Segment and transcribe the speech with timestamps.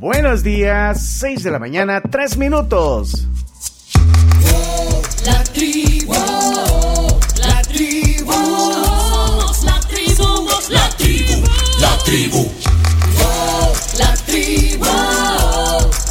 [0.00, 3.26] Buenos días, 6 de la mañana, 3 minutos.
[5.26, 6.14] La tribu,
[7.36, 11.42] la tribu, somos la tribu, somos la tribu,
[11.80, 12.50] la tribu.
[13.98, 14.86] La tribu,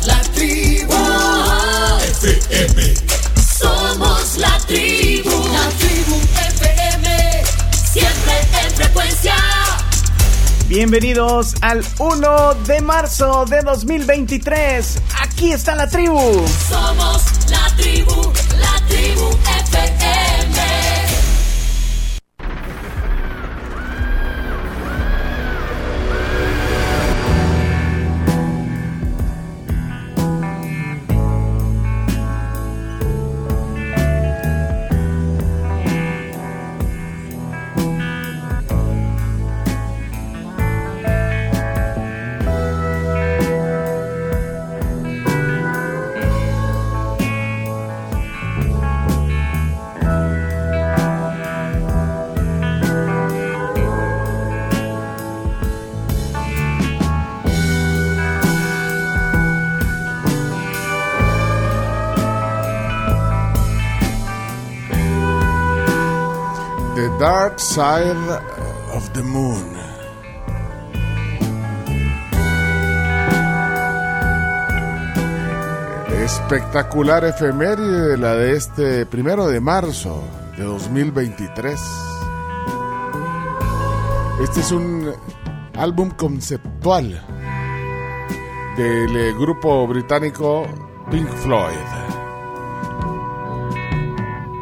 [0.05, 0.93] la tribu,
[2.21, 2.93] FM.
[3.57, 6.15] Somos la tribu, la tribu
[6.59, 7.43] FM,
[7.91, 8.33] siempre
[8.63, 9.58] en frecuencia.
[10.69, 15.01] Bienvenidos al 1 de marzo de 2023.
[15.19, 16.19] Aquí está la tribu.
[16.69, 18.31] Somos la tribu,
[67.79, 68.29] Side
[68.93, 69.63] of the Moon.
[76.11, 80.21] Espectacular efeméride la de este primero de marzo
[80.57, 81.79] de 2023.
[84.43, 85.13] Este es un
[85.77, 87.25] álbum conceptual
[88.75, 90.67] del eh, grupo británico
[91.09, 91.77] Pink Floyd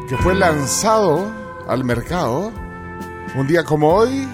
[0.08, 1.26] que fue lanzado
[1.68, 2.67] al mercado
[3.38, 4.28] un día como hoy,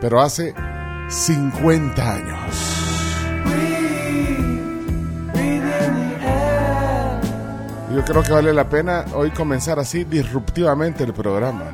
[0.00, 0.54] pero hace
[1.08, 2.38] 50 años.
[7.94, 11.72] Yo creo que vale la pena hoy comenzar así disruptivamente el programa.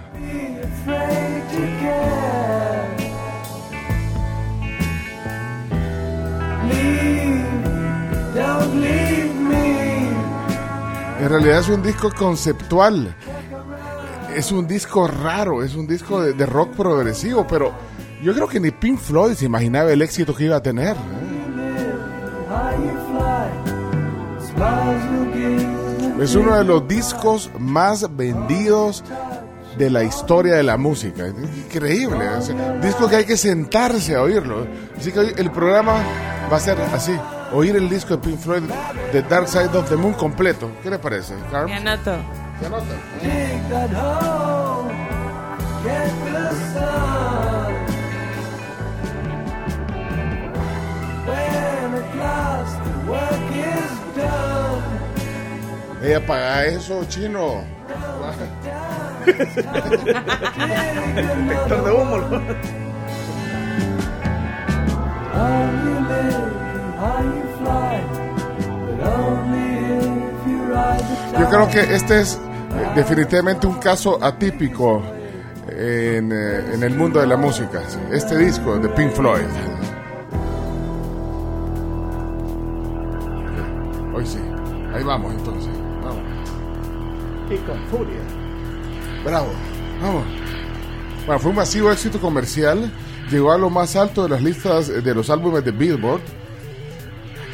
[11.21, 13.15] En realidad es un disco conceptual.
[14.38, 17.72] Es un disco raro, es un disco de, rock progresivo, pero
[18.22, 20.94] yo creo que ni Pink Floyd se imaginaba el éxito que iba a tener.
[26.21, 29.03] Es uno de los discos más vendidos
[29.77, 31.27] de la historia de la música.
[31.27, 32.25] Increíble.
[32.81, 34.69] disco que hay que sentarse a oírlo.
[34.97, 35.94] Así que el programa
[36.50, 37.19] va a ser así.
[37.53, 38.62] Oír el disco de Pink Floyd,
[39.10, 40.71] The Dark Side of the Moon completo.
[40.81, 41.34] ¿Qué le parece?
[41.50, 41.69] Carl?
[56.26, 57.64] Paga eso, chino.
[71.38, 72.38] Yo creo que este es
[72.94, 75.03] definitivamente un caso atípico
[75.69, 77.83] en, eh, en el mundo de la música.
[78.11, 79.47] Este disco de Pink Floyd.
[84.15, 84.39] Hoy sí.
[84.94, 85.71] Ahí vamos entonces.
[86.03, 86.22] Vamos.
[87.50, 88.21] Y con furia.
[89.25, 89.49] Bravo.
[90.03, 90.25] Vamos.
[91.27, 92.91] Bueno, fue un masivo éxito comercial.
[93.31, 96.22] Llegó a lo más alto de las listas de los álbumes de Billboard.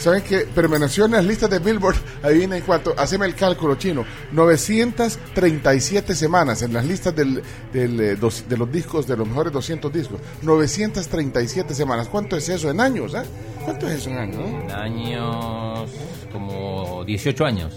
[0.04, 1.96] ¿Saben que permaneció en las listas de Billboard?
[2.22, 2.94] Adivinen cuánto.
[2.98, 4.04] Haceme el cálculo chino.
[4.32, 7.42] 937 semanas en las listas del,
[7.72, 10.20] del, eh, dos- de los discos, de los mejores 200 discos.
[10.42, 12.08] 937 semanas.
[12.08, 13.14] ¿Cuánto es eso en años?
[13.14, 13.22] eh?
[13.64, 14.40] ¿Cuánto es eso en años?
[14.64, 15.90] En años
[16.30, 17.72] como 18 años.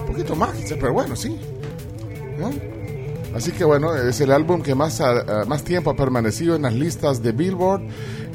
[0.00, 1.38] Un poquito más, pero bueno, sí.
[2.38, 2.50] ¿No?
[3.36, 6.62] Así que bueno, es el álbum que más, ha- ah, más tiempo ha permanecido en
[6.62, 7.82] las listas de Billboard.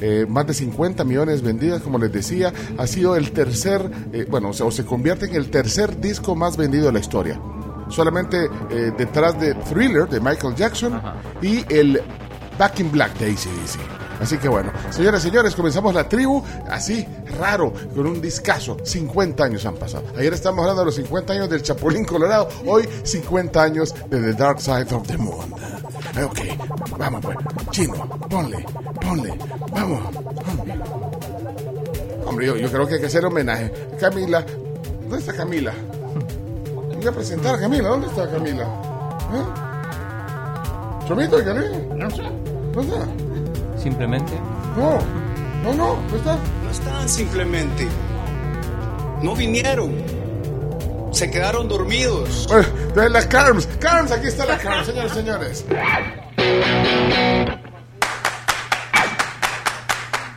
[0.04, 2.52] eh, más de 50 millones vendidas, como les decía.
[2.76, 6.34] Ha sido el tercer, eh, bueno, o, sea, o se convierte en el tercer disco
[6.34, 7.40] más vendido de la historia.
[7.88, 11.14] Solamente eh, detrás de Thriller de Michael Jackson Ajá.
[11.40, 12.00] y el
[12.58, 14.01] Back in Black de ACDC.
[14.22, 17.04] Así que bueno, señoras y señores, comenzamos la tribu así,
[17.40, 18.76] raro, con un discazo.
[18.82, 20.04] 50 años han pasado.
[20.16, 24.32] Ayer estamos hablando de los 50 años del Chapulín Colorado, hoy 50 años de The
[24.34, 25.52] Dark Side of the Moon.
[26.16, 26.38] Eh, Ok,
[26.98, 27.36] vamos pues.
[27.70, 27.94] Chino,
[28.30, 28.64] ponle,
[29.00, 29.34] ponle,
[29.72, 30.00] vamos.
[30.46, 30.74] Hombre,
[32.26, 33.72] Hombre, yo, yo creo que hay que hacer homenaje.
[33.98, 34.44] Camila,
[35.00, 35.72] ¿dónde está Camila?
[36.96, 38.62] Voy a presentar a Camila, ¿dónde está Camila?
[39.34, 39.44] ¿Eh?
[41.08, 41.78] ¿Chomito y Camila?
[41.96, 42.22] No sé.
[42.72, 43.31] ¿Dónde está?
[43.82, 44.32] Simplemente.
[44.76, 44.98] No.
[45.64, 46.38] No, no, no está.
[46.62, 47.88] No están simplemente.
[49.22, 49.92] No vinieron.
[51.12, 52.46] Se quedaron dormidos.
[52.48, 53.66] Bueno, entonces la Carms.
[53.80, 55.64] Carms, aquí está la Carms, señores, señores.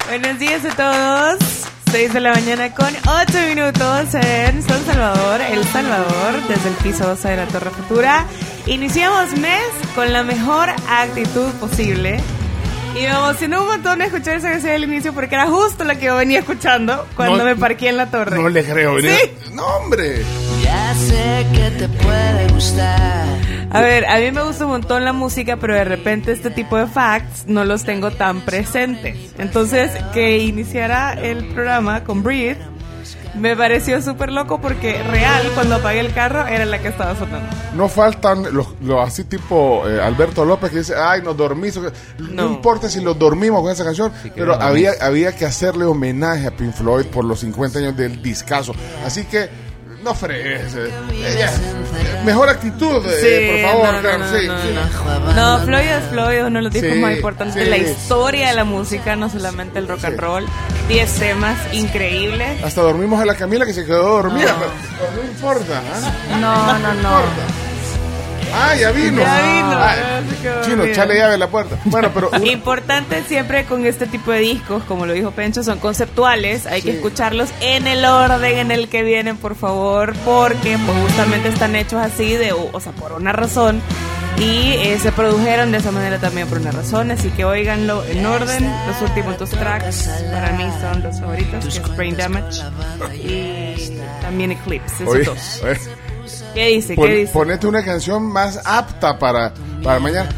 [0.08, 1.66] Buenos días a todos.
[1.92, 7.08] 6 de la mañana con 8 minutos en San Salvador, El Salvador, desde el piso
[7.08, 8.26] 12 de la Torre Futura.
[8.66, 9.64] Iniciamos mes
[9.94, 12.22] con la mejor actitud posible.
[12.96, 16.06] Y me emocionó un montón escuchar esa canción al inicio porque era justo la que
[16.06, 18.38] yo venía escuchando cuando No- me parqué en la torre.
[18.38, 19.00] No le creo.
[19.02, 19.08] Sí.
[19.54, 20.22] No, hombre.
[20.64, 23.26] Ya sé que te puede gustar.
[23.72, 26.78] A ver, a mí me gusta un montón la música, pero de repente este tipo
[26.78, 29.18] de facts no los tengo tan presentes.
[29.38, 32.58] Entonces, que iniciara el programa con Breathe
[33.38, 37.48] me pareció súper loco porque real, cuando apagué el carro, era la que estaba sonando.
[37.76, 41.80] No faltan los, los así tipo eh, Alberto López que dice, ay, nos dormimos.
[42.20, 42.46] No.
[42.46, 42.46] No.
[42.48, 46.52] importa si los dormimos con esa canción, Sí, pero había, había que hacerle homenaje a
[46.52, 48.74] Pink Floyd por los 50 años del discazo.
[49.06, 49.50] Así que,
[50.06, 50.74] no fregues.
[50.76, 54.68] eh, ella, eh, mejor actitud, eh, por favor, no, no, Carlos, no, sí, no, sí.
[55.34, 55.34] no.
[55.58, 57.70] No, Floyd es Floyd, uno de los discos Sí, más importantes de sí.
[57.70, 60.46] la historia de la música, no solamente el rock and roll.
[60.88, 62.64] 10 temas increíbles.
[62.64, 64.56] Hasta dormimos a la Camila que se quedó dormida,
[65.00, 65.82] pero no importa.
[65.94, 66.38] ¿ah?
[66.40, 66.94] No, no, No no.
[66.94, 67.65] importa.
[68.54, 69.22] Ah, ya vino.
[69.22, 69.96] Ya vino, Ah,
[70.66, 71.78] chino, chale llave a la puerta.
[71.86, 76.66] Bueno, pero Importante siempre con este tipo de discos, como lo dijo Pencho, son conceptuales.
[76.66, 76.98] Hay que Sí.
[76.98, 82.02] escucharlos en el orden en el que vienen, por favor, porque pues, justamente están hechos
[82.02, 83.82] así, de, o sea, por una razón.
[84.38, 87.10] Y eh, se produjeron de esa manera también por una razón.
[87.10, 88.70] Así que óiganlo en orden.
[88.88, 92.62] Los últimos dos tracks para mí son los favoritos, que es Brain Damage
[93.24, 95.04] y también Eclipse.
[95.04, 95.62] Esos oye, dos.
[95.64, 95.80] oye,
[96.56, 96.96] ¿Qué dice?
[96.96, 97.34] pon- ¿Qué dice?
[97.34, 99.54] ponete una canción más apta para,
[99.84, 100.30] para mañana.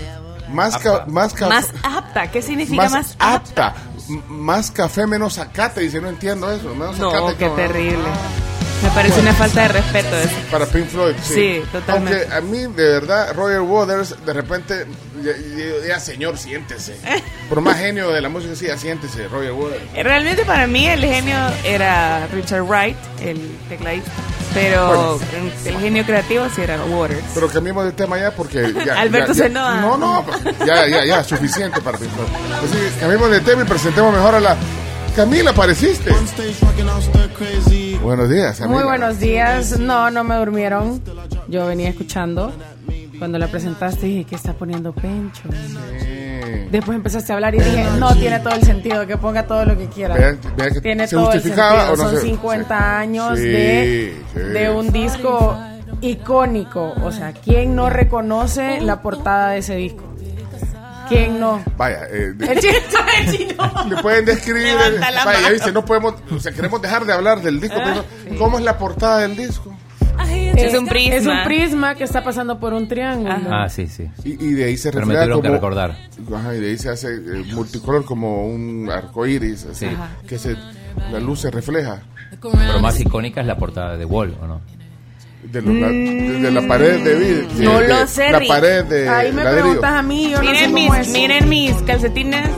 [0.51, 1.11] Más, ca- Apta.
[1.11, 2.31] más, ca- Más apta.
[2.31, 3.75] ¿Qué significa más, más apta.
[4.09, 5.81] M- Más café, menos zacate.
[5.81, 6.73] Dice, no entiendo eso.
[6.73, 7.97] Menos No, zacate, qué como- terrible.
[8.83, 10.35] Me parece una falta de respeto eso.
[10.51, 11.33] Para Pink Floyd, sí.
[11.33, 12.21] Sí, totalmente.
[12.31, 14.85] Aunque a mí, de verdad, Roger Waters, de repente,
[15.23, 16.95] ya, ya- ya, señor, siéntese.
[17.49, 19.81] Por más genio de la música, sí, ya siéntese, Roger Waters.
[19.95, 24.11] Realmente para mí el genio era Richard Wright, el tecladista.
[24.53, 25.19] Pero
[25.65, 27.21] el genio creativo sí era Waters.
[27.33, 28.99] Pero cambiemos de tema ya porque ya.
[28.99, 29.49] Alberto se.
[29.49, 30.25] No, no,
[30.65, 32.27] ya, ya, ya, suficiente para Pink Floyd.
[32.63, 34.55] Así que cambiemos de tema y presentemos mejor a la.
[35.15, 36.11] Camila, apareciste.
[38.07, 38.61] Buenos días.
[38.61, 39.77] Muy buenos días.
[39.81, 41.01] No, no me durmieron.
[41.49, 42.53] Yo venía escuchando.
[43.19, 45.43] Cuando la presentaste dije, ¿qué está poniendo Pencho?
[45.99, 46.67] Sí.
[46.71, 49.77] Después empezaste a hablar y dije, no, tiene todo el sentido, que ponga todo lo
[49.77, 50.15] que quiera.
[50.15, 51.87] Vean- vean que tiene se todo el sentido.
[51.87, 52.83] no Son se- 50 sí.
[52.85, 54.23] años Sí, de,
[54.53, 55.57] de un disco
[55.99, 56.93] icónico.
[57.03, 60.03] O sea, ¿quién no reconoce la portada de ese disco?
[61.09, 61.63] ¿Quién no?
[61.77, 62.73] Vaya, eh, de- El chino,
[63.25, 63.71] el chino.
[63.89, 64.63] le pueden describir.
[64.63, 66.15] Levanta la vaya, viste, no podemos.
[66.31, 67.77] O sea, queremos dejar de hablar del disco.
[67.79, 69.75] Ah, pero ¿Cómo es la portada del disco?
[70.29, 71.15] Es un prisma.
[71.15, 73.33] Es un prisma que está pasando por un triángulo.
[73.51, 74.09] Ah, sí, sí.
[74.23, 75.41] Y, y de ahí se Pero me refleja como.
[75.43, 75.95] que recordar.
[76.35, 79.95] Ajá, y de ahí se hace eh, multicolor como un arco iris, así, Sí.
[80.27, 80.55] que se,
[81.11, 82.01] la luz se refleja
[82.41, 84.61] Pero más icónica es la portada de Wall, ¿o no?
[85.51, 87.47] De, los la, de, de la pared de vidrio.
[87.49, 88.49] de- No de- lo sé, La Rick.
[88.49, 89.63] pared de Ahí me ladrillo.
[89.65, 91.13] preguntas a mí, yo no sé Miren cómo mis, es.
[91.13, 92.49] miren mis calcetines.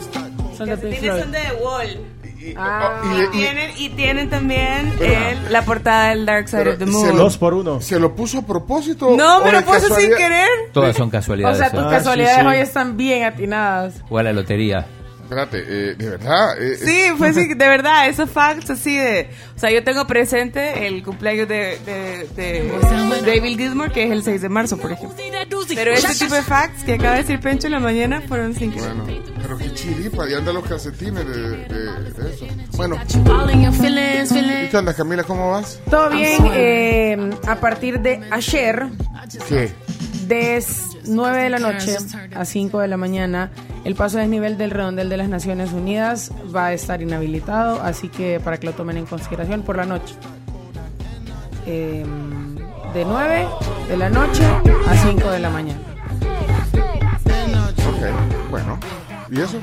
[0.58, 1.20] Son de Calcetines Floyd.
[1.22, 2.00] son de The Wall.
[2.42, 3.02] Y, Ah.
[3.04, 6.58] y- Y y- y- tienen, y tienen también Pero- el- la portada del Dark Side
[6.60, 7.08] Pero of the se Moon.
[7.10, 7.82] lo- Dos por uno.
[7.82, 9.12] ¿Se lo puso a propósito?
[9.16, 10.48] No, o me de lo puse sin querer.
[10.74, 11.58] Todas son O casualidades.
[11.58, 11.84] sea, tus ¿eh?
[11.86, 12.48] Ah, casualidades sí, sí.
[12.48, 13.94] hoy están bien atinadas.
[14.08, 14.88] Fue a la lotería.
[15.30, 16.60] Espérate, eh, de verdad.
[16.60, 19.30] eh, Sí, fue así, de verdad, esos facts así de...
[19.56, 24.24] O sea, yo tengo presente el cumpleaños de, de, de David Gilmour, que es el
[24.24, 25.16] 6 de marzo, por ejemplo.
[25.76, 28.72] Pero este tipo de facts que acaba de decir Pencho en la mañana fueron sin
[28.72, 28.92] querer.
[28.96, 32.46] Bueno, pero qué chiripa, y andan los calcetines de, de- de eso.
[32.76, 35.24] Bueno, ¿y qué onda, Camila?
[35.24, 35.80] ¿Cómo vas?
[35.92, 38.88] Todo bien, eh, a partir de ayer,
[39.48, 39.72] ¿Qué?
[40.28, 40.58] de
[41.10, 41.98] 9 de la noche
[42.36, 43.52] a 5 de la mañana,
[43.84, 48.10] el paso a desnivel del redondel de las Naciones Unidas va a estar inhabilitado, así
[48.10, 50.16] que para que lo tomen en consideración por la noche.
[51.66, 52.06] Eh,
[52.94, 53.48] de 9
[53.88, 54.44] de la noche
[54.88, 55.80] a 5 de la mañana.
[57.88, 58.80] Ok, bueno.
[59.30, 59.60] ¿Y eso?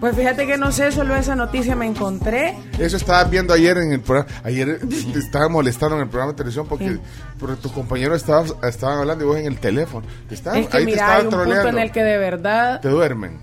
[0.00, 2.56] Pues fíjate que no sé, solo esa noticia me encontré.
[2.78, 4.30] Eso estaba viendo ayer en el programa.
[4.44, 4.80] Ayer
[5.12, 6.98] te estaba molestando en el programa de televisión porque,
[7.38, 10.06] porque tus compañeros estaban, estaban hablando y vos en el teléfono.
[10.28, 11.68] Te estaban, Es que ahí te mira, estaban hay un punto troleando.
[11.68, 13.38] en el que de verdad, Te duermen.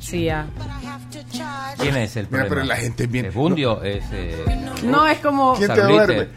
[0.00, 0.46] sí, ya.
[1.78, 2.48] ¿Quién es el Mira, problema?
[2.48, 3.82] pero la gente es bien- ¿Es Bundio?
[3.82, 6.28] ¿Es eh, No, es como ¿Quién te duerme?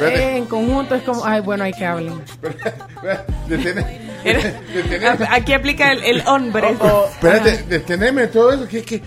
[0.00, 2.14] Eh, en conjunto, es como, ay, bueno, hay que hablar.
[4.30, 5.34] Era-.
[5.34, 6.76] Aquí aplica el, el hombre.
[6.80, 8.66] Oh, oh, espérate, deteneme todo eso.
[8.68, 9.02] Que, que,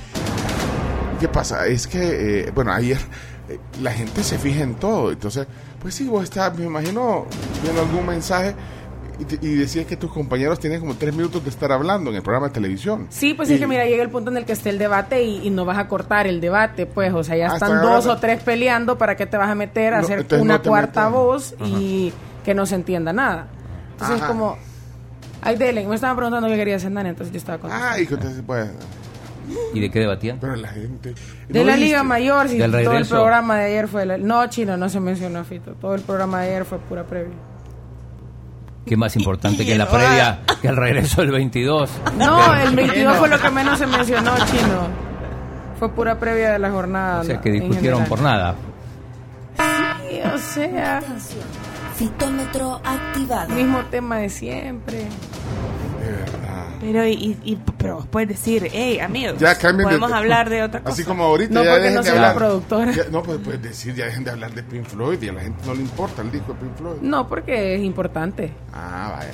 [1.19, 1.67] ¿Qué pasa?
[1.67, 2.97] Es que, eh, bueno, ayer
[3.49, 5.11] eh, la gente se fija en todo.
[5.11, 5.47] Entonces,
[5.81, 7.25] pues sí, vos estás, me imagino,
[7.61, 8.55] viendo algún mensaje
[9.41, 12.47] y, decías que tus compañeros tienen como tres minutos de estar hablando en el programa
[12.47, 13.07] de televisión.
[13.09, 15.21] Sí, pues Y- es que mira, llega el punto en el que esté el debate
[15.23, 18.05] y, y no vas a cortar el debate, pues, o sea, ya Ah, están dos
[18.05, 21.01] o tres peleando, ¿para qué te vas a meter a No, hacer una no cuarta
[21.09, 21.13] metes.
[21.19, 22.13] voz y
[22.45, 23.47] que no se entienda nada?
[23.91, 24.25] Entonces Ajá.
[24.25, 24.57] es como,
[25.41, 27.95] ay, dele, me estaban preguntando qué quería cenar, entonces yo estaba contestando.
[27.95, 28.43] Ah, y que entonces,
[29.73, 30.37] ¿Y de qué debatían?
[30.39, 31.13] pero la gente...
[31.47, 31.79] De ¿no la viste?
[31.87, 34.05] Liga Mayor, Del todo el programa de ayer fue...
[34.05, 35.73] la- no, Chino, no se mencionó, Fito.
[35.73, 37.33] Todo el programa de ayer fue pura previa.
[38.85, 41.89] ¿Qué más importante que la previa, que el regreso del 22?
[42.17, 44.87] No, el 22 fue lo que menos se mencionó, Chino.
[45.79, 47.21] Fue pura previa de la jornada.
[47.21, 48.55] O sea, que discutieron por nada.
[49.57, 51.01] Sí, o sea,
[51.99, 53.49] Fitómetro activado.
[53.53, 54.99] mismo tema de siempre.
[54.99, 56.65] De verdad.
[56.79, 60.79] Pero, y, y- pero vos puedes decir, hey, amigos, Ya de- podemos hablar de otra
[60.79, 60.93] cosa.
[60.93, 62.91] Así como ahorita No, ya porque dejen no de soy la productora.
[62.93, 65.41] Ya- no, pues puedes decir, ya dejen de hablar de Pink Floyd y a la
[65.41, 66.97] gente no le importa el disco de Pink Floyd.
[67.01, 68.53] No, porque es importante.
[68.71, 69.31] Ah, vaya,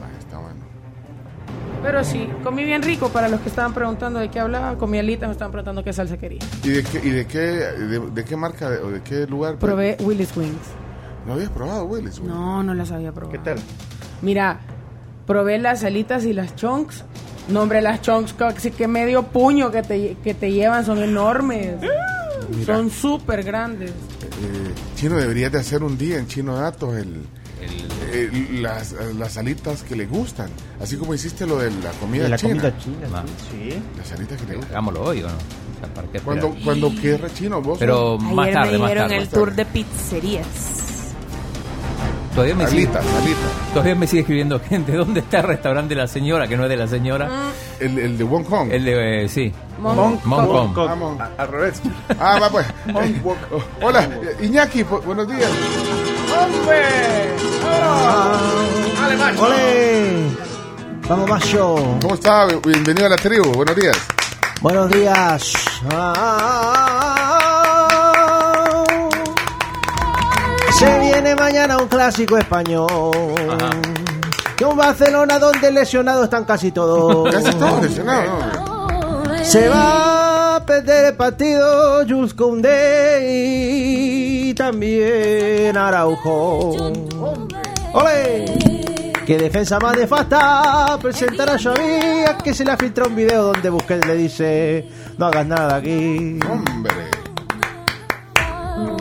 [0.00, 0.60] vaya, está bueno.
[1.84, 4.76] Pero sí, comí bien rico para los que estaban preguntando de qué hablaba.
[4.76, 6.40] Comí alita, me estaban preguntando qué salsa quería.
[6.64, 9.56] ¿Y de qué, y de qué, de, de qué marca de- o de qué lugar?
[9.58, 10.58] Probé Willis Wings.
[11.26, 12.18] ¿No habías probado, Willis?
[12.18, 12.30] güey?
[12.32, 13.32] No, no las había probado.
[13.32, 13.58] ¿Qué tal?
[14.22, 14.60] Mira,
[15.26, 17.04] probé las alitas y las chunks.
[17.48, 21.76] No, hombre, las chunks casi que medio puño que te, que te llevan son enormes.
[22.56, 22.74] Mira.
[22.76, 23.90] Son súper grandes.
[23.90, 27.22] Eh, Chino, deberías de hacer un día en Chino Datos el,
[28.12, 30.50] el- las, las alitas que le gustan.
[30.80, 32.54] Así como hiciste lo de la comida De la china.
[32.54, 33.24] comida china, Ah.
[33.50, 33.82] sí.
[33.96, 34.72] Las alitas que le gustan.
[34.72, 35.34] Hagámoslo hoy o no.
[35.34, 37.78] O sea, ¿para qué Cuando, cuando quieras, Chino, vos.
[37.78, 39.16] Pero más Ayer tarde, me más dijeron tarde.
[39.16, 40.46] el más tour de pizzerías.
[42.34, 43.50] Todavía me, sigue, alitas, alitas.
[43.74, 44.92] todavía me sigue escribiendo gente.
[44.96, 46.48] ¿Dónde está el restaurante de la señora?
[46.48, 47.28] Que no es de la señora.
[47.78, 48.68] El, el de Wong Kong.
[48.72, 49.24] El de.
[49.24, 49.52] eh, sí.
[49.82, 50.70] Con- Kong.
[50.74, 51.20] Vamos.
[51.20, 51.80] A- al revés.
[52.18, 52.66] Ah, va pues.
[53.82, 54.08] Hola,
[54.40, 55.50] Iñaki, bu- buenos días.
[59.38, 60.30] ¡Ole!
[61.08, 61.74] Vamos, macho.
[62.00, 62.46] ¿Cómo está?
[62.64, 63.96] Bienvenido a la tribu, buenos días.
[64.60, 65.52] Buenos días.
[65.90, 67.18] Ah.
[71.12, 72.88] Viene mañana un clásico español.
[73.50, 73.70] Ajá.
[74.56, 77.30] Que un Barcelona donde lesionados están casi todos.
[77.30, 79.44] Casi todo lesionado, ¿no?
[79.44, 86.76] Se va a perder el partido Jules Koundé y también Araujo.
[87.92, 88.44] ¡Ole!
[89.26, 93.16] Que defensa más de falta presentará a Xavi a que se le ha filtrado un
[93.16, 94.88] video donde Busquets le dice
[95.18, 96.38] no hagas nada aquí.
[96.48, 97.10] Hombre.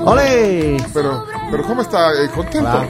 [0.04, 0.78] ¡Ole!
[0.94, 2.14] Pero, pero ¿cómo está?
[2.14, 2.70] Eh, ¿Contento?
[2.70, 2.88] Hola.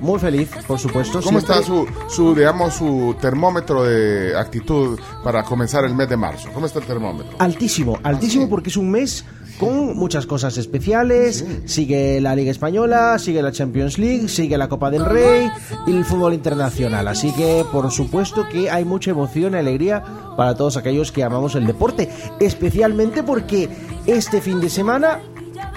[0.00, 1.20] Muy feliz, por supuesto.
[1.20, 1.56] ¿Cómo siempre.
[1.56, 6.48] está su, su, digamos, su termómetro de actitud para comenzar el mes de marzo?
[6.54, 7.36] ¿Cómo está el termómetro?
[7.40, 9.24] Altísimo, altísimo porque es un mes
[9.58, 11.44] con muchas cosas especiales.
[11.64, 15.50] Sigue la Liga Española, sigue la Champions League, sigue la Copa del Rey
[15.86, 17.08] y el fútbol internacional.
[17.08, 20.02] Así que, por supuesto, que hay mucha emoción y alegría
[20.36, 22.08] para todos aquellos que amamos el deporte.
[22.38, 23.68] Especialmente porque
[24.06, 25.20] este fin de semana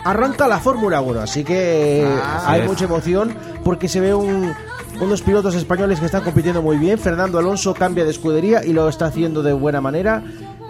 [0.03, 1.19] arranca la Fórmula 1.
[1.21, 2.07] Así que
[2.45, 2.67] hay es.
[2.67, 4.53] mucha emoción porque se ve un.
[4.99, 6.99] Unos pilotos españoles que están compitiendo muy bien.
[6.99, 10.21] Fernando Alonso cambia de escudería y lo está haciendo de buena manera.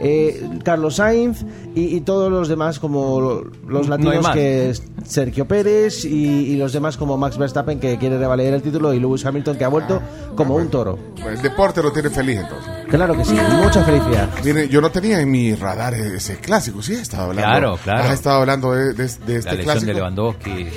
[0.04, 4.34] Eh, Carlos Sainz y, y todos los demás como lo- los No latinos más.
[4.34, 8.62] que es Sergio Pérez y, y los demás como Max Verstappen que quiere revaler el
[8.64, 10.02] título y Lewis Hamilton que ha vuelto
[10.36, 10.98] como un toro.
[11.26, 12.72] El deporte lo tiene feliz entonces.
[12.90, 14.30] Claro que sí, mucha felicidad.
[14.44, 17.42] Mire, yo no tenía en mi radar ese clásico, sí, he estado hablando.
[17.50, 18.04] Claro, claro.
[18.04, 19.86] Has estado hablando de, de- de este La lesión clásico.
[19.88, 20.68] de Lewandowski.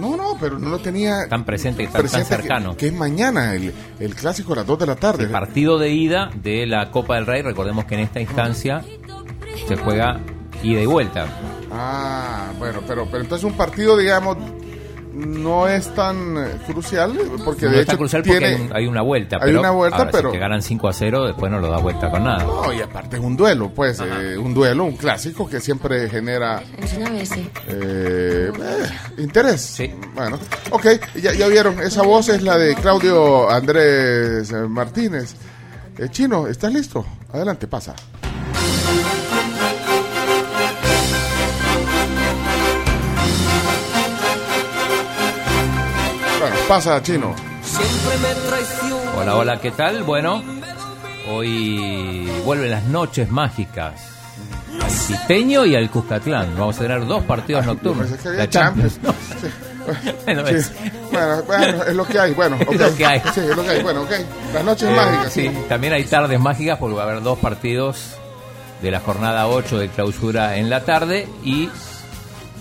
[0.00, 2.76] No, no, pero no lo tenía Tan presente, tan, tan presente que- cercano.
[2.76, 5.24] Que, es mañana, el, el clásico a las 2 de la tarde.
[5.24, 7.42] El partido de ida de la Copa del Rey.
[7.42, 8.82] Recordemos que en esta instancia
[9.68, 10.20] se juega
[10.62, 11.26] ida y vuelta.
[11.72, 14.36] Ah, bueno, pero, pero entonces un partido, digamos,
[15.26, 17.12] no es tan eh, crucial,
[17.44, 18.38] porque no de hecho crucial tiene...
[18.38, 19.36] porque hay un- hay una vuelta.
[19.36, 21.70] hay pero, una vuelta, ahora, pero- Si te ganan 5 a 0, después no lo
[21.70, 22.44] da vuelta con nada.
[22.44, 26.62] No, y aparte es un duelo, pues, eh, un duelo, un clásico que siempre genera
[27.68, 29.60] eh, eh, interés.
[29.60, 29.90] Sí.
[30.14, 30.38] Bueno,
[30.70, 30.86] ok,
[31.20, 35.34] ya, ya vieron, esa voz es la de Claudio Andrés eh, Martínez.
[35.98, 37.04] Eh, Chino, ¿estás listo?
[37.32, 37.94] Adelante, pasa.
[46.70, 47.34] Pasa, Chino.
[49.16, 50.04] Hola, hola, ¿qué tal?
[50.04, 50.40] Bueno,
[51.28, 54.00] hoy vuelven las noches mágicas.
[54.80, 56.54] Al Citeño y al Cuscatlán.
[56.56, 58.06] Vamos a tener dos partidos nocturnos.
[58.12, 58.94] Que había La Champions.
[59.02, 59.54] Champions.
[60.24, 60.54] Bueno, Sí.
[60.54, 60.72] es-
[61.10, 62.34] Bueno, bueno, es lo que hay.
[62.34, 63.20] Bueno, lo que hay.
[63.34, 63.82] Sí, es lo que hay.
[63.82, 64.10] Bueno, ok.
[64.54, 65.32] Las noches eh, mágicas.
[65.32, 68.14] sí, también hay tardes mágicas porque va a haber dos partidos
[68.80, 71.68] de la jornada 8 de clausura en la tarde y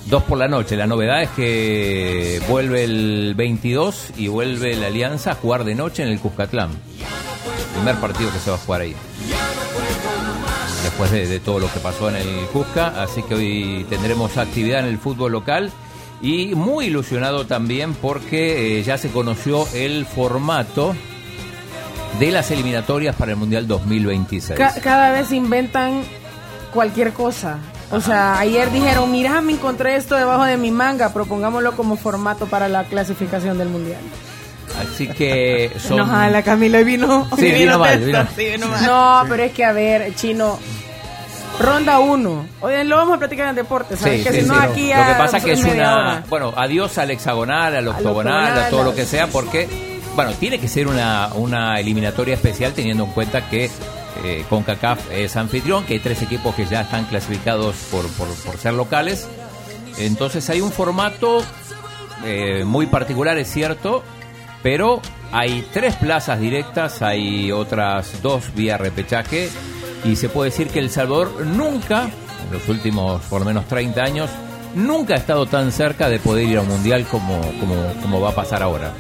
[0.10, 0.76] dos por la noche.
[0.76, 6.04] La novedad es que vuelve el 22 y vuelve la Alianza a jugar de noche
[6.04, 6.70] en el Cuscatlán.
[7.76, 8.96] Primer partido que se va a jugar ahí.
[10.84, 14.86] Después de, todo lo que pasó en el Cusca, así que hoy tendremos actividad en
[14.88, 15.72] el fútbol local
[16.22, 20.96] y muy ilusionado también porque eh, ya se conoció el formato
[22.20, 24.58] de las eliminatorias para el Mundial 2026.
[24.58, 26.02] Ca- cada vez inventan
[26.74, 27.60] cualquier cosa.
[27.92, 32.46] O sea, ayer dijeron, mira, me encontré esto debajo de mi manga, propongámoslo como formato
[32.46, 34.00] para la clasificación del mundial.
[34.80, 35.94] Así que son...
[35.94, 37.28] Enojada la Camila y vino.
[37.38, 38.86] Sí, vino mal, vino- sí, vino mal.
[38.86, 40.60] No, pero es que a ver, chino,
[41.60, 42.46] ronda uno.
[42.62, 44.20] Oye, lo vamos a platicar en deporte, ¿sabes?
[44.20, 44.60] Sí, que sí, si no sí.
[44.62, 45.96] aquí Lo que pasa que es una...
[45.98, 46.24] hora.
[46.30, 49.68] Bueno, adiós al hexagonal, al octogonal, a todo lo a- que sea, porque,
[50.16, 53.70] bueno, tiene que ser una, una eliminatoria especial teniendo en cuenta que
[54.24, 58.58] eh, CONCACAF es anfitrión, que hay tres equipos que ya están clasificados por, por, por
[58.58, 59.28] ser locales.
[59.98, 61.44] Entonces hay un formato
[62.26, 64.04] eh, muy particular, es cierto,
[64.62, 69.50] pero hay tres plazas directas, hay otras dos vía repechaje
[70.04, 74.04] y se puede decir que El Salvador nunca, en los últimos por lo menos 30
[74.04, 74.30] años,
[74.76, 78.30] nunca ha estado tan cerca de poder ir a un mundial como, como, como va
[78.30, 78.94] a pasar ahora.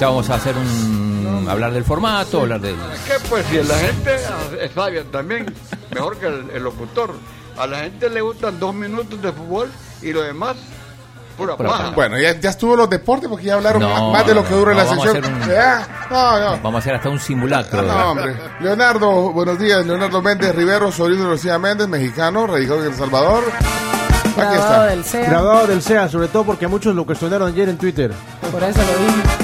[0.00, 1.13] Ya vamos a hacer un
[1.48, 2.74] hablar del formato, hablar del
[3.06, 4.16] que pues si la gente
[4.60, 5.52] es sabia también,
[5.94, 7.14] mejor que el, el locutor.
[7.56, 9.70] A la gente le gustan dos minutos de fútbol
[10.02, 10.56] y lo demás,
[11.36, 11.90] pura Pura paja.
[11.90, 14.54] Bueno, ya, ya estuvo los deportes porque ya hablaron No, más, más de lo que
[14.54, 16.50] dura no, la hacer un- Ya, no, no.
[16.62, 17.82] Vamos a hacer hasta un simulacro.
[17.82, 18.36] No, hombre.
[18.60, 19.86] Leonardo, buenos días.
[19.86, 23.44] Leonardo Méndez Rivero, sobrino de Lucía Méndez, mexicano, radicado en El Salvador.
[24.36, 24.86] Aquí está.
[24.86, 28.12] del CEA, Graduado del CEA, sobre todo porque muchos lo cuestionaron ayer en Twitter.
[28.50, 29.43] por eso lo dije.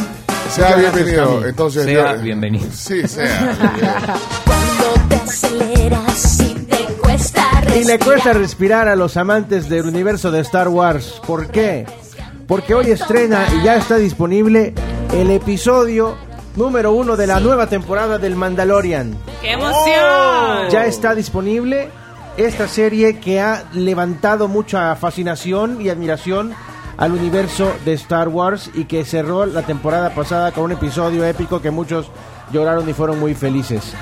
[0.51, 1.47] Sea bienvenido.
[1.47, 2.67] Entonces, Sea yo- bienvenido.
[2.73, 3.57] Sí, sea.
[4.45, 8.01] Cuando te aceleras y te cuesta Y le respirar.
[8.01, 11.21] cuesta respirar a los amantes del universo de Star Wars.
[11.27, 11.87] ¿Por qué?
[12.47, 14.75] Porque hoy estrena y ya está disponible
[15.13, 16.17] el episodio
[16.57, 19.17] número uno de la nueva temporada del Mandalorian.
[19.41, 20.69] ¡Qué emoción!
[20.71, 21.89] Ya está disponible
[22.37, 26.53] esta serie que ha levantado mucha fascinación y admiración
[27.01, 31.61] al universo de Star Wars y que cerró la temporada pasada con un episodio épico
[31.61, 32.11] que muchos
[32.53, 33.95] lloraron y fueron muy felices.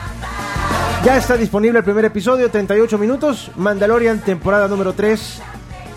[1.05, 5.41] Ya está disponible el primer episodio, 38 minutos, Mandalorian temporada número 3.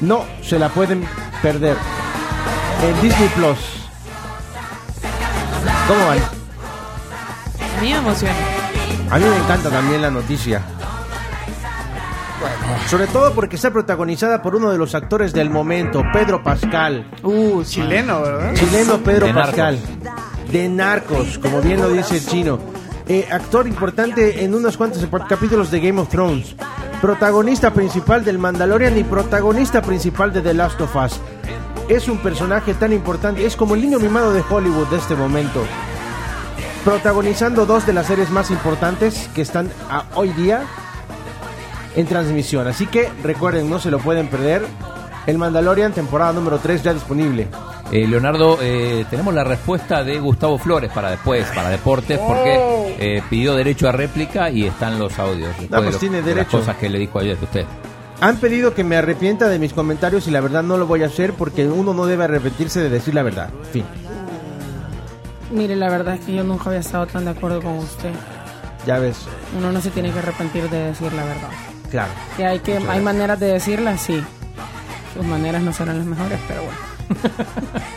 [0.02, 1.04] No se la pueden
[1.42, 1.76] perder.
[2.84, 3.58] En Disney Plus.
[5.88, 6.20] ¿Cómo van?
[6.20, 8.36] A mí me emociona.
[9.10, 10.62] A mí me encanta también la noticia.
[12.90, 17.10] Sobre todo porque está protagonizada por uno de los actores del momento, Pedro Pascal.
[17.24, 18.54] Uh, chileno, ¿verdad?
[18.54, 19.80] Chileno Pedro De Pascal.
[20.52, 22.60] De Narcos, como bien lo dice el chino.
[23.08, 26.56] Eh, actor importante en unos cuantos capítulos de Game of Thrones.
[27.02, 31.20] Protagonista principal del Mandalorian y protagonista principal de The Last of Us.
[31.88, 35.64] Es un personaje tan importante, es como el niño mimado de Hollywood de este momento.
[36.84, 40.62] Protagonizando dos de las series más importantes que están a- hoy día
[41.96, 42.68] en transmisión.
[42.68, 44.66] Así que recuerden, no se lo pueden perder.
[45.28, 47.48] El Mandalorian, temporada número 3, ya disponible.
[47.92, 53.22] Eh, Leonardo, eh, tenemos la respuesta de Gustavo Flores para después, para deportes, porque eh,
[53.30, 55.50] pidió derecho a réplica y están los audios.
[55.60, 57.66] después pues de lo- tiene de las cosas que le dijo ayer usted.
[58.22, 61.08] Han pedido que me arrepienta de mis comentarios y la verdad no lo voy a
[61.08, 63.50] hacer porque uno no debe arrepentirse de decir la verdad.
[63.72, 63.84] Fin.
[65.52, 68.12] Mire, la verdad es que yo nunca había estado tan de acuerdo con usted.
[68.88, 69.18] Ya ves.
[69.58, 71.50] Uno no se tiene que arrepentir de decir la verdad.
[71.92, 72.12] Claro.
[72.38, 74.24] Que hay que hay maneras de decirla, sí.
[75.14, 76.78] Sus maneras no serán las mejores, pero bueno.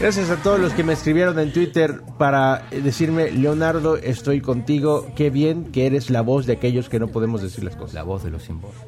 [0.00, 5.06] Gracias a todos los que me escribieron en Twitter para decirme, Leonardo, estoy contigo.
[5.14, 7.94] Qué bien que eres la voz de aquellos que no podemos decir las cosas.
[7.94, 8.72] La voz de los sin voz.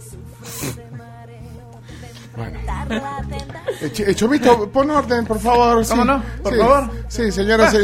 [3.83, 5.87] Eh, eh, Chomito, pon orden, por favor.
[5.87, 6.09] ¿Cómo sí.
[6.09, 6.23] no?
[6.43, 6.59] Por Sí.
[6.59, 6.91] favor.
[7.09, 7.79] Sí, señora, sí.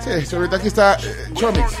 [0.00, 1.72] Sí, Chomito, aquí está eh, Chomix.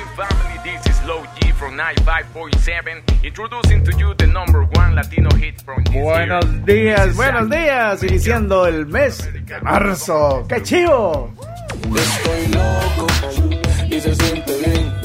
[1.64, 6.04] From 95.7, introducing to you the number one Latino hit from this year.
[6.04, 8.02] Buenos días, buenos días.
[8.02, 10.44] Iniciando el mes de marzo.
[10.46, 11.32] ¡Qué chivo!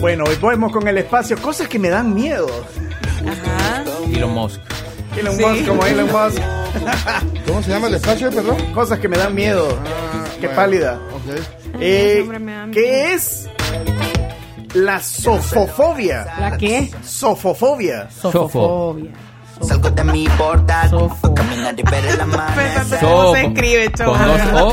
[0.02, 1.38] Bueno, hoy volvemos con el espacio.
[1.38, 2.48] Cosas que me dan miedo.
[3.26, 3.84] Ajá.
[4.14, 4.60] Elon Musk.
[5.18, 5.46] Elon Sí.
[5.46, 6.42] Musk, como Elon Musk.
[7.48, 8.74] ¿Cómo se llama el espacio, perdón?
[8.74, 9.66] Cosas que me dan miedo.
[10.42, 10.56] Qué bueno.
[10.56, 11.00] pálida.
[11.14, 11.80] Ok.
[11.80, 12.28] Eh.
[12.74, 13.50] ¿Qué es
[14.74, 16.26] la sofofobia?
[16.40, 16.92] ¿La qué?
[17.04, 18.10] Sofofobia.
[18.10, 19.12] Sofofobia.
[19.62, 20.90] Salgo de mi portal,
[21.36, 22.20] caminar y ver.
[23.02, 24.70] ¿Cómo se escribe, ¿Con dos O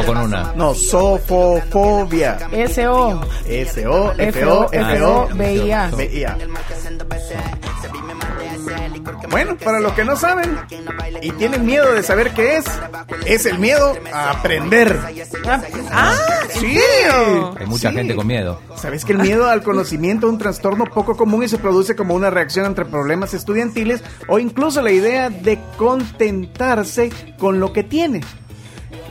[0.00, 0.52] o con una?
[0.54, 2.38] No, sofofobia.
[2.52, 3.20] S-O.
[3.46, 5.90] S-O, F-O, F-O, F-O, B-I-A.
[5.96, 6.36] B-I-A.
[9.30, 10.56] Bueno, para los que no saben
[11.20, 12.64] y tienen miedo de saber qué es,
[13.26, 14.98] es el miedo a aprender.
[15.90, 16.16] Ah,
[16.54, 16.78] sí.
[17.58, 17.96] Hay mucha Sí.
[17.96, 18.60] gente con miedo.
[18.76, 22.14] ¿Sabes que el miedo al conocimiento es un trastorno poco común y se produce como
[22.14, 28.20] una reacción entre problemas estudiantiles o incluso la idea de contentarse con lo que tiene?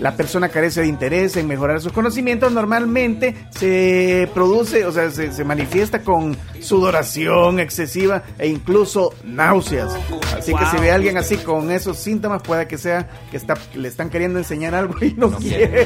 [0.02, 5.32] La persona carece de interés en mejorar sus conocimientos, normalmente se produce, o sea, se,
[5.32, 9.94] se manifiesta con sudoración excesiva e incluso náuseas.
[10.36, 13.54] Así que si ve a alguien así con esos síntomas, puede que sea que está,
[13.76, 15.84] le están queriendo enseñar algo y no, quiere.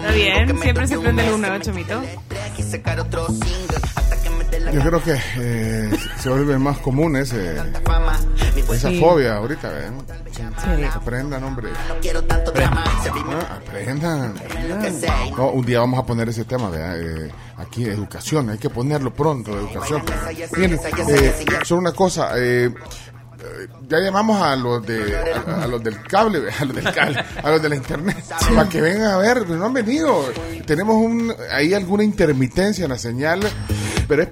[0.00, 2.02] Está bien, siempre se prende el 1 chomito.
[4.72, 7.56] Yo creo que eh, se vuelve más común ese,
[8.72, 9.00] esa Sí.
[9.00, 9.70] fobia ahorita.
[9.70, 9.94] ¿ven?
[10.32, 10.42] Sí.
[10.92, 11.70] Aprendan, hombre.
[12.64, 14.34] Ah, aprendan.
[15.36, 17.00] No, un día vamos a poner ese tema, ¿verdad?
[17.00, 20.02] Eh, aquí, educación, hay que ponerlo pronto, educación.
[20.56, 21.34] Miren, eh,
[21.64, 22.72] solo una cosa, eh, eh,
[23.88, 27.50] ya llamamos a los de a, a los del cable, a los del cable, a
[27.50, 28.16] los de la internet,
[28.54, 30.24] para que vengan a ver, pero no han venido.
[30.66, 33.40] Tenemos un, ahí alguna intermitencia en la señal,
[34.08, 34.28] pero es,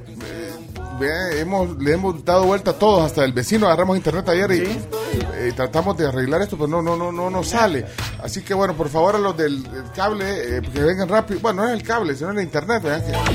[0.98, 4.62] vea, hemos, le hemos dado vuelta a todos, hasta el vecino agarramos internet ayer y
[4.62, 7.84] eh, tratamos de arreglar esto, pero no, no, no, no nos sale.
[8.22, 11.40] Así que bueno, por favor a los del, del cable, eh, que vengan rápido.
[11.40, 12.82] Bueno, no es el cable, sino el internet.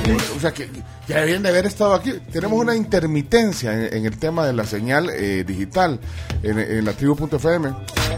[0.03, 0.69] Que- o sea, que,
[1.07, 2.13] deberían de haber estado aquí.
[2.31, 5.99] Tenemos una intermitencia en, en el tema de la señal eh, digital
[6.43, 7.73] en, en la tribu.fm.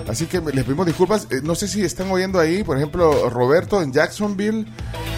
[0.08, 1.28] Así que les pedimos disculpas.
[1.30, 4.66] Eh, no sé si están oyendo ahí, por ejemplo, Roberto en Jacksonville,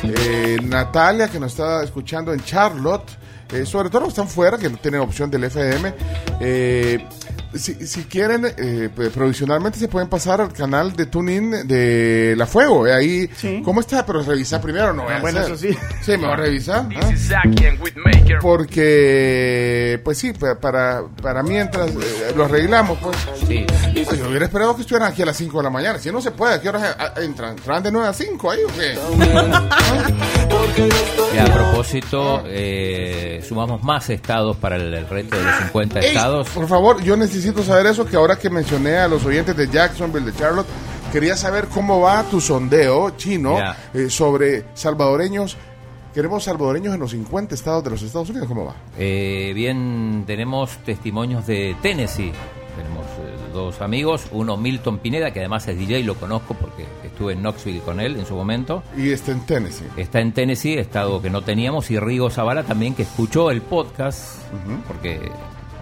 [0.03, 3.09] eh, Natalia que nos está escuchando en Charlotte.
[3.51, 5.93] Eh, sobre todo los que están fuera, que no tienen opción del FM.
[6.41, 7.05] Eh,
[7.53, 12.45] si, si quieren, eh, pues, provisionalmente se pueden pasar al canal de TuneIn de La
[12.47, 12.85] Fuego.
[12.87, 13.29] eh, ahí,
[13.63, 14.05] ¿cómo está?
[14.05, 15.53] Pero revisar primero, no Ah, bueno, hacer.
[15.53, 15.77] eso sí.
[16.03, 16.87] Sí, me voy a revisar.
[16.97, 17.09] ¿ah?
[18.41, 23.15] Porque, pues sí, pa- para, para mientras eh, lo arreglamos, pues.
[23.47, 23.65] Sí.
[24.05, 25.97] Pues yo hubiera esperado que estuvieran aquí a las 5 de la mañana.
[25.99, 27.51] Si no se puede, ¿a qué horas entran?
[27.51, 28.95] ¿Entran de 9 a 5 ahí o qué?
[31.33, 36.07] Y a propósito, eh, sumamos más estados para el, el reto de los 50 Ey,
[36.07, 36.49] estados.
[36.49, 40.25] por favor, yo necesito saber eso, que ahora que mencioné a los oyentes de Jacksonville,
[40.31, 40.67] de Charlotte,
[41.11, 43.57] quería saber cómo va tu sondeo chino
[43.93, 45.57] eh, sobre salvadoreños.
[46.13, 48.75] Queremos salvadoreños en los 50 estados de los Estados Unidos, ¿cómo va?
[48.97, 52.31] Eh, bien, tenemos testimonios de Tennessee.
[52.77, 57.33] Tenemos eh, dos amigos, uno Milton Pineda, que además es DJ, lo conozco porque estuve
[57.33, 58.83] en Knoxville con él en su momento.
[58.95, 59.85] Y está en Tennessee.
[59.97, 64.41] Está en Tennessee, estado que no teníamos, y Rigo Zavala también, que escuchó el podcast,
[64.85, 65.19] porque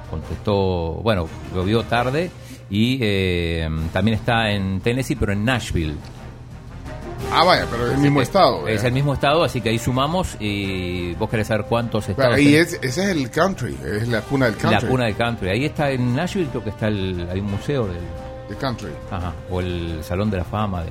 [0.09, 2.31] contestó, bueno, lo vio tarde,
[2.69, 5.95] y eh, también está en Tennessee, pero en Nashville.
[7.33, 8.67] Ah, vaya, pero es el mismo estado.
[8.67, 8.87] Es eh.
[8.87, 12.39] el mismo estado, así que ahí sumamos, y vos querés saber cuántos estados.
[12.39, 12.55] Y hay?
[12.55, 14.81] es, ese es el country, es la cuna del country.
[14.81, 15.49] La cuna del country.
[15.49, 17.97] Ahí está en Nashville, creo que está el, hay un museo del
[18.49, 18.89] De country.
[19.11, 20.83] ajá, o el Salón de la Fama.
[20.83, 20.89] De,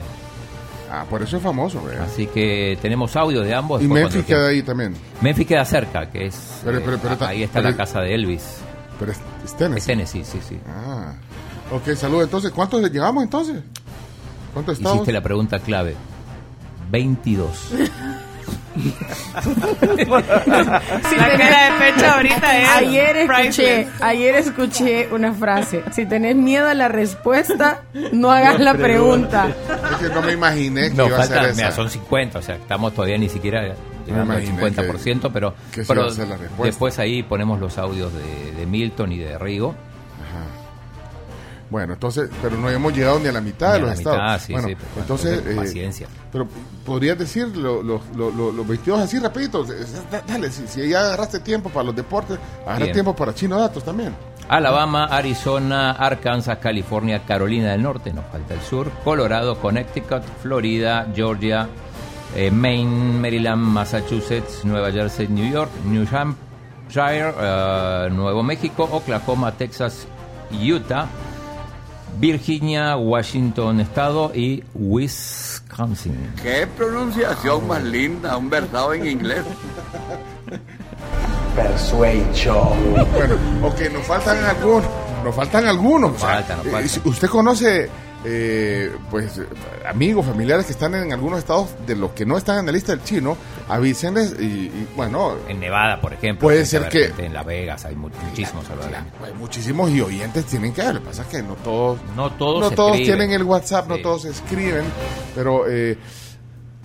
[0.94, 2.04] Ah, por eso es famoso, ¿verdad?
[2.04, 3.80] así que tenemos audio de ambos.
[3.82, 4.94] Y Memphis queda ahí también.
[5.22, 6.60] Memphis queda cerca, que es.
[6.62, 8.58] Pero- eh, pero- pero está- ahí está la casa de Elvis.
[8.98, 9.78] Pero es, es Tennessee.
[9.78, 10.58] Es Tennessee, sí, sí.
[10.68, 11.14] Ah.
[11.72, 12.22] Ok, salud.
[12.22, 13.62] Entonces, ¿cuántos le llevamos entonces?
[14.52, 14.96] ¿Cuántos estados?
[14.98, 15.96] Hiciste la pregunta clave.
[16.92, 17.72] 22.
[18.74, 25.82] Si La cara de pecho ahorita es Ayer escuché, ayer escuché una frase.
[25.92, 29.48] Si tenés miedo a la respuesta, no hagas la pregunta.
[29.92, 31.56] Es que no me imaginé que No, iba a falta, ser esa.
[31.56, 33.74] mira, son 50, o sea, estamos todavía ni siquiera
[34.06, 36.64] llegando al imaginé 50%, pero, que esa pero a ser la respuesta.
[36.64, 39.74] después ahí ponemos los audios de, de Milton y de Rigo.
[41.72, 43.94] Bueno, entonces, pero no hemos llegado ni a la mitad Ni de a los la
[43.94, 44.18] estados.
[44.20, 46.06] mitad, sí, bueno, sí, pero entonces, entonces, eh, paciencia.
[46.30, 46.46] Pero
[46.84, 49.64] podrías decir lo- lo- lo- lo- los 22 así rapidito.
[50.28, 52.92] Dale, si, si ya agarraste tiempo para los deportes, agarra Bien.
[52.92, 54.14] tiempo para Chino Datos también.
[54.50, 61.68] Alabama, Arizona, Arkansas, California, Carolina del Norte, nos falta el sur, Colorado, Connecticut, Florida, Georgia,
[62.36, 70.06] eh, Maine, Maryland, Massachusetts, Nueva Jersey, New York, New Hampshire, eh, Nuevo México, Oklahoma, Texas,
[70.50, 71.06] Utah,
[72.18, 76.16] Virginia, Washington Estado y Wisconsin.
[76.42, 79.42] Qué pronunciación más linda, un versado en inglés.
[83.14, 84.84] Bueno, ok, nos faltan algunos.
[85.24, 86.12] Nos faltan algunos.
[86.12, 86.88] Nos faltan, nos Eh, faltan.
[86.88, 87.90] si usted conoce
[88.24, 89.40] eh, pues
[89.88, 92.92] amigos, familiares que están en algunos estados de los que no están en la lista
[92.92, 93.36] del chino,
[93.68, 96.46] avísenles y, y, bueno, En Nevada, por ejemplo.
[96.46, 99.06] Puede ser que- En Las Vegas hay mu- muchísimos salvadoreños.
[99.24, 100.94] hay muchísimos y oyentes tienen que ver.
[100.94, 103.18] Lo que pasa es que no todos, No todos no todos escriben.
[103.18, 104.84] tienen el WhatsApp, no todos escriben,
[105.34, 105.98] pero eh,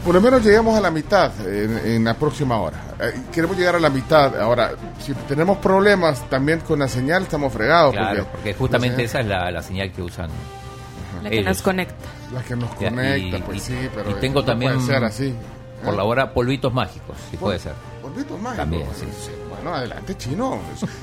[0.03, 2.77] por lo menos llegamos a la mitad en, en la próxima hora.
[3.01, 4.39] Eh, queremos llegar a la mitad.
[4.39, 7.93] Ahora, si tenemos problemas también con la señal, estamos fregados.
[7.93, 10.29] Claro, porque justamente esa es la, la señal que usan.
[11.27, 11.47] La que ellos.
[11.47, 12.05] nos conecta.
[12.33, 14.85] La que nos Ya, conecta, y- pues y- sí, pero y tengo no también puede
[14.87, 15.33] ser así.
[15.83, 15.97] Por ¿eh?
[15.97, 17.73] la hora, polvitos mágicos, si puede ser.
[18.01, 18.57] Polvitos mágicos.
[18.57, 19.31] También, sí.
[19.49, 20.59] Bueno, adelante, chino.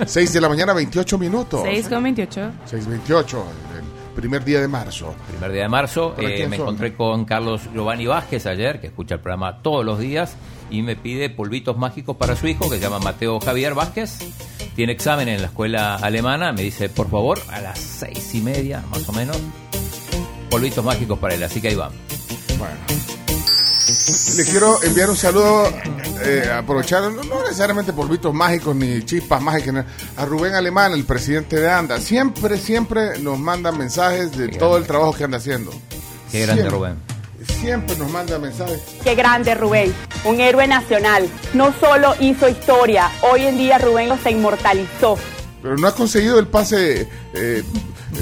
[0.06, 1.60] 6 de la mañana, 28 minutos.
[1.64, 2.50] 6 con 28.
[2.70, 3.38] 6.28,
[3.78, 5.14] el primer día de marzo.
[5.28, 6.66] Primer día de marzo, ¿Para eh, me son?
[6.66, 10.34] encontré con Carlos Giovanni Vázquez ayer, que escucha el programa todos los días,
[10.70, 14.18] y me pide polvitos mágicos para su hijo, que se llama Mateo Javier Vázquez.
[14.74, 18.82] Tiene examen en la escuela alemana, me dice, por favor, a las seis y media,
[18.90, 19.38] más o menos,
[20.54, 21.90] polvitos mágicos para él, así que ahí va.
[22.56, 22.76] Bueno.
[24.36, 25.68] Le quiero enviar un saludo,
[26.22, 29.84] eh, aprovechar, no, no necesariamente polvitos mágicos ni chispas mágicas,
[30.16, 31.98] a Rubén Alemán, el presidente de ANDA.
[31.98, 35.72] Siempre, siempre nos manda mensajes de todo el trabajo que anda haciendo.
[36.30, 36.78] Qué grande Siempre.
[36.78, 36.96] Rubén.
[37.60, 38.80] Siempre nos manda mensajes.
[39.02, 39.92] Qué grande Rubén,
[40.24, 41.28] un héroe nacional.
[41.52, 45.18] No solo hizo historia, hoy en día Rubén se inmortalizó.
[45.64, 47.64] Pero no ha conseguido el pase, eh,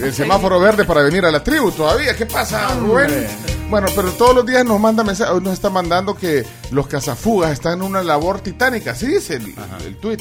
[0.00, 2.16] el semáforo verde para venir a la tribu todavía.
[2.16, 3.26] ¿Qué pasa, Rubén?
[3.68, 7.52] Bueno, pero todos los días nos manda mensajes, hoy nos está mandando que los cazafugas
[7.52, 9.54] están en una labor titánica, así dice el,
[9.86, 10.20] el tuit.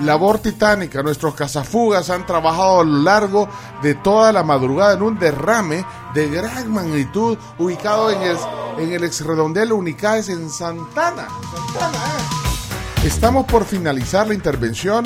[0.00, 3.48] Labor titánica, nuestros cazafugas han trabajado a lo largo
[3.82, 8.36] de toda la madrugada en un derrame de gran magnitud ubicado en el,
[8.78, 11.26] en el exredondel Unicaes en Santana.
[11.52, 13.06] Santana, eh.
[13.06, 15.04] Estamos por finalizar la intervención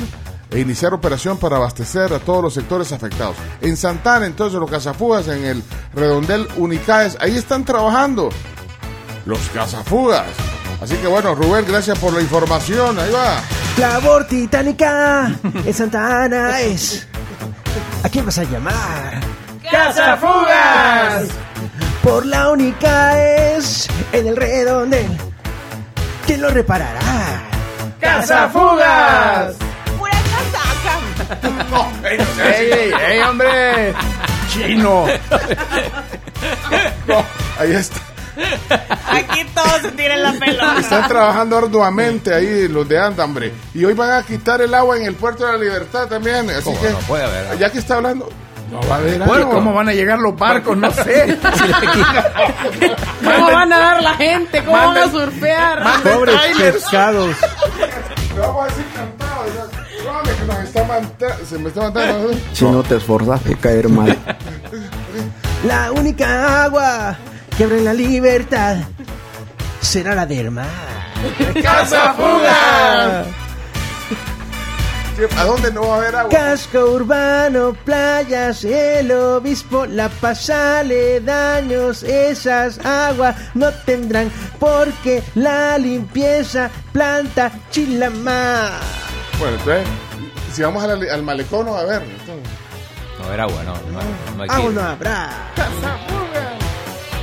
[0.51, 3.35] e iniciar operación para abastecer a todos los sectores afectados.
[3.61, 8.29] En Santana, entonces, los cazafugas en el redondel Unicaes, ahí están trabajando
[9.25, 10.27] los cazafugas.
[10.81, 12.97] Así que bueno, Rubén, gracias por la información.
[12.99, 13.41] Ahí va.
[13.77, 17.07] Labor titánica en Santa Ana es.
[18.03, 19.19] ¿A quién vas a llamar?
[19.69, 21.27] ¡Cazafugas!
[22.03, 25.07] Por la única es en el redondel.
[26.25, 27.43] ¿Quién lo reparará?
[27.99, 29.55] ¡Cazafugas!
[31.41, 32.57] ¡Pura casaca!
[32.57, 33.93] ¡Ey, ey, ey, hombre!
[34.51, 35.05] ¡Chino!
[37.07, 37.25] No,
[37.59, 37.99] ahí está.
[39.09, 40.79] Aquí todos se tiran la pelota.
[40.79, 43.51] Están trabajando arduamente ahí los de Andambre.
[43.73, 46.49] Y hoy van a quitar el agua en el puerto de la libertad también.
[46.49, 46.99] Así ¿Cómo que, no?
[46.99, 47.55] Puede haber agua.
[47.55, 48.29] ya que está hablando,
[48.71, 49.55] no va a haber Bueno, agua.
[49.55, 50.77] ¿Cómo van a llegar los barcos?
[50.77, 51.37] No sé.
[53.23, 54.63] ¿Cómo van a dar la gente?
[54.63, 56.03] ¿Cómo van a surfear?
[56.03, 57.35] Pobres pescados.
[58.35, 58.67] Lo
[60.47, 62.31] nos está manta- se me está matando.
[62.53, 64.17] Si no te esforzas de caer mal.
[65.67, 67.17] La única agua
[67.57, 68.77] que abre la libertad
[69.81, 70.67] será la del mar.
[71.63, 73.25] ¡Cazafugas!
[75.35, 76.29] ¿A dónde no va a haber agua?
[76.29, 80.47] Casco urbano, playas, el obispo, la paz,
[81.25, 88.73] daños, esas aguas no tendrán porque la limpieza planta chilamar.
[89.39, 89.87] Bueno, entonces,
[90.57, 92.01] si vamos al, al malecón, no va a haber.
[92.03, 92.35] entonces.
[93.19, 93.73] No haber agua, no.
[93.91, 94.75] No, hay- no hay que Agua ir.
[94.75, 95.29] no habrá.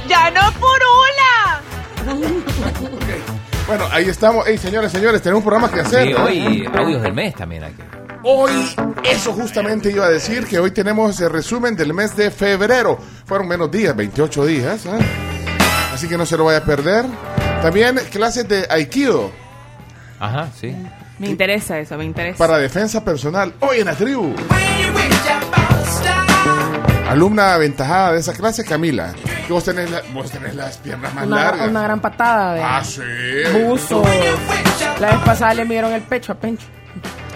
[0.08, 1.60] ¡Ya no por una!
[3.66, 4.46] Bueno, ahí estamos.
[4.46, 6.06] Ey, señores, señores, tenemos un programa que hacer.
[6.08, 7.82] Sí, hoy audios del mes también hay que.
[8.22, 8.52] Hoy,
[9.04, 12.98] eso justamente iba a decir, que hoy tenemos el resumen del mes de febrero.
[13.26, 14.86] Fueron menos días, 28 días.
[14.86, 14.98] ¿eh?
[15.92, 17.04] Así que no se lo vaya a perder.
[17.62, 19.30] También clases de Aikido
[20.20, 20.74] Ajá, sí.
[21.18, 22.38] Me interesa eso, me interesa.
[22.38, 23.52] para defensa personal.
[23.60, 24.34] Hoy en la tribu.
[27.08, 29.14] Alumna aventajada de esa clase, Camila.
[29.46, 31.68] Que vos tenés, la- vos tenés las piernas más Una, largas.
[31.68, 33.00] una gran patada de Ah, sí.
[33.52, 34.02] buzo.
[35.00, 36.66] La vez pasada le midieron el pecho a Pencho.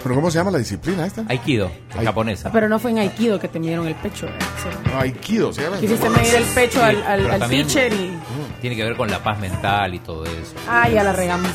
[0.01, 1.23] ¿Pero cómo se llama la disciplina esta?
[1.27, 2.49] Aikido, en japonesa.
[2.51, 4.27] Pero no fue en Aikido que te midieron el pecho.
[4.27, 4.31] eh.
[4.63, 4.89] Sí.
[4.91, 5.77] No, Aikido se llama.
[5.77, 8.17] Quisiste medir el pecho al, al, al también teacher y.
[8.61, 10.53] Tiene que ver con la paz mental y todo eso.
[10.67, 11.49] Ah, ya la regamos.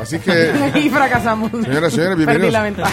[0.00, 1.50] Así que, y fracasamos.
[1.50, 2.52] Señoras y señores, Perdí bienvenidos.
[2.52, 2.92] la ventaja.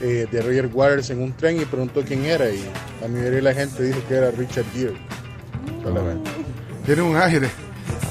[0.00, 2.64] eh, de Roger Waters en un tren y preguntó quién era y
[3.00, 4.96] la mayoría de la gente dijo que era Richard Gere.
[6.84, 7.50] Tiene un aire.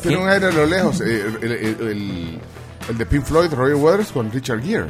[0.01, 1.01] Tiene un aire a lo lejos.
[1.01, 2.39] eh, El, el- el-
[2.89, 4.85] el de Pink Floyd, Roger Waters con Richard Gere.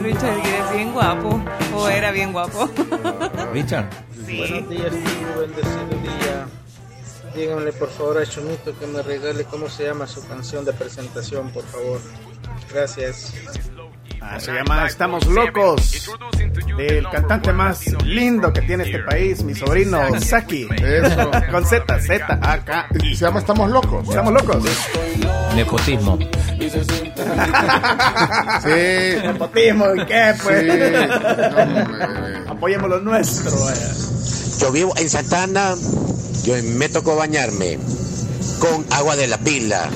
[0.00, 1.42] Richard Gere es bien guapo.
[1.74, 2.70] O era bien guapo.
[3.52, 3.88] Richard.
[4.26, 4.36] Sí.
[4.38, 5.40] Buenos días, tío.
[5.40, 6.46] Bendecido día.
[7.34, 11.50] Díganle por favor a Chumito que me regale cómo se llama su canción de presentación,
[11.50, 12.00] por favor.
[12.72, 13.32] Gracias.
[14.26, 16.10] Ah, se llama Estamos Locos.
[16.78, 20.66] El cantante más lindo que tiene este país, mi sobrino Saki.
[20.82, 21.30] Eso.
[21.50, 22.88] Con Z, Z, A, K.
[23.00, 24.08] Se llama Estamos Locos.
[24.08, 24.64] Estamos locos.
[25.54, 26.18] Nepotismo.
[28.62, 29.18] Sí.
[29.22, 30.62] Nepotismo, ¿y qué, pues?
[30.62, 30.68] Sí.
[32.48, 33.50] Apoyemos lo nuestro.
[33.64, 33.92] vaya.
[34.60, 35.74] Yo vivo en Santana,
[36.44, 37.78] yo me tocó bañarme
[38.58, 39.88] con agua de la pila.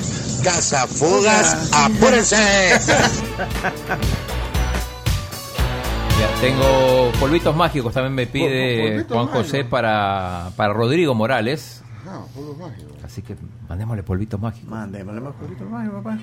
[0.43, 2.35] Casa, fugas, apúrense.
[6.19, 11.81] Ya, tengo polvitos mágicos, también me pide polvitos Juan José para, para Rodrigo Morales.
[12.57, 12.93] Mágico.
[13.05, 13.37] Así que
[13.69, 14.69] mandémosle polvitos mágicos.
[14.69, 16.19] Mandémosle más polvitos mágicos, papá.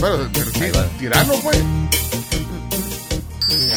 [0.00, 1.64] Bueno, pero sí, tirano, pues.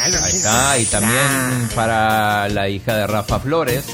[0.04, 3.86] Ahí está, y también para la hija de Rafa Flores,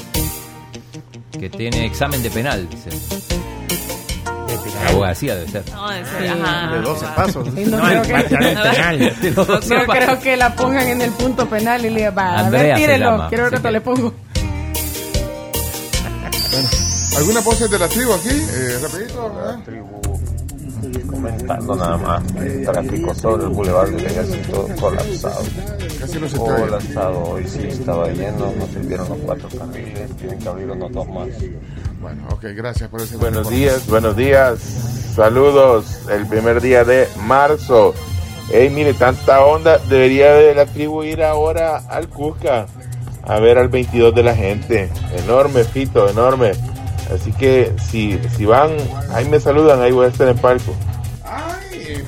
[1.38, 2.90] que tiene examen de penal, dice.
[4.88, 5.64] Abogacía debe ser.
[5.72, 6.10] No, de Sí.
[6.18, 6.72] ser, ajá.
[6.74, 7.48] De 12 pasos.
[7.56, 9.16] Y no, No, creo el que, penal.
[9.22, 9.94] De los no 12 pasos.
[10.04, 12.80] creo que la pongan en el punto penal y le va, a Andrea ver, se
[12.82, 13.10] tírelo.
[13.12, 14.14] llama, Quiero ver así cuánto que- le pongo.
[17.16, 18.28] ¿Alguna pose de la tribu aquí?
[18.30, 19.58] Eh, rapidito, ¿verdad?
[21.06, 25.42] Comentando nada más el tráfico sobre el Boulevard del Ejército colapsado.
[26.00, 26.60] Casi no se te oye.
[26.62, 31.08] Colapsado, hoy sí estaba lleno, no sirvieron los cuatro carriles, tienen que abrir unos dos
[31.08, 31.28] más.
[32.00, 34.58] Bueno, ok, gracias por ese Buenos días, buenos días.
[35.14, 36.08] Saludos.
[36.10, 37.94] El primer día de marzo.
[38.50, 39.78] Ey, mire, tanta onda.
[39.88, 42.66] Debería de la tribu ir ahora al Cusca
[43.24, 44.90] a ver al 22 de la gente.
[45.24, 46.52] Enorme, Fito, enorme.
[47.14, 48.70] Así que si, si van,
[49.12, 50.74] ahí me saludan, ahí voy a estar en palco.
[51.24, 52.02] Ay,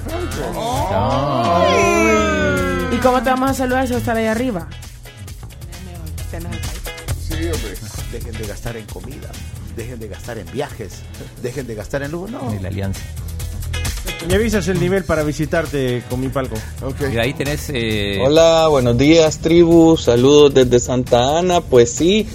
[2.93, 4.67] ¿Y cómo te vamos a saludar si vas a estar ahí arriba?
[7.21, 7.75] Sí, hombre.
[8.13, 9.31] Dejen de gastar en comida,
[9.77, 11.01] dejen de gastar en viajes,
[11.43, 12.29] dejen de gastar en lujo.
[12.29, 12.51] No.
[12.51, 13.01] De la alianza.
[14.29, 16.55] Me avisas el nivel para visitarte con mi palco.
[17.13, 17.71] Y ahí tenés.
[17.75, 21.61] eh, Hola, buenos días tribu, saludos desde Santa Ana.
[21.61, 22.27] Pues sí,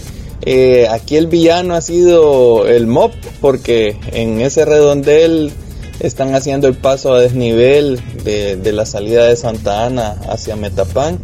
[0.42, 5.52] eh, aquí el villano ha sido el MOP porque en ese redondel
[6.00, 11.20] están haciendo el paso a desnivel de, de la salida de Santa Ana hacia Metapán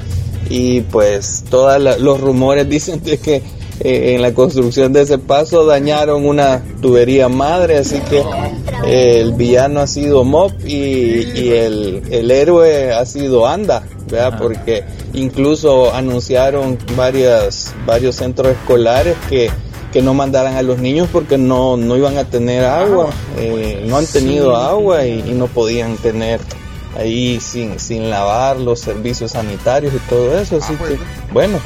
[0.49, 3.41] y pues todos los rumores dicen de que
[3.81, 8.23] eh, en la construcción de ese paso dañaron una tubería madre, así que
[8.85, 14.37] eh, el villano ha sido Mop y, y el, el héroe ha sido Anda, ¿verdad?
[14.39, 19.49] Porque incluso anunciaron varias, varios centros escolares que,
[19.91, 23.97] que no mandaran a los niños porque no, no iban a tener agua, eh, no
[23.97, 24.61] han tenido Sí.
[24.69, 26.39] agua y, y no podían tener
[26.97, 30.97] ahí sin, sin lavar los servicios sanitarios y todo eso, así que
[31.33, 31.59] bueno,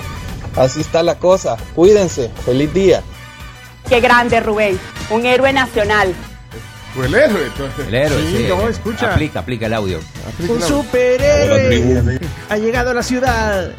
[0.55, 3.01] así está la cosa, cuídense, feliz día.
[3.87, 4.79] Qué grande, Rubén.
[5.09, 6.13] Un héroe nacional.
[6.95, 7.87] Pues el héroe, entonces.
[7.87, 8.45] El héroe, Sí, sí.
[8.49, 9.13] no, escucha.
[9.13, 9.99] Aplica, aplica el audio.
[10.47, 13.71] Un superhéroe ha llegado a la ciudad.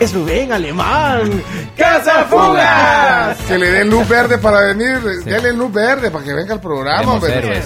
[0.00, 1.42] Es Rubén Alemán.
[1.76, 3.38] ¡Casa Fugas!
[3.46, 5.00] Que le den luz verde para venir.
[5.24, 7.38] Denle luz verde para que venga al programa, hombre.
[7.38, 7.64] héroes.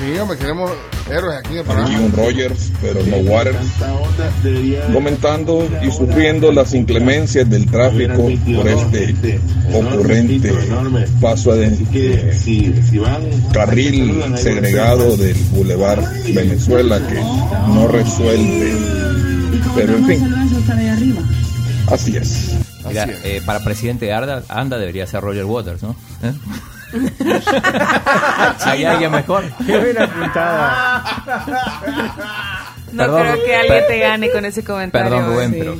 [0.00, 0.70] Sí, hombre, queremos
[1.10, 3.56] héroes aquí un Rogers, pero no Waters,
[4.92, 9.40] comentando y sufriendo las inclemencias del tráfico por este
[9.72, 10.52] ocurrente
[11.18, 11.72] paso de
[13.54, 19.35] carril segregado del Boulevard Venezuela que no resuelve.
[19.76, 20.34] Pero en fin,
[21.90, 22.56] así es.
[22.88, 25.94] Mira, eh, para presidente de Arda, Anda debería ser Roger Waters, ¿no?
[26.22, 26.32] ¿Eh?
[28.64, 29.44] ¿Hay alguien mejor?
[29.66, 31.04] Qué buena puntada.
[32.92, 35.10] No Perdón, creo que alguien te gane con ese comentario.
[35.10, 35.56] Perdón, Rubén, sí.
[35.58, 35.76] pero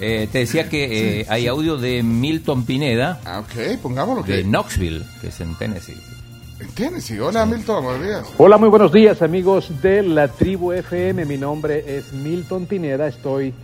[0.00, 3.20] Eh, te decía que eh, hay audio de Milton Pineda.
[3.24, 4.22] Ah, ok, pongámoslo.
[4.22, 5.96] De Knoxville, que es en Tennessee.
[6.60, 7.20] En Tennessee.
[7.20, 8.34] Hola, Milton, buenos días.
[8.36, 11.24] Hola, muy buenos días amigos de la tribu FM.
[11.24, 13.06] Mi nombre es Milton Pineda.
[13.06, 13.54] Estoy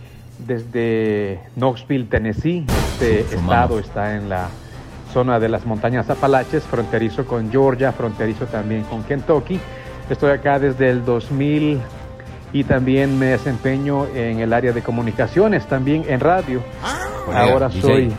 [0.47, 2.65] desde Knoxville, Tennessee.
[2.93, 4.47] Este estado está en la
[5.11, 9.59] zona de las montañas Apalaches, fronterizo con Georgia, fronterizo también con Kentucky.
[10.09, 11.79] Estoy acá desde el 2000
[12.53, 16.63] y también me desempeño en el área de comunicaciones, también en radio.
[17.33, 17.81] Ahora DJ.
[17.81, 18.13] soy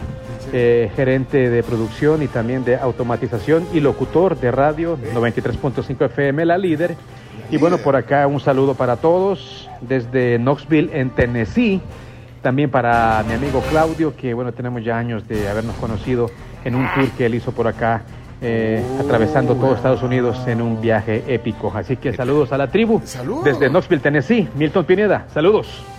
[0.53, 6.59] eh, gerente de producción y también de automatización y locutor de radio 93.5 FM, la
[6.59, 6.97] líder.
[7.51, 11.81] Y bueno, por acá un saludo para todos desde Knoxville, en Tennessee.
[12.43, 16.31] También para mi amigo Claudio, que bueno, tenemos ya años de habernos conocido
[16.65, 18.03] en un tour que él hizo por acá,
[18.41, 21.73] eh, atravesando todo Estados Unidos en un viaje épico.
[21.75, 23.01] Así que saludos a la tribu
[23.45, 24.49] desde Knoxville, Tennessee.
[24.55, 25.96] Milton Pineda, saludos.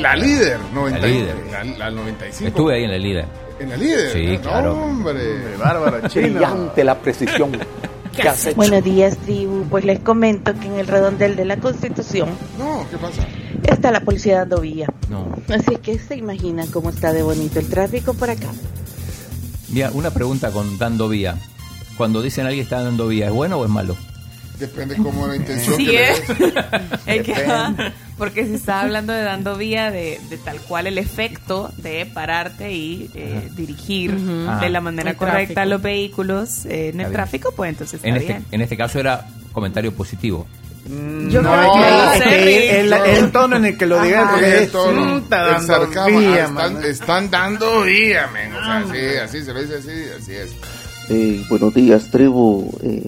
[0.00, 1.34] La líder, 90, La líder.
[1.50, 2.48] La, la 95.
[2.48, 3.24] Estuve ahí en la líder.
[3.58, 4.12] En la líder.
[4.12, 4.74] Sí, No, claro.
[4.82, 7.50] Hombre, bárbara, Brillante la precisión
[8.16, 8.56] que has hecho.
[8.56, 9.64] Buenos días, tribu.
[9.68, 12.28] Pues les comento que en el redondel de la Constitución
[12.58, 13.26] No, ¿qué pasa?
[13.64, 14.86] está la policía dando vía.
[15.10, 15.26] No.
[15.52, 18.48] Así que se imaginan cómo está de bonito el tráfico por acá.
[19.70, 21.36] Mira, una pregunta con dando vía.
[21.96, 23.96] Cuando dicen alguien está dando vía, ¿es bueno o es malo?
[24.58, 26.14] Depende cómo la intención Sí, que le ¿eh?
[26.28, 26.28] des.
[27.06, 27.92] Es Depende.
[28.18, 32.72] porque se está hablando de dando vía de, de tal cual el efecto de pararte
[32.72, 34.82] y eh, dirigir de la Ah.
[34.82, 35.70] manera El correcta tráfico.
[35.74, 38.44] los vehículos eh, en el tráfico, pues entonces está En este, bien.
[38.50, 40.46] en este caso era comentario positivo.
[41.28, 44.22] Yo no, creo que es que el, el- el tono en el que lo digas,
[44.24, 48.54] Ajá, porque el tono, mm, está el sarcasmo, vía, ah, están, están dando vía, men.
[48.54, 50.50] O sea, sí, así se lo dice así, así es.
[51.10, 52.70] Eh, buenos días, tribu.
[52.82, 53.02] Eh,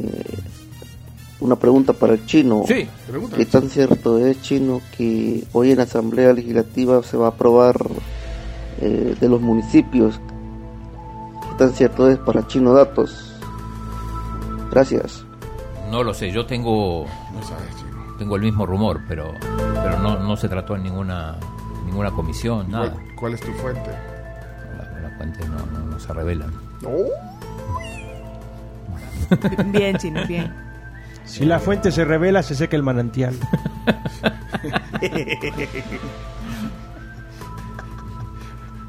[1.40, 2.64] una pregunta para el chino.
[2.66, 3.36] Sí, pregunta.
[3.36, 7.76] ¿Qué tan cierto es, chino, que hoy en la Asamblea Legislativa se va a aprobar
[8.80, 10.20] eh, de los municipios?
[11.42, 13.34] ¿Qué tan cierto es para Chino Datos?
[14.70, 15.24] Gracias.
[15.90, 17.06] No lo sé, yo tengo
[18.18, 19.32] tengo el mismo rumor, pero
[19.82, 21.36] pero no, no se trató en ninguna
[21.86, 22.92] ninguna comisión, nada.
[22.92, 23.90] ¿Cuál, cuál es tu fuente?
[24.78, 26.52] La, la fuente no, no, no se revelan.
[29.72, 30.69] Bien, chino, bien.
[31.30, 33.34] Si la fuente se revela, se seca el manantial.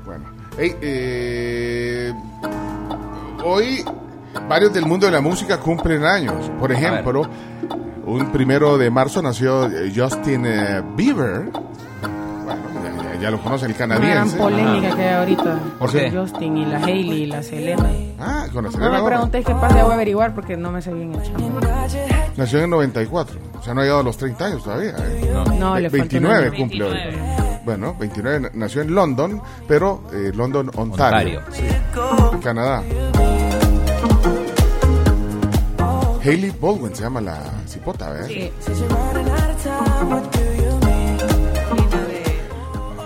[0.05, 0.25] Bueno,
[0.57, 2.13] hey, eh,
[3.45, 3.83] hoy
[4.47, 6.49] varios del mundo de la música cumplen años.
[6.59, 7.27] Por ejemplo,
[8.05, 11.49] un primero de marzo nació eh, Justin eh, Bieber.
[12.43, 14.37] Bueno, ya, ya- ya lo conocen, el Una gran canadiense.
[14.37, 15.59] polémica que hay ahorita.
[15.79, 16.11] ¿Por qué?
[16.11, 17.89] Justin y la Hailey y la Selena.
[18.19, 19.13] Ah, con la No Selena me Gomez.
[19.13, 21.59] preguntéis qué pasa, voy a averiguar porque no me sé bien el chamo.
[22.37, 23.39] Nació en el 94.
[23.59, 24.95] O sea, no ha llegado a los 30 años todavía.
[24.97, 25.33] ¿eh?
[25.59, 26.57] No, le un 29 año.
[26.57, 26.97] cumple hoy.
[27.65, 31.39] Bueno, 29 na- nació en London, pero eh, London, Ontario.
[31.39, 31.69] Ontario.
[32.31, 32.83] Sí, Canadá.
[36.23, 38.27] Hailey Baldwin se llama la cipota, ¿verdad?
[38.27, 38.51] Sí.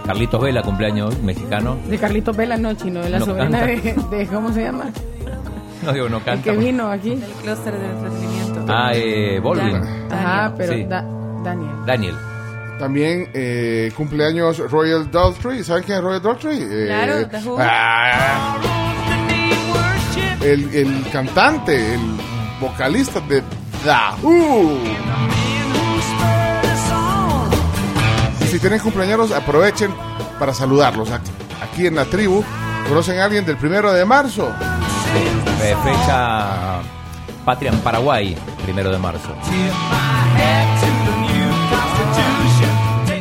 [0.05, 1.77] Carlitos Vela, cumpleaños mexicano.
[1.87, 3.77] De Carlitos Vela, no, chino, de la No sobrina de,
[4.11, 4.85] de- ¿Cómo se llama?
[5.83, 6.43] No digo, no El canta.
[6.51, 7.11] que vino aquí.
[7.13, 8.14] El clúster de entretenimiento.
[8.67, 9.81] Ah, eh, Baldwin.
[10.11, 10.83] Ajá, pero Sí.
[10.85, 11.05] Da-
[11.43, 11.75] Daniel.
[11.85, 12.15] Daniel.
[12.79, 15.63] También eh, cumpleaños Royal Daltrey.
[15.63, 16.57] ¿Saben quién es Royal Daltrey?
[16.61, 17.57] Eh, Claro, The Who.
[17.59, 18.57] ah,
[20.41, 22.01] el, el cantante, el
[22.59, 23.91] vocalista de The
[24.21, 24.77] Who.
[28.41, 29.91] Y si tienen cumpleaños, aprovechen
[30.39, 31.11] para saludarlos.
[31.11, 32.43] Aquí, aquí en la tribu,
[32.87, 34.49] ¿conocen a alguien del primero de marzo?
[35.63, 36.79] Eh, fecha
[37.45, 39.29] Patria en Paraguay, primero de marzo.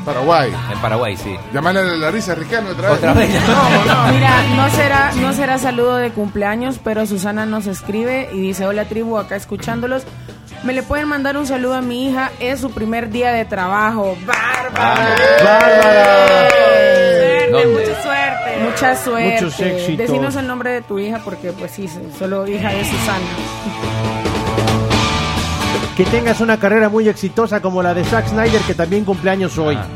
[0.04, 0.52] Paraguay.
[0.72, 1.34] En Paraguay, sí.
[1.52, 2.98] Llámale a la risa Ricardo otra vez.
[2.98, 3.30] Otra vez.
[4.12, 8.84] Mira, no será, no será saludo de cumpleaños, pero Susana nos escribe y dice, hola
[8.84, 10.04] tribu, acá escuchándolos.
[10.62, 14.16] Me le pueden mandar un saludo a mi hija, es su primer día de trabajo.
[14.24, 15.16] ¡Bárbara!
[15.38, 16.93] Suerte,
[17.54, 17.80] ¿Dónde?
[17.80, 18.64] mucha suerte.
[18.64, 19.34] Mucha suerte.
[19.34, 19.98] Muchos éxitos.
[19.98, 21.88] Decinos el nombre de tu hija porque pues sí,
[22.18, 23.26] solo hija de Susana.
[25.96, 29.76] Que tengas una carrera muy exitosa como la de Zack Snyder, que también cumpleaños hoy.
[29.78, 29.86] Ah.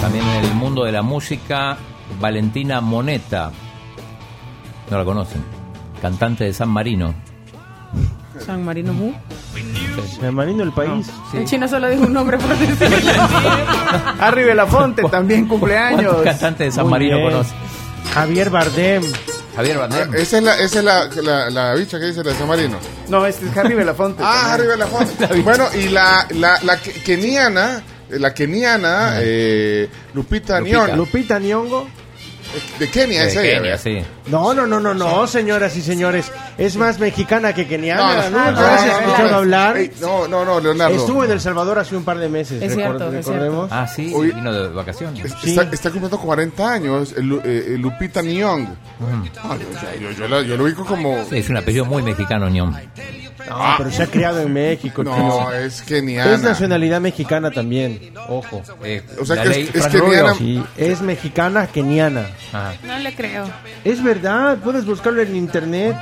[0.00, 1.78] También en el mundo de la música,
[2.20, 3.50] Valentina Moneta.
[4.90, 5.42] No la conocen.
[6.02, 7.14] Cantante de San Marino.
[8.38, 9.14] San Marino Who.
[10.20, 11.06] San Marino, el país.
[11.32, 13.12] El chino solo dijo un nombre por decirlo.
[14.20, 16.12] Harry Belafonte también cumpleaños.
[16.12, 17.30] ¿Cuántos cantantes de San Muy Marino bien.
[17.30, 17.54] conoce?
[18.14, 19.02] Javier Bardem.
[19.56, 20.14] Javier Ah, Bardem.
[20.14, 22.78] Esa es la, esa es la, la, la bicha que dice de San Marino.
[23.08, 24.22] No, este es Harry Belafonte.
[24.26, 24.66] Ah, Harry.
[24.66, 25.26] Belafonte.
[25.44, 30.78] bueno, y la, la, la ke- keniana La keniana, eh, Lupita, Lupita.
[30.86, 30.96] Nyong'o.
[30.96, 31.86] Lupita Nyong'o.
[32.80, 33.58] De Kenia, De es ella.
[33.58, 34.02] Kenia, sí.
[34.30, 36.30] No, no, no, no, no, señoras y señores.
[36.58, 38.30] Es más mexicana que keniana.
[38.30, 39.36] No, ¿No, no, ¿No has no, escuchado no.
[39.36, 39.76] hablar?
[39.76, 40.94] Ey, no, no, no, Leonardo.
[40.96, 42.62] Estuvo en El Salvador hace un par de meses.
[42.62, 43.68] Es record- cierto, es recordemos.
[43.72, 45.24] Ah, sí, Oye, vino de vacaciones.
[45.44, 48.66] Está, está cumpliendo 40 años, el eh, Lupita Nyong.
[49.42, 51.24] Ah, yo, yo- yo la- yo lo ubico como...
[51.28, 52.76] Sí, es un apellido muy mexicano, Ñón.
[53.48, 55.02] No, pero se ha criado en México.
[55.02, 56.34] No, es keniana.
[56.34, 58.12] Es nacionalidad mexicana también.
[58.28, 58.62] Ojo.
[59.18, 60.34] O sea que es- es keniana.
[60.34, 62.26] Sí, es mexicana keniana.
[62.52, 62.74] Ajá.
[62.84, 63.44] No le creo.
[63.82, 64.19] Es verdad,
[64.62, 65.96] puedes buscarlo en internet.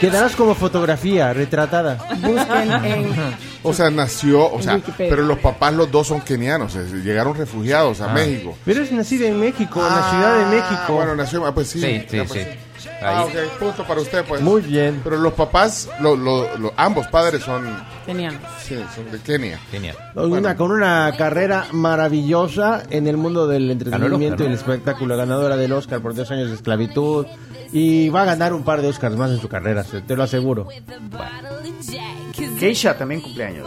[0.00, 1.98] Quedarás como fotografía retratada.
[2.20, 3.14] Busquen en
[3.62, 8.00] O sea, nació, o sea, pero los papás los dos son kenianos, eh, llegaron refugiados
[8.00, 8.14] a Ah.
[8.14, 8.56] México.
[8.64, 10.92] Pero es nacida en México, en la Ciudad de México.
[10.94, 11.80] Bueno, nació, ah, pues sí.
[11.80, 12.48] Sí, sí, ya, pues, sí.
[13.04, 14.40] Ah, ok, punto para usted, pues.
[14.40, 15.00] Muy bien.
[15.04, 17.64] Pero los papás, lo- lo- lo- ambos padres son,
[18.06, 18.38] Tenían.
[18.62, 19.58] sí, son de Kenia.
[20.14, 25.56] Una, con una carrera maravillosa en el mundo del entretenimiento Oscar, y el espectáculo, ganadora
[25.56, 27.26] del Oscar por dos años de esclavitud.
[27.76, 30.22] Y va a ganar un par de Oscars más en su carrera, se- te lo
[30.22, 30.68] aseguro.
[32.60, 33.66] Keisha también cumpleaños.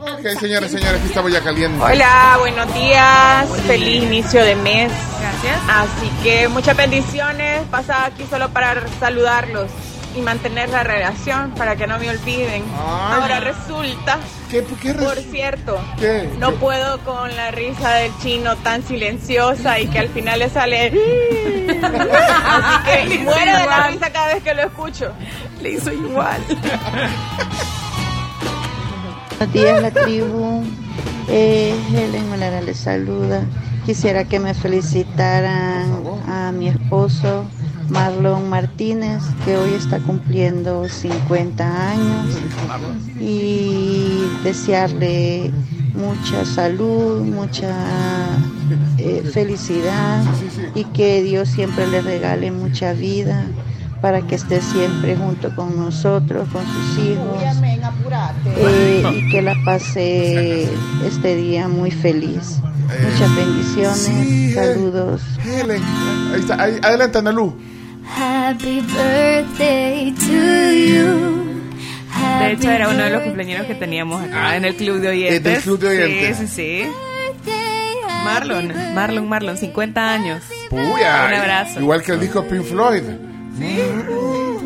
[0.00, 1.82] Ok, señores, señores, aquí estamos ya calientes.
[1.82, 4.92] Hola, buenos días, feliz inicio de mes.
[5.20, 5.60] Gracias.
[5.68, 7.62] Así que muchas bendiciones.
[7.72, 9.68] Pasaba aquí solo para saludarlos
[10.16, 12.62] y mantener la relación para que no me olviden.
[12.78, 13.20] Ay.
[13.20, 14.18] Ahora resulta,
[14.50, 16.28] ¿Qué, qué res- por cierto, ¿Qué?
[16.38, 16.56] no ¿Qué?
[16.56, 20.86] puedo con la risa del chino tan silenciosa y que al final le sale.
[21.82, 25.12] Así que muero de la risa cada vez que lo escucho.
[25.62, 26.40] Le hizo igual.
[29.38, 30.62] Buenos días, la tribu.
[31.28, 33.42] Eh, Helen Molara les saluda.
[33.86, 35.92] Quisiera que me felicitaran
[36.28, 37.44] a mi esposo
[37.92, 42.38] Marlon Martínez, que hoy está cumpliendo 50 años,
[43.20, 45.52] y desearle
[45.94, 47.74] mucha salud, mucha
[48.96, 50.24] eh, felicidad
[50.74, 53.44] y que Dios siempre le regale mucha vida
[54.00, 57.36] para que esté siempre junto con nosotros, con sus hijos,
[58.56, 60.66] eh, y que la pase
[61.06, 62.58] este día muy feliz.
[62.88, 65.22] Muchas bendiciones, sí, saludos.
[65.44, 67.54] Ahí está, adelante, Analú.
[68.16, 71.42] Happy birthday to you.
[72.40, 75.36] De hecho, era uno de los cumpleaños que teníamos acá en el club de oyentes.
[75.38, 76.36] Es del club de oyentes.
[76.38, 77.50] Sí, sí, sí.
[78.24, 80.42] Marlon, Marlon, Marlon, 50 años.
[80.70, 81.80] Puya, Un abrazo.
[81.80, 83.02] Igual que el disco Pink Floyd.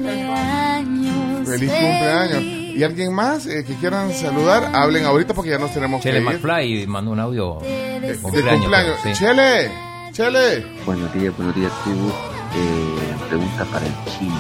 [0.07, 2.43] Cumpleaños Feliz cumpleaños.
[2.43, 4.71] ¿Y alguien más eh, que quieran saludar?
[4.75, 6.41] Hablen ahorita porque ya nos tenemos Chele que ir.
[6.41, 8.61] McFly mandó un audio de De cumpleaños.
[8.61, 8.97] cumpleaños.
[9.03, 9.13] sí.
[9.15, 9.71] Chele,
[10.13, 10.67] Chele.
[10.85, 12.09] Buenos días, buenos días, tribu.
[12.09, 12.96] Eh,
[13.29, 14.35] pregunta para el chino.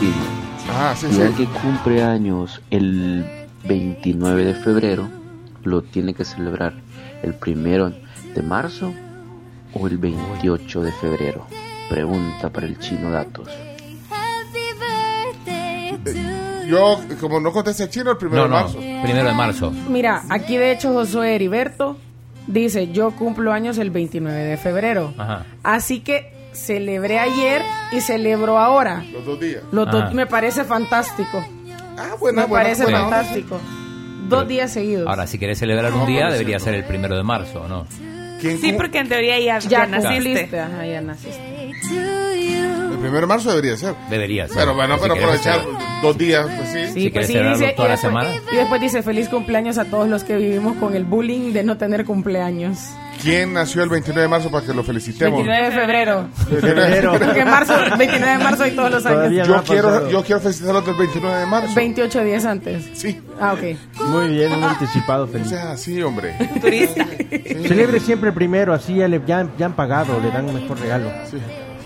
[0.00, 0.12] Sí,
[0.70, 1.22] Ah, sí, si sí.
[1.22, 3.24] alguien cumple años el
[3.64, 5.08] 29 de febrero,
[5.62, 6.72] ¿lo tiene que celebrar
[7.22, 7.92] el primero
[8.34, 8.92] de marzo
[9.74, 11.46] o el 28 de febrero?
[11.90, 13.48] Pregunta para el chino datos.
[16.66, 18.78] Yo, como no contesté chino, el primero No, de no, marzo.
[19.02, 19.70] primero de marzo.
[19.90, 21.98] Mira, aquí de hecho Josué Heriberto
[22.46, 25.12] dice, yo cumplo años el 29 de febrero.
[25.18, 25.44] Ajá.
[25.62, 29.04] Así que celebré ayer y celebro ahora.
[29.12, 29.62] Los dos días.
[29.72, 30.10] Los dos- Ah.
[30.12, 31.44] me parece fantástico.
[31.98, 33.00] Ah, buena, me buena, parece buena.
[33.02, 33.60] fantástico.
[34.28, 35.06] Dos días seguidos.
[35.06, 37.86] Ahora, si querés celebrar un día, debería ser el primero de marzo, ¿no?
[38.40, 40.58] ¿Quién Sí, porque en teoría ya, ya ya naciste.
[40.60, 41.72] Ajá, ya naciste.
[42.90, 43.94] El primero de marzo debería ser.
[44.10, 44.56] Debería ser.
[44.58, 45.60] Pero bueno, Si pero aprovechar
[46.02, 46.86] dos días, pues sí.
[46.94, 48.30] Sí, Si pues sí, dice, toda y la después, semana.
[48.52, 51.76] y después dice feliz cumpleaños a todos los que vivimos con el bullying de no
[51.76, 52.78] tener cumpleaños.
[53.22, 55.38] ¿Quién nació el 29 de marzo para que lo felicitemos?
[55.44, 56.28] 29 de febrero.
[56.48, 57.12] Febrero.
[57.18, 59.46] Porque marzo, 29 de marzo y todos los años.
[59.46, 61.74] Yo quiero, yo quiero felicitarlos del 29 de marzo.
[61.74, 62.90] 28 días antes.
[62.94, 63.20] Sí.
[63.40, 64.02] Ah, ok.
[64.08, 65.48] Muy bien, un anticipado O feliz.
[65.48, 66.34] sea, sí, hombre.
[66.60, 67.06] Turista.
[67.66, 71.10] Celebre siempre primero, así ya, le, ya, ya han pagado, le dan un mejor regalo.
[71.30, 71.38] Sí.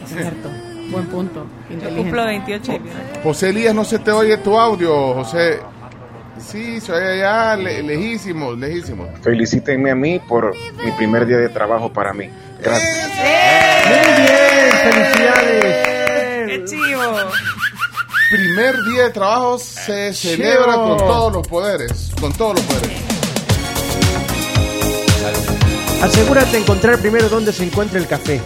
[0.07, 0.49] Cierto.
[0.91, 1.47] Buen punto.
[1.69, 2.03] Yo Inteligente.
[2.03, 2.73] cumplo 28.
[3.23, 5.61] José Elías, no se te oye tu audio, José.
[6.41, 9.09] Sí, se oye allá, le- lejísimos, lejísimos.
[9.23, 12.31] Felicítenme a mí por mi primer día de trabajo para mí.
[12.63, 13.09] Gracias.
[13.87, 15.87] Muy bien, felicidades.
[16.49, 17.03] ¡Qué chivo!
[18.31, 22.99] Primer día de trabajo se celebra con todos los poderes, con todos los poderes.
[26.03, 28.41] Asegúrate de encontrar primero dónde se encuentra el café.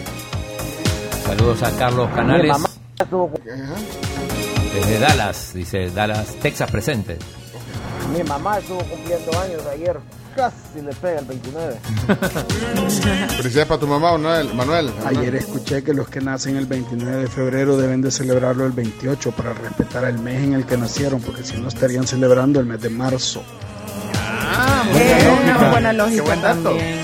[1.26, 2.56] Saludos a Carlos Canales.
[4.74, 7.18] Desde Dallas, dice Dallas, Texas presente.
[8.10, 9.98] Mi mamá estuvo cumpliendo años ayer.
[10.36, 11.76] casi le pega el 29.
[13.36, 14.52] Felicidades para tu mamá, Manuel.
[14.54, 14.92] Manuel.
[15.06, 19.30] Ayer escuché que los que nacen el 29 de febrero deben de celebrarlo el 28
[19.32, 22.80] para respetar el mes en el que nacieron, porque si no estarían celebrando el mes
[22.80, 23.42] de marzo.
[24.14, 26.62] Ah, buena, una buena lógica Qué buen dato.
[26.70, 27.02] también.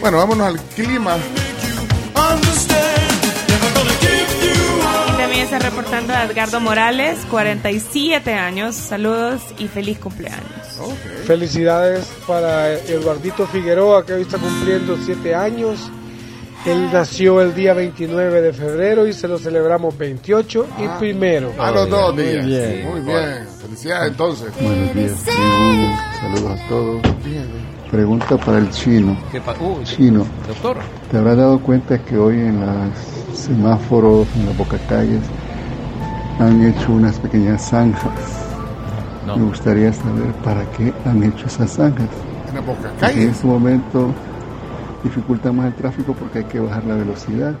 [0.00, 1.16] Bueno, vámonos al clima.
[5.26, 8.76] También está reportando a Edgardo Morales, 47 años.
[8.76, 10.44] Saludos y feliz cumpleaños.
[11.26, 15.90] Felicidades para Eduardito Figueroa, que hoy está cumpliendo 7 años.
[16.64, 21.52] Él nació el día 29 de febrero y se lo celebramos 28 y primero.
[21.58, 22.46] A los dos Muy días.
[22.46, 22.88] bien.
[22.88, 23.48] Muy bien.
[23.62, 24.52] Felicidades entonces.
[24.60, 25.24] Buenos días.
[26.20, 27.02] Saludos a todos.
[27.90, 29.18] Pregunta para el chino.
[29.32, 30.76] ¿Qué pa- Uy, Chino, Doctor.
[31.10, 32.68] ¿te habrás dado cuenta que hoy en los
[33.38, 35.22] semáforos, en las bocacalles,
[36.38, 38.12] han hecho unas pequeñas zanjas?
[39.26, 39.36] No.
[39.36, 42.08] Me gustaría saber para qué han hecho esas zanjas.
[42.48, 44.10] En la boca Porque en este momento
[45.02, 47.54] dificulta más el tráfico porque hay que bajar la velocidad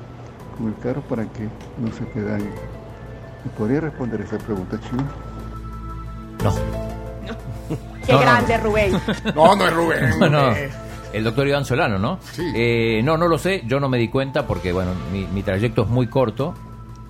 [0.56, 1.44] con el carro para que
[1.78, 2.50] no se te dañe.
[3.44, 5.02] ¿Me podría responder esa pregunta, chino?
[8.04, 8.20] Qué No, no.
[8.20, 8.92] grande, Rubén.
[9.34, 10.10] No, no es Rubén.
[10.20, 10.54] No, no.
[11.12, 12.18] El doctor Iván Solano, ¿no?
[12.54, 15.82] Eh, no, no lo sé, yo no me di cuenta porque, bueno, mi, mi trayecto
[15.82, 16.54] es muy corto,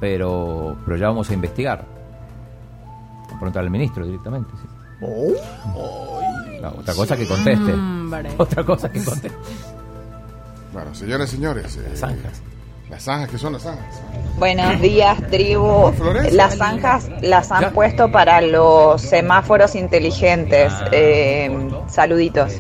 [0.01, 1.85] pero, pero ya vamos a investigar.
[3.13, 4.51] Vamos a preguntar al ministro directamente.
[4.63, 4.69] sí.
[6.63, 7.73] No, otra cosa que conteste.
[7.73, 8.31] Hombre.
[8.39, 9.39] Otra cosa que conteste.
[10.73, 11.77] Bueno, señores, señores.
[11.77, 12.43] Las zanjas.
[12.89, 14.03] Las zanjas, ¿qué son las zanjas?
[14.39, 15.93] Buenos días, tribu.
[16.33, 20.73] Las zanjas las han puesto para los semáforos inteligentes.
[20.93, 21.51] Eh,
[21.89, 22.53] saluditos.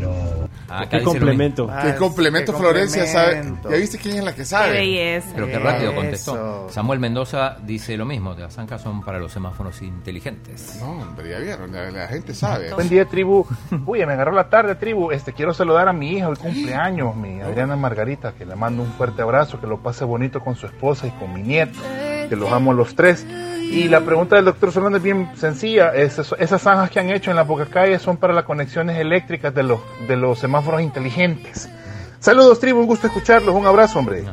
[0.83, 1.67] Acá dice lo mismo.
[1.83, 3.07] qué complemento, qué Florencia.
[3.07, 3.33] ¿sabe?
[3.35, 3.71] complemento.
[3.71, 4.73] ¿Ya viste quién es la que sabe?
[4.73, 5.29] Qué belleza.
[5.35, 6.01] Pero qué rápido Eso.
[6.01, 6.69] contestó.
[6.71, 10.79] Samuel Mendoza dice lo mismo, las zancas son para los semáforos inteligentes.
[10.81, 12.73] No, hombre, ya vieron, la, la gente sabe.
[12.75, 13.47] Buen día, tribu.
[13.87, 15.11] Uy, me agarró la tarde, tribu.
[15.11, 18.93] Este, quiero saludar a mi hija, el cumpleaños, mi Adriana Margarita, que le mando un
[18.93, 21.79] fuerte abrazo, que lo pase bonito con su esposa y con mi nieto,
[22.29, 23.27] que los amo a los tres.
[23.63, 25.89] Y la pregunta del doctor Solano es bien sencilla.
[25.95, 29.53] Esas, esas zanjas que han hecho en la boca calle son para las conexiones eléctricas
[29.55, 31.69] de los, de los semáforos inteligentes.
[32.21, 32.81] Saludos, tribu.
[32.81, 33.55] Un gusto escucharlos.
[33.55, 34.25] Un abrazo, hombre.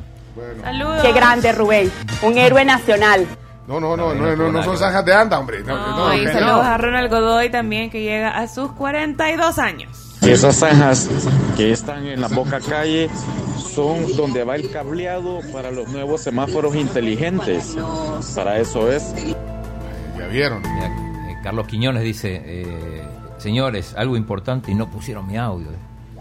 [0.61, 1.01] Saludos.
[1.01, 1.91] Qué grande, Rubén.
[2.21, 3.25] Un héroe nacional.
[3.67, 5.61] No, no, no, no, no, no son zanjas de anda, hombre.
[5.63, 6.71] No, no, No, y saludos no.
[6.71, 10.02] a Ronald Godoy también, que llega a sus 42 años.
[10.26, 11.09] Esas zanjas
[11.57, 13.09] que están en la boca calle
[13.57, 17.76] son donde va el cableado para los nuevos semáforos inteligentes.
[18.36, 19.13] Para eso es.
[20.17, 20.61] Ya vieron.
[20.61, 20.88] Mira,
[21.30, 23.03] eh, Carlos Quiñones dice, eh,
[23.38, 25.67] señores, algo importante y no pusieron mi audio.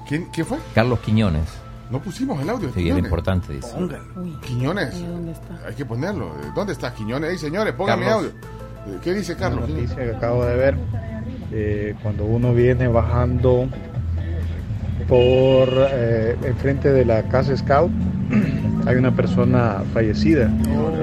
[0.08, 0.58] ¿Quién, ¿Quién fue?
[0.74, 1.44] Carlos Quiñones.
[1.90, 2.70] No pusimos el audio.
[2.74, 3.68] Sí, era importante, dice.
[4.46, 4.94] Quiñones.
[4.98, 5.60] ¿Y dónde está?
[5.68, 6.32] Hay que ponerlo.
[6.54, 7.30] ¿Dónde está Quiñones?
[7.30, 8.30] Ey, señores, pongan mi audio.
[8.30, 9.64] Eh, ¿Qué dice Carlos?
[9.68, 10.76] Una noticia que acabo de ver.
[11.52, 13.68] eh, cuando uno viene bajando
[15.08, 17.90] por eh, enfrente de la casa Scout,
[18.86, 20.50] hay una persona fallecida.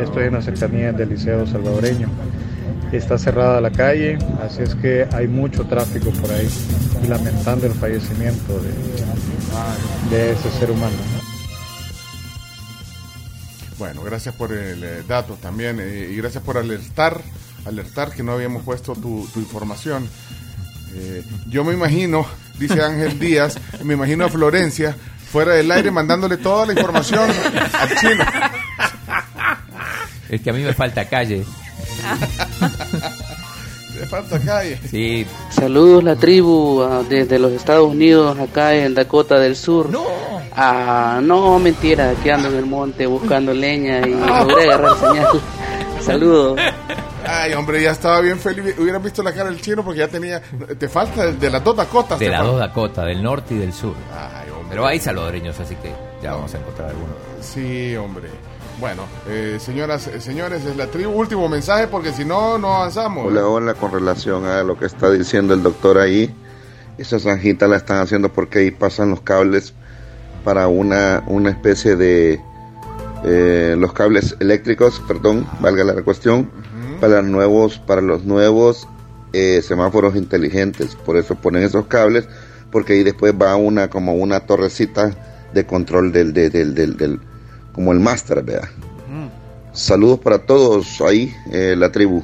[0.01, 2.09] Estoy en las cercanías del Liceo Salvadoreño.
[2.91, 6.49] Está cerrada la calle, así es que hay mucho tráfico por ahí.
[7.07, 8.59] Lamentando el fallecimiento
[10.09, 10.95] de, ese ser humano.
[13.77, 17.21] Bueno, gracias por el eh, dato también eh, y gracias por alertar,
[17.65, 20.09] alertar que no habíamos puesto tu información.
[20.95, 22.25] Eh, yo me imagino,
[22.57, 24.95] dice Ángel Díaz, me imagino a Florencia
[25.31, 27.29] fuera del aire mandándole toda la información
[27.79, 28.23] al chino.
[30.29, 31.43] Es que a mí me falta calle.
[33.99, 34.79] Le falta calle.
[34.89, 39.89] Sí, Saludos la tribu desde los Estados Unidos, acá en Dakota del Sur.
[39.89, 40.05] No.
[40.55, 45.41] Ah, no, mentira, aquí ando en el monte buscando leña y logré agarrar señal.
[46.01, 46.59] Saludos.
[47.31, 48.75] Ay, hombre, ya estaba bien feliz.
[48.79, 50.41] Hubieran visto la cara del chino porque ya tenía.
[50.77, 52.17] Te falta de, de las dos Dakotas.
[52.17, 53.93] de las dos Dakota, del norte y del sur.
[54.11, 54.67] Ay, hombre.
[54.69, 57.15] Pero hay salvadoreños, así que ya vamos a encontrar algunos.
[57.41, 58.29] Sí, hombre.
[58.79, 61.11] Bueno, eh, señoras, eh, señores, es la tribu.
[61.11, 63.27] Último mensaje porque si no, no avanzamos.
[63.27, 66.33] Hola, hola, con relación a lo que está diciendo el doctor ahí,
[66.97, 69.73] esa zanjita la están haciendo porque ahí pasan los cables
[70.43, 72.41] para una, una especie de,
[73.25, 76.49] eh, los cables eléctricos, perdón, valga la cuestión,
[76.99, 78.87] para los nuevos, para los nuevos
[79.33, 82.27] eh, semáforos inteligentes, por eso ponen esos cables,
[82.71, 85.11] porque ahí después va una, como una torrecita
[85.53, 87.19] de control del, del, del, del, del-
[87.73, 88.67] como el máster, ¿verdad?
[89.71, 92.23] Saludos para todos ahí, eh, la tribu.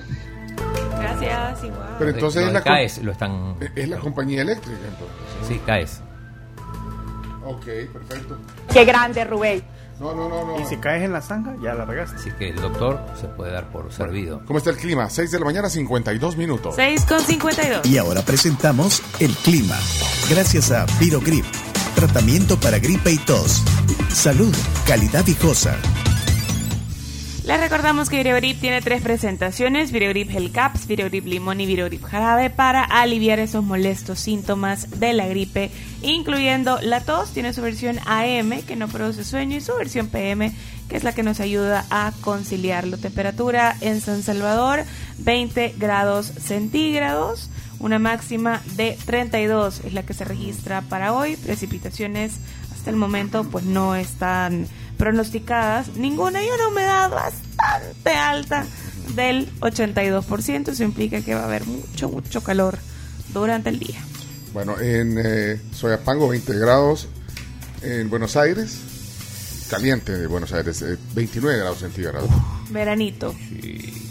[1.00, 1.96] Gracias, igual.
[2.00, 3.56] Pero entonces es la, CAES lo están...
[3.76, 5.48] es la compañía eléctrica, entonces.
[5.48, 6.02] Sí, CAES.
[7.46, 8.38] Ok, perfecto.
[8.74, 9.64] Qué grande, Rubén.
[10.00, 10.60] No, no, no, no.
[10.60, 12.18] Y si caes en la zanja, ya la regaste.
[12.18, 14.42] Así que el doctor se puede dar por servido.
[14.46, 15.10] ¿Cómo está el clima?
[15.10, 16.76] 6 de la mañana, 52 minutos.
[16.76, 17.86] 6 con 52.
[17.86, 19.76] Y ahora presentamos el clima.
[20.30, 21.46] Gracias a Virogrip.
[21.96, 23.64] Tratamiento para gripe y tos.
[24.10, 24.54] Salud,
[24.86, 25.78] calidad viejosa.
[27.46, 32.50] Les recordamos que Virogrip tiene tres presentaciones, Virogrip Gel Caps, Virogrip Limón y Virogrip Jarabe
[32.50, 35.70] para aliviar esos molestos síntomas de la gripe,
[36.02, 40.52] incluyendo la tos, tiene su versión AM que no produce sueño y su versión PM
[40.90, 44.84] que es la que nos ayuda a conciliar la temperatura en San Salvador,
[45.20, 47.50] 20 grados centígrados.
[47.80, 51.36] Una máxima de 32 es la que se registra para hoy.
[51.38, 52.38] Precipitaciones
[52.74, 54.68] hasta el momento pues no están
[54.98, 58.66] pronosticadas ninguna y una humedad bastante alta
[59.16, 60.70] del 82%.
[60.70, 62.78] Eso implica que va a haber mucho, mucho calor
[63.34, 64.00] durante el día.
[64.54, 67.08] Bueno, en eh, Soyapango 20 grados,
[67.82, 68.78] en Buenos Aires,
[69.70, 72.30] caliente de Buenos Aires, eh, 29 grados centígrados.
[72.70, 73.36] Veranito.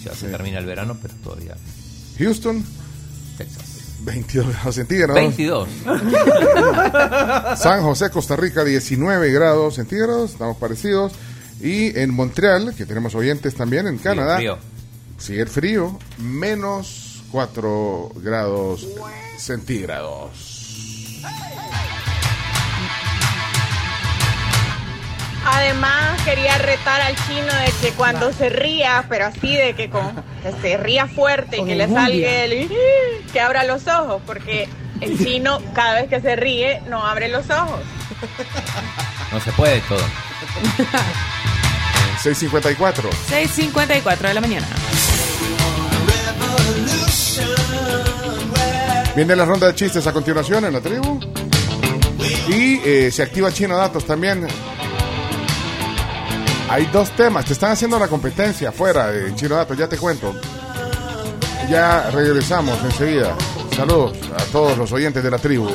[0.05, 1.57] Ya se termina el verano, pero todavía.
[2.19, 2.65] Houston,
[3.39, 3.74] Texas.
[4.05, 5.17] 22 grados centígrados.
[5.17, 5.69] 22.
[7.59, 11.13] San José, Costa Rica, 19 grados centígrados, estamos parecidos.
[11.61, 14.59] Y en Montreal, que tenemos oyentes también en Canadá, frío.
[15.19, 18.87] sigue el frío, menos 4 grados
[19.39, 20.54] centígrados.
[25.47, 30.15] Además, quería retar al chino de que cuando se ría, pero así de que, con,
[30.43, 32.71] que se ría fuerte y que le salga el...
[33.33, 34.69] que abra los ojos, porque
[35.01, 37.81] el chino cada vez que se ríe no abre los ojos.
[39.33, 40.05] No se puede todo.
[42.23, 43.11] 654.
[43.31, 44.67] 6.54 de la mañana.
[49.15, 51.21] Viene la ronda de chistes a continuación en la tribu.
[52.49, 54.47] Y eh, se activa Chino Datos también.
[56.69, 57.45] Hay dos temas.
[57.45, 60.35] Te están haciendo la competencia afuera de Chino Datos, ya te cuento.
[61.69, 63.35] Ya regresamos enseguida.
[63.77, 65.69] Saludos a todos los oyentes de la tribu.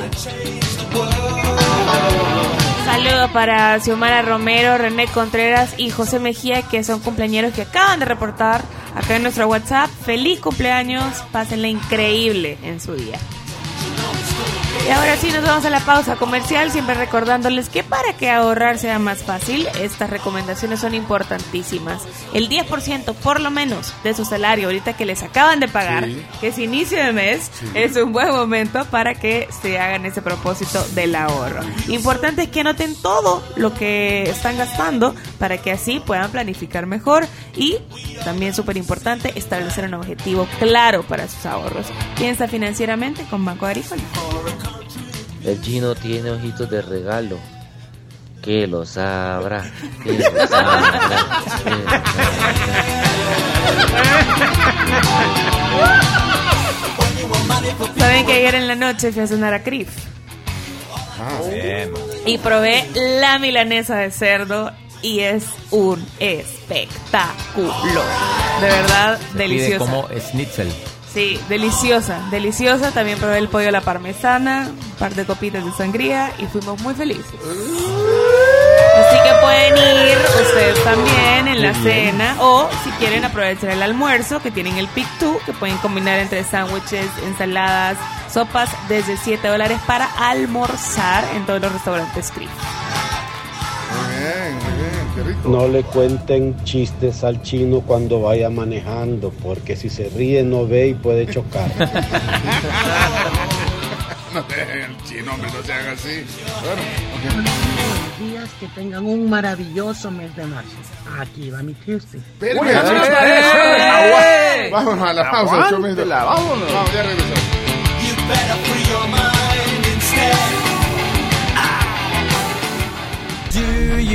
[2.86, 8.06] Saludos para Xiomara Romero, René Contreras y José Mejía, que son cumpleaños que acaban de
[8.06, 8.64] reportar
[8.96, 9.90] acá en nuestro WhatsApp.
[10.06, 13.20] Feliz cumpleaños, pásenla increíble en su día.
[14.88, 18.80] Y ahora sí, nos vamos a la pausa comercial, siempre recordándoles que para que ahorrar
[18.80, 22.02] sea más fácil, estas recomendaciones son importantísimas.
[22.34, 26.26] El 10% por lo menos de su salario ahorita que les acaban de pagar, Sí.
[26.42, 30.84] que es inicio de mes, es un buen momento para que se hagan ese propósito
[30.96, 31.62] del ahorro.
[31.90, 37.28] Importante es que anoten todo lo que están gastando para que así puedan planificar mejor
[37.56, 37.78] y
[38.24, 41.86] también súper importante establecer un objetivo claro para sus ahorros.
[42.18, 44.02] Piensa financieramente con Banco Agrícola.
[45.44, 47.38] El chino tiene ojitos de regalo.
[48.42, 49.70] Que lo sabrá.
[50.04, 51.44] Que lo sabrá.
[51.64, 51.90] que lo
[57.98, 59.90] Saben que ayer en la noche fui a cenar a Crif
[61.52, 61.92] Bien.
[62.26, 62.86] y probé
[63.20, 64.72] la milanesa de cerdo
[65.02, 67.72] y es un espectáculo.
[68.62, 69.78] De verdad, Se pide deliciosa.
[69.80, 70.72] como schnitzel.
[71.14, 72.91] Sí, deliciosa, deliciosa.
[72.91, 76.80] También probé el pollo a la parmesana, un par de copitas de sangría y fuimos
[76.82, 77.26] muy felices.
[78.99, 84.41] Así que pueden ir ustedes también en la cena o si quieren aprovechar el almuerzo
[84.41, 87.97] que tienen el Pick 2 que pueden combinar entre sándwiches, ensaladas,
[88.32, 92.49] sopas desde 7 dólares para almorzar en todos los restaurantes Crif.
[93.95, 94.68] Muy bien,
[95.45, 100.89] No le cuenten chistes al chino cuando vaya manejando, porque si se ríe no ve
[100.89, 101.70] y puede chocar.
[104.34, 106.24] No te el chino, hombre, no se haga así.
[106.63, 106.82] Bueno,
[107.34, 110.78] Buenos días, que tengan un maravilloso mes de marzo.
[111.20, 112.17] Aquí va mi chiste.
[112.17, 113.39] Uy, espérame, espérame.
[113.39, 114.72] espérame.
[114.72, 115.72] Vámonos a la pausa.
[115.72, 116.74] vámonos.
[116.74, 117.39] Vamos, ya regresamos.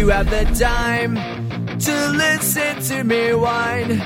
[0.04, 1.14] You have the time
[1.78, 4.02] to listen to me whine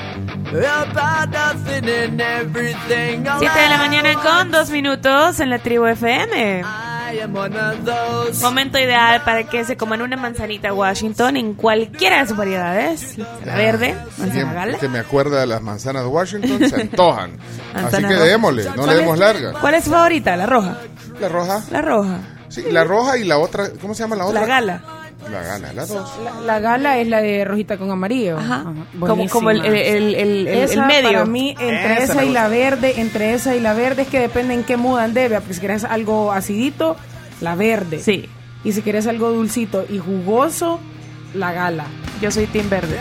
[0.46, 3.26] about nothing and everything?
[3.26, 6.62] all 7 de la mañana con dos minutos en la tribu FM.
[8.42, 13.18] Momento ideal para que se coman una manzanita Washington en cualquiera de sus variedades.
[13.18, 14.78] La verde, manzana Siempre gala.
[14.78, 17.32] que me acuerda de las manzanas de Washington, se antojan.
[17.74, 18.26] Así Manzana que roja.
[18.26, 19.52] démosle, no ¿Cuál le demos larga.
[19.60, 20.36] ¿Cuál es su favorita?
[20.36, 20.78] La roja.
[21.18, 21.62] La roja.
[21.72, 22.18] La roja.
[22.48, 24.40] Sí, la roja y la otra, ¿cómo se llama la otra?
[24.40, 24.97] La gala.
[25.30, 26.08] La gala, las dos.
[26.24, 28.38] La, la gala es la de rojita con amarillo.
[28.38, 28.72] Ajá.
[28.98, 31.02] Como- como el- el- el- el- el- Esa, el medio.
[31.12, 34.08] Para mí, entre Esa esa, me y la verde, entre esa y la verde es
[34.08, 36.96] que depende en qué mood ande, vea, porque si quieres algo acidito,
[37.40, 37.98] la verde.
[38.00, 38.28] Sí.
[38.64, 40.80] Y si quieres algo dulcito y jugoso,
[41.34, 41.84] la gala.
[42.22, 42.96] Yo soy Team Verde.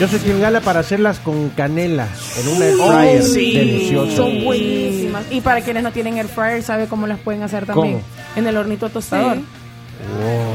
[0.00, 2.08] Yo soy Team Gala para hacerlas con canela
[2.40, 3.52] en un air Oh, fryer sí.
[3.54, 4.16] delicioso.
[4.16, 5.24] Son buenísimas.
[5.30, 7.94] Y para quienes no tienen air fryer, ¿sabe cómo las pueden hacer también?
[8.00, 8.04] ¿Cómo?
[8.36, 9.36] En el hornito tostador.
[9.36, 9.44] Sí.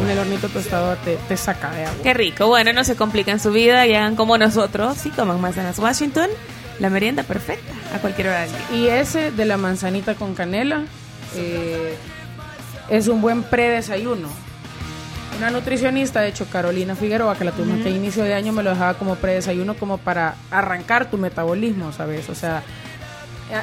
[0.01, 2.03] En el hornito tostador te, te saca de agua.
[2.03, 2.47] Qué rico.
[2.47, 4.97] Bueno, no se complican su vida y hagan como nosotros.
[4.97, 6.29] Sí, coman manzanas Washington.
[6.79, 8.77] La merienda perfecta a cualquier hora del día.
[8.77, 10.83] Y ese de la manzanita con canela
[11.35, 11.95] eh,
[12.89, 14.27] es un buen predesayuno.
[15.37, 18.63] Una nutricionista, de hecho, Carolina Figueroa, que la tuvimos que a inicio de año, me
[18.63, 22.27] lo dejaba como predesayuno, como para arrancar tu metabolismo, ¿sabes?
[22.29, 22.63] O sea,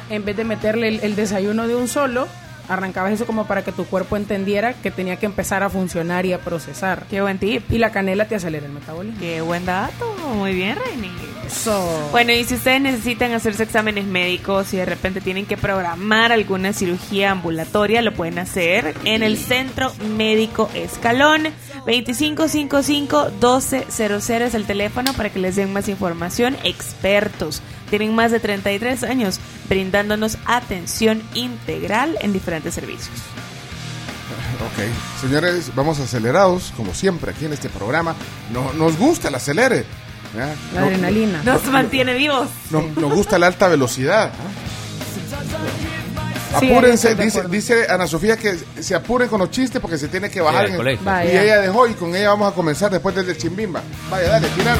[0.09, 2.27] en vez de meterle el, el desayuno de un solo,
[2.69, 6.33] arrancabas eso como para que tu cuerpo entendiera que tenía que empezar a funcionar y
[6.33, 7.05] a procesar.
[7.09, 7.71] Qué buen tip.
[7.71, 9.19] Y la canela te acelera el metabolismo.
[9.19, 10.15] Qué buen dato.
[10.35, 11.11] Muy bien, Reini.
[11.45, 12.09] Eso.
[12.11, 16.73] Bueno, y si ustedes necesitan hacerse exámenes médicos y de repente tienen que programar alguna
[16.73, 21.43] cirugía ambulatoria, lo pueden hacer en el Centro Médico Escalón.
[21.85, 26.57] 2555-1200 es el teléfono para que les den más información.
[26.63, 27.61] Expertos.
[27.89, 33.15] Tienen más de 33 años brindándonos atención integral en diferentes servicios.
[34.55, 38.15] Ok, señores, vamos acelerados, como siempre, aquí en este programa.
[38.51, 39.85] No, nos gusta el acelere.
[40.35, 41.41] La No- adrenalina.
[41.43, 42.47] Nos mantiene vivos.
[42.71, 44.31] no- nos gusta la alta velocidad.
[46.59, 47.15] Sí, Apúrense,
[47.49, 50.69] dice, Ana Sofía que se apuren con los chistes porque se tiene que bajar.
[50.69, 53.81] y ella dejó y con ella vamos a comenzar después del de Chimbimba.
[54.09, 54.79] Vaya, dale, tíralo.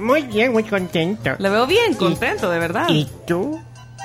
[0.00, 1.30] Muy bien, muy contento.
[1.38, 2.86] Lo veo bien, contento, de verdad.
[2.88, 3.60] ¿Y tú?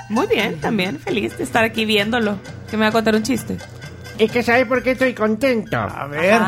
[0.09, 2.37] Muy bien, también feliz de estar aquí viéndolo.
[2.69, 3.57] Que me va a contar un chiste.
[4.17, 5.77] Es que ¿sabes por qué estoy contento?
[5.77, 6.39] A ver.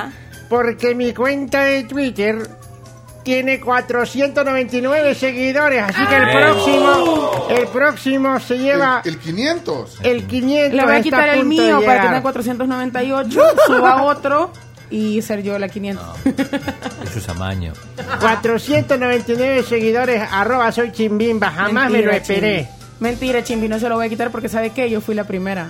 [0.50, 2.48] Porque mi cuenta de Twitter
[3.24, 10.00] tiene 499 seguidores, así que el próximo, el próximo se lleva El, el 500.
[10.04, 10.74] el 500.
[10.74, 12.06] Le voy a quitar el mío para llegar.
[12.08, 14.52] tener 498, suba otro
[14.90, 16.04] y ser yo la 500.
[17.04, 17.74] Eso es amaño.
[18.20, 22.64] 499 seguidores, arroba soy chimbimba, jamás me lo esperé.
[22.66, 22.78] Chimbi.
[23.00, 24.90] Mentira, Chimbi, no se lo voy a quitar porque ¿sabe qué?
[24.90, 25.70] Yo fui la primera.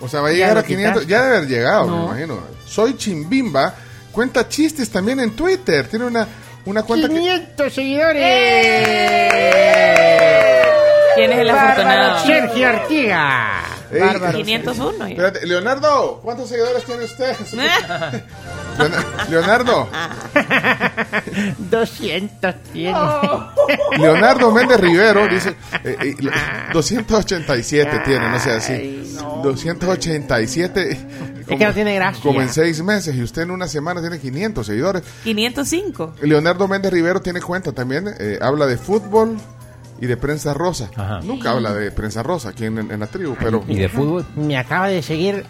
[0.00, 1.02] O sea, va a llegar a 500.
[1.04, 1.10] quitaste.
[1.12, 2.04] Ya debe haber llegado, me No.
[2.06, 2.40] imagino.
[2.66, 3.74] Soy Chimbimba.
[4.10, 5.86] Cuenta chistes también en Twitter.
[5.86, 6.26] Tiene una,
[6.64, 7.14] una cuenta que.
[7.14, 8.22] 500 seguidores.
[11.14, 12.26] ¿Quién es el afortunado?
[12.26, 13.62] Sergio Artiga.
[13.92, 14.38] Ey, Bárbaro.
[14.38, 14.98] 501.
[14.98, 15.08] ya.
[15.08, 17.34] Espérate, Leonardo, ¿cuántos seguidores tiene usted?
[18.78, 19.88] Leona- Leonardo,
[21.70, 22.98] 200 tiene.
[23.98, 25.50] Leonardo Méndez Rivero dice
[25.84, 26.30] eh, eh, lo-
[26.72, 29.14] 287 tiene, no sé así.
[29.42, 30.98] 287 Es
[31.58, 32.22] que no tiene gracia.
[32.22, 35.02] como en seis meses y usted en una semana tiene 500 seguidores.
[35.24, 36.14] 505.
[36.22, 39.36] Leonardo Méndez Rivero tiene cuenta también, eh, habla de fútbol
[40.00, 40.90] y de prensa rosa.
[40.96, 41.20] Ajá.
[41.22, 44.26] Nunca habla de prensa rosa aquí en, en la tribu, pero ¿Y de fútbol?
[44.36, 45.44] Me acaba de seguir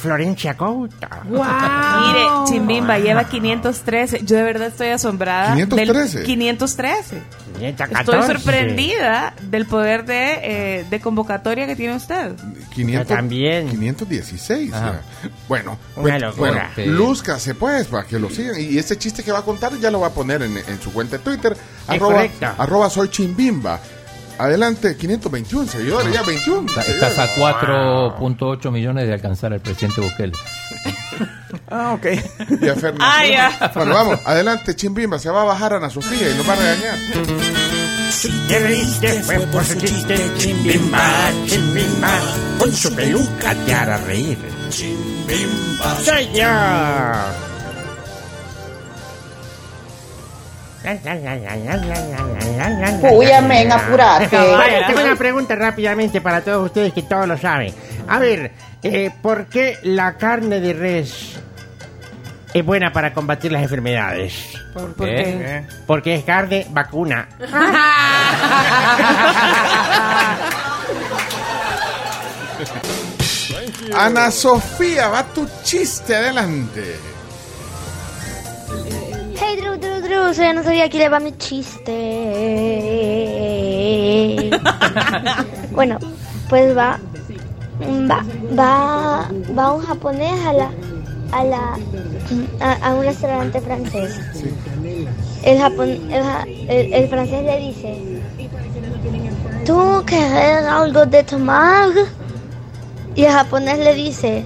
[0.00, 1.08] Florencia Couto.
[1.24, 4.20] Mire, Chimbimba lleva 513.
[4.24, 5.54] Yo de verdad estoy asombrada.
[5.54, 6.18] 513.
[6.18, 7.22] Del 513.
[7.58, 8.00] 514.
[8.18, 10.40] Estoy sorprendida del poder de,
[10.80, 12.32] eh, de convocatoria que tiene usted.
[12.74, 13.68] 500, Yo también.
[13.70, 14.72] 516.
[14.74, 15.00] Ajá.
[15.22, 15.30] ya.
[15.48, 16.50] Bueno, Una bueno, locura.
[16.52, 16.84] bueno, Sí.
[16.84, 18.60] lúzcase pues para que lo sigan.
[18.60, 20.92] Y este chiste que va a contar ya lo va a poner en, en su
[20.92, 21.56] cuenta de Twitter.
[21.88, 22.46] Arroba, correcto.
[22.58, 23.80] arroba soy chimbimba.
[24.38, 26.68] Adelante, 521 seguidores, ya 21.
[26.68, 27.12] Está- seguidores.
[27.12, 30.32] Estás a 4.8 millones de alcanzar al presidente Bukele.
[31.68, 32.06] Ah, ok.
[32.60, 33.04] Ya, Fernando.
[33.04, 33.70] Ah, ya.
[33.74, 35.18] Bueno, vamos, adelante, chimbimba.
[35.18, 36.98] Se va a bajar Ana Sofía y nos va a regañar.
[38.48, 42.10] Te reíste fue por su chiste, chimbimba, chimbimba.
[42.58, 44.38] Con su peluca te hará reír.
[44.68, 45.96] Chimbimba.
[46.04, 46.28] Soy
[53.02, 53.08] yo.
[53.18, 54.28] Uy, amén, apurate.
[54.86, 57.74] Tengo una pregunta rápidamente para todos ustedes que todos lo saben.
[58.08, 61.38] A ver, eh, ¿por qué la carne de res
[62.54, 64.32] es buena para combatir las enfermedades?
[64.72, 65.64] ¿Por, por qué?
[65.86, 67.28] Porque es carne vacuna.
[73.94, 76.96] Ana Sofía, va tu chiste, adelante.
[80.06, 81.92] Drew, yo no sabía que le va mi chiste.
[85.72, 85.98] bueno,
[86.48, 86.98] pues va,
[88.10, 88.24] va,
[88.58, 90.70] va, va un japonés a la,
[91.32, 91.78] a, la,
[92.60, 94.20] a, a un restaurante francés.
[95.42, 97.98] El, japon- el, ja- el- el francés le dice,
[99.64, 101.88] ¿tú querés algo de tomar?
[103.14, 104.44] Y el japonés le dice,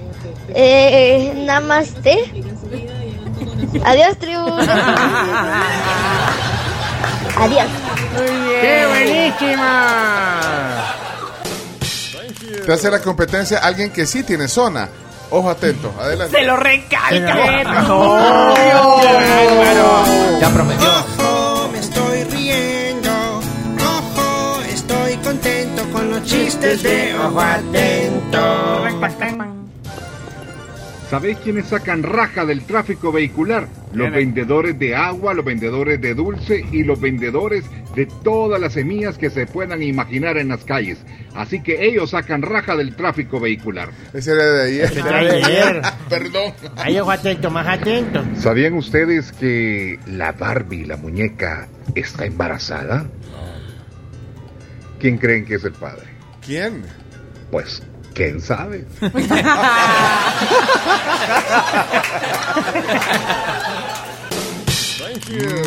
[0.53, 2.35] eh, namaste.
[3.85, 4.47] Adiós, tribu.
[7.37, 7.67] Adiós.
[8.61, 10.39] ¡Qué buenísima!
[12.65, 14.89] Te hace la competencia alguien que sí tiene zona.
[15.31, 16.37] Ojo atento, adelante.
[16.37, 17.35] Se lo recalca.
[17.83, 18.53] No.
[20.39, 20.87] Ya prometió.
[20.89, 23.39] Ojo, me estoy riendo.
[23.79, 28.83] Ojo, estoy contento con los chistes de ojo atento.
[31.11, 33.67] ¿Sabéis quiénes sacan raja del tráfico vehicular?
[33.91, 39.17] Los vendedores de agua, los vendedores de dulce y los vendedores de todas las semillas
[39.17, 40.99] que se puedan imaginar en las calles.
[41.35, 43.89] Así que ellos sacan raja del tráfico vehicular.
[44.13, 44.85] Ese era de ayer.
[44.85, 45.81] Ese era de ayer.
[46.09, 46.53] Perdón.
[46.77, 48.23] Ahí ojo atento, más atento.
[48.37, 53.05] ¿Sabían ustedes que la Barbie, la muñeca, está embarazada?
[54.97, 56.05] ¿Quién creen que es el padre?
[56.39, 56.83] ¿Quién?
[57.51, 57.83] Pues,
[58.13, 58.85] ¿quién sabe?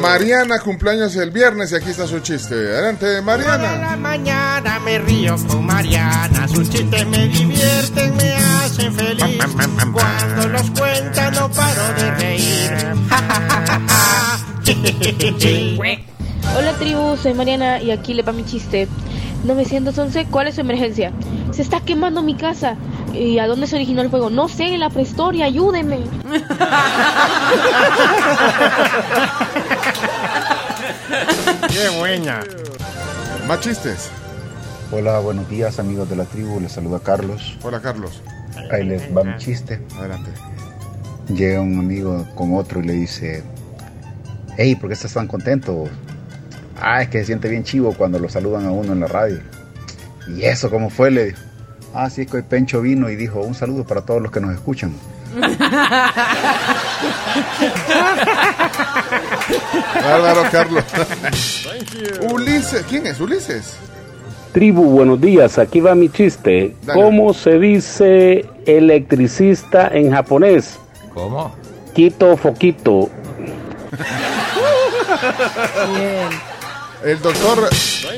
[0.01, 2.55] Mariana cumpleaños el viernes y aquí está su chiste.
[2.55, 3.77] Adelante, Toda Mariana.
[3.79, 6.47] la mañana me río con Mariana.
[6.49, 9.39] Sus chistes me divierten, me hacen feliz.
[9.93, 12.73] Cuando los cuenta no paro de reír.
[16.57, 18.87] Hola tribu, soy Mariana y aquí le va mi chiste.
[19.45, 21.13] 911, ¿cuál es su emergencia?
[21.53, 22.77] Se está quemando mi casa.
[23.13, 24.29] ¿Y a dónde se originó el fuego?
[24.31, 26.01] No sé, en la prehistoria, ayúdenme.
[31.69, 32.41] ¡Qué buena!
[33.47, 34.11] Más chistes.
[34.91, 37.57] Hola, buenos días amigos de la tribu, les saluda Carlos.
[37.63, 38.23] Hola, Carlos.
[38.73, 39.81] Ahí les va mi chiste.
[39.99, 40.31] Adelante.
[41.29, 43.45] Llega un amigo con otro y le dice,
[44.57, 45.85] hey, ¿por qué estás tan contento?
[46.81, 49.39] Ah, es que se siente bien chivo cuando lo saludan a uno en la radio.
[50.29, 51.11] ¿Y eso cómo fue?
[51.11, 51.39] Le dijo.
[51.95, 54.41] Ah, sí, es que hoy Pencho vino y dijo, un saludo para todos los que
[54.41, 54.93] nos escuchan.
[60.03, 60.85] Bárbaro, Carlos.
[62.33, 62.85] Ulises.
[62.89, 63.77] ¿Quién es Ulises?
[64.53, 65.59] Tribu, buenos días.
[65.59, 66.75] Aquí va mi chiste.
[66.83, 67.01] Dale.
[67.01, 70.79] ¿Cómo se dice electricista en japonés?
[71.13, 71.55] ¿Cómo?
[71.95, 73.11] Quito foquito.
[77.05, 77.69] El doctor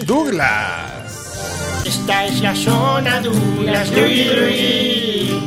[0.04, 1.82] Douglas.
[1.84, 3.90] Esta es la zona Douglas.
[3.90, 5.40] Drugui, drugui.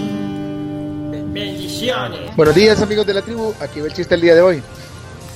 [1.31, 2.35] Bendiciones.
[2.35, 4.61] Buenos días amigos de la tribu, aquí va el chiste el día de hoy.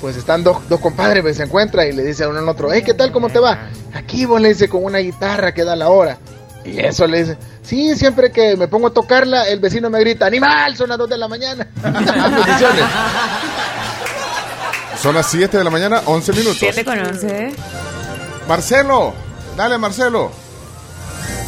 [0.02, 2.74] Pues están dos, dos compadres, pues, se encuentran y le dice a uno al otro,
[2.74, 3.14] hey, ¿qué tal?
[3.14, 3.70] ¿Cómo te va?
[3.94, 6.18] Aquí vos le dice con una guitarra que da la hora.
[6.66, 10.26] Y eso le dice, sí, siempre que me pongo a tocarla, el vecino me grita,
[10.26, 11.66] animal, son las 2 de la mañana.
[11.82, 12.84] Bendiciones.
[15.02, 16.58] Son las 7 de la mañana, 11 minutos.
[16.60, 17.54] 7 con 11.
[18.48, 19.14] Marcelo.
[19.56, 20.32] Dale, Marcelo.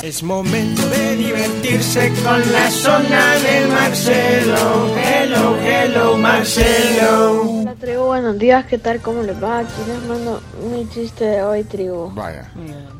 [0.01, 4.95] Es momento de divertirse con la zona del Marcelo.
[4.95, 7.41] Hello, hello, Marcelo.
[7.41, 9.01] Hola tribu, buenos días, ¿qué tal?
[9.01, 9.59] ¿Cómo les va?
[9.59, 10.41] Aquí les mando
[10.71, 12.11] mi chiste de hoy, tribu.
[12.13, 12.51] Vaya.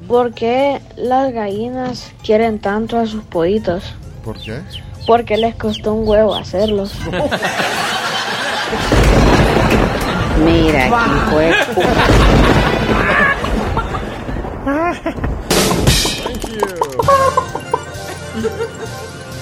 [0.07, 3.83] ¿Por qué las gallinas quieren tanto a sus pollitos?
[4.23, 4.61] ¿Por qué?
[5.05, 6.93] Porque les costó un huevo hacerlos.
[10.43, 11.53] Mira, aquí fue.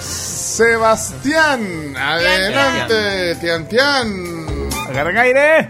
[0.02, 1.96] Sebastián.
[1.98, 4.70] Adelante, Tian Tian.
[4.90, 5.70] Agarren aire.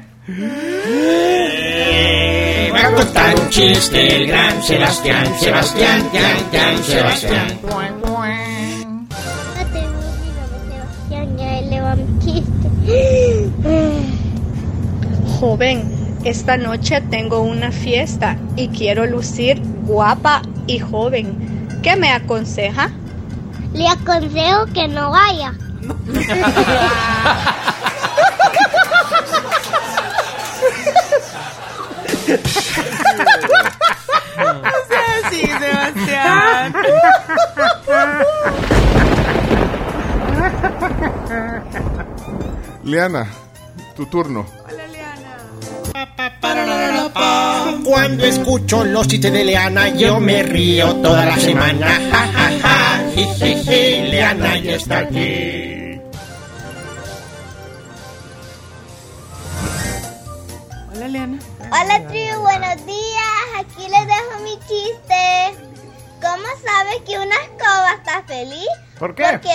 [2.73, 7.59] Va a contar un chiste el gran Sebastián, Sebastián, Tian, Tian, Sebastián.
[10.69, 12.69] Sebastián, ya le va chiste.
[15.39, 21.67] Joven, esta noche tengo una fiesta y quiero lucir guapa y joven.
[21.81, 22.91] ¿Qué me aconseja?
[23.73, 25.53] Le aconsejo que no vaya.
[35.59, 36.73] Sebastián.
[42.83, 43.27] Liana,
[43.95, 44.45] tu turno.
[47.83, 51.87] Cuando escucho los chistes de Leana, yo me río toda la semana.
[52.11, 52.27] Ja,
[52.61, 53.01] ja.
[53.67, 55.99] Leana ya está aquí.
[60.93, 61.39] Hola, Leana.
[61.59, 63.43] Hola tribu, buenos días.
[63.59, 65.55] Aquí les dejo mi chiste.
[66.21, 68.67] ¿Cómo sabes que una escoba está feliz?
[68.97, 69.25] ¿Por qué?
[69.33, 69.49] Porque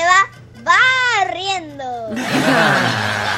[0.64, 2.10] va riendo.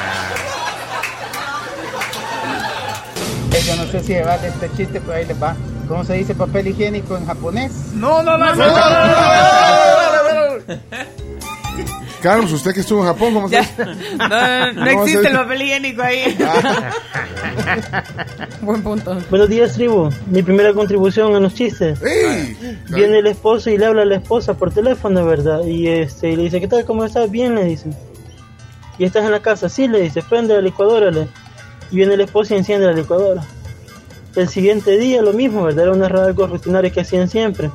[3.50, 5.55] Eh, Yo no sé si vale este chiste, pero ahí les va.
[5.89, 7.73] ¿Cómo se dice papel higiénico en japonés?
[7.95, 8.65] No, no, no, no,
[12.23, 13.85] Carlos, usted que estuvo en Japón, ¿cómo se dice?
[14.19, 16.39] No, no, no ¿Cómo se existe el papel higiénico ahí.
[18.61, 19.19] Buen punto.
[19.31, 20.11] Buenos días, tribu.
[20.27, 21.99] Mi primera contribución a los chistes.
[22.91, 25.65] Viene el esposo y le habla a la esposa por teléfono, ¿verdad?
[25.65, 26.85] Y este, y le dice, ¿qué tal?
[26.85, 27.31] ¿Cómo estás?
[27.31, 27.91] Bien, le dice.
[28.99, 29.69] ¿Y estás en la casa?
[29.71, 31.11] Sí, le dice, prende la licuadora.
[31.11, 31.27] Le.
[31.91, 33.43] Y viene el esposo y enciende la licuadora.
[34.37, 35.85] El siguiente día lo mismo, ¿verdad?
[35.87, 37.71] Era una algo rutinario que hacían siempre.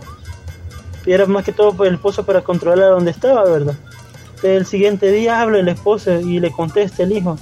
[1.05, 3.76] Y era más que todo por el esposo para controlar dónde estaba, ¿verdad?
[4.41, 7.38] El siguiente día habla el esposo y le contesta el hijo.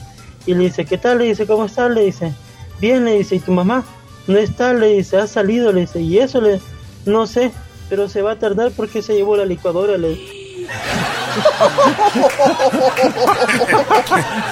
[0.45, 1.19] Y le dice, ¿qué tal?
[1.19, 1.91] Le dice, ¿cómo estás?
[1.91, 2.34] Le dice,
[2.80, 3.84] bien, le dice, ¿y tu mamá?
[4.28, 6.59] No está, le dice, ha salido, le dice, y eso le,
[7.05, 7.51] no sé,
[7.89, 10.09] pero se va a tardar porque se llevó la licuadora, le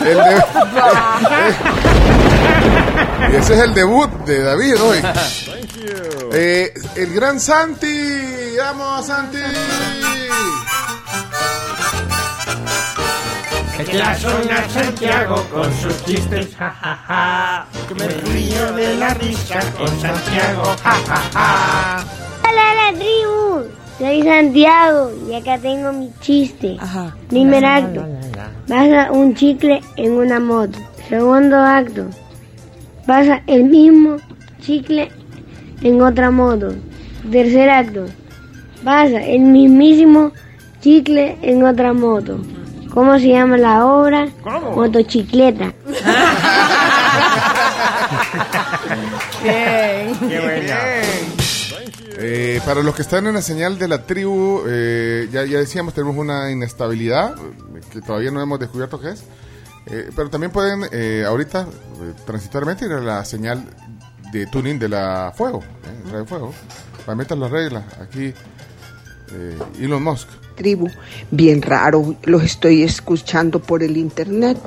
[0.01, 0.41] El de-
[3.31, 5.01] Y ese es el debut de David hoy.
[6.33, 8.55] Eh, el gran Santi.
[8.57, 9.37] ¡Vamos, Santi!
[13.85, 17.65] Que la zona Santiago con sus chistes, ja, ja, ja.
[17.87, 22.05] Que me río de la risa con Santiago, ja, ja, ja.
[22.47, 23.65] Hola, la tribu.
[23.97, 26.77] Soy Santiago y acá tengo mi chiste.
[27.27, 28.05] Primer acto.
[28.67, 30.79] Pasa un chicle en una moto.
[31.09, 32.07] Segundo acto.
[33.05, 34.17] Pasa el mismo
[34.61, 35.11] chicle
[35.81, 36.73] en otra moto.
[37.31, 38.05] Tercer acto.
[38.83, 40.31] Pasa el mismísimo
[40.81, 42.39] chicle en otra moto.
[42.93, 44.27] ¿Cómo se llama la obra?
[44.75, 45.73] Motocicleta.
[49.43, 50.15] Bien.
[50.19, 51.41] Qué.
[52.23, 55.95] Eh, para los que están en la señal de la tribu, eh, ya, ya decíamos,
[55.95, 59.23] tenemos una inestabilidad eh, que todavía no hemos descubierto qué es.
[59.87, 63.63] Eh, pero también pueden eh, ahorita eh, transitoriamente ir a la señal
[64.31, 66.53] de tuning de la Fuego, eh, Radio Fuego.
[67.05, 67.83] Para meter las reglas.
[67.99, 68.33] Aquí
[69.33, 70.27] eh, Elon Musk.
[70.55, 70.87] tribu,
[71.31, 74.57] bien raro, los estoy escuchando por el internet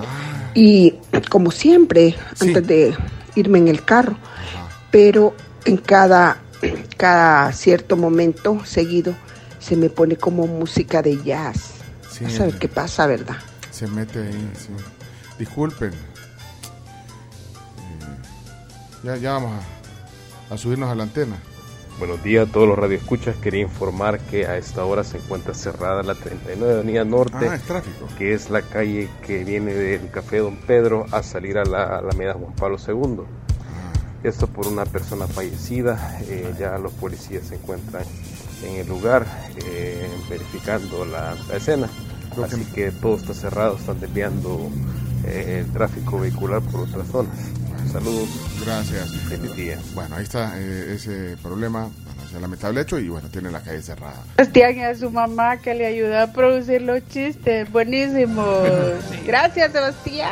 [0.54, 0.94] y
[1.30, 2.94] como siempre, antes de
[3.36, 4.16] irme en el carro,
[4.90, 5.34] pero
[5.64, 6.38] en cada,
[6.96, 9.14] cada cierto momento seguido
[9.60, 11.74] se me pone como música de jazz.
[12.10, 13.36] Sí, a saber qué pasa, ¿verdad?
[13.70, 14.68] Se mete ahí, sí.
[15.39, 15.91] Disculpen.
[15.93, 15.95] Eh,
[19.03, 19.53] ya, ya vamos
[20.51, 21.37] a, a subirnos a la antena.
[21.99, 23.37] Buenos días a todos los radioescuchas.
[23.37, 27.62] Quería informar que a esta hora se encuentra cerrada la 39 Avenida Norte, Ah, es
[27.62, 28.09] tráfico.
[28.18, 32.35] que es la calle que viene del Café Don Pedro a salir a la Alameda
[32.35, 33.20] Juan Pablo II.
[33.22, 33.93] Ah.
[34.24, 36.18] Esto por una persona fallecida.
[36.22, 38.05] eh, ya los policías se encuentran
[38.64, 39.24] en el lugar
[39.64, 41.89] eh, verificando la, la escena.
[42.43, 44.68] Así que todo está cerrado, están desviando
[45.26, 47.34] el tráfico vehicular por otras zonas.
[47.92, 48.28] Saludos.
[48.64, 49.10] Gracias.
[49.28, 49.78] Feliz día.
[49.94, 53.82] Bueno, ahí está eh, ese problema, bueno, ese lamentable hecho y bueno, tiene la calle
[53.82, 54.22] cerrada.
[54.36, 57.70] Sebastián y a su mamá que le ayuda a producir los chistes.
[57.70, 58.68] Buenísimos.
[59.26, 60.30] Gracias, Sebastián.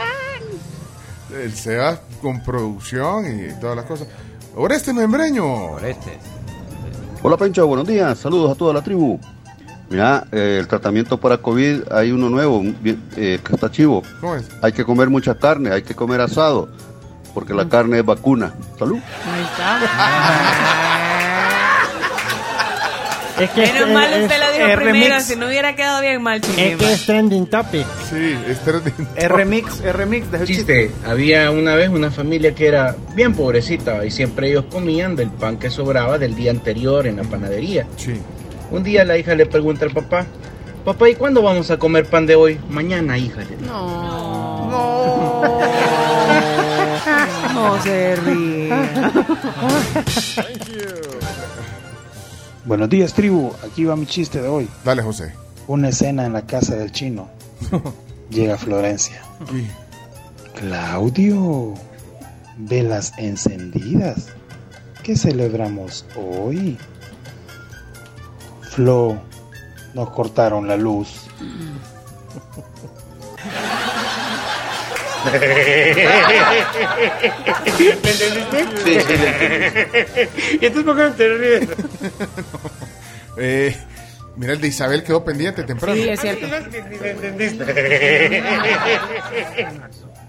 [1.33, 4.09] El SEBA con producción y todas las cosas.
[4.55, 5.45] Oreste Membreño.
[5.73, 6.19] Oreste.
[7.25, 9.17] Hola Pencho, buenos días, saludos a toda la tribu.
[9.93, 12.63] Mira, eh, el tratamiento para COVID hay uno nuevo,
[13.17, 14.03] eh, que está chivo.
[14.23, 14.49] ¿Cómo es?
[14.63, 16.69] Hay que comer mucha carne, hay que comer asado,
[17.35, 18.55] porque la carne es vacuna.
[18.79, 18.99] Salud.
[19.31, 19.81] Ahí está.
[23.41, 25.25] Es que Menos es- mal es- usted lo dijo primero, remix.
[25.25, 27.87] si no hubiera quedado bien mal, Es que es trending topic.
[28.09, 32.69] Sí, es trending Es remix, es remix de Chiste, había una vez una familia que
[32.69, 37.17] era bien pobrecita y siempre ellos comían del pan que sobraba del día anterior en
[37.17, 37.87] la panadería.
[38.73, 40.25] Un día la hija le pregunta al papá,
[40.83, 42.59] papá, ¿y cuándo vamos a comer pan de hoy?
[42.71, 43.43] Mañana, hija.
[43.43, 43.67] le dice.
[47.55, 48.71] No se ríe.
[52.65, 53.53] Buenos días, tribu.
[53.63, 54.67] Aquí va mi chiste de hoy.
[54.85, 55.35] Dale, José.
[55.67, 57.29] Una escena en la casa del chino.
[58.31, 59.21] Llega Florencia.
[60.59, 61.75] Claudio,
[62.57, 64.29] velas encendidas.
[65.03, 66.79] ¿Qué celebramos hoy?
[68.75, 69.21] Flo,
[69.93, 71.27] nos cortaron la luz.
[75.25, 75.37] ¿Me
[78.11, 78.67] entendiste?
[78.83, 79.15] Sí, sí.
[80.61, 81.69] ¿Y entonces por qué no te ríes?
[83.37, 83.77] Eh,
[84.37, 85.95] mira, el de Isabel quedó pendiente temprano.
[85.95, 86.47] Sí, es cierto.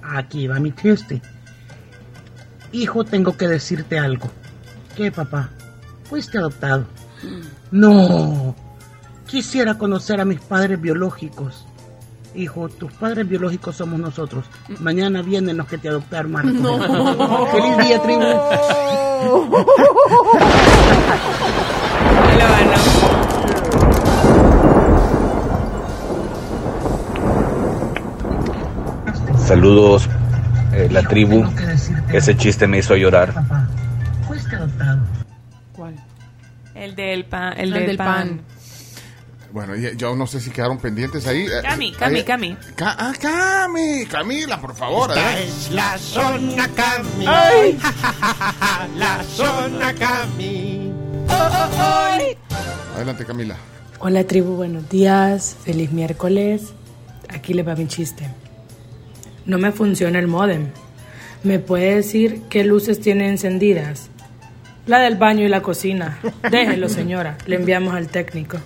[0.04, 1.22] Aquí va mi chiste.
[2.74, 4.30] Hijo, tengo que decirte algo.
[4.98, 5.50] ¿Qué, papá?
[6.10, 6.86] Fuiste adoptado.
[7.72, 8.56] No.
[9.28, 11.66] Quisiera conocer a mis padres biológicos.
[12.36, 14.46] Hijo, tus padres biológicos somos nosotros.
[14.80, 16.50] Mañana vienen los que te adoptaron, Marco.
[16.50, 17.48] No.
[17.52, 18.24] ¡Feliz día, tribu!
[29.46, 30.10] Saludos,
[30.74, 31.46] eh, la tribu.
[32.12, 33.34] Ese chiste me hizo llorar.
[34.28, 35.00] Fuiste adoptado.
[36.84, 37.54] El del pan.
[37.54, 38.08] El, El del, del pan.
[38.08, 38.42] pan.
[39.54, 41.44] Bueno, yo no sé si quedaron pendientes ahí.
[41.46, 42.58] Eh, Cami, ahí- Cami, Cami.
[42.76, 45.12] Ca- ah, Cami, Camila, por favor.
[45.12, 47.26] Esta es la zona Cami.
[47.28, 47.80] Ay.
[48.98, 50.92] la zona Cami.
[52.96, 53.56] Adelante, Camila.
[54.00, 56.74] Hola tribu, buenos días, feliz miércoles.
[57.30, 58.28] Aquí le va mi chiste.
[59.46, 60.72] No me funciona el modem.
[61.44, 64.10] ¿Me puede decir qué luces tiene encendidas?
[64.86, 66.20] La del baño y la cocina.
[66.52, 67.38] Déjelo, señora.
[67.46, 68.58] Le enviamos al técnico.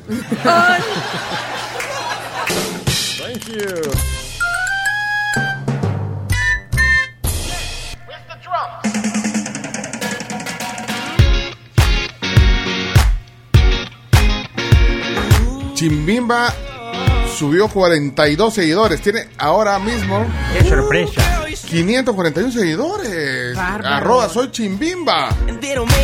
[3.17, 3.91] Thank you.
[15.77, 16.51] Chimbimba
[17.37, 18.99] subió 42 seguidores.
[18.99, 20.25] Tiene ahora mismo.
[20.51, 21.36] ¡Qué sorpresa!
[21.67, 23.55] 541 seguidores.
[23.55, 23.95] Bárbaro.
[23.95, 25.29] Arroba soy Chimbimba.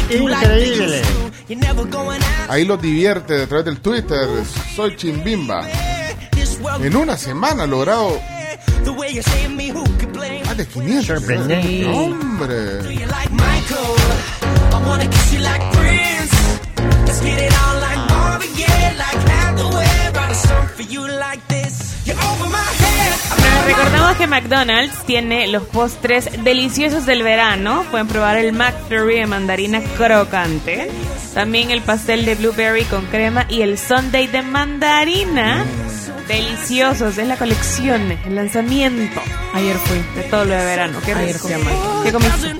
[0.09, 1.01] Increíble.
[2.49, 4.27] Ahí los divierte a través del Twitter.
[4.75, 5.65] Soy Chimbimba.
[6.81, 8.19] En una semana ha logrado
[10.45, 11.05] más de 500.
[11.05, 11.85] Sorprendente.
[11.85, 12.79] Hombre.
[23.39, 27.85] Bueno, recordamos que McDonald's tiene los postres deliciosos del verano.
[27.91, 30.89] Pueden probar el McFlurry de mandarina crocante.
[31.33, 35.65] También el pastel de blueberry con crema y el sundae de mandarina.
[36.27, 39.21] Deliciosos, es la colección, el lanzamiento.
[39.53, 39.97] Ayer fui.
[40.15, 40.99] De todo lo de verano.
[41.05, 41.57] Qué Ayer fui a.
[42.03, 42.55] ¿Qué comiste?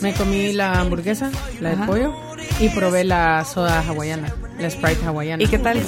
[0.00, 1.30] Me comí la hamburguesa,
[1.60, 2.14] la de pollo,
[2.58, 5.42] y probé la soda hawaiana, la Sprite hawaiana.
[5.42, 5.82] ¿Y qué tal?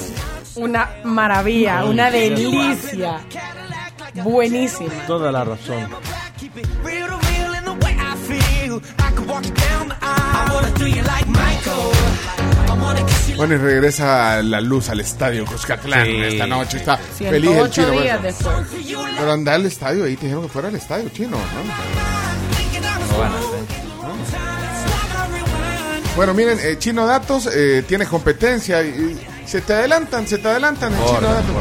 [0.55, 3.21] Una maravilla, una qué delicia.
[4.15, 4.91] Buenísima.
[5.07, 5.87] Toda la razón.
[13.35, 16.21] Bueno, y regresa la luz al estadio Cuscatlán Sí.
[16.21, 16.77] esta noche.
[16.77, 18.01] Está feliz el 108 chino.
[18.01, 18.55] días después.
[19.17, 21.31] Pero anda al estadio ahí, te dijeron que fuera al estadio chino.
[21.37, 21.43] ¿no?
[26.15, 30.47] Bueno, miren, eh, Chino Datos eh, tiene competencia y, y se te adelantan, se te
[30.47, 31.55] adelantan en Por- Chino Datos.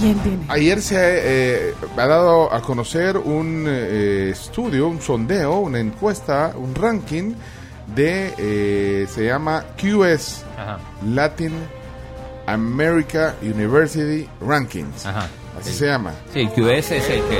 [0.00, 0.44] ¿Quién tiene?
[0.48, 6.74] Ayer se eh, ha dado a conocer un eh, estudio, un sondeo, una encuesta, un
[6.74, 7.34] ranking
[7.94, 10.78] de, eh, se llama QS, Ajá.
[11.04, 11.52] Latin
[12.46, 15.04] America University Rankings.
[15.04, 15.28] Ajá.
[15.58, 16.14] Así se llama.
[16.32, 17.38] Sí, el QS es el, que,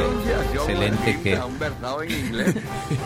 [0.55, 1.41] es el ente que,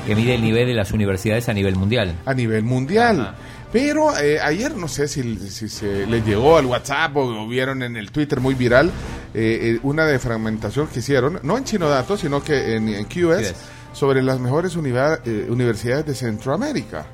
[0.07, 2.17] que mide el nivel de las universidades a nivel mundial.
[2.25, 3.21] A nivel mundial.
[3.21, 3.35] Ajá.
[3.75, 7.83] Pero eh, ayer no sé si, si se les llegó al WhatsApp o, o vieron
[7.83, 8.87] en el Twitter muy viral
[9.35, 13.53] eh, eh, una defragmentación que hicieron, no en Chino Datos, sino que en, en QS,
[13.93, 17.05] sobre las mejores univa- eh, universidades de Centroamérica.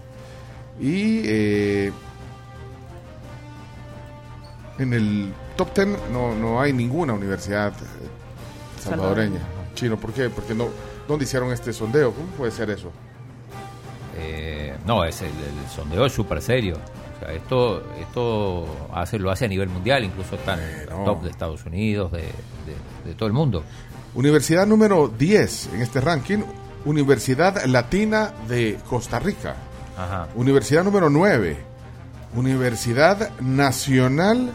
[0.79, 1.93] Y eh,
[4.79, 7.73] en el top 10 no, no hay ninguna universidad
[8.83, 9.41] salvadoreña.
[9.75, 10.29] Chino, ¿por qué?
[10.29, 10.69] Porque no,
[11.09, 12.13] ¿dónde hicieron este sondeo?
[12.13, 12.93] ¿Cómo puede ser eso?
[14.21, 16.77] Eh, no, es el, el sondeo es súper serio.
[17.17, 21.23] O sea, esto, esto hace, lo hace a nivel mundial, incluso está en el top
[21.23, 23.63] de Estados Unidos, de, de- de todo el mundo.
[24.15, 26.39] Universidad número 10 en este ranking,
[26.85, 29.55] Universidad Latina de Costa Rica.
[29.99, 30.29] Ajá.
[30.35, 31.57] Universidad número 9,
[32.35, 34.51] Universidad Nacional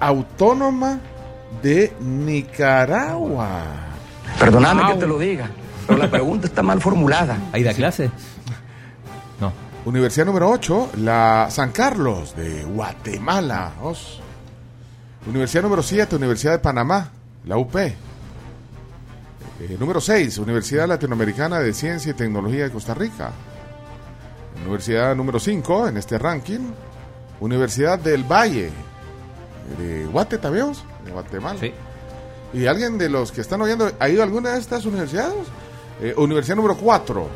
[0.00, 0.98] Autónoma
[1.62, 3.62] de Nicaragua.
[4.38, 5.48] Perdóname que te lo diga,
[5.86, 7.36] pero la pregunta está mal formulada.
[7.52, 8.10] ¿Ahí da clase?
[9.88, 13.72] Universidad número 8, la San Carlos de Guatemala.
[15.26, 17.10] Universidad número 7, Universidad de Panamá,
[17.46, 17.74] la UP.
[17.74, 17.96] Eh,
[19.80, 23.32] número 6, Universidad Latinoamericana de Ciencia y Tecnología de Costa Rica.
[24.60, 26.70] Universidad número 5 en este ranking,
[27.40, 28.70] Universidad del Valle
[29.78, 30.84] de Guate, ¿tabeos?
[31.02, 31.58] De Guatemala.
[31.58, 31.72] Sí.
[32.52, 35.46] ¿Y alguien de los que están oyendo ha ido a alguna de estas universidades?
[36.02, 37.26] Eh, universidad número 4,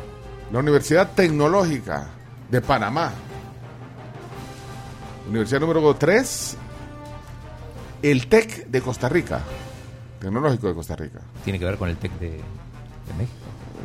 [0.51, 2.11] la Universidad Tecnológica
[2.49, 3.11] de Panamá.
[5.27, 6.57] Universidad número 3,
[8.01, 9.41] el TEC de Costa Rica.
[10.19, 11.19] Tecnológico de Costa Rica.
[11.43, 13.37] ¿Tiene que ver con el TEC de, de México?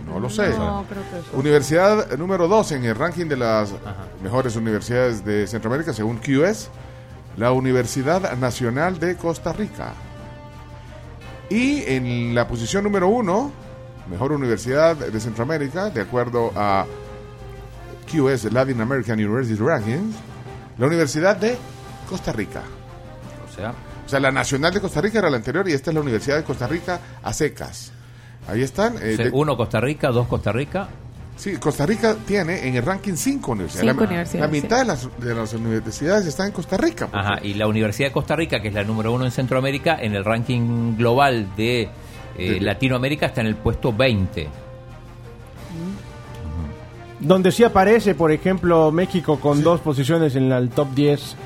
[0.06, 0.50] No lo sé.
[0.50, 1.36] No, creo que eso.
[1.36, 3.72] Universidad número 2 en el ranking de las
[4.22, 6.70] mejores universidades de Centroamérica, según QS,
[7.36, 9.92] la Universidad Nacional de Costa Rica.
[11.50, 13.52] Y en la posición número uno,
[14.10, 16.86] mejor universidad de Centroamérica, de acuerdo a
[18.10, 20.14] QS Latin American University Rankings,
[20.78, 21.56] la Universidad de
[22.08, 22.62] Costa Rica.
[23.50, 23.70] O sea,
[24.06, 26.36] O sea, la Nacional de Costa Rica era la anterior y esta es la Universidad
[26.36, 27.92] de Costa Rica a secas.
[28.48, 28.96] Ahí están.
[29.02, 30.88] eh, de- uno Costa Rica, dos Costa Rica.
[31.36, 33.88] Sí, Costa Rica tiene en el ranking cinco universidades.
[33.90, 37.06] Cinco la, universidades, la mitad de, las, de las universidades están en Costa Rica.
[37.06, 37.22] pues.
[37.24, 40.14] Ajá, y la Universidad de Costa Rica, que es la número uno en Centroamérica, en
[40.14, 41.88] el ranking global de
[42.36, 44.48] eh, Latinoamérica está en el puesto 20.
[47.20, 51.36] Donde sí aparece, por ejemplo, México con dos posiciones en la- el top 10.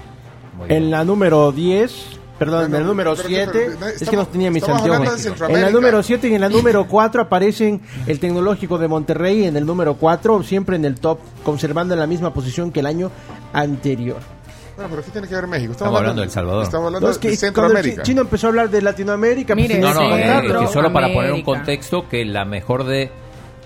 [0.68, 1.92] En la número 10,
[2.38, 5.48] perdón, en el número pero- 7, pero- pero- es que no tenía mis hablando anteojos.
[5.48, 9.56] En la número 7 y en la número 4 aparecen el Tecnológico de Monterrey en
[9.56, 13.10] el número 4, siempre en el top, conservando en la misma posición que el año
[13.54, 14.18] anterior.
[14.76, 15.72] Bueno, pero ¿qué tiene que ver México?
[15.72, 16.64] Estamos hablando de El Salvador.
[16.64, 18.02] Estamos hablando No, es que de el Centroamérica.
[18.02, 22.08] chino empezó a hablar de Latinoamérica, pues, no, no, eh, solo para poner un contexto
[22.08, 23.10] que la mejor de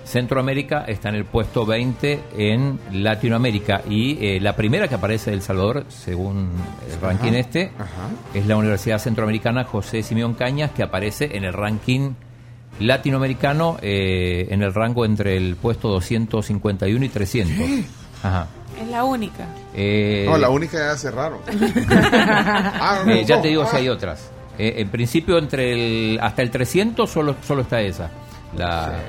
[0.07, 5.35] Centroamérica está en el puesto 20 en Latinoamérica y eh, la primera que aparece de
[5.35, 6.49] El Salvador, según
[6.89, 7.71] el ranking este,
[8.33, 12.11] es la Universidad Centroamericana José Simeón Cañas, que aparece en el ranking
[12.79, 17.69] latinoamericano eh, en el rango entre el puesto 251 y 300.
[18.23, 18.47] Ajá.
[18.81, 19.47] Es la única.
[19.73, 21.39] Eh, No, la única ya cerraron.
[21.49, 23.79] Ah, no, eh, ya te digo si Ah.
[23.79, 24.31] hay otras.
[24.59, 28.09] Eh, en principio, entre el, hasta el 300 solo, solo está esa.
[28.55, 28.99] La,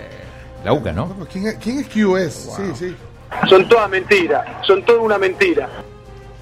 [0.64, 1.14] la UCA, ¿no?
[1.32, 2.50] ¿Quién es, quién es QS?
[2.56, 2.96] Sí, sí.
[3.48, 5.68] Son todas mentiras, son toda una mentira.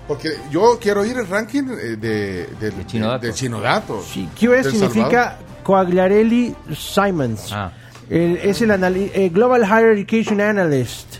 [0.09, 3.22] Porque yo quiero ir el ranking eh, de, de, de, Chino Datos.
[3.22, 4.05] de Chino Datos.
[4.38, 5.47] QS del significa Salvador.
[5.64, 7.51] Coagliarelli Simons.
[7.52, 7.72] Ah.
[8.09, 11.16] El- es el anali- eh, Global Higher Education Analyst,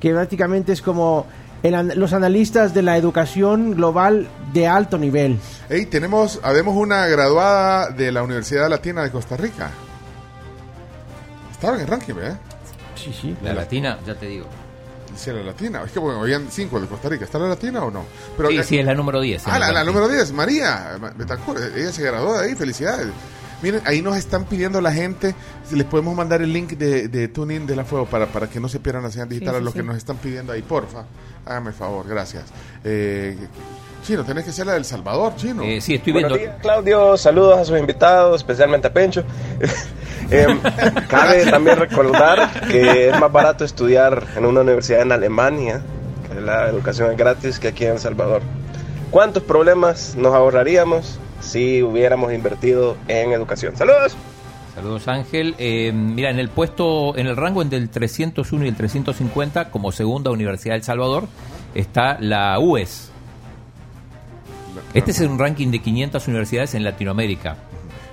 [0.00, 1.26] que prácticamente es como
[1.62, 5.38] el an- los analistas de la educación global de alto nivel.
[5.68, 9.70] Hey, tenemos, habemos una graduada de la Universidad Latina de Costa Rica.
[11.62, 12.40] Estaba en el ranking, ¿verdad?
[12.96, 13.36] Sí, sí.
[13.40, 14.46] La latina, ya te digo.
[15.14, 15.80] Sí, la latina.
[15.86, 17.24] Es que bueno, habían cinco de Costa Rica.
[17.24, 18.04] ¿Está la latina o no?
[18.36, 19.46] Pero, sí, eh, sí, es la número 10.
[19.46, 21.60] en Ah, la, número 10, María Betancourt.
[21.76, 23.06] Ella se graduó de ahí, felicidades.
[23.62, 25.36] Miren, ahí nos están pidiendo la gente,
[25.70, 28.58] si les podemos mandar el link de, de TuneIn de la Fuego para, para que
[28.58, 29.78] no se pierdan la señal digital Sí, a los sí.
[29.78, 31.04] que nos están pidiendo ahí, porfa.
[31.46, 32.42] Hágame el favor, gracias.
[32.82, 33.38] Eh,
[34.02, 35.62] Chino, tenés que ser la del Salvador, Chino.
[35.62, 37.16] Eh, sí, estoy Buenos días, Claudio.
[37.16, 39.24] Saludos a sus invitados, especialmente a Pencho.
[40.30, 40.60] Em,
[41.08, 45.82] cabe también recordar que es más barato estudiar en una universidad en Alemania,
[46.26, 48.40] que la educación es gratis, que aquí en El Salvador.
[49.10, 53.76] ¿Cuántos problemas nos ahorraríamos si hubiéramos invertido en educación?
[53.76, 54.16] Saludos.
[54.74, 55.54] Saludos Ángel.
[55.58, 59.92] Eh, mira, en el puesto, en el rango entre el 301 y el 350, como
[59.92, 61.24] segunda Universidad del Salvador,
[61.74, 63.11] está la UES.
[64.94, 67.56] Este es un ranking de 500 universidades en Latinoamérica.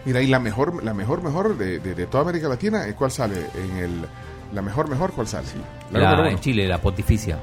[0.05, 2.95] Mira, y la mejor, la mejor, mejor de, de- de toda América Latina, ¿eh?
[2.97, 3.35] ¿cuál sale?
[3.55, 3.91] En el,
[4.53, 5.45] la mejor, mejor, ¿cuál sale?
[5.91, 7.37] La La- en Chile, la Pontificia.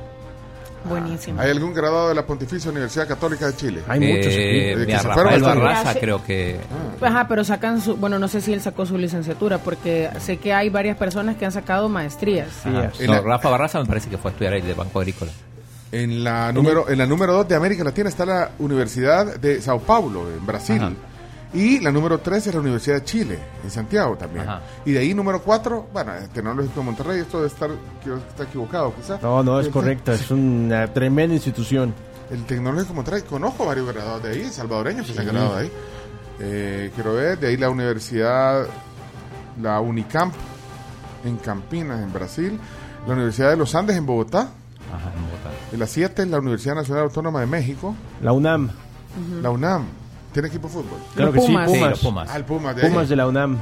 [0.89, 1.41] Buenísimo.
[1.41, 3.83] ¿Hay algún graduado de la Pontificia Universidad Católica de Chile?
[3.89, 4.27] Hay muchos.
[4.33, 6.61] Eh, Eh, que mira, se fueron Rafael Barraza creo que...
[7.01, 10.53] Ajá, pero sacan su, bueno, no sé si él sacó su licenciatura, porque sé que
[10.55, 12.49] hay varias personas que han sacado maestrías.
[12.65, 15.33] No, la- Rafa Barraza me parece que fue a estudiar ahí de Banco Agrícola.
[15.93, 19.81] En la número en la número 2 de América Latina está la Universidad de Sao
[19.81, 20.83] Paulo, en Brasil.
[20.83, 20.93] Ajá.
[21.55, 24.49] Y la número 3 es la Universidad de Chile, en Santiago también.
[24.49, 24.63] Ajá.
[24.85, 27.71] Y de ahí número 4, bueno, el Tecnológico de Monterrey, esto debe estar,
[28.29, 29.23] está equivocado quizás.
[29.23, 31.95] No, no, es correcto, es una tremenda institución.
[32.31, 35.63] El Tecnológico de Monterrey, conozco varios graduados de ahí, salvadoreños que se han graduado de
[35.63, 35.73] ahí.
[36.41, 38.67] Eh, quiero ver, de ahí la Universidad,
[39.63, 40.35] la Unicamp
[41.25, 42.59] en Campinas, en Brasil.
[43.07, 44.51] La Universidad de los Andes en Bogotá.
[44.97, 45.51] Ajá, en Bogotá.
[45.73, 47.95] Y la 7 es la Universidad Nacional Autónoma de México.
[48.23, 48.71] La UNAM.
[49.43, 49.85] La UNAM.
[50.33, 50.99] ¿Tiene equipo de fútbol?
[51.15, 51.67] Claro Los que Pumas.
[51.71, 51.91] sí, Sí, Pumas.
[51.91, 52.29] los Pumas.
[52.31, 52.91] Ah, el Pumas de ahí.
[52.91, 53.59] Pumas de la UNAM.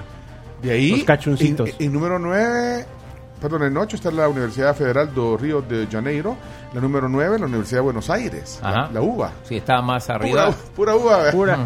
[0.63, 0.91] De ahí.
[0.91, 1.69] Los cachoncitos.
[1.79, 2.87] En, en número 9,
[3.41, 6.37] perdón, en 8 está la Universidad Federal do Río de Janeiro.
[6.73, 8.59] La número 9, la Universidad de Buenos Aires.
[8.63, 8.91] La, Ajá.
[8.93, 9.33] la UBA.
[9.45, 10.51] Sí, está más Pura, arriba.
[10.75, 11.17] pura UBA.
[11.19, 11.33] ¿verdad?
[11.33, 11.59] Pura.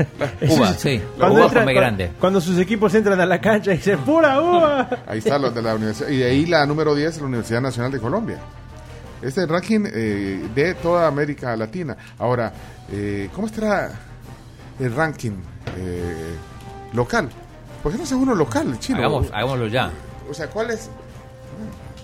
[0.50, 0.96] Uva, sí.
[0.98, 2.12] La Cuando, uva entra- come grande.
[2.18, 4.88] cuando sus equipos entran a la cancha y dicen ¡Pura uva!
[5.06, 6.08] Ahí está los de la universidad.
[6.08, 8.38] Y de ahí la número 10, la Universidad Nacional de Colombia.
[9.22, 11.96] Este es el ranking eh, de toda América Latina.
[12.18, 12.52] Ahora,
[12.90, 13.90] eh, ¿cómo estará
[14.78, 15.32] el ranking
[15.78, 16.34] eh,
[16.92, 17.28] local?
[17.82, 18.98] ¿Por qué no hace uno local, chino?
[18.98, 19.90] Hagamos, hagámoslo ya.
[20.28, 20.88] O sea, ¿cuál es?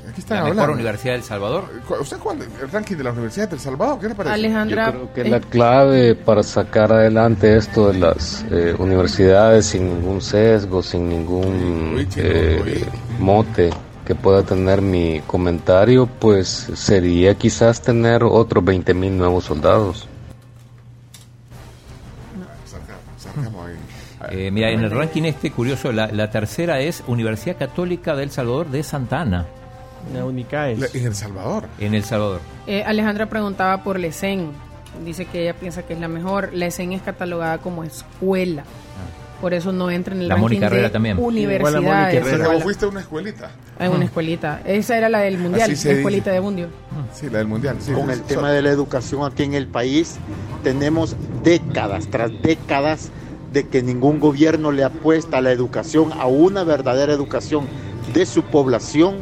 [0.09, 0.75] Aquí están La mejor hablando.
[0.75, 1.65] Universidad del Salvador.
[1.89, 2.39] ¿Cu- ¿Usted cuál?
[2.43, 3.99] ¿El ranking de las universidades del Salvador?
[3.99, 4.35] ¿Qué le parece?
[4.35, 9.67] Alejandra, Yo creo que eh, la clave para sacar adelante esto de las eh, universidades
[9.67, 12.85] sin ningún sesgo, sin ningún eh,
[13.19, 13.71] mote
[14.07, 20.09] que pueda tener mi comentario, pues sería quizás tener otros 20 mil nuevos soldados.
[24.31, 28.70] Eh, mira, en el ranking este curioso, la, la tercera es Universidad Católica del Salvador
[28.70, 29.47] de Santa Ana.
[30.12, 30.95] La Unicaes.
[30.95, 31.69] En El Salvador.
[31.78, 32.41] En El Salvador.
[32.66, 34.53] Eh, Alejandra preguntaba por Lesen.
[35.05, 36.53] Dice que ella piensa que es la mejor.
[36.55, 38.65] Lesen es catalogada como escuela.
[39.41, 41.19] Por eso no entra en el La ranking Mónica Herrera de también.
[41.19, 42.25] universidades.
[42.25, 43.51] Pero vos fuiste a una escuelita.
[43.79, 44.63] En una escuelita.
[44.65, 45.93] Esa era la del mundial, la dice.
[45.93, 46.69] escuelita de Bundio.
[47.13, 47.77] Sí, la del mundial.
[47.81, 47.93] sí.
[47.93, 50.17] Con el tema de la educación aquí en el país,
[50.63, 53.11] tenemos décadas tras décadas
[53.53, 57.67] de que ningún gobierno le apuesta a la educación, a una verdadera educación
[58.15, 59.17] de su población,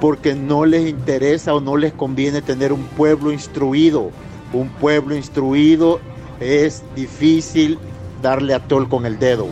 [0.00, 4.10] porque no les interesa o no les conviene tener un pueblo instruido.
[4.52, 6.00] Un pueblo instruido
[6.40, 7.78] es difícil
[8.22, 9.46] darle a tol con el dedo.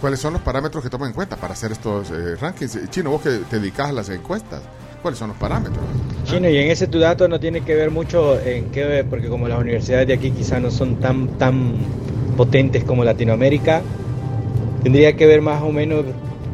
[0.00, 2.90] ¿Cuáles son los parámetros que toman en cuenta para hacer estos eh, rankings?
[2.90, 4.60] Chino, vos que te dedicas a las encuestas,
[5.00, 5.82] ¿cuáles son los parámetros?
[6.24, 9.48] Chino, y en ese tu dato no tiene que ver mucho en qué, porque como
[9.48, 11.76] las universidades de aquí quizás no son tan, tan
[12.36, 13.80] potentes como Latinoamérica,
[14.82, 16.04] tendría que ver más o menos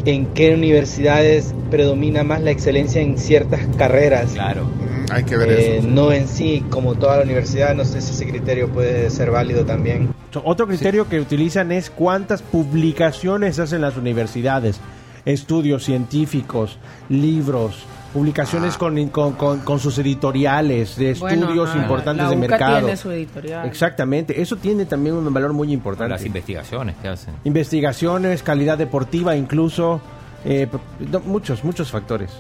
[0.05, 4.33] en qué universidades predomina más la excelencia en ciertas carreras.
[4.33, 4.65] Claro.
[4.65, 5.89] Mm, hay que ver Eh, eso.
[5.89, 9.65] No en sí, como toda la universidad, no sé si ese criterio puede ser válido
[9.65, 10.09] también.
[10.45, 14.81] Otro criterio que utilizan es cuántas publicaciones hacen las universidades,
[15.25, 16.79] estudios científicos,
[17.09, 22.49] libros, publicaciones con, con, con- con sus editoriales, de Bueno, estudios importantes la de UCA
[22.49, 22.79] mercado.
[22.81, 23.67] tiene su editorial.
[23.69, 26.11] Exactamente, eso tiene también un valor muy importante.
[26.13, 27.35] Las investigaciones que hacen.
[27.45, 30.01] Investigaciones, calidad deportiva incluso,
[30.45, 30.67] eh,
[30.99, 32.31] no, muchos, muchos factores.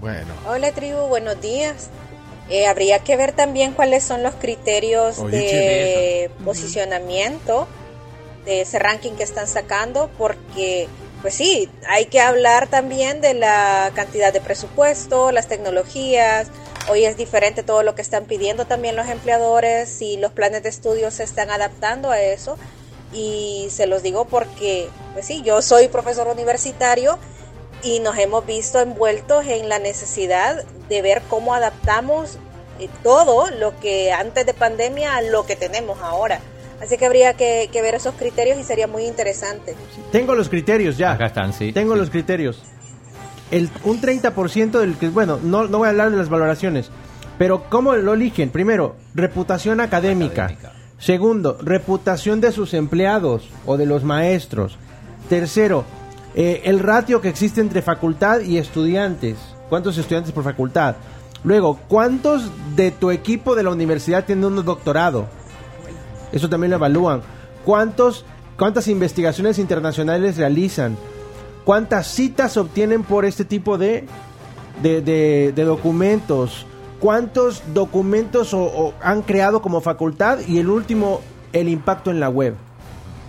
[0.00, 0.34] Bueno.
[0.48, 1.90] Hola tribu, buenos días.
[2.48, 7.66] Eh, habría que ver también cuáles son los criterios Oye, de posicionamiento
[8.44, 10.86] de ese ranking que están sacando, porque,
[11.22, 16.48] pues sí, hay que hablar también de la cantidad de presupuesto, las tecnologías.
[16.88, 20.68] Hoy es diferente todo lo que están pidiendo también los empleadores y los planes de
[20.68, 22.58] estudio se están adaptando a eso.
[23.12, 27.18] Y se los digo porque, pues sí, yo soy profesor universitario
[27.82, 32.38] y nos hemos visto envueltos en la necesidad de ver cómo adaptamos
[32.78, 36.40] eh, todo lo que antes de pandemia a lo que tenemos ahora.
[36.80, 39.74] Así que habría que, que ver esos criterios y sería muy interesante.
[40.12, 41.12] Tengo los criterios ya.
[41.12, 41.72] Acá están, sí.
[41.72, 42.62] Tengo los criterios.
[43.50, 46.90] El, un 30% del que, bueno, no, no voy a hablar de las valoraciones,
[47.38, 48.50] pero ¿cómo lo eligen?
[48.50, 50.56] Primero, reputación académica.
[50.98, 54.78] Segundo, reputación de sus empleados o de los maestros.
[55.28, 55.84] Tercero,
[56.34, 59.36] eh, el ratio que existe entre facultad y estudiantes.
[59.68, 60.96] ¿Cuántos estudiantes por facultad?
[61.44, 65.26] Luego, ¿cuántos de tu equipo de la universidad tienen un doctorado?
[66.32, 67.20] Eso también lo evalúan.
[67.64, 68.24] ¿Cuántos,
[68.58, 70.96] ¿Cuántas investigaciones internacionales realizan?
[71.64, 74.06] ¿Cuántas citas obtienen por este tipo de,
[74.82, 76.66] de, de- de documentos?
[77.00, 80.38] ¿Cuántos documentos o- o han creado como facultad?
[80.46, 81.20] Y el último,
[81.52, 82.54] el impacto en la web.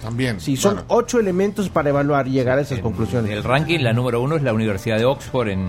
[0.01, 0.39] También.
[0.39, 0.85] Sí, son bueno.
[0.89, 3.31] ocho elementos para evaluar y llegar a esas conclusiones.
[3.31, 5.65] El ranking, la número uno es la Universidad de Oxford en,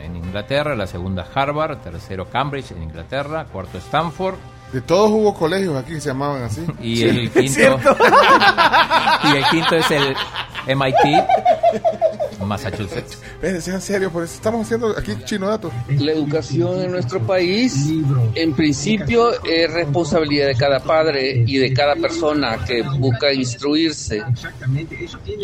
[0.00, 4.36] en Inglaterra, la segunda Harvard, tercero Cambridge en Inglaterra, cuarto Stanford.
[4.72, 6.62] De todos hubo colegios aquí que se llamaban así.
[6.80, 7.60] Y Sí, el quinto
[9.24, 10.16] y el quinto es el
[10.66, 11.24] MIT
[12.44, 13.18] Massachusetts.
[13.60, 15.72] Sean serios, por eso estamos haciendo aquí chino datos.
[15.88, 17.88] La educación en nuestro país,
[18.34, 24.22] en principio, es responsabilidad de cada padre y de cada persona que busca instruirse.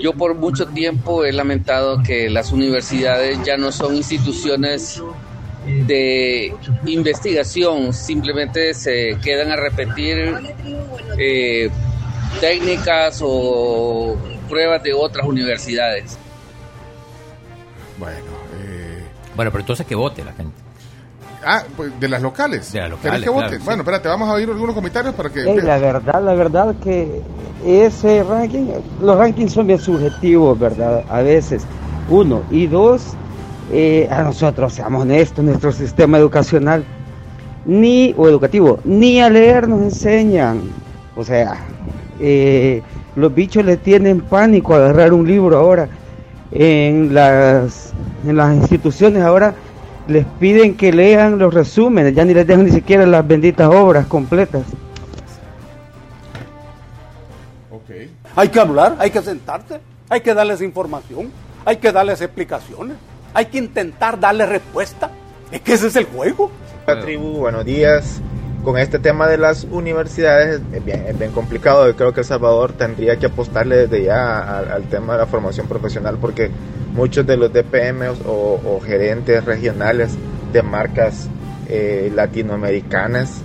[0.02, 5.02] Yo por mucho tiempo he lamentado que las universidades ya no son instituciones
[5.86, 6.54] de
[6.86, 10.34] investigación, simplemente se quedan a repetir
[11.18, 11.70] eh,
[12.40, 14.16] técnicas o
[14.48, 16.18] pruebas de otras universidades.
[17.98, 18.16] Bueno,
[18.60, 19.02] eh,
[19.36, 20.54] Bueno, pero entonces que vote la gente.
[21.44, 22.72] Ah, pues de las locales.
[22.72, 23.48] De las ¿Querés locales, que voten?
[23.48, 23.64] claro, sí.
[23.64, 25.44] Bueno, espérate, vamos a oír algunos comentarios para que...
[25.44, 27.22] La verdad, la verdad que
[27.64, 28.66] ese ranking,
[29.00, 31.04] los rankings son bien subjetivos, ¿verdad?
[31.08, 31.62] A veces.
[32.10, 32.42] Uno.
[32.50, 33.02] Y dos,
[33.72, 36.84] eh, a nosotros, seamos honestos, nuestro sistema educacional,
[37.66, 40.62] ni, o educativo, ni a leer nos enseñan.
[41.16, 41.56] O sea,
[42.20, 42.82] eh,
[43.16, 45.88] los bichos le tienen pánico a agarrar un libro ahora.
[46.50, 47.92] En las,
[48.26, 49.54] en las instituciones ahora
[50.06, 54.06] les piden que lean los resúmenes, ya ni les dejan ni siquiera las benditas obras
[54.06, 54.62] completas.
[58.34, 61.30] Hay que hablar, hay que sentarse, hay que darles información,
[61.64, 62.96] hay que darles explicaciones,
[63.34, 65.10] hay que intentar darles respuesta.
[65.50, 66.50] Es que ese es el juego.
[66.86, 68.20] La tribu, buenos días.
[68.64, 71.86] Con este tema de las universidades es bien, es bien complicado.
[71.86, 75.26] Yo creo que El Salvador tendría que apostarle desde ya al, al tema de la
[75.26, 76.50] formación profesional porque
[76.92, 80.16] muchos de los DPM o, o gerentes regionales
[80.52, 81.28] de marcas
[81.68, 83.40] eh, latinoamericanas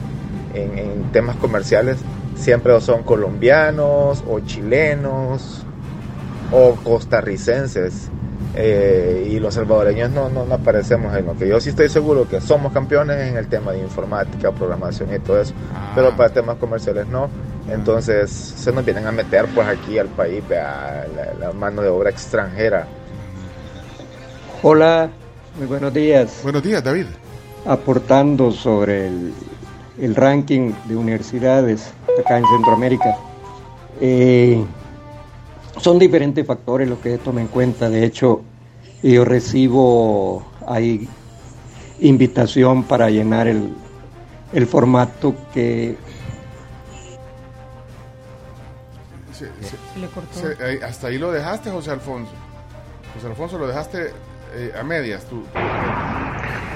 [0.53, 1.97] en, en temas comerciales
[2.35, 5.64] siempre son colombianos o chilenos
[6.51, 8.10] o costarricenses.
[8.55, 12.27] Eh, y los salvadoreños no, no, no aparecemos en lo que yo sí estoy seguro
[12.30, 15.53] que somos campeones en el tema de informática, programación y todo eso,
[15.95, 17.30] pero para temas comerciales no.
[17.67, 21.88] Entonces se nos vienen a meter pues aquí al país vea, la, la mano de
[21.88, 22.85] obra extranjera.
[24.61, 25.09] Hola,
[25.57, 26.39] muy buenos días.
[26.43, 27.07] Buenos días, David.
[27.65, 29.34] Aportando sobre el,
[29.99, 33.17] el ranking de universidades acá en Centroamérica.
[33.99, 34.63] Eh,
[35.78, 37.90] son diferentes factores los que toma en cuenta.
[37.90, 38.41] De hecho,
[39.02, 41.08] yo recibo ahí
[42.00, 43.74] invitación para llenar el,
[44.54, 45.95] el formato que
[49.32, 52.32] Se- se- se- ahí- hasta ahí lo dejaste, José Alfonso.
[53.16, 54.12] José Alfonso, lo dejaste
[54.56, 55.44] eh, a medias tú.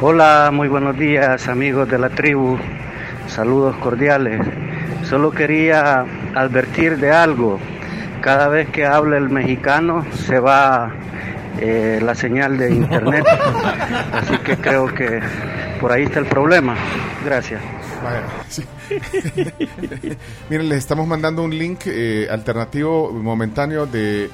[0.01, 2.57] Hola, muy buenos días amigos de la tribu,
[3.27, 4.41] saludos cordiales.
[5.03, 6.05] Solo quería
[6.35, 7.59] advertir de algo.
[8.27, 10.91] Cada vez que habla el mexicano se va
[11.61, 13.25] eh, la señal de internet,
[14.11, 15.21] así que creo que
[15.79, 16.75] por ahí está el problema.
[17.23, 17.61] Gracias.
[18.49, 18.65] Sí.
[20.49, 24.29] Miren, les estamos mandando un link eh, alternativo momentáneo de...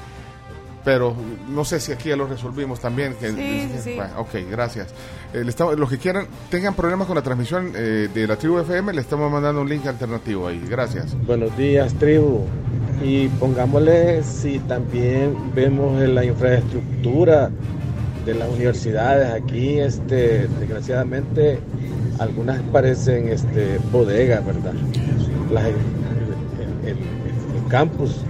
[0.84, 1.14] Pero
[1.48, 3.14] no sé si aquí ya lo resolvimos también.
[3.14, 3.94] que- Sí, sí, sí.
[3.94, 4.88] Bueno, ok, gracias.
[5.34, 8.58] Eh, le estamos- los que quieran, tengan problemas con la transmisión eh, de la tribu
[8.60, 10.62] FM, le estamos mandando un link alternativo ahí.
[10.70, 11.16] Gracias.
[11.26, 12.42] Buenos días, tribu.
[13.02, 17.50] Y pongámosle si también vemos en la infraestructura
[18.24, 21.58] de las universidades aquí, este, desgraciadamente,
[22.20, 24.72] algunas parecen este, bodegas, ¿verdad?
[25.52, 25.74] Las- el,
[26.84, 28.20] el- el- el campus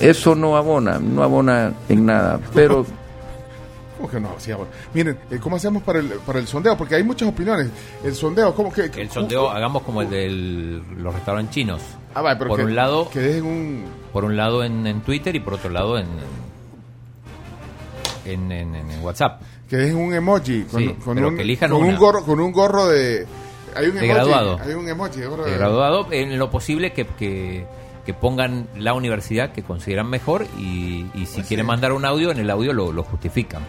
[0.00, 2.86] Eso no abona, no abona en nada, pero
[4.00, 4.28] ¿Cómo que no?
[4.28, 4.70] Ahora.
[4.94, 6.74] Miren, eh, ¿cómo hacemos para el, para el sondeo?
[6.74, 7.68] Porque hay muchas opiniones.
[8.02, 8.84] El sondeo, ¿cómo que...?
[8.96, 10.28] El sondeo, hagamos como el de
[10.96, 11.82] los restaurantes chinos.
[12.14, 13.84] Ah, vale, pero por que- un lado, que dejen un...
[14.10, 16.06] por un lado en, en Twitter y por otro lado en
[18.24, 19.40] en, en- WhatsApp.
[19.68, 21.36] Que dejen un emoji con, Sí, con pero un,
[21.68, 23.26] con gorro con un gorro de
[23.74, 24.58] hay un De emoji, graduado.
[24.62, 27.64] hay un emoji de gorro De de- graduado, en lo posible que, que,
[28.04, 32.38] que pongan la universidad que consideran mejor y, y si quieren mandar un audio, en
[32.38, 33.62] el audio lo, lo justifican.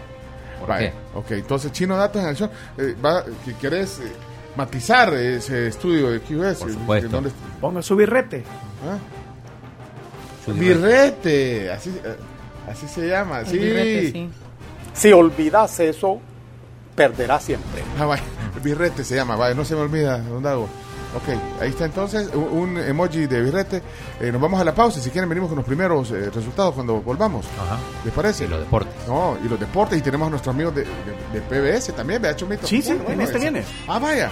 [0.62, 1.18] ¿Por Vale, qué?
[1.18, 2.50] ok, entonces Chino Datos en acción.
[2.78, 4.12] Eh, va, que ¿Quieres eh,
[4.56, 6.58] matizar ese estudio de QS?
[6.60, 7.08] Por supuesto.
[7.08, 7.30] ¿Dónde,
[7.60, 8.44] Ponga su birrete.
[8.88, 8.96] ¿Ah?
[10.44, 12.16] Su Birrete, así, eh,
[12.68, 13.40] así se llama.
[13.40, 13.58] El sí.
[13.58, 14.30] birrete, sí.
[14.94, 16.20] Si olvidas eso,
[16.94, 17.82] perderás siempre.
[17.98, 18.22] Ah, vaya,
[18.62, 20.68] birrete se llama, vaya, no se me olvida, don Dago.
[21.14, 23.82] Ok, ahí está entonces un, emoji de birrete.
[24.20, 24.98] Eh, nos vamos a la pausa.
[25.00, 27.44] Si quieren, venimos con los primeros eh, resultados cuando volvamos.
[28.04, 28.44] ¿Les parece?
[28.44, 28.94] Y los deportes.
[29.06, 29.98] No, y los deportes.
[29.98, 31.40] Y tenemos a nuestros amigos de, de- de
[31.78, 32.22] PBS también.
[32.22, 32.66] Vea, Chomito.
[32.66, 33.62] Sí, sí, Bueno, en este viene.
[33.86, 34.30] Ah, vaya.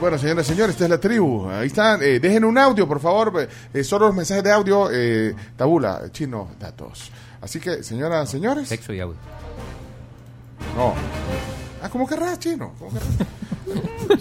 [0.00, 1.48] Bueno, señoras y señores, esta es la tribu.
[1.48, 2.00] Ahí están.
[2.02, 3.48] Eh, dejen un audio, por favor.
[3.72, 4.88] Eh, solo los mensajes de audio.
[4.92, 7.10] Eh, tabula, chino, datos.
[7.40, 8.68] Así que, señoras, señores.
[8.68, 9.16] Sexo y audio.
[10.76, 10.94] No.
[11.84, 12.72] Ah, ¿cómo querrás, chino?
[12.78, 13.08] ¿Cómo querrás?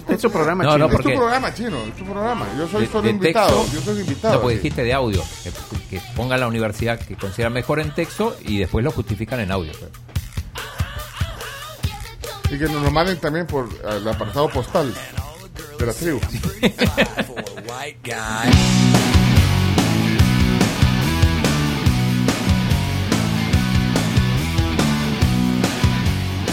[0.10, 0.88] Es su programa, No, chino.
[0.90, 1.78] no, Es tu programa, chino.
[1.86, 2.46] Es tu programa.
[2.58, 3.62] Yo soy De- solo de invitado.
[3.62, 4.34] texto, Yo soy invitado.
[4.34, 4.64] No, porque aquí.
[4.64, 5.24] dijiste de audio.
[5.44, 5.52] Que,
[5.90, 9.72] que pongan la universidad que consideran mejor en texto y después lo justifican en audio.
[12.52, 14.94] Y que nos lo manden también por el apartado postal
[15.80, 16.20] de la tribu.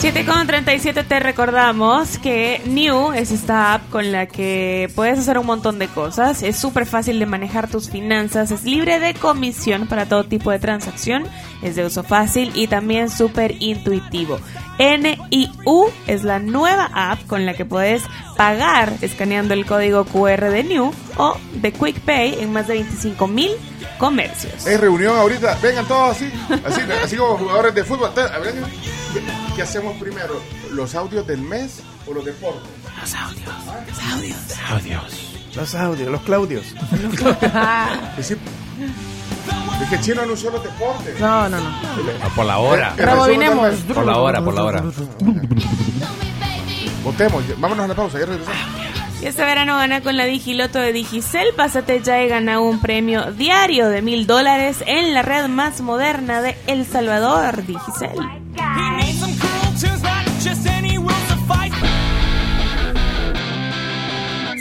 [0.03, 0.23] white guy.
[0.23, 5.39] 7 con 37 te recordamos que New es esta app con la que puedes hacer
[5.39, 6.43] un montón de cosas.
[6.43, 10.59] Es súper fácil de manejar tus finanzas, es libre de comisión para todo tipo de
[10.59, 11.25] transacción,
[11.63, 14.39] es de uso fácil y también súper intuitivo.
[14.81, 18.03] NIU es la nueva app con la que puedes
[18.37, 23.27] pagar escaneando el código QR de New o de Quick Pay en más de 25
[23.27, 23.51] mil
[23.99, 24.67] comercios.
[24.67, 25.59] Hay reunión ahorita.
[25.63, 26.33] Vengan todos así.
[26.65, 28.11] Así, así como jugadores de fútbol.
[28.15, 29.23] ¿qué,
[29.55, 30.41] qué hacemos primero?
[30.71, 32.63] ¿Los audios del mes o los deportes?
[32.99, 33.49] Los audios.
[33.87, 34.37] Los audios.
[34.71, 35.31] Audios.
[35.55, 36.65] Los audios, los Claudios.
[38.13, 38.39] Es decir,
[39.83, 41.19] es que Chino anunció los deportes.
[41.21, 41.71] No, no, no.
[41.71, 42.95] No, por la hora.
[42.97, 43.75] Rebobinemos.
[43.95, 44.85] Por la hora, por la hora.
[47.03, 47.45] Votemos.
[47.59, 48.19] Vámonos a la pausa.
[48.19, 48.59] Ya regresamos.
[49.23, 51.49] Y este verano gana con la Digiloto de Digicel.
[51.55, 56.41] Pásate ya y gana un premio diario de mil dólares en la red más moderna
[56.41, 58.17] de El Salvador, Digicel.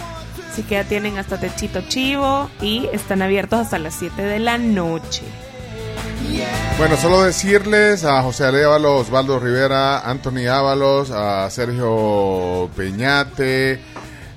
[0.50, 4.58] Así que ya tienen hasta techito chivo y están abiertos hasta las 7 de la
[4.58, 5.22] noche.
[6.81, 13.78] Bueno, solo decirles a José Arévalo, Osvaldo Rivera, Anthony Ábalos, a Sergio Peñate,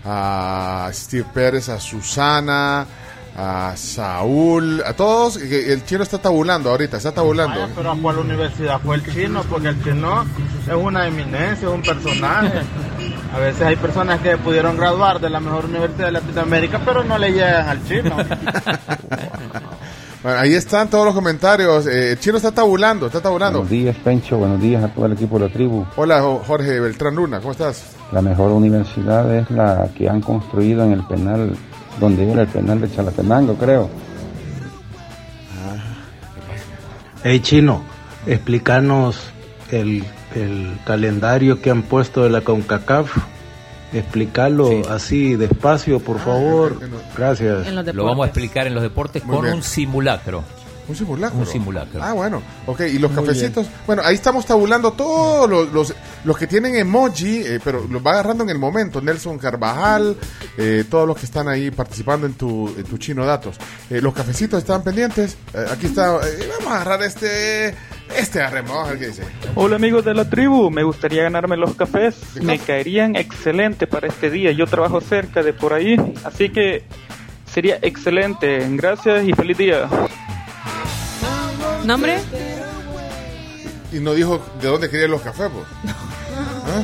[0.03, 2.85] a Steve Pérez, a Susana,
[3.37, 5.37] a Saúl, a todos.
[5.37, 7.61] El chino está tabulando ahorita, está tabulando.
[7.61, 10.25] Vaya, pero a cuál universidad fue el chino, porque el chino
[10.67, 12.61] es una eminencia, es un personaje.
[13.33, 17.17] A veces hay personas que pudieron graduar de la mejor universidad de Latinoamérica, pero no
[17.17, 18.17] le llegan al chino.
[20.23, 21.85] Bueno, ahí están todos los comentarios.
[21.85, 23.59] Eh, el chino está tabulando, está tabulando.
[23.59, 24.37] Buenos días, Pencho.
[24.37, 25.85] Buenos días a todo el equipo de la tribu.
[25.97, 27.83] Hola, Jo- Jorge Beltrán Luna, ¿cómo estás?
[28.13, 31.55] La mejor universidad es la que han construido en el penal,
[31.99, 33.89] donde era el penal de Chalatenango, creo.
[37.25, 37.81] Hey chino,
[38.25, 39.17] explícanos
[39.71, 40.03] el,
[40.35, 43.17] el calendario que han puesto de la CONCACAF.
[43.93, 46.79] Explicarlo así despacio, por favor.
[47.15, 47.71] Gracias.
[47.93, 49.57] Lo vamos a explicar en los deportes Muy con bien.
[49.57, 50.43] un simulacro.
[50.87, 51.39] Un simulacro.
[51.39, 52.03] Un simulacro.
[52.03, 52.41] Ah, bueno.
[52.67, 53.67] Ok, y los Muy cafecitos.
[53.87, 55.93] Bueno, ahí estamos tabulando todos los, los,
[56.25, 59.01] los que tienen emoji, eh, pero los va agarrando en el momento.
[59.01, 60.17] Nelson Carvajal,
[60.57, 63.57] eh, todos los que están ahí participando en tu, en tu chino datos.
[63.89, 65.37] Eh, los cafecitos están pendientes.
[65.53, 66.15] Eh, aquí está.
[66.27, 67.75] eh, vamos a agarrar este.
[68.17, 68.71] Este agarremos.
[68.71, 69.23] Vamos a ver qué dice.
[69.55, 74.29] Hola amigos de la tribu, me gustaría ganarme los cafés, me caerían excelente para este
[74.29, 76.83] día, yo trabajo cerca de por ahí, así que
[77.45, 79.89] sería excelente, gracias y feliz día.
[81.83, 82.19] ¿Nombre?
[83.91, 85.65] Y no dijo de dónde querían los cafés, pues.
[85.85, 86.81] ¿Ah?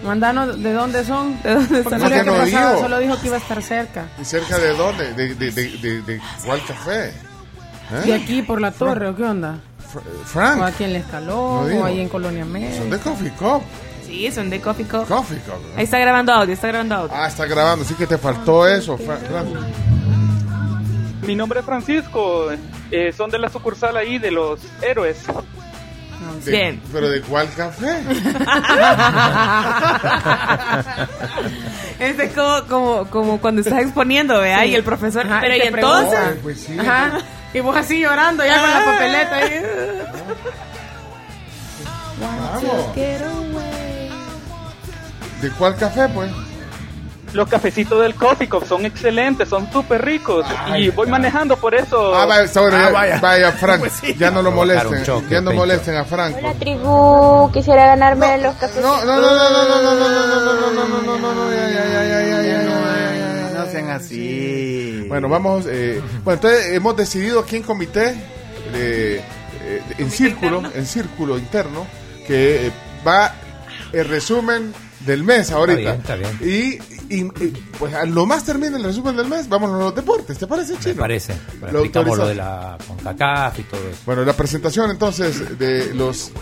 [0.04, 1.40] Mandanos de dónde son.
[1.42, 2.26] ¿De dónde ¿Por están?
[2.26, 2.82] no pasaba, dijo?
[2.82, 4.04] Solo dijo que iba a estar cerca.
[4.20, 5.12] ¿Y cerca de dónde?
[5.14, 7.08] ¿De, de, de, de, de cuál café?
[7.08, 8.02] ¿Eh?
[8.06, 9.56] De aquí por la torre, ¿o qué onda?
[10.24, 10.60] Frank.
[10.60, 12.76] O aquí en el escalón, No o ahí en Colonia Media.
[12.76, 13.62] Son de Coffee Cup.
[14.06, 15.06] Sí, son de Coffee Cup.
[15.08, 15.54] Coffee Cup.
[15.76, 17.10] Ahí está grabando audio, está grabando audio.
[17.16, 19.46] Ah, está grabando, sí que te faltó eso, Fra- Frank.
[21.26, 22.48] Mi nombre es Francisco,
[22.90, 25.22] eh, son de la sucursal ahí de los héroes.
[26.44, 26.80] De- Bien.
[26.92, 27.86] ¿Pero de cuál café?
[31.98, 34.60] Este es como, como, como cuando estás exponiendo, ¿vea?
[34.62, 34.68] Sí.
[34.68, 36.10] Y el profesor, Ajá, pero y y te entonces.
[36.18, 36.40] pregunta.
[36.42, 36.78] Pues sí.
[36.78, 37.18] Ajá.
[37.54, 39.60] Y vos así llorando ya con la papeleta ahí.
[42.20, 42.94] Vamos.
[45.40, 46.30] ¿De cuál café, pues?
[47.36, 50.46] Los cafecitos del Coffee Cup son excelentes, son súper ricos
[50.78, 52.14] y voy manejando por eso.
[52.16, 53.20] Ah, vaya, bueno, Ah, ya- vaya.
[53.20, 54.14] vaya, Frank, Pues sí.
[54.18, 55.60] ya no lo molesten, choque, ya no Pencho.
[55.60, 56.36] molesten a Frank.
[56.40, 58.54] La tribu, quisiera ganarme los.
[58.80, 61.34] No, no, no, no, no, no, no, no, no, no, no, no, no, no, no,
[61.34, 63.58] no, ya, ya, ya, ya, ya, ya, ya, ya.
[63.64, 65.04] No sean así.
[65.06, 68.14] Bueno, vamos, eh, bueno, entonces hemos decidido aquí en comité,
[68.72, 71.86] de, eh, en círculo, en círculo interno,
[72.26, 72.72] que eh,
[73.06, 73.34] va
[73.92, 75.92] el resumen del mes ahorita.
[75.94, 76.78] Está bien, está Y,
[77.08, 80.38] y, y, pues a lo más termina el resumen del mes, vamos a los deportes,
[80.38, 80.94] ¿te parece, Chino?
[80.94, 81.34] Me parece.
[81.60, 84.00] Lo Explicamos lo de la CONCACAF y todo eso.
[84.06, 86.32] Bueno, la presentación entonces de los,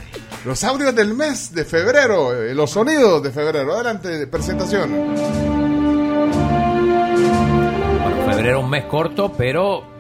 [0.45, 3.75] los audios del mes de febrero, eh, los sonidos de febrero.
[3.75, 4.91] Adelante, presentación.
[8.03, 9.94] Bueno, febrero un mes corto, pero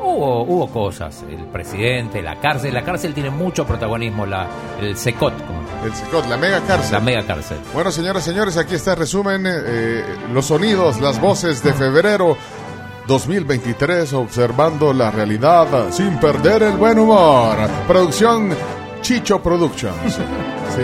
[0.00, 1.24] hubo, hubo cosas.
[1.28, 2.74] El presidente, la cárcel.
[2.74, 4.46] La cárcel tiene mucho protagonismo, la,
[4.80, 5.32] el SECOT.
[5.84, 6.92] El SECOT, la mega cárcel.
[6.92, 7.58] La mega cárcel.
[7.72, 12.36] Bueno, señoras y señores, aquí está el resumen, eh, los sonidos, las voces de febrero
[13.06, 17.56] 2023, observando la realidad sin perder el buen humor.
[17.86, 18.54] Producción
[19.00, 20.18] Chicho Productions.
[20.68, 20.82] Sí,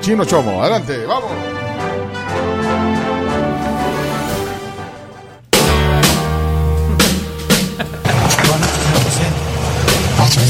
[0.00, 1.30] Chino Chomo, adelante, vamos.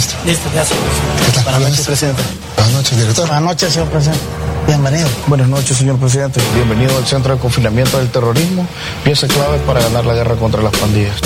[0.01, 1.43] Listo, señor presidente.
[1.45, 2.23] Buenas noches, presidente.
[2.57, 3.27] Buenas noches, director.
[3.27, 4.25] Buenas noches, señor presidente.
[4.67, 5.09] Bienvenido.
[5.27, 6.41] Buenas noches, señor presidente.
[6.55, 8.67] Bienvenido al Centro de Confinamiento del Terrorismo,
[9.05, 11.17] pieza clave para ganar la guerra contra las pandillas.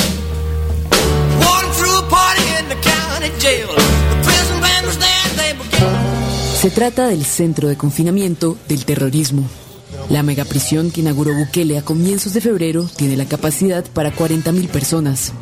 [6.61, 9.47] Se trata del centro de confinamiento del terrorismo.
[10.09, 15.33] La megaprisión que inauguró Bukele a comienzos de febrero tiene la capacidad para 40.000 personas.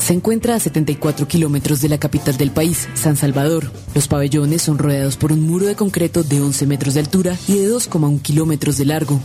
[0.00, 3.70] Se encuentra a 74 kilómetros de la capital del país, San Salvador.
[3.94, 7.58] Los pabellones son rodeados por un muro de concreto de 11 metros de altura y
[7.58, 9.20] de 2,1 kilómetros de largo.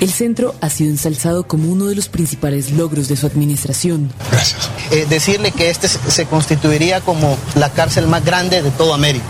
[0.00, 4.12] El centro ha sido ensalzado como uno de los principales logros de su administración.
[4.90, 9.24] Eh, decirle que este se constituiría como la cárcel más grande de toda América.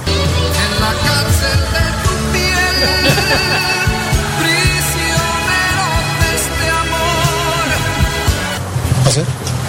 [9.07, 9.21] ¿Así?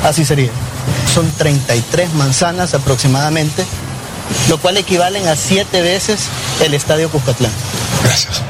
[0.03, 0.49] Así sería.
[1.17, 3.65] Son 33 manzanas aproximadamente,
[4.49, 6.27] lo cual equivalen a siete veces
[6.63, 7.51] el estadio Cuscatlán.
[8.03, 8.43] Gracias.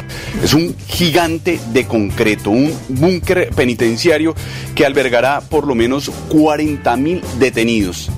[0.43, 4.35] Es un gigante de concreto, un búnker penitenciario
[4.75, 8.09] que albergará por lo menos 40 mil detenidos.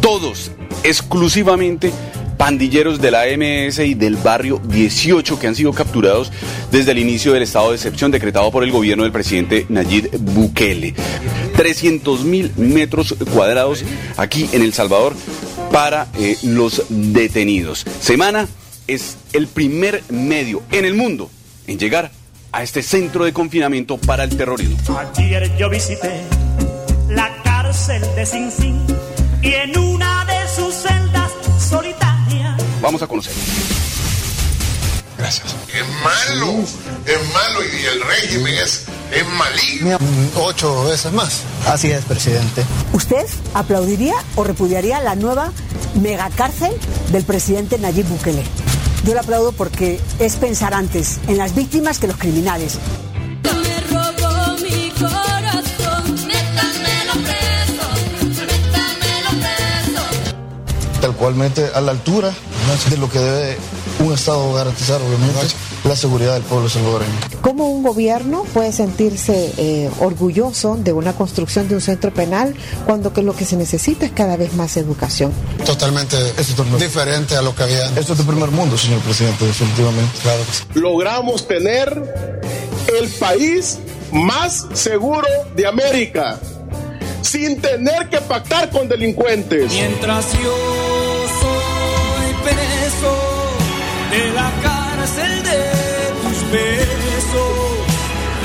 [0.00, 0.50] Todos
[0.82, 1.92] exclusivamente
[2.36, 6.32] pandilleros de la MS y del barrio 18 que han sido capturados
[6.72, 10.92] desde el inicio del estado de excepción decretado por el gobierno del presidente Nayib Bukele.
[11.56, 13.84] 300 mil metros cuadrados
[14.16, 15.14] aquí en El Salvador
[15.72, 17.84] para eh, los detenidos.
[18.00, 18.46] Semana
[18.86, 21.30] es el primer medio en el mundo
[21.66, 22.10] en llegar
[22.52, 24.76] a este centro de confinamiento para el terrorismo.
[24.98, 26.22] Ayer yo visité
[27.08, 28.86] la cárcel de Sin Sin
[29.42, 32.06] y en una de sus celdas solitarias
[32.80, 33.32] Vamos a conocer.
[35.18, 35.56] Gracias.
[35.74, 36.52] Es malo,
[37.06, 39.98] es malo y el régimen es, es maligno.
[40.36, 41.42] Ocho veces más.
[41.66, 42.64] Así es, presidente.
[42.92, 45.52] ¿Usted aplaudiría o repudiaría la nueva
[46.00, 46.72] megacárcel
[47.12, 48.44] del presidente Nayib Bukele?
[49.04, 52.78] Yo la aplaudo porque es pensar antes en las víctimas que los criminales.
[53.42, 61.00] Me robó mi corazón, métamelo preso, métamelo preso.
[61.00, 62.34] tal cualmente a la altura
[62.90, 63.58] de lo que debe
[64.00, 65.54] un Estado garantizar, obviamente,
[65.86, 67.12] la seguridad del pueblo salvadoreño.
[67.40, 72.54] ¿Cómo un gobierno puede sentirse eh, orgulloso de una construcción de un centro penal
[72.84, 75.32] cuando que lo que se necesita es cada vez más educación?
[75.64, 76.16] Totalmente
[76.78, 77.86] diferente a lo que había.
[77.96, 80.18] Esto es de primer mundo, señor presidente, definitivamente.
[80.22, 80.64] Claro que sí.
[80.80, 82.36] logramos tener
[82.98, 83.78] el país
[84.12, 86.38] más seguro de América,
[87.22, 89.72] sin tener que pactar con delincuentes.
[89.72, 90.56] Mientras yo
[91.40, 93.16] soy preso
[94.10, 95.45] de la cárcel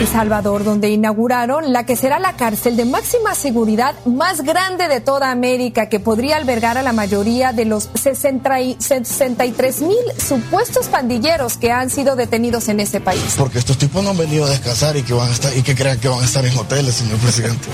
[0.02, 5.00] El Salvador, donde inauguraron la que será la cárcel de máxima seguridad más grande de
[5.00, 10.88] toda América, que podría albergar a la mayoría de los 60 y 63 mil supuestos
[10.88, 13.36] pandilleros que han sido detenidos en este país.
[13.38, 15.76] Porque estos tipos no han venido a descansar y que van a estar y que
[15.76, 17.68] crean que van a estar en hoteles, señor presidente.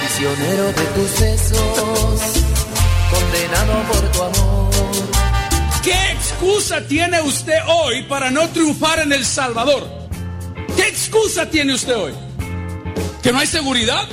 [0.00, 2.20] Prisionero de tus besos,
[3.10, 4.70] condenado por tu amor.
[5.84, 9.99] ¿Qué excusa tiene usted hoy para no triunfar en El Salvador?
[11.10, 12.12] ¿Qué excusa tiene usted hoy?
[13.20, 14.06] ¿Que no hay seguridad?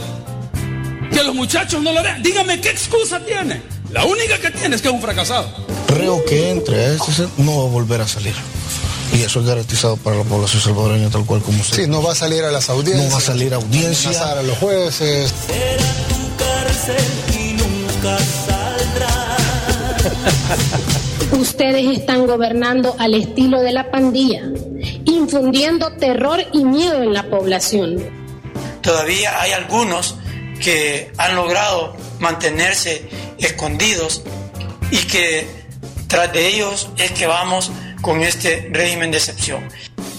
[1.12, 2.24] ¿Que los muchachos no lo vean?
[2.24, 3.62] Dígame, ¿qué excusa tiene?
[3.92, 5.48] La única que tiene es que es un fracasado.
[5.90, 8.34] Reo que entre a este centro no va a volver a salir.
[9.14, 11.84] Y eso es garantizado para la población salvadoreña tal cual como usted.
[11.84, 13.06] Sí, no va a salir a las audiencias.
[13.06, 14.10] No va a salir a audiencia.
[14.10, 15.34] amenazar a los jueces.
[16.40, 16.96] cárcel
[17.40, 18.18] y nunca
[18.48, 19.38] saldrá.
[21.40, 24.50] Ustedes están gobernando al estilo de la pandilla,
[25.18, 27.98] infundiendo terror y miedo en la población.
[28.82, 30.16] Todavía hay algunos
[30.64, 34.24] que han logrado mantenerse escondidos
[34.92, 35.48] y que
[36.08, 37.72] tras de ellos es que vamos
[38.02, 39.68] con este régimen de excepción.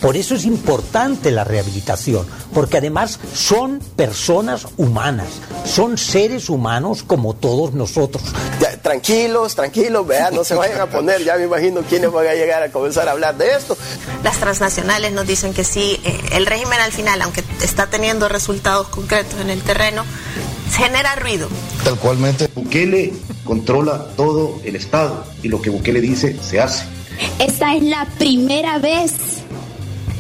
[0.01, 5.29] Por eso es importante la rehabilitación, porque además son personas humanas,
[5.65, 8.23] son seres humanos como todos nosotros.
[8.61, 12.35] Ya, tranquilos, tranquilos, vean, no se vayan a poner, ya me imagino quiénes van a
[12.35, 13.77] llegar a comenzar a hablar de esto.
[14.23, 18.89] Las transnacionales nos dicen que sí, eh, el régimen al final, aunque está teniendo resultados
[18.89, 20.05] concretos en el terreno,
[20.71, 21.49] genera ruido.
[21.83, 22.49] Tal cualmente.
[22.55, 23.13] Bukele
[23.45, 26.85] controla todo el Estado y lo que Bukele dice se hace.
[27.41, 29.13] Esta es la primera vez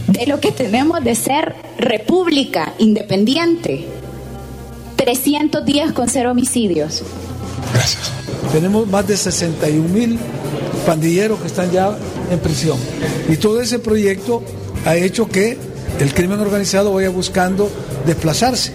[0.08, 3.86] de lo que tenemos de ser república independiente.
[4.96, 7.02] 310 con cero homicidios.
[8.52, 10.18] Tenemos más de 61 mil
[10.86, 11.96] pandilleros que están ya
[12.30, 12.78] en prisión.
[13.28, 14.42] Y todo ese proyecto
[14.86, 15.58] ha hecho que
[16.00, 17.70] el crimen organizado vaya buscando
[18.06, 18.72] desplazarse.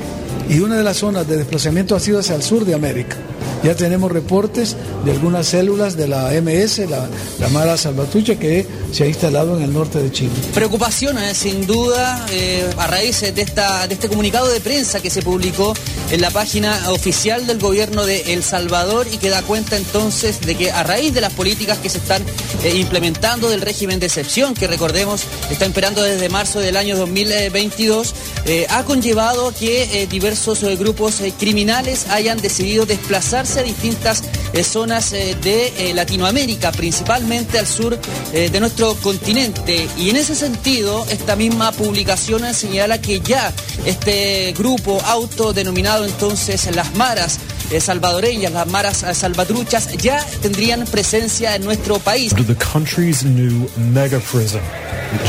[0.49, 3.18] Y una de las zonas de desplazamiento ha sido hacia el sur de América.
[3.64, 4.76] Ya tenemos reportes
[5.06, 7.07] de algunas células de la MS, la,
[7.40, 10.32] la Mara Salvatrucha, que se ha instalado en el norte de Chile.
[10.53, 15.10] Preocupación, eh, sin duda, eh, a raíz de, esta, de este comunicado de prensa que
[15.10, 15.74] se publicó
[16.11, 20.56] en la página oficial del gobierno de El Salvador y que da cuenta entonces de
[20.56, 22.22] que a raíz de las políticas que se están
[22.64, 28.14] eh, implementando del régimen de excepción, que recordemos está imperando desde marzo del año 2022,
[28.45, 34.23] eh, ha conllevado que diversos grupos criminales hayan decidido desplazar desplazarse a distintas
[34.53, 37.97] eh, zonas eh, de eh, Latinoamérica, principalmente al sur
[38.34, 39.88] eh, de nuestro continente.
[39.97, 43.51] Y en ese sentido, esta misma publicación señala que ya
[43.85, 47.39] este grupo autodenominado entonces las maras
[47.72, 52.34] eh, salvadoreñas, las maras eh, salvatruchas, ya tendrían presencia en nuestro país.
[52.35, 54.61] The country's new mega prison.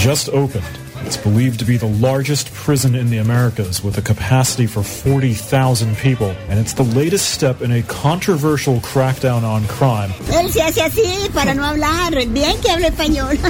[0.02, 0.83] Just opened.
[1.06, 5.96] It's believed to be the largest prison in the Americas with a capacity for 40,000
[5.98, 6.34] people.
[6.48, 10.14] And it's the latest step in a controversial crackdown on crime.
[10.32, 13.38] Él se hace así para no hablar, bien que hable español.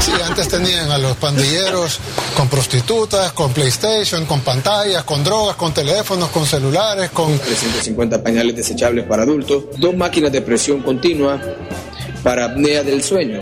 [0.00, 1.98] Sí, antes tenían a los pandilleros
[2.36, 7.38] con prostitutas, con PlayStation, con pantallas, con drogas, con teléfonos, con celulares, con...
[7.38, 11.40] 350 pañales desechables para adultos, dos máquinas de presión continua
[12.22, 13.40] para apnea del sueño,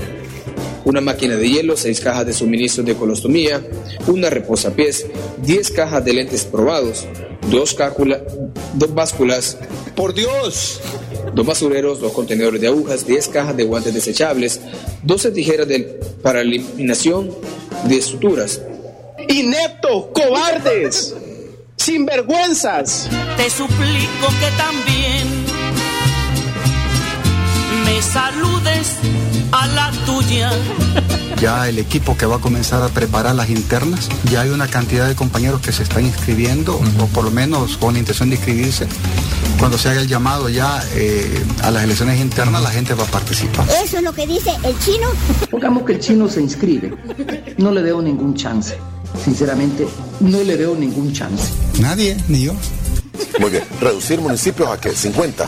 [0.84, 3.62] una máquina de hielo, seis cajas de suministros de colostomía,
[4.06, 5.06] una reposapiés,
[5.44, 7.06] 10 cajas de lentes probados,
[7.50, 8.22] dos, cácula-
[8.74, 9.58] dos básculas,
[9.94, 10.80] por Dios,
[11.34, 14.60] dos basureros, dos contenedores de agujas, 10 cajas de guantes desechables,
[15.02, 15.80] 12 tijeras de,
[16.22, 17.30] para eliminación
[17.84, 18.60] de suturas.
[19.28, 21.14] Ineptos, cobardes,
[21.76, 23.08] sinvergüenzas.
[23.36, 25.42] Te suplico que también
[27.84, 28.96] me saludes
[29.52, 30.50] a la tuya.
[31.40, 35.08] Ya el equipo que va a comenzar a preparar las internas, ya hay una cantidad
[35.08, 38.86] de compañeros que se están inscribiendo, o por lo menos con la intención de inscribirse.
[39.58, 43.08] Cuando se haga el llamado ya eh, a las elecciones internas, la gente va a
[43.08, 43.66] participar.
[43.82, 45.08] Eso es lo que dice el chino.
[45.50, 46.94] Pongamos que el chino se inscribe.
[47.58, 48.76] No le veo ningún chance.
[49.22, 49.86] Sinceramente,
[50.20, 51.52] no le veo ningún chance.
[51.80, 52.54] Nadie, ni yo.
[53.38, 53.64] Muy bien.
[53.80, 54.90] ¿Reducir municipios a qué?
[54.90, 55.46] ¿50?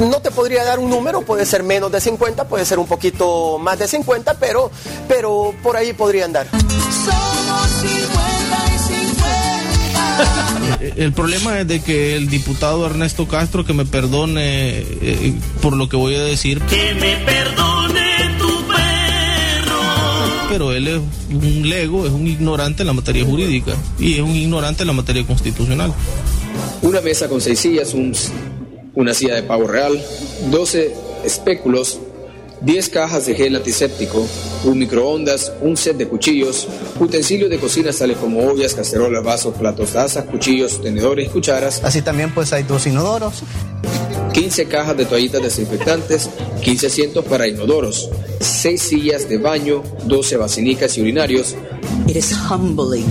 [0.00, 3.58] No te podría dar un número, puede ser menos de 50, puede ser un poquito
[3.58, 4.70] más de 50, pero,
[5.08, 6.46] pero por ahí podría andar.
[6.50, 8.78] Somos 50 y
[10.86, 10.94] 50.
[10.96, 15.88] El problema es de que el diputado Ernesto Castro, que me perdone eh, por lo
[15.88, 19.80] que voy a decir, Que me perdone tu perro.
[20.50, 24.34] pero él es un lego, es un ignorante en la materia jurídica y es un
[24.36, 25.92] ignorante en la materia constitucional.
[26.82, 28.12] Una mesa con seis sillas, un-
[28.94, 30.00] una silla de pavo real,
[30.50, 30.94] 12
[31.24, 31.98] espéculos,
[32.62, 34.24] 10 cajas de gel antiséptico,
[34.64, 36.68] un microondas, un set de cuchillos,
[37.00, 41.82] utensilios de cocina tales como ollas, cacerolas, vasos, platos, tazas, cuchillos, tenedores y cucharas.
[41.82, 43.42] Así también pues hay dos inodoros.
[44.32, 46.30] 15 cajas de toallitas desinfectantes,
[46.62, 48.08] 15 asientos para inodoros,
[48.40, 51.54] 6 sillas de baño, 12 basinicas y urinarios,
[52.06, 53.06] It is humbling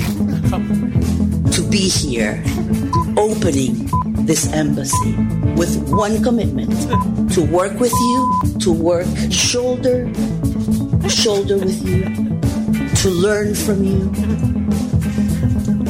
[1.51, 2.43] to be here,
[3.31, 3.87] opening
[4.25, 5.15] this embassy
[5.55, 6.71] with one commitment
[7.31, 10.11] to work with you, to work shoulder
[11.09, 12.03] shoulder with you,
[12.95, 14.01] to learn from you,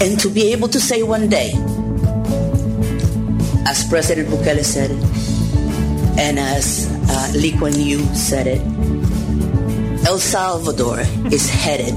[0.02, 1.52] and to be able to say one day,
[3.68, 5.04] as President Bukele said it,
[6.18, 8.62] and as uh, Lee Kuan Yew said it,
[10.08, 11.00] El Salvador
[11.32, 11.96] is headed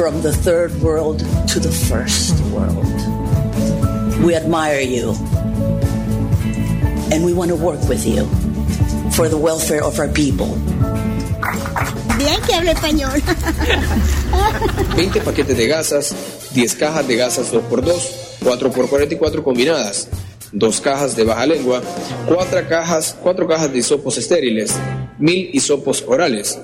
[0.00, 2.88] from the third world to the first world.
[4.24, 5.12] We admire you
[7.12, 8.24] and we want to work with you
[9.12, 10.56] for the welfare of our people.
[12.16, 13.12] Bien que hable español.
[14.96, 16.14] 20 paquetes de gasas,
[16.54, 20.08] 10 cajas de gasas 2x2, 4x44 combinadas,
[20.52, 21.82] 2 cajas de baja lengua,
[22.26, 24.72] 4 cajas, 4 cajas de hisopos estériles,
[25.18, 26.58] 1000 hisopos orales,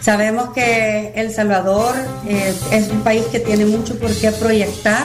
[0.00, 1.94] Sabemos que El Salvador
[2.26, 5.04] eh, es un país que tiene mucho por qué proyectar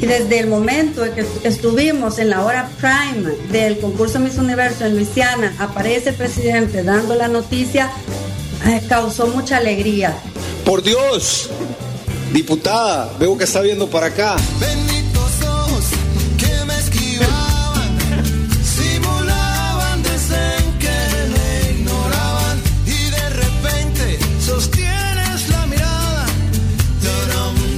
[0.00, 4.84] y desde el momento en que estuvimos en la hora prime del concurso Miss Universo
[4.84, 7.90] en Luisiana, aparece el presidente dando la noticia,
[8.66, 10.16] eh, causó mucha alegría.
[10.64, 11.50] Por Dios,
[12.32, 14.36] diputada, veo que está viendo para acá.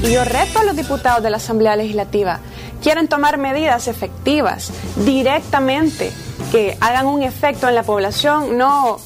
[0.04, 2.40] Y yo reto a los diputados de la Asamblea Legislativa,
[2.82, 4.70] quieren tomar medidas efectivas
[5.04, 6.12] directamente,
[6.52, 8.98] que hagan un efecto en la población, no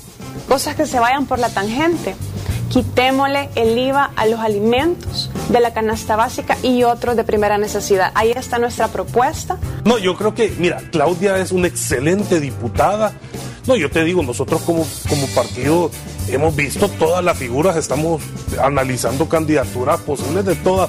[0.48, 2.16] cosas que se vayan por la tangente.
[2.68, 8.10] Quitémosle el IVA a los alimentos de la canasta básica y otros de primera necesidad.
[8.14, 9.56] Ahí está nuestra propuesta.
[9.84, 13.12] No, yo creo que, mira, Claudia es una excelente diputada.
[13.68, 15.90] No, yo te digo, nosotros como, como partido
[16.28, 18.22] hemos visto todas las figuras, estamos
[18.58, 20.88] analizando candidaturas posibles de todas,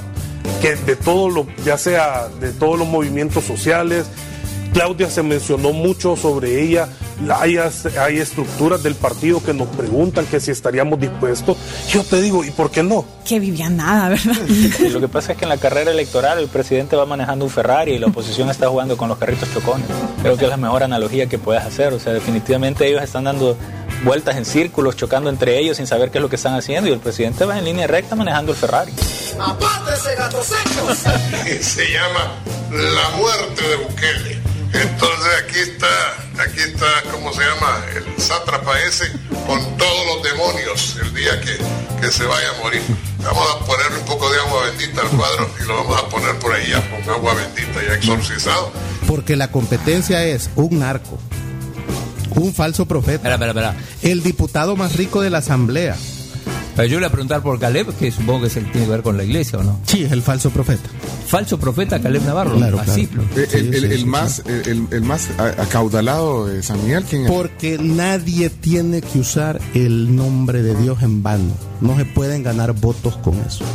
[0.62, 4.06] que de todo lo, ya sea de todos los movimientos sociales.
[4.74, 6.90] Claudia se mencionó mucho sobre ella.
[7.36, 11.58] hay, hay estructuras del partido que nos preguntan que si estaríamos dispuestos.
[11.90, 13.06] Yo te digo, ¿y por qué no?
[13.26, 14.36] Que vivían nada, ¿verdad?
[14.80, 17.52] Y lo que pasa es que en la carrera electoral el presidente va manejando un
[17.52, 19.88] Ferrari y la oposición está jugando con los carritos chocones.
[20.22, 21.94] Creo que es la mejor analogía que puedes hacer.
[21.94, 23.58] O sea, definitivamente ellos están dando
[24.04, 26.94] vueltas en círculos, chocando entre ellos sin saber qué es lo que están haciendo y
[26.94, 28.94] el presidente va en línea recta manejando el Ferrari.
[29.40, 30.98] Apártese, gatos secos.
[31.62, 32.34] Se llama
[32.72, 34.39] La muerte de Bukele.
[34.74, 37.84] Entonces aquí está, aquí está, ¿cómo se llama?
[37.96, 39.12] El sátrapa ese
[39.48, 41.58] con todos los demonios el día que,
[42.02, 42.82] que se vaya a morir.
[43.24, 46.38] Vamos a ponerle un poco de agua bendita al cuadro y lo vamos a poner
[46.40, 48.72] por ahí ya con agua bendita ya exorcizado.
[49.08, 51.20] Porque la competencia es un narco,
[52.36, 53.76] un falso profeta, Espera, espera, espera.
[54.04, 55.98] el diputado más rico de la asamblea.
[56.80, 58.88] Pero yo le voy a preguntar por Caleb, que supongo que es el que tiene
[58.88, 59.82] que ver con la iglesia, ¿o no?
[59.86, 60.90] Sí, es el falso profeta.
[61.28, 62.56] Falso profeta Caleb Navarro.
[62.56, 63.06] Claro, Así.
[63.06, 63.28] claro.
[63.52, 67.32] El, más, el, el más acaudalado de San Miguel, ¿quién es?
[67.32, 71.52] Porque nadie tiene que usar el nombre de Dios en vano.
[71.82, 73.66] No se pueden ganar votos con eso.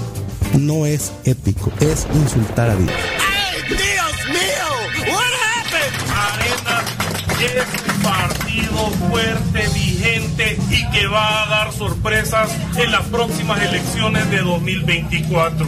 [0.59, 2.77] No es ético, es insultar a.
[2.77, 2.91] Dios
[7.45, 14.31] es un partido fuerte, vigente y que va a dar sorpresas en las próximas elecciones
[14.31, 15.67] de 2024.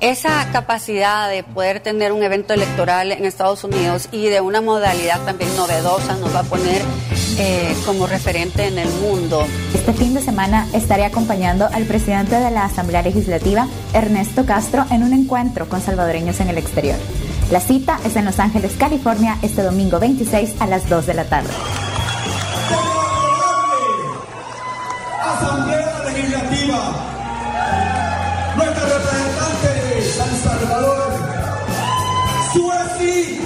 [0.00, 5.20] Esa capacidad de poder tener un evento electoral en Estados Unidos y de una modalidad
[5.24, 6.82] también novedosa nos va a poner
[7.38, 9.44] eh, como referente en el mundo.
[9.74, 15.02] Este fin de semana estaré acompañando al presidente de la Asamblea Legislativa, Ernesto Castro, en
[15.02, 16.96] un encuentro con salvadoreños en el exterior.
[17.50, 21.24] La cita es en Los Ángeles, California, este domingo 26 a las 2 de la
[21.24, 21.48] tarde.
[25.24, 26.92] Asamblea Legislativa.
[28.56, 31.12] Nuestra representante de San Salvador,
[32.52, 33.38] Sueci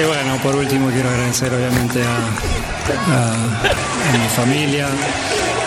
[0.00, 2.16] Y bueno, por último quiero agradecer obviamente a,
[3.12, 4.86] a- a mi familia,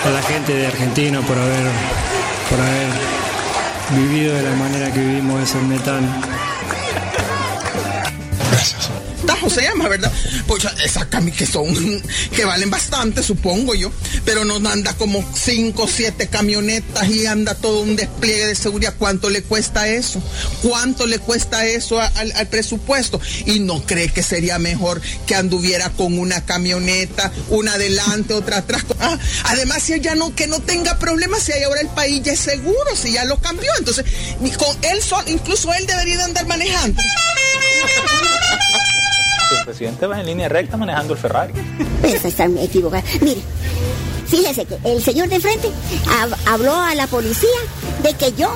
[0.06, 1.66] a la gente de Argentina por haber,
[2.50, 2.88] por haber
[3.92, 6.02] vivido de la manera que vivimos ese metal.
[9.26, 10.12] Tajo se llama, ¿verdad?
[10.48, 11.74] Pues esas camisas que son,
[12.36, 13.92] que valen bastante, supongo yo,
[14.26, 18.96] pero nos anda como 5 o 7 camionetas y anda todo un despliegue de seguridad.
[18.98, 20.22] ¿Cuánto le cuesta eso?
[20.62, 23.20] ¿Cuánto le cuesta eso al, presupuesto?
[23.46, 28.86] Y no cree que sería mejor que anduviera con una camioneta, una adelante, otra atrás.
[29.00, 32.34] Ah, además, si ella no, que no tenga problemas, si ahí ahora el país ya
[32.34, 33.72] es seguro, si ya lo cambió.
[33.78, 34.06] Entonces,
[34.58, 37.02] con él sol, incluso él debería de andar manejando.
[39.60, 41.54] El presidente va en línea recta manejando el Ferrari.
[42.04, 43.04] Eso está equivocado.
[43.22, 43.42] Mire,
[44.28, 45.70] fíjese que el señor de frente
[46.08, 47.50] hab- habló a la policía
[48.02, 48.50] de que yo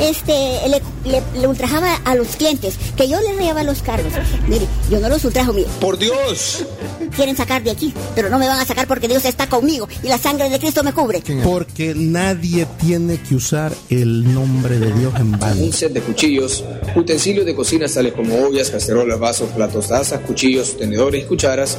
[0.00, 0.32] este,
[0.68, 4.12] le, le- le ultrajaba a los clientes, que yo les rayaba los cargos.
[4.48, 5.68] Mire, yo no los ultrajo, mire.
[5.80, 6.64] Por Dios.
[7.16, 10.08] Quieren sacar de aquí, pero no me van a sacar porque Dios está conmigo y
[10.08, 11.22] la sangre de Cristo me cubre.
[11.44, 15.60] Porque nadie tiene que usar el nombre de Dios en vano.
[15.62, 16.64] Un set de cuchillos,
[16.96, 21.76] utensilios de cocina tales como ollas, cacerolas, vasos, platos, tazas, cuchillos, tenedores y cucharas.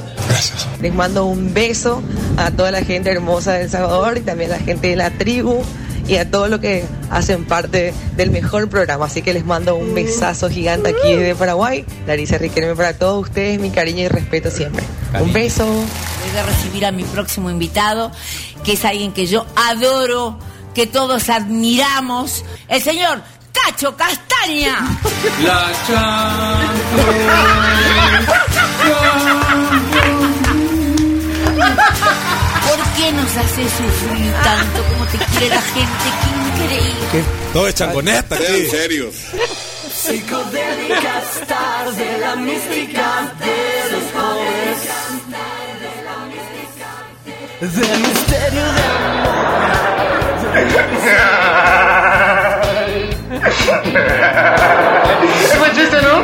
[0.81, 2.01] Les mando un beso
[2.37, 5.09] a toda la gente hermosa de El Salvador y también a la gente de la
[5.17, 5.61] tribu
[6.07, 9.05] y a todos los que hacen parte del mejor programa.
[9.05, 11.85] Así que les mando un besazo gigante aquí desde Paraguay.
[12.07, 14.83] Larisa Riquelme para todos ustedes, mi cariño y respeto siempre.
[15.19, 15.65] Un beso.
[15.65, 18.11] Voy a recibir a mi próximo invitado,
[18.63, 20.39] que es alguien que yo adoro,
[20.73, 23.21] que todos admiramos, el señor
[23.53, 24.77] Cacho Castaña.
[25.43, 25.71] La
[33.03, 36.07] qué nos hace sufrir tanto como te quiere la gente?
[36.21, 37.25] Qué increíble.
[37.51, 38.45] Todo es changoneta aquí.
[38.45, 39.15] Sean serios.
[39.93, 44.77] Psicodélicas stars de la mística de los jóvenes.
[47.61, 48.93] Del misterio de
[55.59, 56.15] Buen chiste, ¿no?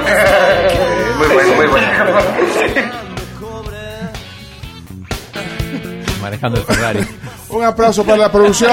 [1.18, 3.09] Muy bueno, muy bueno.
[6.30, 7.00] Manejando el Ferrari.
[7.50, 8.72] Un aplauso para la producción.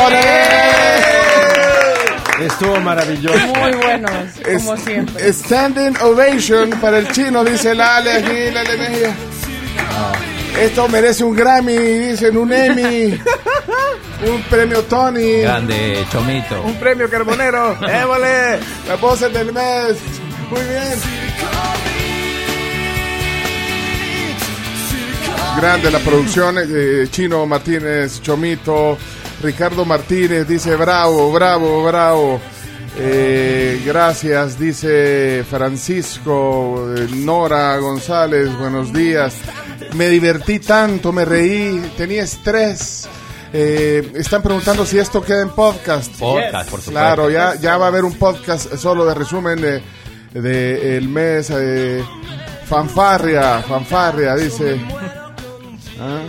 [2.42, 3.38] Estuvo maravilloso.
[3.38, 4.10] Muy buenos,
[4.44, 5.32] como Es- siempre.
[5.32, 9.14] Standing ovation para el chino, dice Lale aquí, Lale Mejía.
[10.60, 13.18] Esto merece un Grammy, dicen un Emmy,
[14.26, 16.60] un premio Tony, Grande, Chomito.
[16.62, 17.78] un premio Carbonero.
[17.88, 18.58] ¡Évole!
[18.86, 19.96] La voces del mes.
[20.50, 21.55] Muy bien.
[25.56, 28.98] Grande la producción, eh, Chino Martínez, Chomito,
[29.42, 32.40] Ricardo Martínez dice bravo, bravo, bravo.
[32.98, 39.34] Eh, gracias, dice Francisco, eh, Nora González, buenos días.
[39.94, 43.08] Me divertí tanto, me reí, tenía estrés.
[43.52, 46.12] Eh, están preguntando si esto queda en podcast.
[46.18, 46.90] Podcast, por supuesto.
[46.90, 49.82] Claro, ya, ya va a haber un podcast solo de resumen de,
[50.38, 51.50] de el mes.
[51.50, 52.04] eh,
[52.66, 54.78] fanfarria, fanfarria, dice.
[56.01, 56.20] Ah.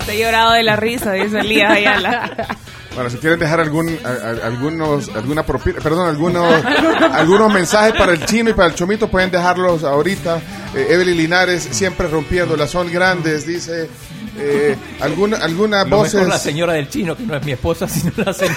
[0.00, 2.46] Estoy llorado de la risa, dice Elías Ayala.
[2.96, 6.64] Bueno, si quieren dejar algún, a- a- algunos, alguna propina, perdón, algunos,
[7.12, 10.40] algunos mensajes para el chino y para el chomito, pueden dejarlos ahorita.
[10.74, 13.90] Eh, Evelyn Linares, siempre rompiendo las son grandes, dice.
[14.38, 16.14] Eh, alguna, alguna Lo voces.
[16.14, 18.56] mejor la señora del chino, que no es mi esposa, sino la señora.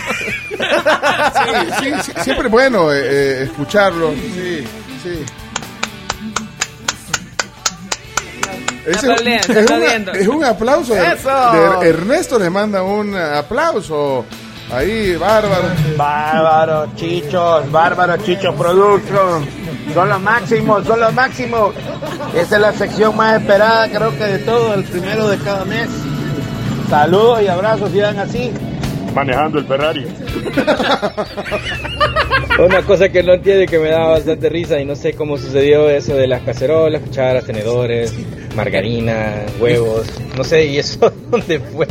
[1.81, 4.13] Sí, sí, sí, siempre es bueno eh, eh, escucharlo.
[4.13, 4.63] Sí,
[5.03, 5.25] sí.
[8.89, 10.11] Ese aplaudiendo, es, un, aplaudiendo.
[10.13, 10.93] es un aplauso.
[10.95, 11.79] de- ¡Eso!
[11.81, 14.25] de Ernesto le manda un aplauso.
[14.71, 15.63] Ahí, bárbaro.
[15.97, 19.45] Bárbaro, chichos, bárbaro, chichos production.
[19.93, 21.73] Son los máximos, son los máximos.
[22.35, 25.89] Esa es la sección más esperada, creo que de todo, el primero de cada mes.
[26.89, 28.51] Saludos y abrazos, sigan así.
[29.15, 30.05] Manejando el Ferrari.
[32.59, 35.37] Una cosa que no entiendo y que me da bastante risa y no sé cómo
[35.37, 38.13] sucedió eso de las cacerolas, cucharas, tenedores,
[38.63, 41.87] margarina, huevos, no sé, ¿y eso dónde fue?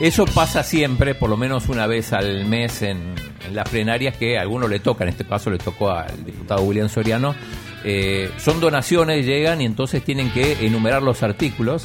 [0.00, 3.14] Eso pasa siempre, por lo menos una vez al mes en,
[3.46, 6.62] en las plenarias que a alguno le toca, en este caso le tocó al diputado
[6.62, 7.34] William Soriano.
[7.84, 11.84] Eh, son donaciones, llegan y entonces tienen que enumerar los artículos.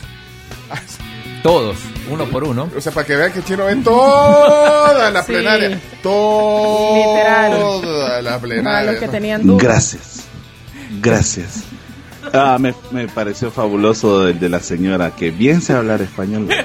[1.44, 1.78] Todos,
[2.10, 2.70] uno por uno.
[2.76, 5.34] O sea, para que vean que Chino ve toda la Sí.
[5.34, 5.80] plenaria.
[6.02, 8.92] Toda la Para plenaria.
[8.92, 9.64] los que tenían dudas.
[9.64, 10.24] Gracias.
[11.02, 11.64] Gracias.
[12.36, 16.48] Ah, me, me pareció fabuloso el de la señora, que bien sabe hablar español.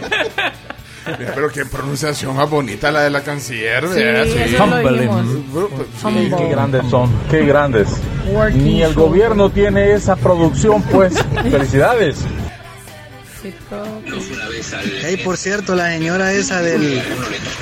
[1.05, 3.89] Pero qué pronunciación más bonita la de la canciller.
[3.89, 4.25] Sí, lo
[4.93, 5.27] dijimos.
[6.01, 7.89] Sí, qué grandes son, qué grandes.
[8.55, 11.15] Ni el gobierno tiene esa producción, pues.
[11.51, 12.19] Felicidades.
[15.03, 17.01] Hey, por cierto, la señora esa del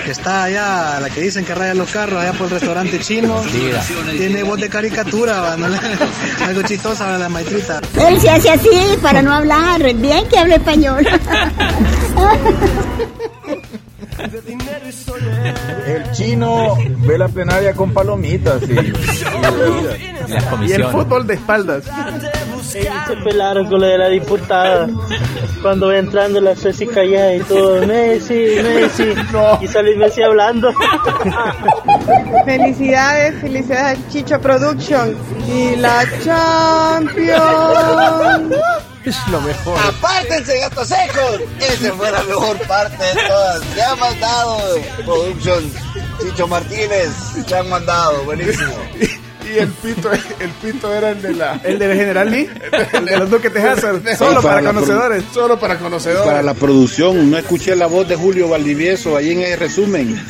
[0.04, 3.42] que está allá, la que dicen que raya los carros allá por el restaurante chino,
[3.44, 3.84] Diga.
[4.16, 5.66] tiene voz de caricatura, ¿no?
[6.46, 7.80] algo chistosa la maestrita.
[8.08, 8.70] Él se hace así
[9.02, 9.82] para no hablar.
[9.94, 11.06] Bien que habla español.
[15.86, 16.76] El chino
[17.06, 18.74] ve la plenaria con palomitas y,
[20.66, 21.84] Y el fútbol de espaldas.
[22.62, 24.88] Se pelaron con lo de la diputada.
[25.62, 29.14] Cuando va entrando la Ceci callada y todo, Messi, Messi.
[29.62, 30.72] Y sale Messi hablando.
[32.44, 35.16] Felicidades, felicidades a Chicho Production
[35.48, 37.38] y la Champions.
[39.04, 39.78] Es lo mejor.
[39.78, 41.40] Apártense, gatos secos.
[41.60, 43.62] Esa fue la mejor parte de todas.
[43.74, 45.72] Se ha mandado Production
[46.20, 47.10] Chicho Martínez.
[47.46, 48.74] Se han mandado, buenísimo.
[49.00, 51.60] Y el pito, el pito era el de la.
[51.64, 52.50] El de General Lee,
[52.92, 55.24] el de los Duques Hazard, solo para la conocedores.
[55.32, 56.26] Solo para conocedores.
[56.26, 60.20] Para la producción, no escuché la voz de Julio Valdivieso ahí en el resumen.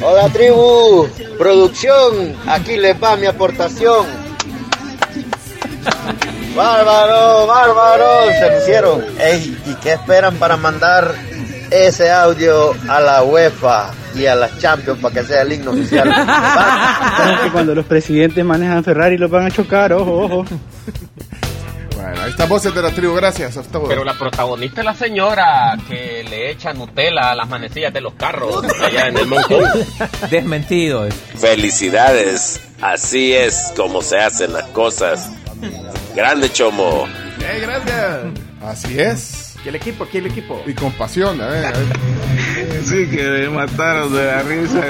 [0.00, 1.06] Hola tribu,
[1.38, 4.21] producción, aquí les va mi aportación.
[6.54, 9.04] Bárbaro, bárbaro, se lo hicieron.
[9.18, 11.14] Ey, ¿y qué esperan para mandar
[11.70, 16.12] ese audio a la UEFA y a las Champions para que sea el himno oficial?
[17.44, 20.44] que cuando los presidentes manejan Ferrari los van a chocar, ojo, ojo.
[21.96, 23.56] Bueno, ahí están voces de la tribu, gracias.
[23.56, 23.88] Hasta luego.
[23.88, 28.12] Pero la protagonista es la señora que le echa Nutella a las manecillas de los
[28.14, 29.64] carros allá en el montón.
[30.28, 31.08] Desmentido.
[31.38, 35.30] Felicidades, así es como se hacen las cosas.
[36.14, 37.06] Grande Chomo.
[37.40, 38.18] Eh, gracias.
[38.62, 39.54] Así es.
[39.62, 40.08] ¿Qué el equipo?
[40.08, 40.60] ¿Qué el equipo?
[40.66, 41.86] Y con pasión, a ver, a ver.
[42.84, 44.80] Sí, que me mataron de la risa.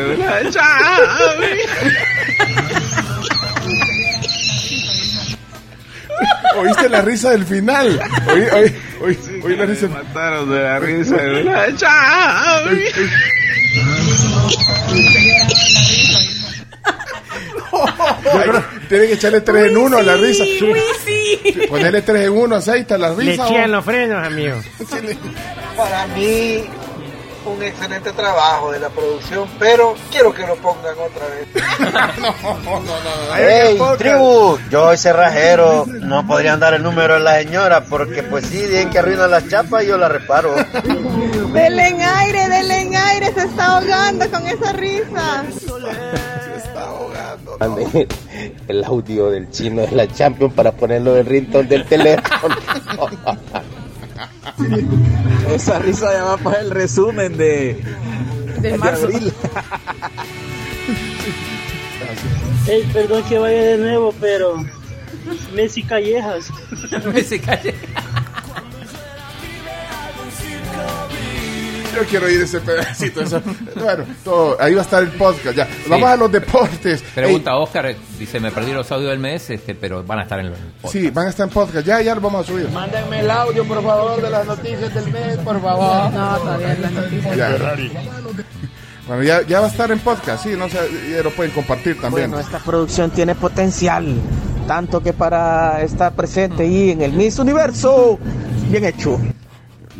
[6.56, 8.00] ¿Oíste la risa del final?
[8.28, 9.88] Oí, oí, oí, oí la risa.
[9.88, 11.16] Me mataron de la risa.
[11.16, 11.76] Yo creo-
[18.88, 20.44] Tienen que echarle 3 en 1 a la risa.
[20.44, 21.56] sí.
[21.68, 23.46] Ponerle 3 en 1, aceita la risa.
[23.46, 24.56] o- los frenos, amigo.
[25.76, 26.64] Para mí,
[27.46, 31.48] un excelente trabajo de la producción, pero quiero que lo pongan otra vez.
[32.20, 33.36] no, no, no.
[33.36, 34.58] ¡Ey, tribu!
[34.70, 38.90] Yo soy cerrajero, no podrían dar el número de la señora porque pues sí, bien
[38.90, 40.54] que arruina las chapas y yo la reparo.
[41.52, 45.44] Denle en aire, denle en aire, se está ahogando con esa risa.
[48.68, 52.54] El audio del chino de la Champions para ponerlo en ringtone del teléfono.
[55.54, 57.82] Esa risa ya va para el resumen de,
[58.60, 59.06] De marzo.
[59.06, 59.32] abril.
[62.68, 64.56] Ey, perdón que vaya de nuevo, pero
[65.54, 66.48] Messi Callejas.
[67.12, 67.80] Messi Callejas.
[71.94, 73.20] Yo quiero ir ese pedacito.
[73.22, 73.42] eso.
[73.76, 75.68] Bueno, todo- ahí va a estar el podcast ya.
[75.88, 77.02] Vamos a los deportes.
[77.14, 80.50] Pregunta Oscar, dice, me perdí los audios del mes, este, pero van a estar en
[80.50, 80.58] los...
[80.58, 81.86] Ey, sí, van a estar en podcast.
[81.86, 82.68] Ya, ya lo vamos a subir.
[82.70, 86.10] Mándenme el audio, por favor, de las noticias del mes, por favor.
[86.12, 87.36] No, todavía las noticias.
[87.36, 87.56] Ya.
[89.06, 90.78] Bueno, ya, ya va a estar en podcast, sí, no sé,
[91.10, 92.30] ya lo pueden compartir también.
[92.30, 94.06] Bueno, esta producción tiene potencial,
[94.68, 98.20] tanto que para estar presente ahí en el Miss Universo,
[98.70, 99.18] bien hecho.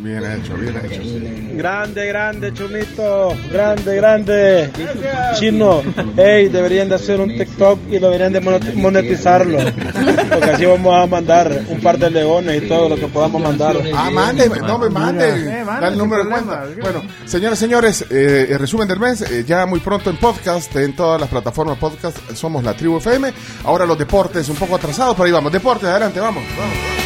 [0.03, 1.01] Bien hecho, bien hecho.
[1.01, 1.51] sí.
[1.53, 3.33] Grande, grande, Chumito.
[3.49, 4.69] Grande, grande.
[5.39, 5.81] Chino.
[6.17, 9.59] Ey, deberían de hacer un TikTok y deberían de monet- monetizarlo.
[10.29, 13.77] Porque así vamos a mandar un par de leones y todo lo que podamos mandar.
[13.95, 15.29] Ah, mande, no me mande.
[15.29, 16.65] Eh, mande, Da el número de cuenta.
[16.81, 20.75] Bueno, señoras y señores, eh, el resumen del mes, eh, ya muy pronto en podcast,
[20.75, 23.31] en todas las plataformas podcast, somos la tribu FM.
[23.63, 25.51] Ahora los deportes, un poco atrasados, pero ahí vamos.
[25.53, 26.43] Deportes, adelante, vamos.
[26.57, 27.02] vamos.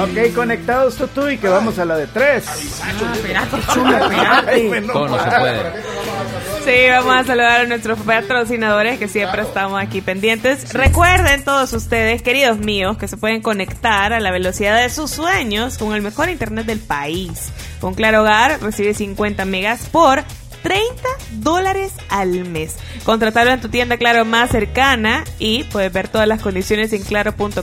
[0.00, 2.44] Ok, conectados tú, tú y que vamos a la de tres.
[4.92, 5.72] Todo no se puede.
[6.64, 10.72] Sí, vamos a saludar a nuestros patrocinadores que siempre estamos aquí pendientes.
[10.74, 15.78] Recuerden todos ustedes, queridos míos, que se pueden conectar a la velocidad de sus sueños
[15.78, 17.50] con el mejor internet del país.
[17.80, 20.22] Con Claro Hogar recibe 50 megas por
[20.62, 21.02] 30
[21.32, 22.76] dólares al mes.
[23.04, 27.62] Contratarlo en tu tienda Claro más cercana y puedes ver todas las condiciones en claro.com.sb.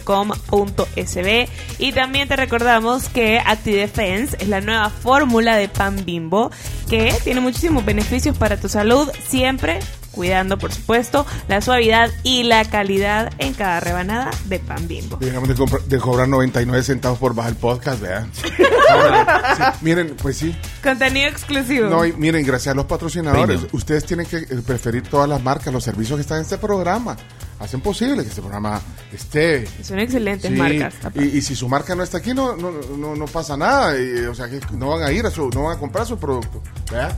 [1.80, 6.52] Y también te recordamos que ActiDefense es la nueva fórmula de pan bimbo
[6.90, 9.80] que tiene muchísimos beneficios para tu salud, siempre
[10.16, 15.18] cuidando, por supuesto, la suavidad y la calidad en cada rebanada de pan bimbo.
[15.18, 18.32] Dejamos de, comprar- de cobrar 99 centavos por bajar el podcast, vean.
[18.86, 20.56] Sí, miren, pues sí.
[20.84, 21.90] Contenido exclusivo.
[21.90, 23.70] No, y miren, gracias a los patrocinadores, Premium.
[23.74, 27.16] ustedes tienen que eh, preferir todas las marcas, los servicios que están en este programa.
[27.60, 28.80] Hacen posible que este programa
[29.12, 29.66] esté.
[29.82, 30.94] Son excelentes Sí, marcas.
[31.16, 33.98] Y, y si su marca no está aquí, no, no, no, no pasa nada.
[34.00, 36.18] y, o sea, que no van a ir a su, no van a comprar su
[36.18, 36.62] producto.
[36.92, 37.18] ¿verdad?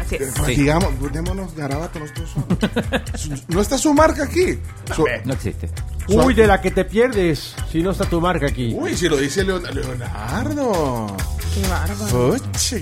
[0.00, 0.34] Así es.
[0.46, 3.44] Digamos, démonos garabato nosotros solos.
[3.48, 4.58] ¿No está su marca aquí?
[4.94, 5.68] Su- No existe.
[6.08, 8.74] Uy, de la que te pierdes si no está tu marca aquí.
[8.78, 11.06] Uy, si lo dice Leon- Leonardo.
[11.54, 12.36] Qué bárbaro.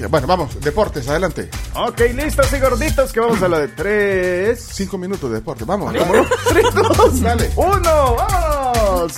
[0.09, 1.49] Bueno, vamos, deportes, adelante.
[1.75, 4.65] Ok, listos y gorditos que vamos a la de tres.
[4.73, 5.93] Cinco minutos de deporte, vamos.
[5.93, 6.27] Vámonos.
[6.49, 7.51] Tres, dos, Dale.
[7.57, 9.13] uno, vamos.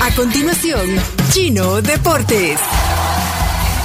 [0.00, 0.80] A continuación,
[1.30, 2.58] Chino Deportes.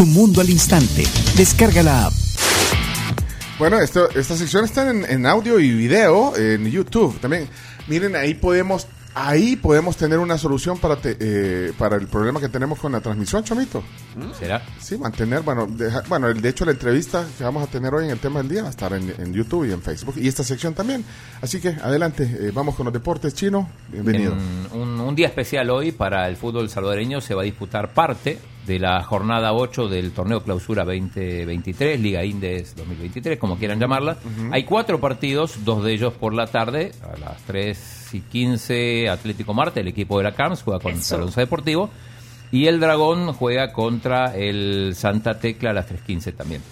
[0.00, 1.04] Tu Mundo al Instante,
[1.36, 2.14] descarga la app.
[3.58, 7.20] Bueno, esto, esta sección está en, en audio y video en YouTube.
[7.20, 7.46] También,
[7.86, 8.86] miren, ahí podemos,
[9.28, 13.00] ahí podemos tener una solución para, te- eh, para el problema que tenemos con la
[13.00, 13.82] transmisión, Chomito.
[14.38, 14.62] ¿Será?
[14.78, 18.04] Sí, mantener, bueno, deja- bueno, el- de hecho la entrevista que vamos a tener hoy
[18.06, 20.26] en el tema del día va a estar en, en YouTube y en Facebook y
[20.28, 21.04] esta sección también.
[21.40, 23.68] Así que adelante, eh, vamos con los deportes chino.
[23.88, 24.32] Bienvenido.
[24.72, 28.38] En un, un día especial hoy para el fútbol salvadoreño se va a disputar parte
[28.66, 34.18] de la jornada 8 del torneo clausura 2023, Liga Indes 2023, como quieran llamarla.
[34.52, 39.54] Hay cuatro partidos, dos de ellos por la tarde, a las 3 y 15 Atlético
[39.54, 41.16] Marte, el equipo de la CAMS juega con Eso.
[41.16, 41.90] Alonso Deportivo.
[42.52, 46.62] Y el Dragón juega contra el Santa Tecla a las 3.15 también.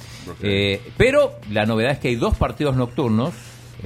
[0.42, 3.32] Eh, pero la novedad es que hay dos partidos nocturnos.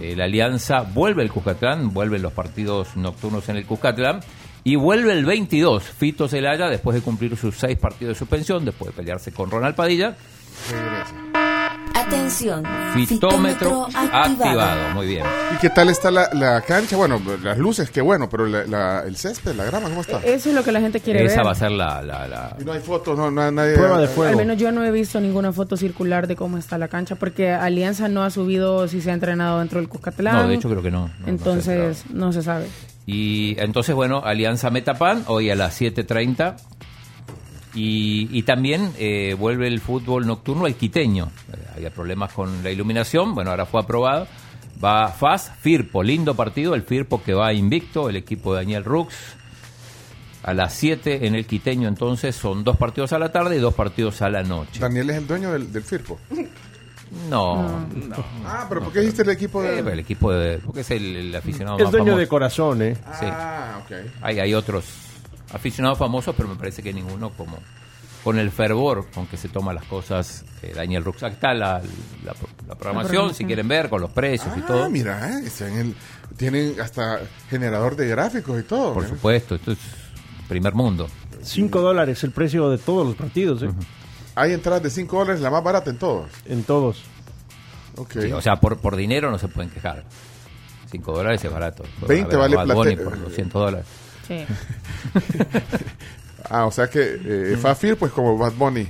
[0.01, 4.20] Eh, la Alianza vuelve el Cuscatlán, vuelven los partidos nocturnos en el Cuscatlán.
[4.65, 8.93] Y vuelve el 22, Fito Celaya, después de cumplir sus seis partidos de suspensión, después
[8.93, 10.16] de pelearse con Ronald Padilla.
[11.94, 12.62] Atención.
[12.94, 14.94] Fitómetro activado.
[14.94, 15.24] Muy bien.
[15.55, 16.97] ¿Y qué tal está la, la cancha?
[16.97, 20.19] Bueno, las luces, qué bueno, pero la- la- el césped, la grama, ¿cómo está?
[20.19, 21.47] Eso es lo que la gente quiere Esa ver.
[21.47, 22.02] va a ser la...
[22.02, 23.77] la- la- Y no hay fotos, no, no- nadie...
[23.77, 27.51] Al menos yo no he visto ninguna foto circular de cómo está la cancha, porque
[27.51, 30.35] Alianza no ha subido si se ha entrenado dentro del Cuscatlán.
[30.35, 31.09] No, de hecho creo que no.
[31.09, 31.31] no, no sé.
[31.31, 32.66] Entonces, no se sabe.
[33.06, 36.55] Y entonces, bueno, Alianza Metapan, hoy a las 7.30.
[37.74, 41.31] Y, y también eh, vuelve el fútbol nocturno el quiteño.
[41.53, 44.27] Eh, había problemas con la iluminación, bueno, ahora fue aprobado.
[44.82, 49.15] Va FAS, Firpo, lindo partido, el Firpo que va invicto, el equipo de Daniel Rux.
[50.43, 53.74] A las 7 en el quiteño, entonces son dos partidos a la tarde y dos
[53.74, 54.81] partidos a la noche.
[54.81, 56.19] Daniel es el dueño del, del Firpo.
[57.31, 58.16] No, no.
[58.44, 59.78] Ah, pero ¿por qué dijiste el equipo de...?
[59.78, 60.59] Eh, el equipo de...
[60.59, 62.19] Porque es el, el aficionado Es más dueño famoso.
[62.20, 62.94] de corazón, ¿eh?
[63.20, 63.27] Sí.
[63.28, 63.93] Ah, ok.
[64.23, 64.85] Hay, hay otros
[65.53, 67.59] aficionados famosos, pero me parece que ninguno como
[68.24, 70.45] con el fervor con que se toman las cosas.
[70.62, 71.83] eh, Daniel Rux, Aquí está la,
[72.24, 72.35] la-
[72.69, 74.91] la programación, si quieren ver, con los precios y Ah, todo.
[74.91, 75.97] mira, eh, está en el-
[76.37, 77.20] tienen hasta
[77.51, 78.95] generador de gráficos y todo.
[78.95, 79.09] Por ¿eh?
[79.09, 79.79] supuesto, esto es
[80.49, 81.09] primer mundo.
[81.43, 83.70] 5 dólares el precio de todos los partidos, ¿eh?
[84.37, 86.31] Hay entradas de 5 dólares, la más barata en todos.
[86.47, 87.03] En todos.
[88.12, 90.05] Sí, o sea, por, por dinero no se pueden quejar.
[90.91, 91.83] 5 dólares es barato.
[92.01, 93.87] Pueden 20 haber vale Bad Bunny por 200 dólares.
[94.27, 94.44] Sí.
[96.51, 98.86] Ah, o sea que eh, Fafir, pues como Bad Bunny.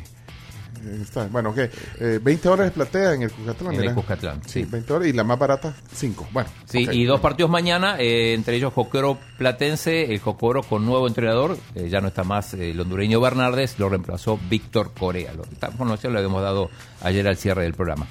[0.84, 1.26] Eh, está.
[1.28, 1.58] Bueno, ok.
[1.58, 3.72] Eh, 20 dólares platea en el Cucatlán.
[3.74, 3.94] En el mira.
[3.94, 4.64] Cuscatlán, sí.
[4.64, 6.28] 20 dólares y la más barata, 5.
[6.32, 6.48] Bueno.
[6.64, 11.56] Sí, y dos partidos mañana, eh, entre ellos Jocoro Platense, el Jocoro con nuevo entrenador,
[11.74, 15.32] eh, ya no está más el hondureño Bernardes, lo reemplazó Víctor Corea.
[15.34, 16.70] Lo, esta información lo habíamos dado
[17.02, 18.06] ayer al cierre del programa.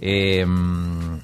[0.00, 0.44] Eh,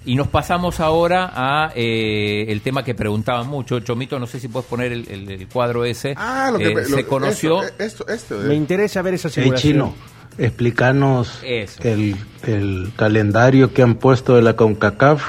[0.04, 3.80] y nos pasamos ahora a eh, el tema que preguntaban mucho.
[3.80, 6.14] Chomito, no sé si puedes poner el, el- el cuadro ese.
[6.16, 7.62] Ah, lo que Eh, lo- se conoció.
[7.62, 9.72] Esto, esto, esto, Me interesa ver esa Hey, simulación.
[9.72, 9.94] Chino,
[10.38, 12.16] explícanos el,
[12.46, 15.28] el calendario que han puesto de la CONCACAF.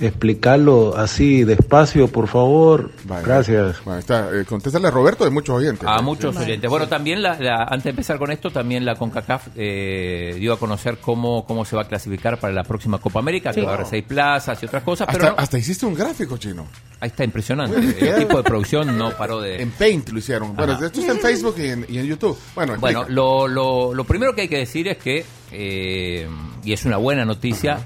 [0.00, 2.90] Explicarlo así despacio, por favor.
[3.04, 3.24] Vale.
[3.26, 3.84] Gracias.
[3.84, 5.86] Bueno, está, eh, contéstale a Roberto de muchos oyentes.
[5.88, 6.02] A ¿no?
[6.02, 6.70] muchos oyentes.
[6.70, 10.58] Bueno, también, la, la- antes de empezar con esto, también la CONCACAF eh, dio a
[10.58, 13.74] conocer cómo, cómo se va a clasificar para la próxima Copa América, que va a
[13.74, 16.66] haber seis plazas y otras cosas, pero Hasta, no- hasta hiciste un gráfico chino.
[17.00, 17.76] ahí está impresionante.
[17.78, 19.60] El equipo de producción no paró de...
[19.62, 20.54] En Paint lo hicieron.
[20.54, 20.86] Bueno, Ajá.
[20.86, 22.38] esto está en Facebook y en, y en YouTube.
[22.54, 26.28] Bueno, Bueno, lo, lo, lo primero que hay que decir es que, eh,
[26.64, 27.78] y es una buena noticia,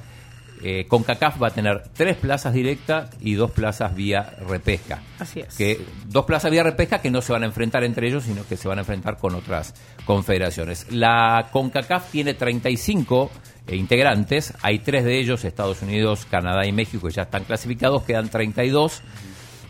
[0.63, 5.03] eh, CONCACAF va a tener tres plazas directas y dos plazas vía repesca.
[5.19, 5.55] Así es.
[5.57, 8.57] que dos plazas vía repesca que no se van a enfrentar entre ellos, sino que
[8.57, 9.75] se van a enfrentar con otras
[10.05, 10.87] confederaciones.
[10.91, 13.31] La CONCACAF tiene 35
[13.67, 18.03] eh, integrantes, hay tres de ellos, Estados Unidos, Canadá y México, que ya están clasificados,
[18.05, 19.03] quedan 32.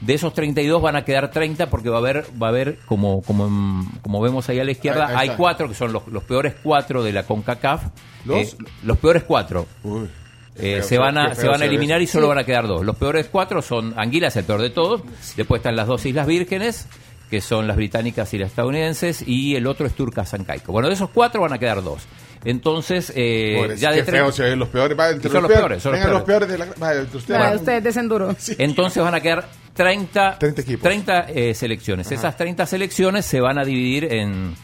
[0.01, 3.23] De esos 32 van a quedar 30 porque va a haber, va a haber como,
[3.23, 6.25] como, como vemos ahí a la izquierda, Ahí- ahí hay cuatro que son los, los
[6.25, 7.85] peores cuatro de la CONCACAF.
[8.25, 8.39] ¿Los?
[8.55, 9.67] Eh, los peores cuatro.
[9.85, 10.09] Uy.
[10.57, 12.15] Eh, se van a, se van a eliminar y eso.
[12.15, 12.29] solo Sí.
[12.31, 12.85] van a quedar dos.
[12.85, 15.03] Los peores cuatro son Anguila, es el peor de todos.
[15.37, 16.87] Después están las dos Islas Vírgenes,
[17.31, 20.73] que son las británicas y las estadounidenses, y el otro es Turca San Caico.
[20.73, 22.03] Bueno, de esos cuatro van a quedar dos.
[22.45, 24.99] Entonces, eh, ya de tres- feo los peores.
[24.99, 25.83] Va, entre son los peores.
[25.83, 26.23] son los peores.
[26.25, 26.67] peores de la.
[26.83, 27.41] va, entre ustedes.
[27.41, 28.35] Para ustedes desen duro.
[28.59, 30.83] Entonces van a quedar 30, 30 equipos.
[30.83, 32.11] 30, eh, selecciones.
[32.13, 34.55] Esas 30 selecciones se van a dividir en,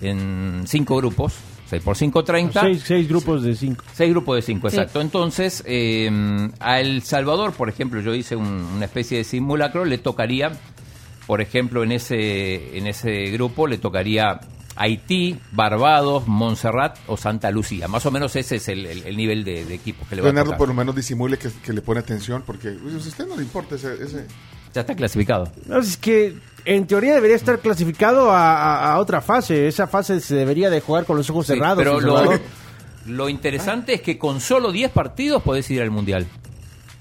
[0.00, 1.34] en cinco grupos.
[1.66, 2.60] O sea, por 5, 30.
[2.60, 3.84] Seis, seis grupos de cinco.
[3.92, 4.76] Seis grupos de cinco, Sí.
[4.76, 5.00] exacto.
[5.00, 6.08] Entonces, eh,
[6.60, 10.52] a El Salvador, por ejemplo, yo hice un- una especie de simulacro, le tocaría,
[11.26, 14.38] por ejemplo, en ese, en ese grupo, le tocaría
[14.76, 17.88] Haití, Barbados, Montserrat o Santa Lucía.
[17.88, 20.28] Más o menos ese es el, el- el nivel de, de equipos que le va
[20.28, 20.58] a Leonardo tocar.
[20.58, 23.74] por lo menos disimule que, que le pone atención porque a usted no le importa
[23.74, 23.94] ese...
[23.94, 24.26] ese-
[24.76, 25.48] Ya está clasificado.
[25.64, 26.36] No, es que
[26.66, 29.66] en teoría debería estar clasificado a, a- a otra fase.
[29.66, 31.78] Esa fase se debería de jugar con los ojos Sí, cerrados.
[31.78, 32.40] pero El lo, Salvador.
[33.06, 36.26] lo interesante es que con solo 10 partidos podés ir al Mundial.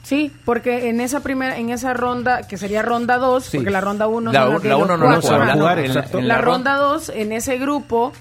[0.03, 3.57] Sí, porque en esa primera, en esa ronda, que sería ronda 2, Sí.
[3.57, 6.19] porque la ronda 1 La- la uno no la juegan, jugar, en la- exacto.
[6.19, 8.13] en La, la ron- ronda 2, en ese grupo,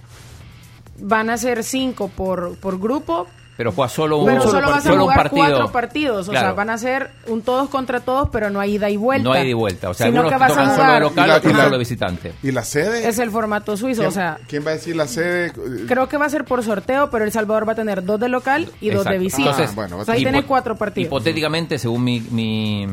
[0.98, 3.26] van a ser 5 por, por grupo,
[3.56, 5.46] Pero juega solo un, pero solo solo vas a solo un jugar partido.
[5.46, 6.28] cuatro partidos.
[6.28, 9.22] O sea, van a ser un todos contra todos, pero no hay ida y vuelta.
[9.28, 9.90] No hay ida y vuelta.
[9.90, 11.02] O sea, sino que vas tocan a solo de jugar.
[11.02, 12.32] local, Y la- otros y la- solo de visitante.
[12.42, 13.08] ¿Y la sede?
[13.08, 15.52] Es el formato suizo, ¿Quién, o sea, ¿Quién va a decir la sede?
[15.86, 18.28] creo que va a ser por sorteo, pero El Salvador va a tener dos de
[18.28, 19.20] local y dos de Exacto.
[19.20, 19.42] visita.
[19.50, 21.06] Entonces, Ah, bueno, O sea, ahí tiene cuatro partidos.
[21.06, 22.86] Hipotéticamente, según mi, mi,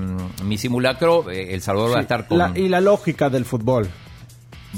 [0.43, 3.89] mi simulacro, eh, El Salvador va a estar con La- y la lógica del fútbol.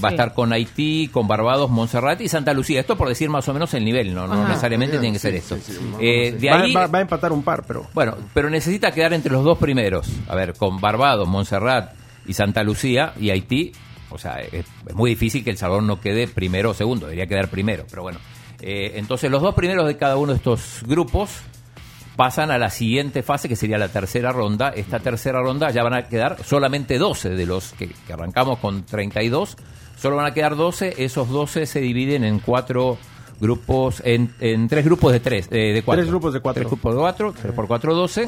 [0.03, 2.79] Va a estar con Haití, con Barbados, Montserrat y Santa Lucía.
[2.79, 5.57] Esto por decir más o menos el nivel, no, necesariamente Bien, tiene que ser esto.
[5.99, 7.87] Eh, de Va, ahí, va- va a empatar un par, pero.
[7.93, 10.07] bueno, pero necesita quedar entre los dos primeros.
[10.27, 11.93] A ver, con Barbados, Montserrat
[12.25, 13.71] y Santa Lucía y Haití.
[14.09, 17.07] O sea, es, es muy difícil que El Salvador no quede primero o segundo.
[17.07, 18.19] Debería quedar primero, pero bueno.
[18.61, 21.31] Eh, entonces, los dos primeros de cada uno de estos grupos
[22.15, 24.69] pasan a la siguiente fase, que sería la tercera ronda.
[24.69, 28.85] Esta tercera ronda ya van a quedar solamente 12 de los que, que arrancamos con
[28.85, 29.57] 32.
[29.97, 30.95] Solo van a quedar 12.
[31.03, 32.97] Esos 12 se dividen en cuatro
[33.39, 36.01] grupos, en, en tres grupos de tres, eh, de cuatro.
[36.01, 36.61] Tres grupos de cuatro.
[36.61, 38.27] Tres grupos de cuatro, tres por cuatro, 12.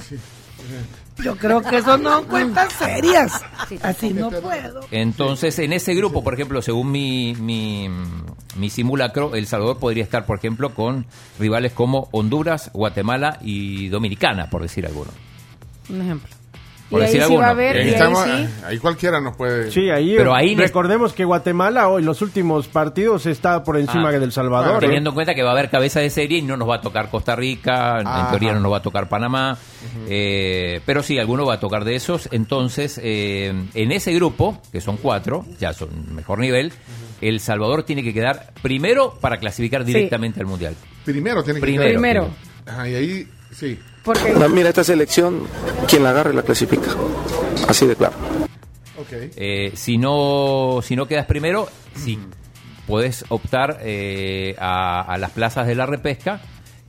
[1.23, 3.41] Yo creo que eso no son cuentas serias.
[3.81, 4.81] Así no puedo.
[4.91, 7.89] Entonces, en ese grupo, por ejemplo, según mi, mi,
[8.57, 11.05] mi simulacro, El Salvador podría estar, por ejemplo, con
[11.39, 15.11] rivales como Honduras, Guatemala y Dominicana, por decir alguno.
[15.89, 16.34] Un ejemplo.
[16.89, 17.63] Por Y ahí decir sí va a alguno.
[17.63, 18.47] haber- Ahí, y ahí estamos- sí.
[18.65, 19.71] ahí cualquiera nos puede.
[19.71, 24.11] Sí, ahí, Pero ahí- recordemos que Guatemala hoy los últimos partidos está por encima Ah,
[24.11, 24.83] que del Salvador.
[24.83, 24.87] ¿eh?
[24.87, 26.81] Teniendo en cuenta que va a haber cabeza de serie y no nos va a
[26.81, 28.29] tocar Costa Rica, en Ajá.
[28.29, 29.57] teoría no nos va a tocar Panamá,
[30.07, 32.29] eh, pero sí, alguno va a tocar de esos.
[32.31, 36.71] Entonces, eh, en ese grupo, que son cuatro, ya son mejor nivel,
[37.21, 39.87] El Salvador tiene que quedar primero para clasificar Sí.
[39.87, 40.75] directamente al Mundial.
[41.05, 41.89] Primero tiene que Primero.
[41.91, 42.29] Primero.
[42.67, 43.79] Ajá, y ahí, sí.
[44.05, 45.41] Porque No, mira, esta selección,
[45.87, 46.89] quien la agarre la clasifica.
[47.67, 48.13] Así de claro.
[48.97, 49.11] Ok.
[49.35, 52.19] Eh, si no si no quedas primero, sí,
[52.87, 56.39] puedes optar eh, a, a las plazas de la repesca,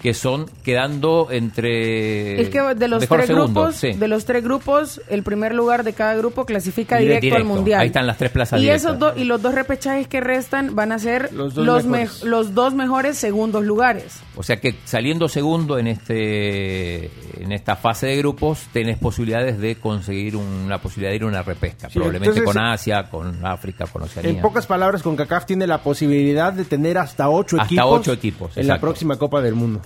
[0.07, 3.93] que son quedando entre es que de los mejor tres segundo, grupos, sí.
[3.93, 7.81] de los tres grupos, el primer lugar de cada grupo clasifica Dire- directo, al mundial.
[7.81, 8.85] Ahí están las tres plazas y directas.
[8.85, 11.99] esos dos y los dos repechajes que restan van a ser Los los, dos me-
[12.03, 12.23] mejores.
[12.23, 14.21] los dos mejores segundos lugares.
[14.37, 17.11] O sea que saliendo segundo en este
[17.43, 21.43] en esta fase de grupos, tenés posibilidades de conseguir una posibilidad de ir a una
[21.43, 24.31] repesca, Sí, probablemente entonces- con Asia, con África, con Oceanía.
[24.31, 28.13] En pocas palabras, con CACAF tiene la posibilidad de tener hasta ocho Hasta equipos, ocho
[28.13, 29.81] equipos, en la próxima Copa del Mundo.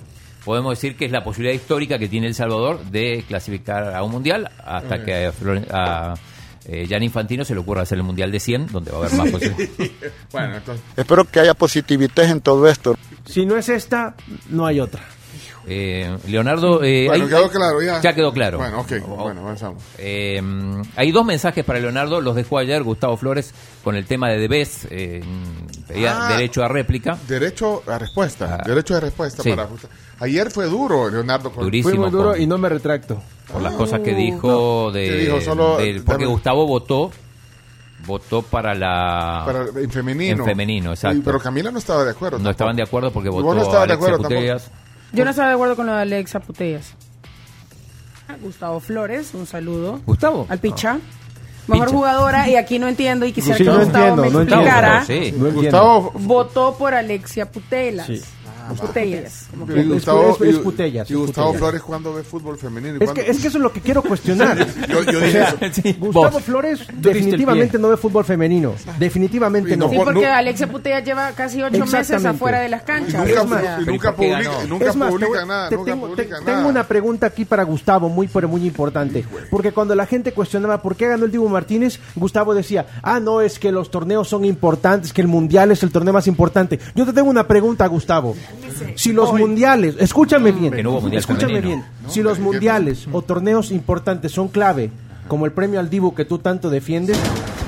[0.45, 4.11] Podemos decir que es la posibilidad histórica que tiene El Salvador de clasificar a un
[4.13, 5.05] mundial hasta Ok.
[5.05, 5.27] que
[5.71, 6.15] a, a
[6.67, 9.15] eh, Gianni Infantino se le ocurra hacer el mundial de 100, donde va a haber
[9.15, 9.93] más posibilidades.
[10.33, 10.85] bueno, entonces.
[10.97, 12.97] Espero que haya positividad en todo esto.
[13.27, 14.15] Si no es esta,
[14.51, 15.03] no hay otra.
[15.67, 16.83] Eh, Leonardo.
[16.83, 18.01] eh, Bueno, hay- quedó claro ya.
[18.15, 18.59] quedó claro.
[18.59, 19.83] Bueno, ok, bueno, avanzamos.
[19.99, 20.41] Eh,
[20.97, 23.53] hay dos mensajes para Leonardo, los dejó ayer Gustavo Flores
[23.85, 25.23] con el tema de Debes, eh,
[25.87, 26.33] pedía Ah.
[26.37, 27.19] derecho a réplica.
[27.29, 28.59] Derecho a respuesta.
[28.67, 29.45] derecho de respuesta Ah.
[29.45, 29.51] sí.
[29.51, 29.69] para
[30.21, 31.51] Ayer fue duro, Leonardo.
[31.51, 31.91] con- Durísimo.
[31.95, 33.21] Fue muy duro con- y no me retracto.
[33.53, 35.41] por las cosas que dijo de, ¿Qué dijo?
[35.41, 37.11] Solo- del- porque dame- Gustavo votó
[38.07, 40.39] votó para la Para, en femenino.
[40.39, 42.39] en femenino exacto Y- Pero Camila no estaba de acuerdo.
[42.39, 44.35] no estaban de acuerdo porque votó no estabas de Alexia acuerdo tampoco.
[44.41, 44.71] Putellas.
[45.13, 46.95] Yo no estaba de acuerdo con lo de Alexa Putellas.
[48.43, 50.01] Gustavo Flores, un saludo.
[50.07, 50.47] Gustavo.
[50.49, 50.99] Al Picha.
[51.67, 51.97] Mejor Picha.
[51.99, 55.01] jugadora, y aquí no entiendo, y quisiera Sí, que no Gustavo entiendo, me no explicara.
[55.01, 55.37] entiendo.
[55.37, 55.53] Sí.
[55.55, 55.61] No.
[55.61, 56.13] Gustavo.
[56.15, 58.07] Votó por Alexia Putelas.
[58.07, 58.23] Sí.
[58.75, 59.47] Putellas.
[59.51, 61.59] como Y que- Gustavo, es- putellas, y Gustavo putellas.
[61.61, 62.95] Flores cuando ve fútbol femenino.
[62.95, 64.59] y Es cuando- que, es que eso es lo que quiero cuestionar.
[64.89, 65.83] Yo- yo O dije sea, eso.
[65.99, 66.43] Gustavo Vos.
[66.43, 68.75] Flores definitivamente no ve fútbol femenino.
[68.99, 69.91] Definitivamente no no.
[69.91, 73.27] Sí, porque no- Alexia Putellas lleva casi ocho meses afuera de las canchas.
[73.27, 75.69] nunca, y nunca ¿por qué publica, nunca más, publica nada.
[75.69, 76.45] te nunca tengo, publica te- nada.
[76.57, 79.25] tengo una pregunta aquí para Gustavo, muy pero muy importante.
[79.51, 83.41] Porque cuando la gente cuestionaba por qué ganó el Dibu Martínez, Gustavo decía, ah, no,
[83.41, 86.79] es que los torneos son importantes, que el Mundial es el torneo más importante.
[86.95, 88.37] Yo te tengo una pregunta, Gustavo.
[88.95, 91.83] Si los mundiales, escúchame bien, Que no hubo mundial escúchame femenino.
[92.03, 94.91] bien, si los mundiales o torneos importantes son clave,
[95.29, 97.19] como el premio al Dibu que tú tanto defiendes,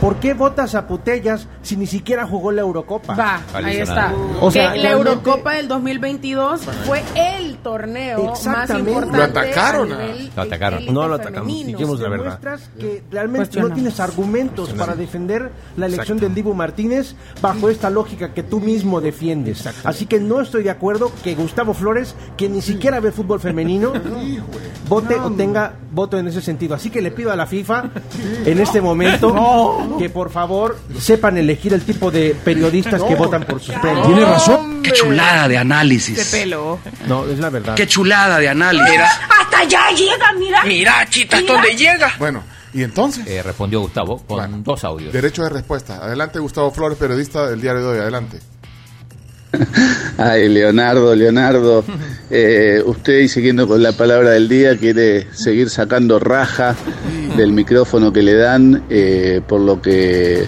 [0.03, 3.15] ¿por qué votas a Putellas si ni siquiera jugó la Eurocopa?
[3.15, 4.13] Va, ahí está.
[4.41, 8.91] O sea, que la Eurocopa del 2022 fue el torneo más Exactamente.
[8.91, 9.17] importante.
[9.17, 10.87] Lo atacaron, a nivel Lo atacaron.
[10.87, 12.41] No lo atacamos, dijimos la verdad.
[12.41, 17.89] Demuestras que realmente no tienes argumentos para defender la elección del Dibu Martínez bajo esta
[17.89, 19.69] lógica que tú mismo defiendes.
[19.85, 23.93] Así que no estoy de acuerdo que Gustavo Flores, que ni siquiera ve fútbol femenino,
[24.89, 26.75] vote o tenga voto en ese sentido.
[26.75, 27.85] Así que le pido a la FIFA
[28.47, 29.33] en este momento
[29.99, 34.07] que por favor sepan elegir el tipo de periodistas que votan por sus premios.
[34.07, 34.83] Tiene razón.
[34.83, 36.29] Qué chulada de De análisis.
[36.31, 36.79] pelo.
[37.07, 37.75] No, es la verdad.
[37.75, 38.99] Qué chulada de análisis.
[39.41, 40.65] Hasta allá llega, mira.
[40.65, 42.13] Mira, chita, ¿hasta dónde llega?
[42.19, 42.43] Bueno,
[42.75, 44.59] y entonces, Eh, respondió Gustavo con Bueno.
[44.65, 45.13] dos audios.
[45.13, 45.97] derecho de respuesta.
[46.05, 47.99] Adelante, Gustavo Flores, periodista del diario de hoy.
[47.99, 48.39] Adelante.
[50.19, 51.85] Ay, Leonardo, Leonardo,
[52.31, 56.75] eh, usted y siguiendo con la palabra del día quiere seguir sacando raja
[57.37, 60.47] del micrófono que le dan, eh, por lo que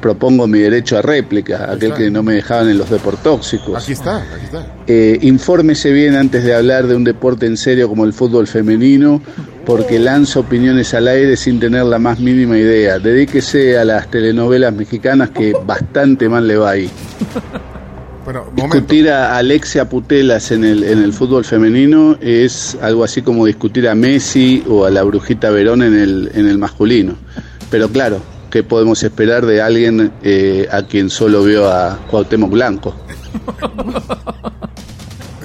[0.00, 3.82] propongo mi derecho a réplica, aquel que no me dejaban en los deportóxicos.
[3.82, 4.66] Aquí está, aquí está.
[4.86, 9.20] Eh, infórmese bien antes de hablar de un deporte en serio como el fútbol femenino,
[9.64, 12.98] porque lanza opiniones al aire sin tener la más mínima idea.
[12.98, 16.90] Dedíquese a las telenovelas mexicanas que bastante mal le va ahí.
[18.54, 23.88] Discutir a Alexia Putelas en el, en el fútbol femenino es algo así como discutir
[23.88, 27.14] a Messi o a la Brujita Verón en el, en el masculino.
[27.70, 28.20] Pero claro,
[28.50, 32.94] ¿qué podemos esperar de alguien eh, a quien solo vio a Cuauhtémoc Blanco?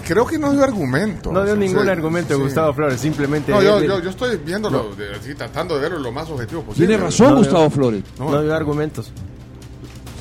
[0.07, 1.31] Creo que no dio argumento.
[1.31, 2.41] No dio O sea, ningún sí, argumento sí.
[2.41, 3.51] Gustavo Flores, simplemente...
[3.51, 6.87] No, yo, yo, yo estoy viéndolo, de- así, tratando de verlo lo más objetivo posible.
[6.87, 7.69] Tiene razón, No, Gustavo no.
[7.69, 8.03] Flores.
[8.19, 9.11] No dio argumentos.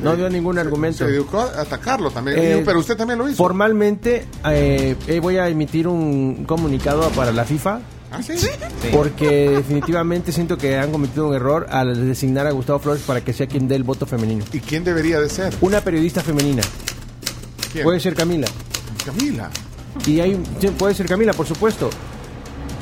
[0.03, 0.99] No dio ningún argumento.
[0.99, 2.39] Se dedicó a atacarlo también.
[2.39, 3.37] Eh, pero usted también lo hizo.
[3.37, 7.81] Formalmente eh, eh, voy a emitir un comunicado para la FIFA
[8.13, 8.35] ¿Ah, sí?
[8.93, 13.33] porque definitivamente siento que han cometido un error al designar a Gustavo Flores para que
[13.33, 14.45] sea quien dé el voto femenino.
[14.53, 15.55] ¿Y quién debería de ser?
[15.61, 16.63] Una periodista femenina.
[17.73, 17.85] ¿Quién?
[17.85, 18.49] Puede ser Camila.
[19.05, 19.51] Camila.
[20.07, 21.91] Y hay, sí, puede ser Camila, por supuesto.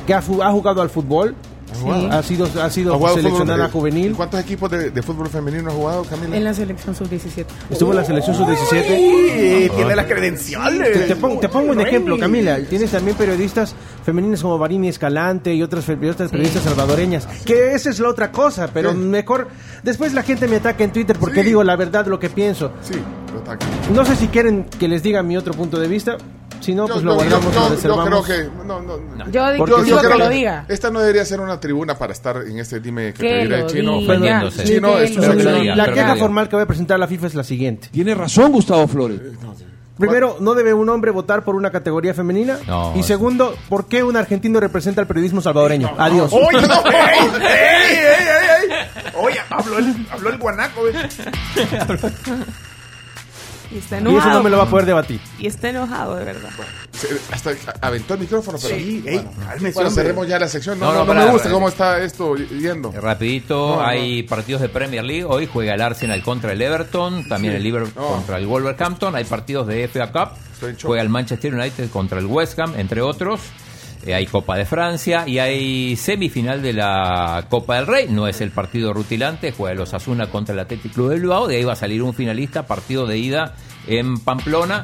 [0.07, 1.35] Que ha jugado al fútbol,
[1.75, 2.11] jugado.
[2.11, 4.13] Ha sido, ha sido ¿Ha seleccionada fútbol, juvenil.
[4.15, 6.35] ¿Cuántos equipos de, de fútbol femenino ha jugado, Camila?
[6.35, 7.45] En la selección sub-17.
[7.69, 8.97] Estuvo en la selección sub-17.
[8.99, 10.93] Uy, tiene las credenciales.
[10.93, 12.59] Te, te pongo, te pongo un ejemplo, Camila.
[12.69, 17.27] Tienes también periodistas femeninas como Varini Escalante y otras, otras periodistas salvadoreñas.
[17.45, 19.47] Que esa es la otra cosa, pero mejor.
[19.83, 22.71] Después la gente me ataca en Twitter porque digo la verdad, lo que pienso.
[22.81, 22.95] Sí,
[23.33, 23.65] lo ataca.
[23.93, 26.17] No sé si quieren que les diga mi otro punto de vista.
[26.61, 28.25] Si no, pues lo guardamos, yo- yo reservamos.
[28.25, 28.49] creo que.
[28.65, 29.31] No, no, no.
[29.31, 30.65] Yo, digo que creo lo que- diga.
[30.67, 33.65] Esta no debería ser una tribuna para estar en este dime que Que te diré
[33.67, 33.99] chino.
[33.99, 35.75] que diga.
[35.75, 37.87] La queja formal que voy a presentar a la FIFA es la siguiente.
[37.91, 39.19] Tiene razón Gustavo Flores.
[39.97, 42.57] Primero, ¿no debe un hombre votar por una categoría femenina?
[42.65, 45.91] No, y segundo, ¿por qué un argentino representa al periodismo salvadoreño?
[45.97, 46.31] Adiós.
[46.31, 49.11] Oye, no, ey, ey, ey, ey, ey.
[49.21, 50.81] Oye, habló el, habló el guanaco.
[53.71, 53.75] eh.
[53.75, 54.33] Y está Y eso enojado.
[54.37, 55.19] no me lo va a poder debatir.
[55.37, 56.49] Y está enojado, de verdad.
[56.91, 57.51] Se- Hasta
[57.81, 58.75] aventó el micrófono, pero.
[58.75, 60.79] Sí, ey, cálmese, Bueno, cerremos ya la sección.
[60.79, 62.91] No, No, no, no, no pará, me gusta cómo está esto yendo.
[62.91, 63.85] Rapidito, No, no.
[63.87, 65.23] hay partidos de Premier League.
[65.23, 67.57] Hoy juega el Arsenal contra el Everton, también Sí.
[67.57, 68.07] el Liverpool No.
[68.15, 69.15] contra el Wolverhampton.
[69.15, 70.29] Hay partidos de FA Cup.
[70.83, 73.39] Juega el Manchester United contra el West Ham, entre otros.
[74.05, 78.07] Eh, hay Copa de Francia y hay semifinal de la Copa del Rey.
[78.09, 81.47] No es el partido rutilante, juega el Osasuna contra el Athletic Club de Bilbao.
[81.47, 83.55] De ahí va a salir un finalista, partido de ida
[83.87, 84.83] en Pamplona.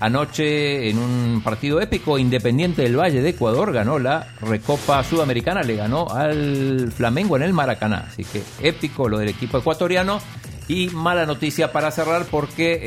[0.00, 5.74] Anoche, en un partido épico, Independiente del Valle de Ecuador ganó la Recopa Sudamericana, le
[5.74, 8.06] ganó al Flamengo en el Maracaná.
[8.08, 10.20] Así que épico lo del equipo ecuatoriano.
[10.68, 12.78] Y mala noticia para cerrar porque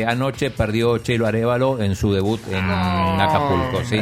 [0.00, 3.84] eh, anoche perdió Chelo Arevalo en su debut en Acapulco.
[3.84, 3.96] ¿sí?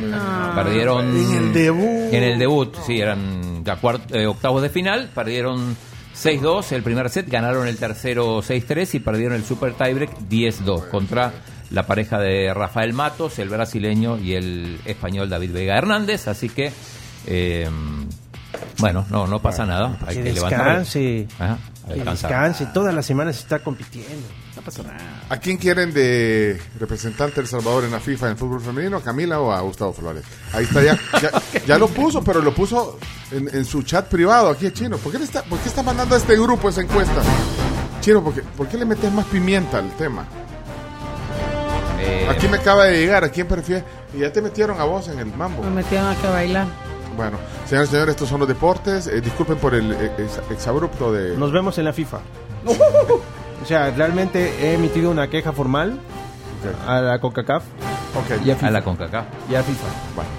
[0.54, 2.12] Perdieron En el debut.
[2.14, 5.76] En el debut, sí, eran ya cuart- eh, octavos de final, perdieron
[6.16, 11.32] 6-2 el primer set, ganaron el tercero 6-3 y perdieron el super tiebreak 10-2 contra
[11.70, 16.70] la pareja de Rafael Matos, el brasileño y el español David Vega Hernández, así que
[17.26, 17.68] eh,
[18.78, 20.60] bueno, no no pasa nada, hay Que que, levantar.
[21.86, 22.66] Descanse.
[22.66, 22.72] Que.
[22.72, 24.26] Todas las semanas está compitiendo.
[24.56, 24.98] No pasa nada.
[25.28, 28.98] ¿A quién quieren de representante del Salvador en la FIFA en fútbol femenino?
[28.98, 30.24] ¿A Camila o a Gustavo Flores?
[30.52, 31.30] Ahí está, ya, ya,
[31.66, 32.98] ya lo puso, pero lo puso
[33.30, 34.96] en, en su chat privado aquí a Chino.
[34.98, 37.22] ¿Por qué, le está, ¿Por qué está mandando a este grupo esa encuesta?
[38.00, 40.24] Chino, ¿por qué, por qué le metes más pimienta al tema?
[42.00, 43.84] Eh, Aquí me acaba de llegar, ¿a quién prefiere?
[44.14, 45.62] Y ya te metieron a vos en el mambo.
[45.62, 46.66] Me metieron a que bailar.
[47.16, 49.06] Bueno, señores y señores, estos son los deportes.
[49.06, 51.36] Eh, disculpen por el eh, ex- exabrupto de...
[51.36, 52.18] Nos vemos en la FIFA.
[53.62, 55.98] O sea, realmente he emitido una queja formal
[56.86, 57.62] a la CONCACAF
[58.14, 58.44] Ok.
[58.44, 58.66] y a FIFA.
[58.66, 59.24] a la CONCACAF.
[59.50, 59.86] Y a FIFA.
[60.14, 60.30] Bueno,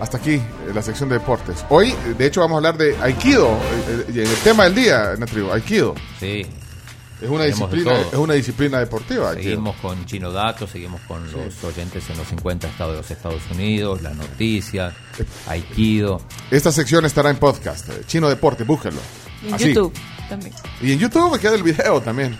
[0.00, 0.42] hasta aquí eh,
[0.74, 1.64] la sección de deportes.
[1.68, 3.50] Hoy, de hecho, vamos a hablar de Aikido.
[4.12, 5.94] y el tema del día, Natrio, Aikido.
[6.18, 6.46] Sí.
[7.20, 9.34] Es una disciplina, es una disciplina deportiva.
[9.34, 13.42] Seguimos con Chino Datos, seguimos con los oyentes en los 50 estados de los Estados
[13.52, 14.94] Unidos, las noticias,
[15.48, 16.20] Aikido.
[16.50, 17.88] Esta sección estará en podcast.
[17.88, 19.00] eh, Chino Deporte, búsquenlo.
[19.46, 19.68] En Así.
[19.74, 19.92] YouTube
[20.28, 20.52] también.
[20.80, 22.36] Y en YouTube me queda el video también.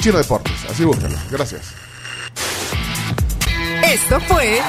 [0.00, 1.18] Chino Deportes, así búsquenlo.
[1.30, 1.62] Gracias.
[3.84, 4.60] Esto fue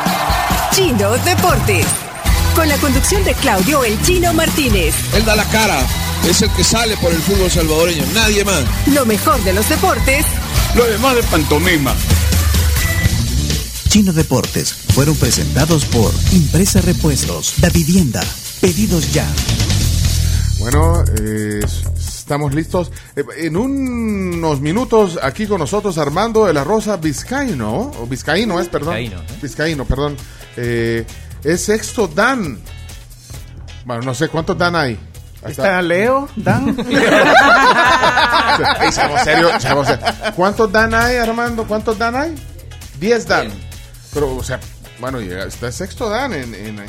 [0.73, 1.85] Chino Deportes.
[2.55, 4.93] Con la conducción de Claudio El Chino Martínez.
[5.15, 5.79] Él da la cara,
[6.29, 8.63] es el que sale por el fútbol salvadoreño, nadie más.
[8.87, 10.25] Lo mejor de los deportes
[10.75, 11.95] Lo demás de pantomima.
[13.89, 18.21] Chino Deportes fueron presentados por Impresa Repuestos, Da Vivienda,
[18.61, 19.27] Pedidos Ya.
[20.59, 21.59] Bueno, eh,
[21.97, 22.91] estamos listos.
[23.17, 28.69] Eh, en unos minutos aquí con nosotros Armando de la Rosa Vizcaíno, o Vizcaíno es,
[28.69, 28.95] perdón.
[28.95, 29.39] Vizcaíno, ¿eh?
[29.41, 30.15] Vizcaíno, perdón.
[30.55, 31.05] Eh,
[31.43, 32.59] es sexto Dan.
[33.83, 34.97] Bueno, no sé cuántos Dan hay.
[35.45, 36.29] ¿Está Leo?
[36.35, 36.75] ¿Dan?
[38.81, 40.09] Ey, seamos serios, seamos serios.
[40.35, 41.65] ¿Cuántos Dan hay, Armando?
[41.67, 42.35] ¿Cuántos Dan hay?
[42.99, 43.51] Diez Dan.
[44.13, 44.59] Pero, o sea,
[44.99, 46.85] bueno, está sexto Dan en, en-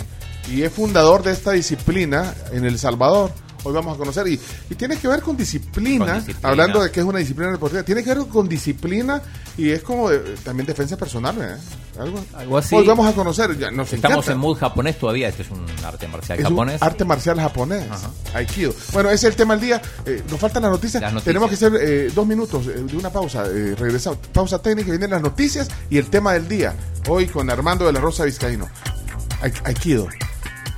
[0.51, 3.31] y es fundador de esta disciplina en El Salvador.
[3.65, 4.27] Hoy vamos a conocer.
[4.29, 4.41] Y,
[4.71, 6.49] y tiene que ver con disciplina, Con disciplina.
[6.49, 7.83] hablando de que es una disciplina deportiva.
[7.83, 9.23] Tiene que ver con disciplina
[9.57, 11.37] y es como de- también defensa personal.
[11.41, 11.57] ¿eh?
[12.01, 12.75] Algo, Algo así.
[12.75, 13.57] Hoy vamos a conocer.
[13.59, 14.33] Ya, nos Estamos encanta.
[14.33, 16.83] en mood japonés todavía, este es un arte marcial Es un japonés.
[16.83, 17.85] arte marcial japonés.
[18.35, 18.75] Aikido.
[18.93, 19.83] Bueno, ese es el tema del día.
[20.07, 21.01] Eh, nos faltan las noticias.
[21.03, 21.25] Las noticias.
[21.25, 23.45] Tenemos que hacer eh, dos minutos eh, de una pausa.
[23.47, 24.19] Eh, regresamos.
[24.33, 24.91] Pausa técnica.
[24.91, 26.75] Vienen las noticias y el tema del día.
[27.09, 28.69] Hoy con Armando de la Rosa Vizcaíno.
[29.43, 30.09] Ai- Aikido.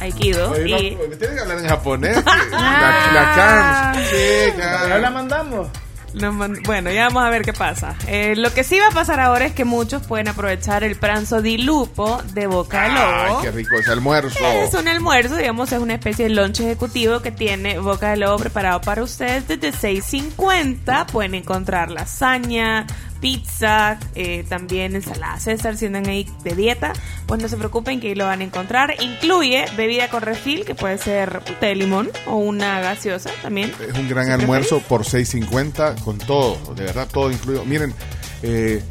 [0.01, 0.51] Aikido.
[0.51, 0.95] Oye, y...
[0.97, 2.25] no, me tienen que hablar en japonés.
[2.51, 4.07] la, la cams.
[4.09, 4.99] Sí, Ya cara.
[4.99, 5.69] la mandamos.
[6.15, 7.97] Man- Bueno, ya vamos a ver qué pasa.
[8.07, 11.43] Eh, lo que sí va a pasar ahora es que muchos pueden aprovechar el pranzo
[11.43, 13.43] di lupo de Boca de Ay, Lobo.
[13.43, 14.39] qué rico ese almuerzo.
[14.45, 18.37] Es un almuerzo, digamos, es una especie de lunch ejecutivo que tiene Boca de Lobo
[18.39, 21.07] preparado para ustedes desde 6.50.
[21.07, 22.87] Pueden encontrar lasaña,
[23.25, 26.93] pizza, eh, también ensalada César, si andan ahí de dieta,
[27.25, 28.95] pues no se preocupen que ahí lo van a encontrar.
[29.01, 33.73] Incluye bebida con refil, que puede ser té de limón o una gaseosa también.
[33.81, 37.65] Es un gran almuerzo por 6.50 con todo, de verdad, todo incluido.
[37.65, 37.95] Miren,
[38.43, 38.83] eh,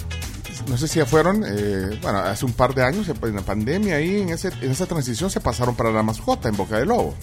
[0.68, 3.98] no sé si ya fueron, eh, bueno, hace un par de años, en la pandemia,
[3.98, 7.14] ahí en, ese, en esa transición se pasaron para la mascota en Boca de Lobo.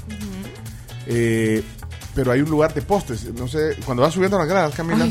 [1.08, 1.64] Eh,
[2.14, 5.06] pero hay un lugar de postres, no sé, cuando vas subiendo las gradas, Camila.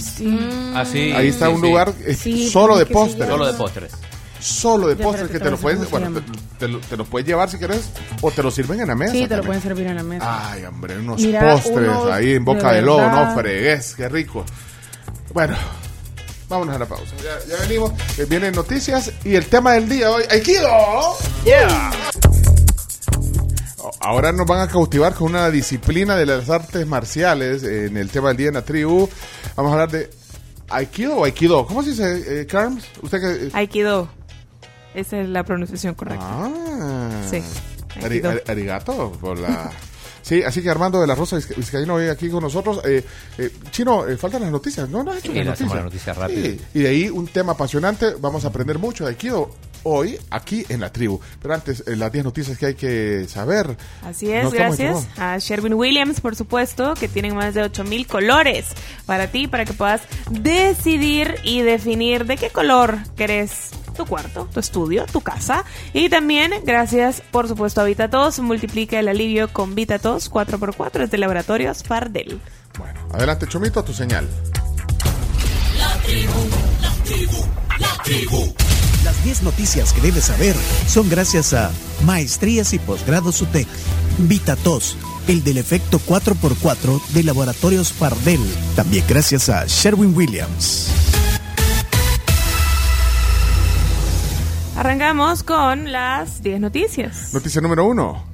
[0.76, 1.12] Ah, sí.
[1.14, 1.68] Ahí está Sí, un sí.
[1.68, 3.28] lugar eh, Sí, solo ¿cómo de postres.
[3.30, 3.92] Solo de postres.
[4.40, 6.22] Solo de postres que que te lo puedes, bueno,
[6.58, 7.90] te, lo, te lo puedes llevar si quieres
[8.22, 9.12] o te lo sirven en la mesa.
[9.12, 10.52] Sí, te lo pueden servir en la mesa.
[10.52, 14.08] Ay, hombre, unos Mira, postres unos ahí en Boca de de, Lobo, no fregues, qué
[14.08, 14.46] rico.
[15.34, 15.58] Bueno,
[16.48, 17.12] vámonos a la pausa.
[17.22, 20.70] Ya, ya venimos, eh, vienen noticias y el tema del día hoy, Aikido.
[21.44, 21.92] Yeah.
[24.02, 28.30] Ahora nos van a cautivar con una disciplina de las artes marciales en el tema
[28.30, 29.10] del día en la tribu.
[29.56, 30.10] Vamos a hablar de
[30.70, 31.66] Aikido o Aikido.
[31.66, 32.84] ¿Cómo se dice, eh, Carms?
[33.02, 33.46] Usted que...
[33.48, 34.10] eh, Aikido.
[34.94, 36.26] Esa es la pronunciación correcta.
[36.28, 37.22] Ah.
[37.30, 37.42] Sí.
[38.02, 39.72] Ari- arigato por la...
[40.22, 42.82] Sí, así que Armando de la Rosa Vizca- Vizcaíno hoy aquí con nosotros.
[42.86, 43.04] Eh,
[43.40, 44.88] eh, Chino, eh, faltan las noticias.
[44.88, 45.74] No, no has hecho Sí, las noticias.
[45.76, 46.42] las noticias rápido.
[46.46, 48.14] Sí, Y de ahí un tema apasionante.
[48.20, 49.50] Vamos a aprender mucho de Aikido
[49.84, 51.20] hoy aquí en la tribu.
[51.42, 53.78] Pero antes, eh, las 10 noticias que hay que saber.
[54.04, 58.68] Así es, gracias a Sherwin Williams, por supuesto, que tienen más de 8000 colores
[59.06, 64.60] para ti, para que puedas decidir y definir de qué color querés tu cuarto, tu
[64.60, 65.66] estudio, tu casa.
[65.94, 71.18] Y también, gracias, por supuesto, a VitaTos, multiplica el alivio con VitaTos 4x4 es de
[71.18, 72.40] Laboratorios Fardel.
[73.12, 74.28] Adelante, Chomito, tu señal.
[75.78, 76.50] La tribu,
[76.82, 77.46] la tribu,
[77.80, 78.79] la tribu.
[79.04, 80.56] Las 10 noticias que debes saber
[80.88, 81.72] son gracias a
[82.06, 83.68] Maestrías y Posgrados UTEC,
[84.18, 84.98] VitaTos,
[85.28, 88.42] el del efecto 4x4 de Laboratorios Pardel.
[88.76, 90.92] También gracias a Sherwin Williams.
[94.76, 97.34] Arrancamos con las 10 noticias.
[97.34, 98.29] Noticia número uno.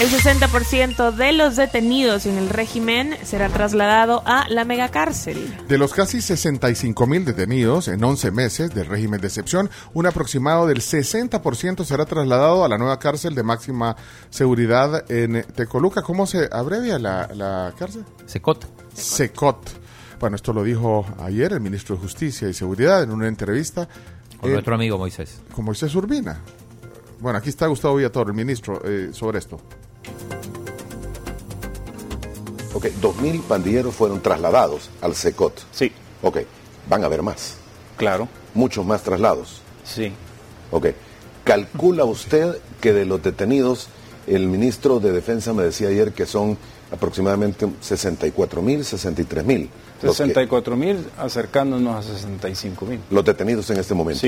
[0.00, 5.54] El 60% de los detenidos en el régimen será trasladado a la megacárcel.
[5.68, 10.66] De los casi 65 mil detenidos en 11 meses del régimen de excepción, un aproximado
[10.66, 13.94] del 60% será trasladado a la nueva cárcel de máxima
[14.30, 16.00] seguridad en Tecoluca.
[16.00, 18.06] ¿Cómo se abrevia la, la cárcel?
[18.24, 18.66] Secot.
[18.94, 19.70] Secot.
[20.18, 23.86] Bueno, esto lo dijo ayer el ministro de Justicia y Seguridad en una entrevista
[24.40, 25.42] Con eh, nuestro amigo Moisés.
[25.54, 26.40] con Moisés Urbina.
[27.18, 29.60] Bueno, aquí está Gustavo Villator, el ministro, eh, sobre esto.
[32.72, 35.60] Ok, 2.000 pandilleros fueron trasladados al SECOT.
[35.72, 35.92] Sí.
[36.22, 36.38] Ok,
[36.88, 37.56] van a haber más.
[37.96, 38.28] Claro.
[38.54, 39.60] Muchos más traslados.
[39.84, 40.12] Sí.
[40.70, 40.86] Ok,
[41.44, 43.88] calcula usted que de los detenidos,
[44.26, 46.56] el ministro de Defensa me decía ayer que son
[46.92, 49.70] aproximadamente 64 mil, 63 mil.
[50.00, 53.00] 64 mil acercándonos a 65 mil.
[53.10, 54.26] Los detenidos en este momento.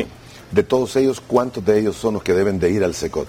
[0.50, 3.26] De todos ellos, ¿cuántos de ellos son los que deben de ir al SECOT?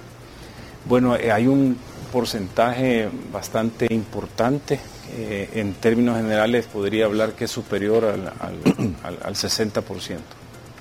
[0.86, 1.78] Bueno, eh, hay un
[2.14, 4.80] porcentaje bastante importante.
[5.16, 9.82] eh, en términos generales podría hablar que es superior al, al, al- al 60%.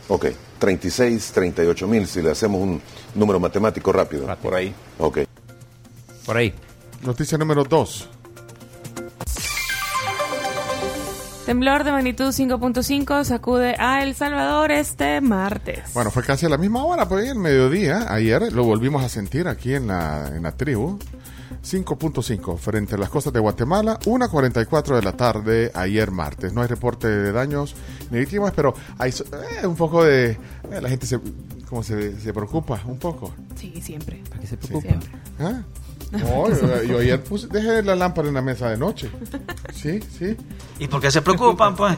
[0.09, 0.27] Ok,
[0.59, 2.81] 36, 38 mil, si le hacemos un
[3.15, 4.27] número matemático rápido.
[4.43, 4.73] Por ahí.
[4.99, 5.19] Ok.
[6.27, 6.53] Por ahí.
[7.03, 8.09] Noticia número 2.
[11.47, 15.93] Temblor de magnitud 5.5 sacude a El Salvador este martes.
[15.93, 19.49] Bueno, fue casi a la misma hora, pues el mediodía, ayer lo volvimos a sentir
[19.49, 20.99] aquí en la, en la tribu.
[21.65, 26.53] 5.5 frente a las costas de Guatemala, 1.44 de la tarde ayer martes.
[26.53, 27.75] No hay reporte de daños
[28.11, 29.25] ni víctimas, pero hay so-
[29.61, 30.31] eh, un poco de...
[30.31, 30.39] eh,
[30.81, 31.21] la gente se,
[31.69, 33.33] como se, se preocupa un poco.
[33.57, 34.23] Sí, siempre.
[34.29, 34.95] ¿Para qué se preocupa?
[35.41, 35.63] ¿Ah?
[36.23, 39.11] No, yo, yo ayer puse, dejé la lámpara en la mesa de noche.
[39.75, 40.37] Sí, sí.
[40.79, 41.97] ¿Y por qué se preocupan, pues?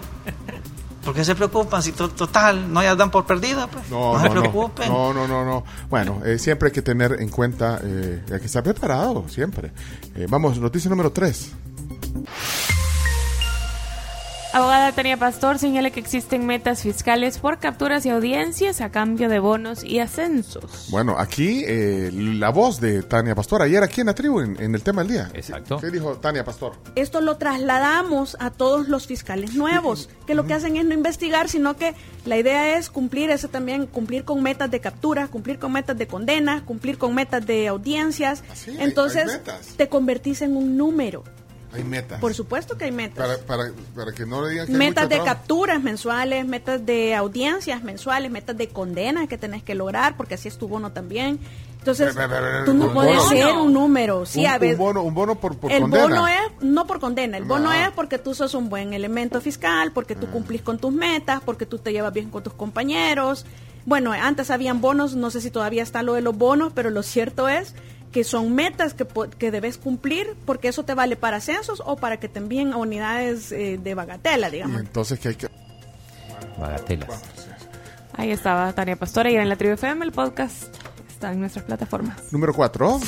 [1.05, 1.83] ¿Por qué se preocupan?
[1.83, 3.91] Si to- total, no ya dan por perdida, pues.
[3.91, 4.89] No, se no, no, preocupen.
[4.89, 5.65] no, no, no, no.
[5.91, 9.73] Bueno, eh, siempre hay que tener en cuenta, eh, hay que estar preparado, siempre.
[10.15, 11.52] Eh, vamos, noticia número 3.
[14.55, 19.41] Abogada Tania Pastor señala que existen metas fiscales por capturas y audiencias a cambio de
[19.41, 20.91] bonos y ascensos.
[20.91, 24.73] Bueno, aquí eh, la voz de Tania Pastor, ayer aquí en la tribu, en, en
[24.76, 25.31] el tema del día.
[25.34, 25.78] Exacto.
[25.81, 26.74] ¿Qué dijo Tania Pastor?
[26.94, 31.49] Esto lo trasladamos a todos los fiscales nuevos, que lo que hacen es no investigar,
[31.49, 35.73] sino que la idea es cumplir eso también, cumplir con metas de captura, cumplir con
[35.73, 38.44] metas de condena, cumplir con metas de audiencias.
[38.68, 39.74] hay Entonces, metas.
[39.76, 41.24] te convertís en un número.
[41.75, 42.20] Hay metas.
[42.20, 43.27] Por supuesto que hay metas.
[43.27, 45.39] Para, para, para que no le digan que hay metas mucho de trabajo.
[45.39, 50.49] capturas mensuales, metas de audiencias mensuales, metas de condenas que tenés que lograr, porque así
[50.49, 51.39] es tu bono también.
[51.81, 53.28] Entonces, Pero, pero, pero, tú no puedes bono.
[53.28, 54.25] ser un número.
[54.25, 54.78] Sí, un, a veces.
[54.78, 56.05] un bono, un bono por, por el condena.
[56.05, 59.93] bono es no por condena, el bono es porque tú sos un buen elemento fiscal,
[59.93, 63.44] porque tú cumplís con tus metas, porque tú te llevas bien con tus compañeros.
[63.85, 67.03] Bueno, antes habían bonos, no sé si todavía está lo de los bonos, pero lo
[67.03, 67.75] cierto es
[68.15, 69.05] que son metas que,
[69.39, 72.76] que debes cumplir porque eso te vale para ascensos o para que te envíen a
[72.76, 74.81] unidades eh, de bagatela, Y digamos.
[74.81, 75.49] entonces que hay que...
[76.57, 77.23] Bagatelas.
[78.12, 80.73] Ahí estaba Tania Pastora y en la Tribu FM el podcast
[81.09, 82.33] está en nuestras plataformas.
[82.33, 83.01] Número 4.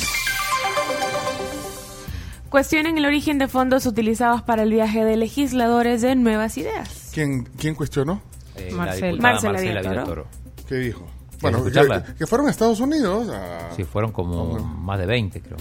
[2.49, 7.10] Cuestionen el origen de fondos utilizados para el viaje de legisladores de Nuevas Ideas.
[7.15, 8.23] ¿Quién, ¿Quién cuestionó?
[8.57, 9.23] Eh, la Marcela.
[9.23, 9.91] Marcela Marcela Villatoro.
[9.93, 10.26] Villatoro.
[10.68, 11.07] ¿Qué dijo?
[11.50, 12.05] ¿Quieres Bueno, escucharla?
[12.05, 13.28] que, que fueron a Estados Unidos.
[13.31, 15.57] a- Sí, fueron como más de 20, creo.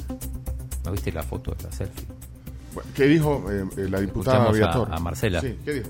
[0.85, 2.05] ¿No viste la foto de la selfie?
[2.73, 5.41] Bueno, ¿Qué dijo eh, eh, la diputada Escuchamos a- a Marcela.
[5.41, 5.89] Sí, ¿qué dijo?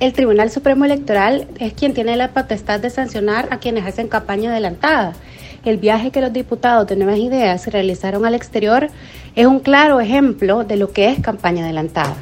[0.00, 4.50] El Tribunal Supremo Electoral es quien tiene la potestad de sancionar a quienes hacen campaña
[4.50, 5.12] adelantada.
[5.64, 8.88] El viaje que los diputados de Nuevas Ideas realizaron al exterior
[9.36, 12.16] es un claro ejemplo de lo que es campaña adelantada.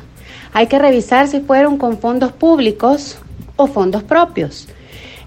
[0.52, 3.16] Hay que revisar si fueron con fondos públicos
[3.56, 4.68] o fondos propios.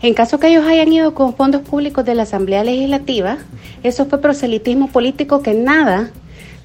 [0.04, 3.38] En caso que ellos hayan ido con fondos públicos de la Asamblea Legislativa,
[3.84, 6.12] eso fue proselitismo político que nada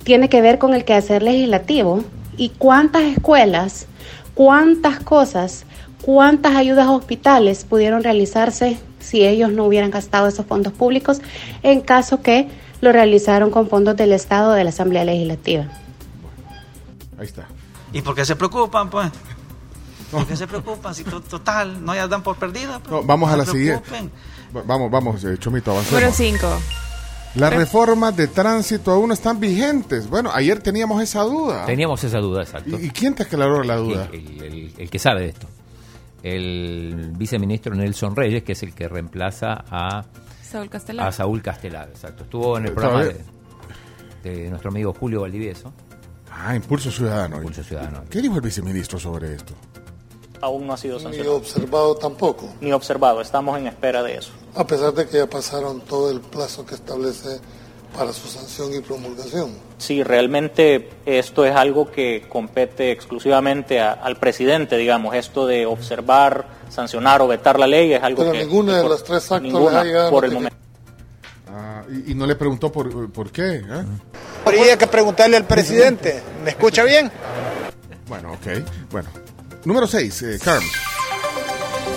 [0.03, 2.03] tiene que ver con el quehacer legislativo.
[2.37, 3.87] ¿Y cuántas escuelas,
[4.35, 5.67] cuántas cosas,
[6.03, 11.21] cuántas ayudas a hospitales pudieron realizarse si ellos no hubieran gastado esos fondos públicos
[11.63, 12.49] en caso que
[12.81, 15.69] lo realizaron con fondos del Estado o de la Asamblea Legislativa?
[17.17, 17.47] Ahí está.
[17.93, 19.13] ¿Y por qué se preocupan, pues?
[20.11, 20.95] ¿Por qué se preocupan?
[20.95, 22.79] Si to- total, no ya dan por perdida.
[22.79, 22.91] pues.
[22.91, 24.11] No, vamos a la siguiente.
[24.67, 26.01] Vamos, vamos, eh, Chomito, avancemos.
[26.01, 26.59] Número 5.
[27.35, 30.09] Las reformas de tránsito aún están vigentes.
[30.09, 31.67] Bueno, ayer teníamos esa duda.
[31.67, 32.79] Teníamos esa duda, exacto.
[32.81, 34.09] ¿Y, y quién te aclaró la duda?
[34.13, 35.47] El, el- el que sabe de esto.
[36.23, 40.05] El viceministro Nelson Reyes, que es el que reemplaza a,
[40.43, 41.07] Saúl Castelar.
[41.09, 41.89] a Saúl Castelar.
[41.91, 42.25] Exacto.
[42.25, 43.21] Estuvo en el programa de,
[44.25, 45.73] de nuestro amigo Julio Valdivieso.
[46.33, 47.37] Ah, Impulso Ciudadano.
[47.37, 48.05] Impulso Ciudadano.
[48.11, 49.55] ¿Qué dijo el viceministro sobre esto?
[50.41, 51.37] Aún no ha sido Ni sancionado.
[51.37, 54.31] observado tampoco, Ni observado, estamos en espera de eso.
[54.55, 57.41] a pesar de que ya pasaron todo el plazo que establece
[57.97, 59.51] para su sanción y promulgación.
[59.79, 66.47] Sí, realmente esto es algo que compete exclusivamente a- al presidente, digamos, esto de observar,
[66.69, 68.39] sancionar o vetar la ley es algo Pero que...
[68.45, 70.57] ninguna de por- los tres actos ninguna, por el momento.
[71.51, 73.57] Ah, y, y no le preguntó por, por qué.
[73.57, 73.85] ¿eh?
[74.45, 76.23] Habría que preguntarle al presidente.
[76.45, 77.11] ¿Me escucha bien?
[78.07, 78.63] Bueno, ok.
[78.91, 79.09] Bueno.
[79.65, 80.65] Número 6, eh, Carm.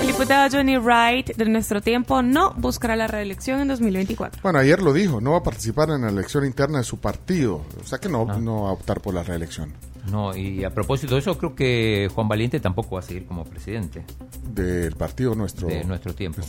[0.01, 4.41] El diputado Johnny Wright de nuestro tiempo no buscará la reelección en 2024.
[4.41, 7.64] Bueno, ayer lo dijo, no va a participar en la elección interna de su partido.
[7.80, 9.73] O sea que no, no va a optar por la reelección
[10.09, 13.45] No, y a propósito de eso, creo que Juan Valiente tampoco va a seguir como
[13.45, 14.03] presidente
[14.43, 15.67] del partido nuestro.
[15.67, 16.41] de nuestro tiempo.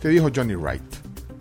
[0.00, 0.82] ¿Qué dijo Johnny Wright?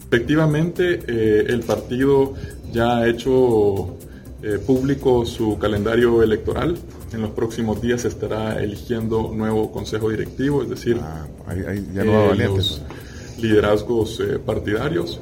[0.08, 2.34] Efectivamente, eh, el partido
[2.72, 3.96] ya ha hecho
[4.42, 6.80] eh, público su calendario electoral.
[7.14, 11.26] En los próximos días se estará eligiendo nuevo consejo directivo, es decir, Ah,
[11.94, 12.58] ya no va Valiente.
[12.58, 12.82] los
[13.40, 15.20] liderazgos eh, partidarios,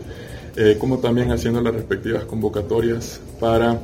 [0.56, 3.80] eh, como también haciendo las respectivas convocatorias para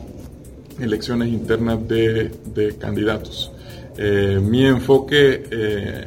[0.79, 3.51] elecciones internas de, de candidatos.
[3.97, 6.05] Eh, mi enfoque eh,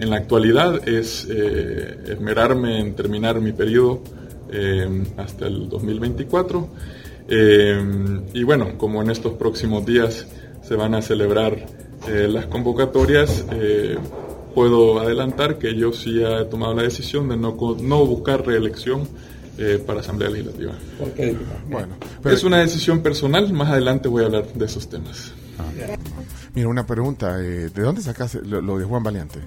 [0.00, 4.00] en la actualidad es eh, esmerarme en terminar mi periodo
[4.50, 6.68] eh, hasta el 2024.
[7.28, 10.26] Eh, y bueno, como en estos próximos días
[10.68, 11.54] se van a celebrar
[12.08, 13.96] eh, las convocatorias, eh,
[14.54, 19.08] puedo adelantar que yo sí he tomado la decisión de no, co- no buscar reelección
[19.56, 20.72] eh, para Asamblea Legislativa.
[21.70, 25.32] Bueno, es una decisión personal, más adelante voy a hablar de esos temas.
[26.54, 27.40] Mira, una pregunta.
[27.42, 29.38] eh, ¿De dónde sacaste lo, lo de Juan Valiente?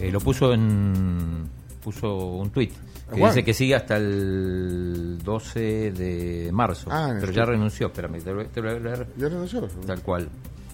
[0.00, 1.46] Eh, lo puso en
[1.82, 2.72] puso un tuit
[3.14, 3.30] que Juan.
[3.32, 5.60] dice que sigue hasta el 12
[5.92, 7.54] de marzo, Ah, pero ya tuit.
[7.54, 7.86] renunció.
[7.88, 9.06] Espérame, te lo, te lo voy a leer.
[9.16, 9.68] ¿Ya renunció?
[9.86, 10.28] Tal cual.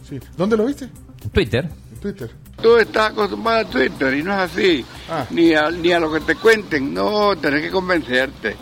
[0.09, 0.19] Sí.
[0.37, 0.85] ¿Dónde lo viste?
[1.23, 1.65] En Twitter.
[1.95, 2.31] En Twitter.
[2.61, 4.85] Tú estás acostumbrado a Twitter y no es así.
[5.31, 6.93] Ni, a, ni a lo que te cuenten.
[6.93, 8.55] No, tenés que convencerte.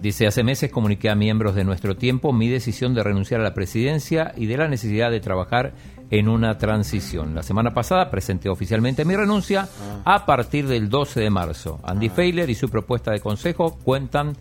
[0.00, 3.54] Dice, hace meses comuniqué a miembros de nuestro tiempo mi decisión de renunciar a la
[3.54, 5.72] presidencia y de la necesidad de trabajar
[6.10, 7.34] en una transición.
[7.34, 9.68] La semana pasada presenté oficialmente mi renuncia
[10.04, 11.80] a partir del 12 de marzo.
[11.82, 14.36] Andy Feiler y su propuesta de consejo cuentan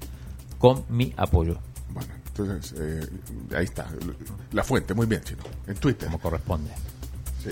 [0.58, 1.58] con mi apoyo.
[1.90, 3.08] Bueno, entonces, eh,
[3.56, 3.88] ahí está.
[4.52, 5.44] La fuente, muy bien, chino.
[5.68, 6.08] En Twitter.
[6.08, 6.72] Como corresponde.
[7.44, 7.50] Sí.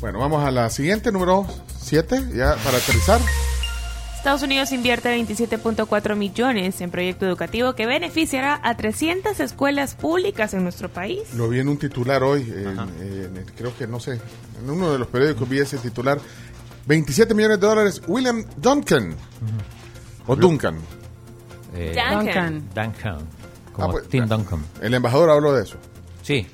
[0.00, 1.46] Bueno, vamos a la siguiente, número
[1.78, 3.20] 7, ya para aterrizar.
[4.20, 10.62] Estados Unidos invierte 27.4 millones en proyecto educativo que beneficiará a 300 escuelas públicas en
[10.62, 11.32] nuestro país.
[11.34, 12.78] Lo vi en un titular hoy, en-
[13.38, 14.20] en- creo que no sé,
[14.62, 16.20] en uno de los periódicos vi ese titular.
[16.86, 19.14] 27 millones de dólares, William Duncan.
[20.26, 20.76] O Duncan.
[21.74, 22.68] Eh, Duncan.
[22.74, 23.18] Duncan.
[23.72, 24.62] Como Ah, pues, Tim Duncan.
[24.82, 25.76] El embajador habló de eso.
[26.22, 26.46] Sí.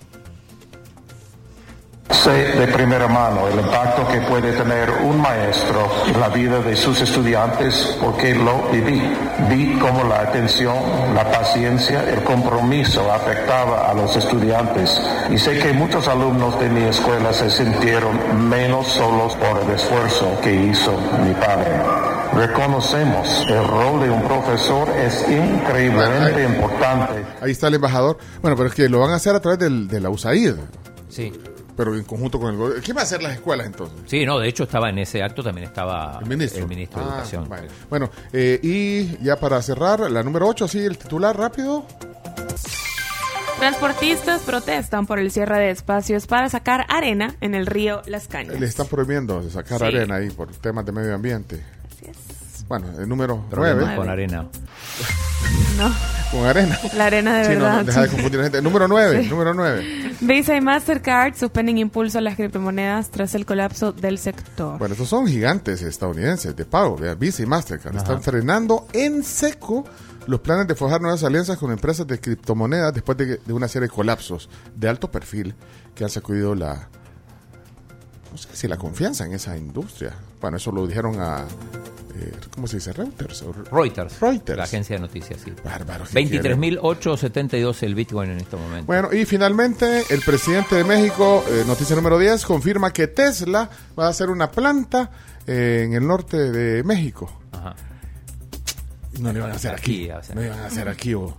[2.23, 6.75] Sé de primera mano el impacto que puede tener un maestro en la vida de
[6.75, 9.01] sus estudiantes porque lo viví.
[9.49, 10.77] Vi cómo la atención,
[11.15, 16.85] la paciencia, el compromiso afectaba a los estudiantes y sé que muchos alumnos de mi
[16.85, 21.71] escuela se sintieron menos solos por el esfuerzo que hizo mi padre.
[22.35, 27.25] Reconocemos el rol de un profesor es increíblemente importante.
[27.41, 28.19] Ahí está el embajador.
[28.43, 30.55] Bueno, pero es que lo van a hacer a través del, de la USAID.
[31.09, 31.33] Sí.
[31.77, 32.83] Pero en conjunto con el gobierno.
[32.83, 33.99] ¿Qué va a hacer las escuelas entonces?
[34.07, 37.49] Sí, no, de hecho estaba en ese acto, también estaba el ministro, de Ah, Educación.
[37.49, 37.69] vale.
[37.91, 41.85] Bueno, eh, y ya para cerrar, la número 8, sí, el titular rápido.
[43.59, 48.61] Transportistas protestan por el cierre de espacios para sacar arena en el río Las Cañas.
[48.61, 49.85] Le están prohibiendo sacar Sí.
[49.87, 51.63] arena ahí por temas de medio ambiente.
[52.69, 53.97] Bueno, el número Problemas 9.
[53.97, 54.47] con arena.
[55.79, 55.95] No,
[56.33, 56.79] Con arena.
[56.97, 57.77] la arena de Sí, verdad.
[57.81, 58.63] no, deja de confundir a la gente.
[58.63, 59.29] Número 9, Sí.
[59.29, 60.15] número 9.
[60.23, 64.79] Visa y Mastercard suspenden impulso a las criptomonedas tras el colapso del sector.
[64.79, 67.95] Bueno, estos son gigantes estadounidenses de pago, Visa y Mastercard.
[67.95, 69.85] Están frenando en seco
[70.27, 73.89] los planes de forjar nuevas alianzas con empresas de criptomonedas después de, de una serie
[73.89, 75.55] de colapsos de alto perfil
[75.95, 76.89] que han sacudido la,
[78.33, 80.15] no sé si la confianza en esa industria.
[80.41, 81.45] Bueno, eso lo dijeron a,
[82.19, 82.93] eh, ¿cómo se dice?
[82.93, 83.43] Reuters.
[83.43, 84.21] o- Reuters.
[84.21, 84.57] Reuters.
[84.57, 85.53] La agencia de noticias, sí.
[85.65, 86.05] Bárbaro.
[86.05, 88.87] ¿qué 23.872 el Bitcoin en este momento.
[88.87, 94.07] Bueno, y finalmente el presidente de México, eh, noticia número 10, confirma que Tesla va
[94.07, 95.11] a hacer una planta
[95.47, 97.31] eh, en el norte de México.
[97.53, 97.75] Ajá.
[99.21, 100.05] No le van a hacer aquí.
[100.09, 100.35] Aquí, o sea.
[100.35, 101.15] No le van a hacer aquí.
[101.15, 101.37] O...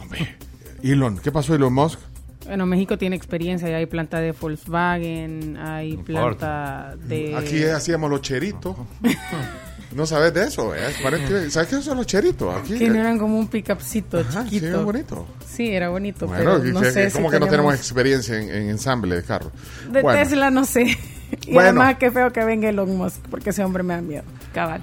[0.00, 0.36] Hombre.
[0.82, 1.98] Elon, ¿qué pasó Elon Musk?
[2.46, 7.34] Bueno, México tiene experiencia, ya hay planta de Volkswagen, hay planta de...
[7.36, 8.76] Aquí hacíamos los cheritos.
[9.94, 10.80] no sabes de eso, ¿eh?
[11.02, 12.54] Parece- ¿Sabes qué son los cheritos?
[12.54, 14.66] Aquí, Que no eran como un pickupcito sí, chiquito.
[14.66, 15.26] era bonito.
[15.46, 18.36] Sí, era bonito, Bueno, pero no que- sé que- si ¿cómo que no tenemos experiencia
[18.38, 19.50] en, en ensamble de carro?
[19.90, 20.18] De Bueno.
[20.18, 20.96] Tesla no sé.
[21.46, 21.70] Y Bueno.
[21.70, 24.22] además qué feo que venga Elon Musk, porque ese hombre me da miedo.
[24.52, 24.82] Cabal.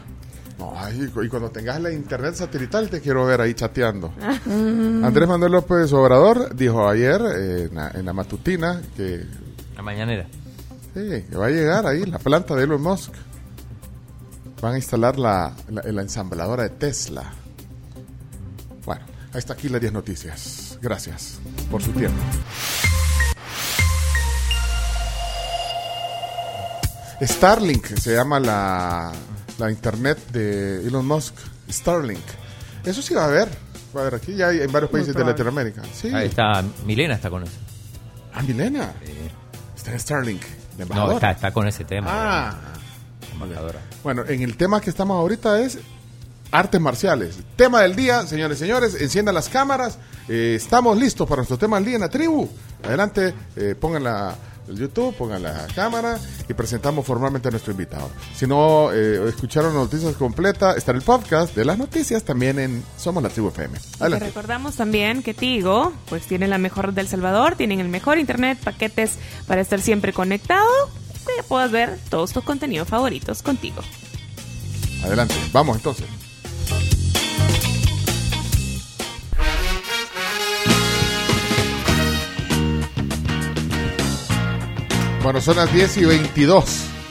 [0.59, 4.14] No, ay, y cuando tengas la internet satelital te quiero ver ahí chateando.
[4.45, 5.03] Mm.
[5.06, 9.23] Andrés Manuel López Obrador dijo ayer eh, en, la, en la matutina que,
[9.75, 10.27] La mañanera.
[10.93, 13.11] sí, que va a llegar ahí la planta de Elon Musk.
[14.61, 17.23] Van a instalar la, la, la ensambladora de Tesla.
[18.85, 20.77] Bueno, ahí está aquí las 10 noticias.
[20.81, 22.22] Gracias por su tiempo.
[27.22, 29.11] Starlink se llama la,
[29.57, 31.35] la internet de Elon Musk.
[31.69, 32.23] Starlink.
[32.83, 33.49] Eso sí va a haber.
[33.95, 35.23] Va a haber aquí ya hay en varios países de.
[35.23, 35.81] Latinoamérica.
[35.93, 36.14] Sí.
[36.14, 37.53] Ahí está, Milena está con eso.
[38.33, 38.93] Ah, Milena.
[39.75, 40.41] Está en Starlink.
[40.90, 42.07] No, de está, está con ese tema.
[42.09, 42.56] Ah.
[43.44, 43.80] Embajadora.
[44.03, 45.80] Bueno, en el tema que estamos ahorita es
[46.52, 47.38] artes marciales.
[47.56, 49.98] Tema del día, señores y señores, enciendan las cámaras.
[50.28, 52.48] Eh, estamos listos para nuestro tema del día en la tribu.
[52.84, 54.36] Adelante, eh, pongan la
[54.68, 58.10] el YouTube, pongan la cámara y presentamos formalmente a nuestro invitado.
[58.36, 63.22] Si no eh, escucharon noticias completas, está el podcast de las noticias también en Somos
[63.24, 63.80] la Tribu FM.
[63.80, 64.26] Te Adelante.
[64.28, 69.18] recordamos también que Tigo, pues tiene la mejor del Salvador, tienen el mejor internet, paquetes
[69.48, 70.68] para estar siempre conectado,
[71.25, 73.82] que puedas ver todos tus contenidos favoritos contigo.
[75.03, 75.35] Adelante.
[75.51, 76.06] Vamos entonces.
[85.24, 86.66] Bueno, son las 10 y 22.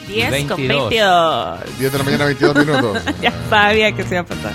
[0.07, 1.59] 10 con 22.
[1.79, 3.03] 10 de la mañana, 22 minutos.
[3.21, 4.53] ya sabía que se iba a pasar.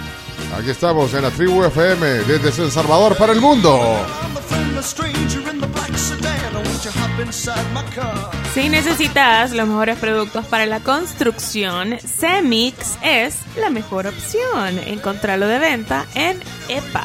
[0.59, 3.97] Aquí estamos en la tribu FM desde El Salvador para el mundo.
[8.55, 14.78] Si necesitas los mejores productos para la construcción, Cemix es la mejor opción.
[14.86, 17.05] Encontrarlo de venta en EPA.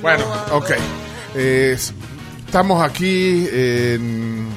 [0.00, 0.70] Bueno, ok.
[1.34, 1.76] Eh,
[2.46, 4.48] estamos aquí en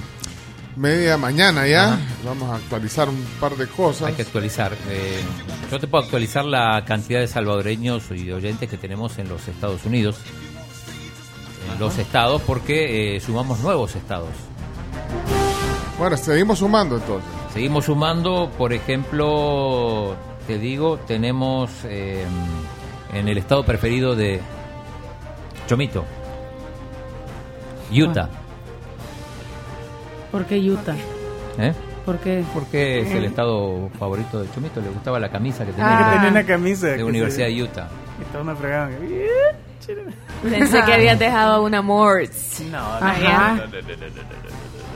[0.82, 2.00] media mañana ya.
[2.26, 4.10] Vamos a actualizar un par de cosas.
[4.10, 4.74] Hay que actualizar.
[4.90, 5.22] Eh,
[5.69, 9.48] yo te puedo actualizar la cantidad de salvadoreños y de oyentes que tenemos en los
[9.48, 10.18] Estados Unidos.
[11.72, 14.30] En los estados, porque eh, sumamos nuevos estados.
[16.00, 17.30] Bueno, seguimos sumando entonces.
[17.53, 20.16] Seguimos sumando, por ejemplo,
[20.48, 22.26] te digo, tenemos eh,
[23.14, 24.42] en el estado preferido de
[25.68, 26.03] Chomito.
[27.92, 28.40] Utah.
[30.32, 30.95] ¿Por qué Utah?
[31.60, 31.74] ¿Eh?
[32.06, 32.43] ¿Por qué?
[32.53, 34.82] Porque es el estado favorito de Chomito.
[34.82, 35.98] Le gustaba la camisa que tenía.
[36.00, 36.10] Ah.
[36.10, 36.88] Que tenía una camisa.
[36.88, 37.88] De que Universidad se- de Utah.
[38.22, 38.92] Y todos me fregaban.
[40.43, 42.24] Pensé que habías dejado un amor.
[42.72, 43.66] No, Ajá.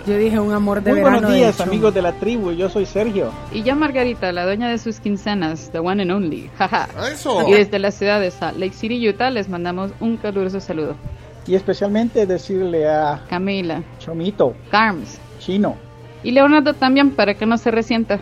[0.08, 1.22] Yo dije un amor de Muy verano.
[1.22, 2.52] buenos días, amigos de la tribu.
[2.52, 3.32] Yo soy Sergio.
[3.52, 6.50] Y yo, Margarita, la dueña de sus quincenas, the one and only.
[6.60, 6.88] Jaja.
[7.12, 7.48] Eso.
[7.48, 10.96] Y desde la ciudad de Salt Lake City, Utah, les mandamos un caluroso saludo.
[11.48, 15.76] Y especialmente decirle a Camila, Chomito, Carms, Chino
[16.26, 18.20] y Leonardo también, para que no se resienta.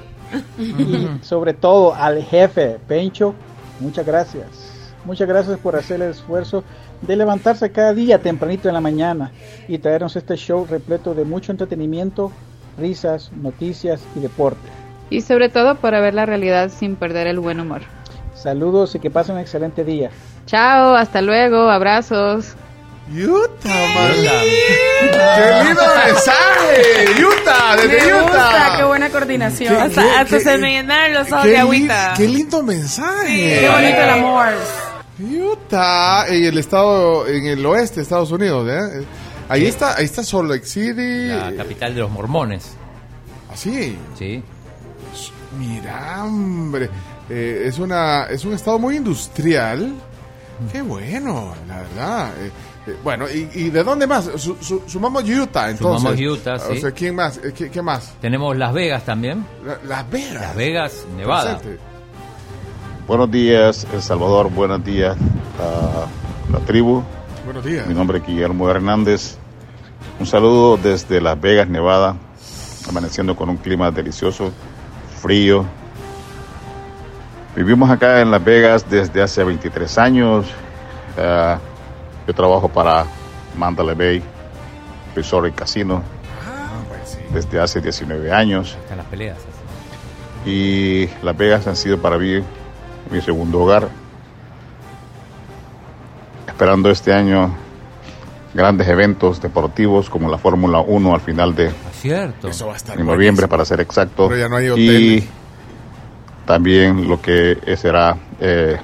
[0.59, 3.33] y sobre todo al jefe, Pencho,
[3.79, 4.45] muchas gracias.
[5.05, 6.65] Muchas gracias por hacer el esfuerzo
[7.01, 9.31] de levantarse cada día tempranito en la mañana
[9.67, 12.31] y traernos este show repleto de mucho entretenimiento,
[12.77, 14.67] risas, noticias y deporte.
[15.09, 17.81] Y sobre todo para ver la realidad sin perder el buen humor.
[18.33, 20.09] Saludos y que pasen un excelente día.
[20.45, 22.55] Chao, hasta luego, abrazos.
[23.11, 24.11] Utah, man.
[24.15, 27.23] ¡Qué lindo mensaje!
[27.23, 28.21] Utah, desde Me Utah.
[28.23, 29.75] gusta, qué buena coordinación.
[29.75, 32.13] ¿Qué- Hasta, qué- hasta qué- se me llenaron los ojos de agüita.
[32.17, 33.59] Qué lindo mensaje.
[33.61, 34.47] Qué bonito el amor.
[35.19, 39.05] Utah, en el estado, en el oeste de Estados Unidos, ¿eh?
[39.49, 41.27] Ahí está, ahí está Salt Lake City.
[41.27, 42.71] La capital de los mormones.
[43.51, 43.97] ¿Así?
[44.17, 44.41] Sí.
[45.59, 46.89] Mira, hombre,
[47.29, 49.93] eh, es una, es un estado muy industrial.
[50.71, 52.31] Qué bueno, la verdad.
[52.39, 52.51] Eh,
[53.03, 54.25] bueno, ¿y, y de dónde más?
[54.37, 56.01] Su- su- sumamos Utah, entonces.
[56.01, 56.81] Sumamos Utah, O sí.
[56.81, 57.37] sea, ¿quién más?
[57.37, 58.13] Eh, ¿Qué, qué más?
[58.19, 59.45] Tenemos Las Vegas también.
[59.65, 60.33] La- Las Vegas.
[60.41, 61.57] Las Vegas, Nevada.
[61.59, 61.79] Presente.
[63.07, 64.49] Buenos días, El Salvador.
[64.49, 65.15] Buenos días
[65.61, 67.03] a la tribu.
[67.45, 67.85] Buenos días.
[67.87, 69.37] Mi nombre es Guillermo Hernández.
[70.19, 72.15] Un saludo desde Las Vegas, Nevada.
[72.89, 74.51] Amaneciendo con un clima delicioso,
[75.21, 75.65] frío.
[77.55, 80.45] Vivimos acá en Las Vegas desde hace 23 años.
[81.17, 81.59] Ah,
[82.27, 83.05] yo trabajo para
[83.57, 84.23] Mandalay Bay
[85.15, 86.01] Resort y Casino
[87.33, 88.77] desde hace 19 años.
[88.81, 89.37] Están las peleas.
[90.45, 92.41] Y Las Vegas han sido para mí
[93.09, 93.89] mi segundo hogar.
[96.47, 97.55] Esperando este año
[98.53, 101.71] grandes eventos deportivos como la Fórmula 1 al final de
[102.03, 102.49] Cierto.
[102.49, 104.27] Eso va a estar en noviembre para ser exacto.
[104.27, 105.27] Pero ya no hay y
[106.45, 108.77] también lo que será eh,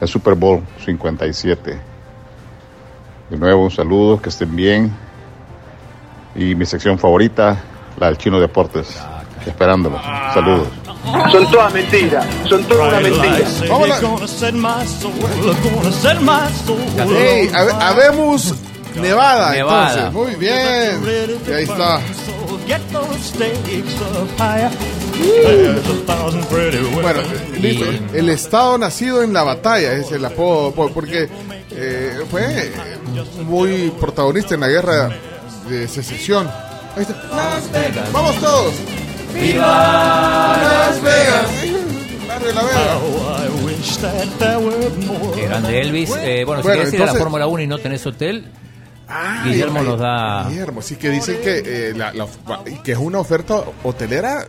[0.00, 1.89] el Super Bowl 57.
[3.30, 4.92] De nuevo un saludo, que estén bien.
[6.34, 7.56] Y mi sección favorita,
[7.98, 8.96] la del Chino Deportes.
[9.46, 10.00] Esperándolos.
[10.34, 10.68] Saludos.
[11.32, 13.48] Son todas mentiras, son todas una mentira.
[17.16, 18.54] Hey, habe- habemos
[18.96, 20.06] Nevada, Nevada.
[20.08, 20.12] entonces.
[20.12, 21.00] Muy bien.
[21.48, 22.00] Y ahí está.
[27.02, 27.20] Bueno,
[27.58, 27.84] listo.
[28.12, 31.28] El Estado nacido en la batalla es el apodo, po- porque
[31.72, 32.72] eh, fue
[33.44, 35.10] muy protagonista en la guerra
[35.68, 36.48] de secesión.
[36.96, 37.14] Ahí está.
[37.34, 38.12] Las Vegas.
[38.12, 38.74] Vamos todos.
[39.34, 41.46] ¡Viva Las Vegas!
[42.28, 42.98] Barrio de la Vega.
[45.34, 46.10] Qué grande Elvis.
[46.20, 48.46] Eh, bueno, si Bueno, quieres ir a la Fórmula 1 y no tenés hotel,
[49.08, 50.46] Ay, Guillermo nos da...
[50.48, 52.26] Guillermo, sí que dicen que, eh, la- la-
[52.84, 54.48] que es una oferta hotelera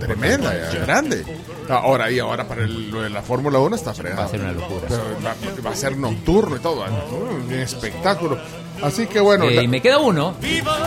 [0.00, 0.52] tremenda,
[0.86, 1.24] grande.
[1.68, 4.20] Ahora, y ahora para el- lo de la Fórmula 1 está fregado.
[4.22, 4.86] Va a ser una locura.
[4.88, 5.34] Pero va,
[5.66, 8.38] va a ser nocturno y todo, va- un espectáculo.
[8.82, 9.44] Así que bueno.
[9.44, 10.34] Eh, la- y me queda uno.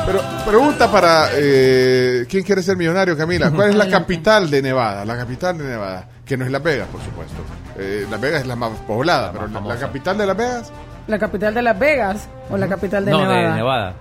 [0.05, 3.49] pero pregunta para eh, quién quiere ser millonario, Camila.
[3.51, 5.03] ¿Cuál es la capital de Nevada?
[5.05, 7.35] La capital de Nevada, que no es Las Vegas, por supuesto.
[7.77, 10.71] Eh, Las Vegas es la más poblada, pero la, la capital de Las Vegas.
[11.07, 13.49] ¿La capital de Las Vegas o la capital de no, Nevada?
[13.49, 13.93] de Nevada.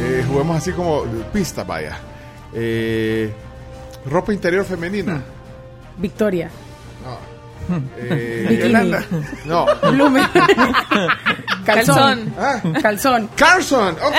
[0.00, 1.02] Eh, juguemos así como
[1.32, 1.98] pista, vaya.
[2.54, 3.32] Eh,
[4.06, 5.22] ropa interior femenina.
[5.96, 6.50] Victoria.
[7.96, 8.72] Eh, Bikini.
[8.74, 9.02] Yolanda.
[9.46, 9.64] No.
[9.90, 10.22] Blumen.
[11.64, 12.34] Calzón.
[12.38, 12.60] Ah.
[12.82, 13.30] Calzón.
[13.34, 13.94] Carson.
[14.02, 14.14] Ok.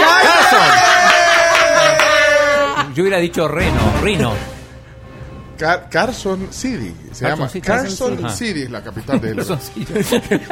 [2.95, 4.54] Yo hubiera dicho Reno, Rino.
[5.57, 6.93] Car- Carson City.
[7.11, 7.65] Se Carson llama City.
[7.67, 8.29] Carson Carson City.
[8.47, 8.61] City.
[8.63, 9.93] es la capital de Carson City.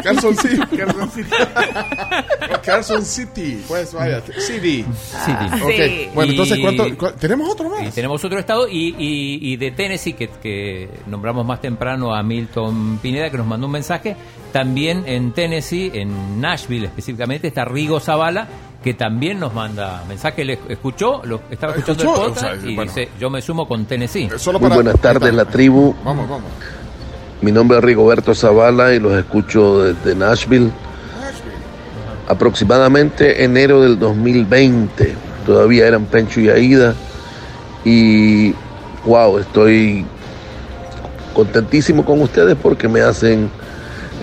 [0.04, 0.58] Carson City.
[0.78, 1.30] Carson City.
[2.66, 3.64] Carson City.
[3.68, 4.22] Pues vaya.
[4.22, 4.86] City.
[5.26, 5.64] City.
[5.64, 5.72] Ok.
[5.76, 6.08] Sí.
[6.14, 6.98] Bueno, entonces, ¿cuánto?
[6.98, 7.84] cu- ¿Tenemos otro más?
[7.88, 12.24] Y tenemos otro estado y, y- y de Tennessee que, que nombramos más temprano a
[12.24, 14.16] Milton Pineda que nos mandó un mensaje.
[14.52, 18.48] También en Tennessee, en Nashville específicamente, está Rigo Zavala
[18.84, 20.46] que también nos manda mensaje.
[20.46, 22.26] Le escuchó, lo, estaba escuchando ¿Escuchó?
[22.26, 22.92] el podcast O sea, y bueno.
[22.92, 24.30] dice, yo me sumo con Tennessee.
[24.60, 25.96] Muy buenas tardes, la tribu.
[26.04, 26.52] Vamos, vamos.
[27.42, 30.70] Mi nombre es Rigoberto Zavala y los escucho desde Nashville.
[32.28, 35.16] Aproximadamente enero del 2020.
[35.46, 36.94] Todavía eran Pencho y Aida.
[37.84, 38.54] Y
[39.06, 40.06] wow, estoy
[41.34, 43.50] contentísimo con ustedes porque me hacen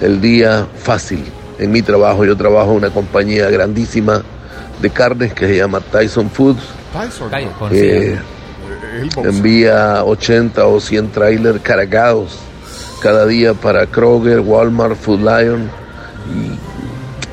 [0.00, 1.24] el día fácil.
[1.58, 4.22] En mi trabajo yo trabajo en una compañía grandísima
[4.80, 6.62] de carnes que se llama Tyson Foods.
[6.92, 7.30] Tyson.
[7.70, 8.18] Eh,
[9.24, 12.38] envía 80 o 100 trailers cargados
[13.00, 15.70] cada día para Kroger, Walmart, Food Lion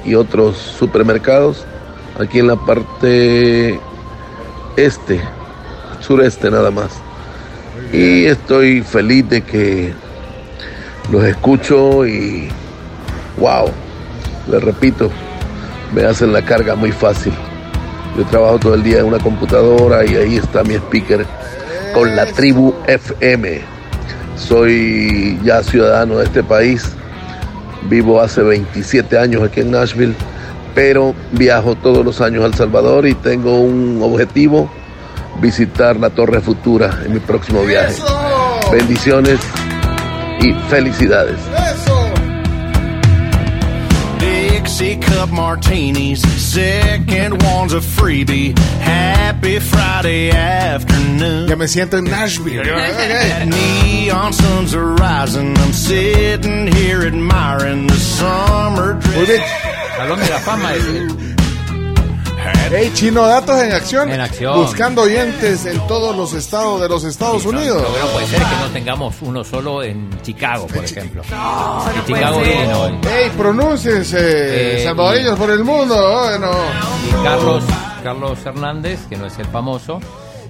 [0.05, 1.65] y, y otros supermercados
[2.19, 3.79] aquí en la parte
[4.75, 5.21] este,
[5.99, 6.91] sureste nada más.
[7.93, 9.93] Y estoy feliz de que
[11.11, 12.49] los escucho y
[13.37, 13.69] wow,
[14.49, 15.09] les repito,
[15.93, 17.33] me hacen la carga muy fácil.
[18.17, 21.25] Yo trabajo todo el día en una computadora y ahí está mi speaker
[21.93, 23.61] con la tribu FM.
[24.35, 26.83] Soy ya ciudadano de este país,
[27.89, 30.15] vivo hace 27 años aquí en Nashville,
[30.75, 34.69] pero viajo todos los años a El Salvador y tengo un objetivo,
[35.41, 37.95] visitar la Torre Futura en mi próximo viaje.
[38.71, 39.39] Bendiciones
[40.39, 41.39] y felicidades.
[44.77, 48.55] Dixie cup martinis, second one's a freebie.
[48.77, 51.49] Happy Friday afternoon.
[51.49, 52.63] Ya me siento en Nashville.
[52.63, 55.57] Neon suns are rising.
[55.57, 59.41] I'm sitting here admiring the summer Muy bien.
[59.97, 61.36] Salón de la fama ese.
[62.71, 64.09] Hey, Chino Datos en acción.
[64.11, 64.57] En acción.
[64.61, 67.81] Buscando oyentes en todos los estados de los Estados Unidos.
[67.81, 71.21] Lo que no puede ser es que no tengamos uno solo en Chicago, por ejemplo.
[71.23, 72.55] en puede Chicago, ser.
[72.55, 72.93] Illinois.
[73.09, 74.17] Hey, pronúnciense,
[74.79, 75.95] Eh, salvadoreños por el mundo.
[76.23, 76.51] Bueno.
[77.07, 77.63] Y Carlos,
[78.03, 79.99] Carlos Hernández, que no es el famoso,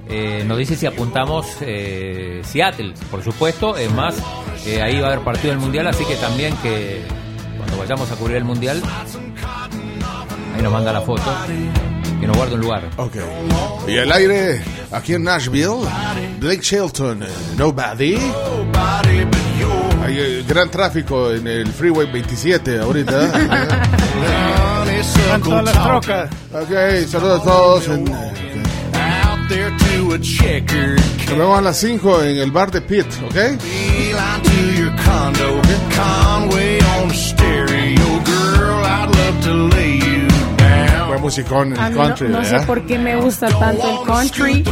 [0.09, 3.75] eh, nos dice si apuntamos eh, Seattle, por supuesto.
[3.77, 4.15] Es más,
[4.65, 7.01] eh, ahí va a haber partido del Mundial, así que también que
[7.57, 8.81] cuando vayamos a cubrir el Mundial,
[10.57, 11.23] ahí nos manda la foto,
[12.19, 12.89] que nos guarde un lugar.
[12.97, 13.15] Ok.
[13.87, 14.61] Y el aire
[14.91, 15.87] aquí en Nashville,
[16.39, 17.27] Blake Shelton, eh,
[17.57, 18.17] Nobody.
[20.03, 23.31] Hay eh, gran tráfico en el Freeway 27 ahorita.
[25.63, 26.29] Las trocas.
[26.53, 27.87] Ok, saludos a todos.
[27.89, 32.81] En, Out there to a checkered nos vemos a las 5 en el bar de
[32.81, 33.35] Pitt, ¿ok?
[41.27, 41.99] Musicón A el mí
[42.29, 44.63] no, sé por qué me gusta tanto el country,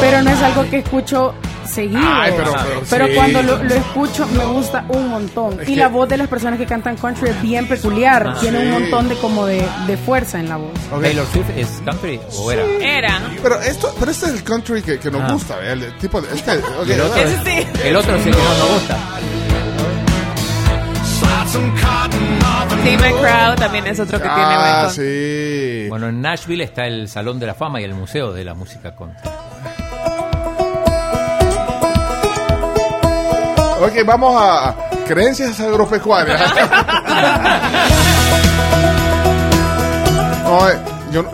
[0.00, 1.34] pero no es algo que escucho
[1.66, 2.00] seguido.
[2.04, 2.52] Ay, pero-
[2.90, 3.12] pero sí.
[3.14, 5.60] cuando lo, lo escucho me gusta un montón.
[5.60, 8.26] Es y que- la voz de las personas que cantan country es bien peculiar.
[8.28, 10.72] Ah, Tiene un montón de como de, de fuerza en la voz.
[11.00, 12.62] Taylor Swift es country o era.
[12.80, 13.20] Era.
[13.42, 15.32] Pero esto, pero este es el country que, que nos Ah.
[15.32, 15.72] gusta, ¿verdad?
[15.72, 16.84] El tipo de, este, otro,
[17.84, 18.98] el otro sí que no nos gusta.
[22.82, 25.86] Tim McCraw también es otro que tiene Ah, buen sí.
[25.88, 28.94] Bueno, en Nashville está el Salón de la Fama y el Museo de la Música
[28.96, 29.28] Country.
[33.80, 34.74] Ok, vamos a
[35.06, 36.40] creencias agropecuarias.
[40.44, 40.78] No, eh,
[41.10, 41.30] yo no-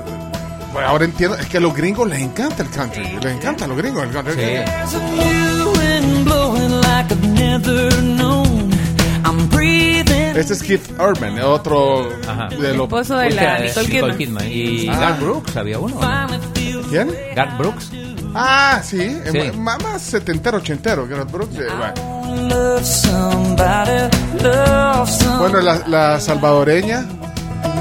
[0.73, 3.69] bueno, ahora entiendo, es que a los gringos les encanta el country, les encanta a
[3.69, 4.63] los gringos el country.
[10.39, 12.09] Este es Keith Urban, otro
[12.61, 14.47] de los Esposo de la Nicole Kidman.
[14.49, 14.99] Y Ah.
[15.01, 15.99] Garth Brooks había uno.
[16.89, 17.13] ¿Quién?
[17.35, 17.91] Garth Brooks.
[18.35, 19.51] Ah, sí, Sí.
[19.59, 21.57] más setentero, ochentero, Gareth Brooks.
[21.59, 22.19] eh, bueno.
[25.39, 27.05] Bueno, la, la salvadoreña,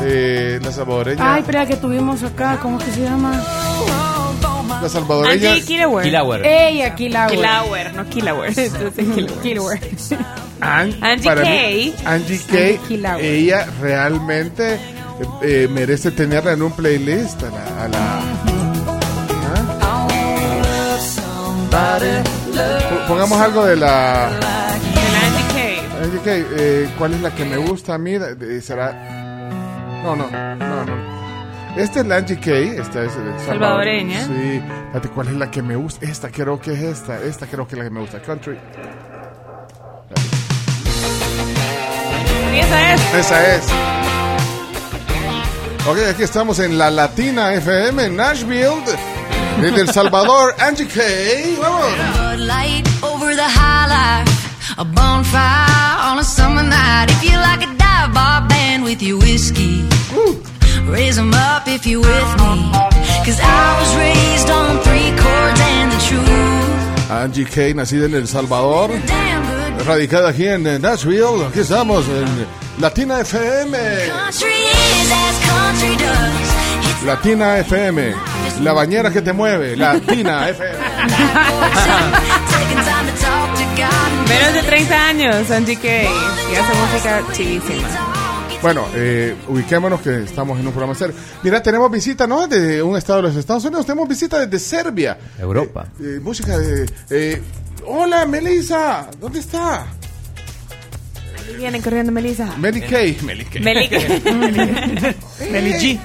[0.03, 3.39] eh, la salvadoreña, Ay, espera, que tuvimos acá, ¿cómo es que se llama?
[4.81, 5.51] La salvadoreña.
[5.51, 6.03] Angie Killauer.
[6.03, 6.45] Killauer.
[6.45, 7.31] Ella, Kilauer.
[7.35, 8.49] Killauer, no Killauer.
[8.57, 9.79] Entonces, Kilauer.
[10.61, 11.95] An- Angie para mí, Kay.
[12.05, 13.23] Angie Kay, Angie Killauer.
[13.25, 14.79] ella realmente eh,
[15.43, 17.83] eh, merece tenerla en un playlist a la...
[17.83, 18.21] a la-
[21.73, 21.99] ¿Ah?
[22.89, 24.27] Po- Pongamos algo de la...
[24.27, 25.79] Angie Kay.
[26.03, 28.13] Angie Kay, eh, ¿cuál es la que me gusta a mí?
[28.61, 28.93] ¿Será...?
[30.03, 31.16] No, no, no, no.
[31.75, 33.45] Esta es la Angie Kay, esta es de Salvador.
[33.45, 34.25] Salvadoreña.
[34.25, 36.05] Sí, Espérate, ¿cuál es la que me gusta?
[36.05, 38.57] Esta creo que es esta, esta creo que es la que me gusta, Country.
[42.53, 43.13] Y esa es.
[43.13, 43.63] Esa es.
[45.87, 48.81] Ok, aquí estamos en la Latina FM en Nashville.
[49.61, 51.57] Desde El Salvador, Angie Kay.
[51.61, 51.91] Vamos.
[54.79, 57.09] A bonfire on a summer night.
[57.09, 59.87] If you like a dive bar band with your whiskey,
[60.85, 62.71] raise 'em up if you're with me.
[63.25, 67.11] Cause I was raised on three chords and the truth.
[67.11, 68.91] Angie Kay, nacida en El Salvador.
[69.85, 71.45] Radicada aquí en Nashville.
[71.47, 72.47] Aquí estamos en
[72.81, 73.77] Latina FM.
[77.05, 78.13] Latina FM.
[78.61, 79.75] La bañera que te mueve.
[79.77, 80.77] Latina FM.
[84.27, 86.07] Menos de 30 años, Angie Kay.
[86.51, 88.06] Y hace música chivísima.
[88.61, 91.15] Bueno, eh, ubiquémonos que estamos en un programa serio.
[91.43, 92.47] Mira, tenemos visita, ¿no?
[92.47, 93.85] De un estado de los Estados Unidos.
[93.85, 95.17] Tenemos visita desde Serbia.
[95.39, 95.87] Europa.
[95.99, 96.89] Eh, eh, música de...
[97.09, 97.41] eh,
[97.85, 99.09] hola, Melissa.
[99.19, 99.85] ¿Dónde está?
[101.55, 102.55] Vienen corriendo, Melissa.
[102.57, 103.17] Meli Kay.
[103.23, 103.61] Meli Kay.
[103.61, 103.89] Meli.
[105.51, 105.99] Meli G.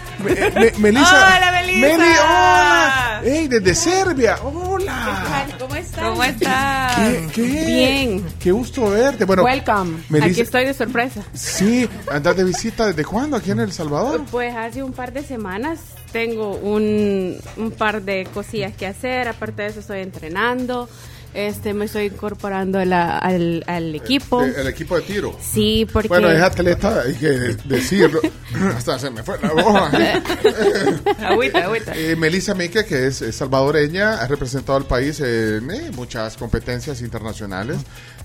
[0.79, 1.37] Melissa.
[1.37, 1.81] Hola, Melissa.
[1.81, 3.21] Meli, hola.
[3.25, 4.37] Ey, desde Serbia.
[4.43, 5.47] Hola.
[5.59, 6.05] ¿Cómo estás?
[6.05, 6.95] ¿Cómo estás?
[6.97, 7.43] ¿Qué, qué?
[7.67, 8.25] Bien.
[8.39, 9.25] Qué gusto verte.
[9.25, 10.03] Bueno, Welcome.
[10.09, 11.23] Melissa- Aquí estoy de sorpresa.
[11.35, 14.23] Sí, andas de visita desde cuándo aquí en El Salvador.
[14.31, 15.81] Pues hace un par de semanas
[16.13, 19.29] tengo un, un par de cosillas que hacer.
[19.29, 20.89] Aparte de eso, estoy entrenando.
[21.35, 24.43] Este, me estoy incorporando a la- al, al equipo.
[24.43, 25.37] De- el equipo de tiro.
[25.41, 26.09] Sí, porque.
[26.09, 27.29] Bueno, es atleta, hay que
[27.65, 28.21] decirlo.
[28.77, 29.91] Hasta se me fue la voz.
[31.25, 31.93] Agüita, agüita.
[31.97, 37.01] Eh, Melissa Mique, que es, es salvadoreña, ha representado al país en eh, muchas competencias
[37.01, 37.79] internacionales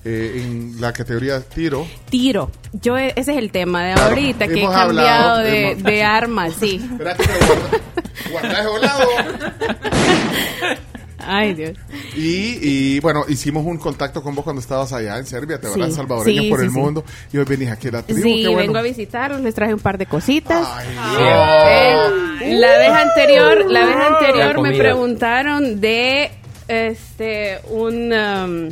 [0.03, 1.87] eh, en la categoría tiro.
[2.09, 2.51] Tiro.
[2.73, 4.81] Yo, ese es el tema de Claro, ahorita, que he cambiado
[5.35, 6.81] hablado, de, hemos- de armas, sí.
[6.91, 7.81] Espera que me guarda-
[8.31, 9.01] guarda ese volado.
[11.27, 11.77] Ay, Dios.
[12.15, 15.79] Y, y, bueno, hicimos un contacto con vos cuando estabas allá en Serbia, te Sí,
[15.79, 16.77] verás salvadoreña sí, por sí, el sí.
[16.77, 17.03] mundo.
[17.33, 18.21] Y hoy venís aquí a la tribu.
[18.21, 18.59] Sí, qué bueno.
[18.59, 20.65] vengo a visitarlos, les traje un par de cositas.
[20.87, 21.19] Dios.
[21.19, 26.31] Eh, la vez anterior, la vez La anterior me preguntaron de
[26.67, 28.69] este un um,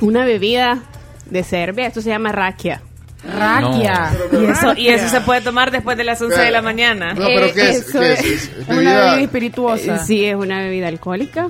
[0.00, 0.82] una bebida
[1.26, 2.82] de Serbia, esto se llama rakia.
[3.24, 4.10] Rakia.
[4.32, 7.12] Y eso, y eso se puede tomar después de las 11 de la mañana.
[7.14, 7.88] No, pero Eh, ¿qué es?
[7.88, 8.20] eso ¿Qué es?
[8.20, 9.94] es ¿Es Una bebida- espirituosa.
[9.96, 11.48] Eh, Sí, es una bebida alcohólica.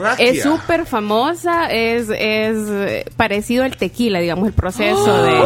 [0.00, 0.26] Rakia?
[0.30, 5.40] Es súper famosa, es, es eh, parecido al tequila, digamos, el proceso de...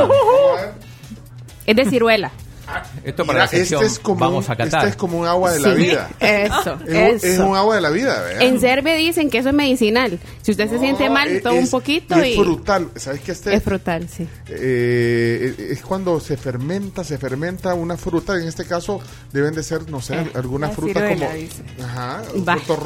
[1.67, 2.31] Es de ciruela.
[3.05, 4.79] Esto para Mira, la sección este es como vamos un, a catar.
[4.81, 6.11] Este es como un agua de la Sí, vida.
[6.21, 7.27] Eso, Es un, eso.
[7.27, 8.43] es un agua de la vida, ¿verdad?
[8.43, 10.19] En Serbia dicen que eso es medicinal.
[10.43, 12.33] Si usted se siente mal, es- toma un poquito y y...
[12.33, 12.91] es frutal.
[12.97, 13.33] ¿Sabes qué?
[13.33, 14.27] Este, Es frutal, sí.
[14.49, 18.37] eh, es cuando se fermenta, se fermenta una fruta.
[18.41, 19.01] En este caso
[19.33, 21.31] deben de ser, no sé, Eh, alguna fruta como...
[21.33, 21.63] dice.
[21.83, 22.57] Ajá, Va.
[22.57, 22.79] frutos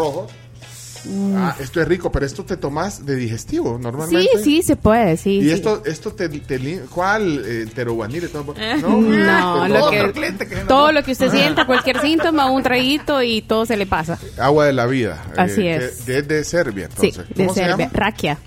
[1.05, 1.35] rojos.
[1.37, 4.39] Ah, esto es rico, pero esto te tomas de digestivo Sí, normalmente.
[4.43, 5.39] sí, se puede, sí.
[5.39, 5.51] Y sí.
[5.51, 7.43] esto, esto te, te ¿cuál?
[7.45, 8.55] Eh, teroguanil todo.
[8.81, 10.35] No, lo que,
[10.67, 14.19] todo lo que usted sienta, cualquier síntoma, un traguito y todo se le pasa.
[14.39, 15.23] Agua de la vida.
[15.37, 16.07] Así eh, es.
[16.07, 17.29] de Serbia, Sí, entonces.
[17.29, 17.87] de ¿Cómo se Serbia.
[17.87, 17.91] llama?
[17.93, 18.39] Rakia.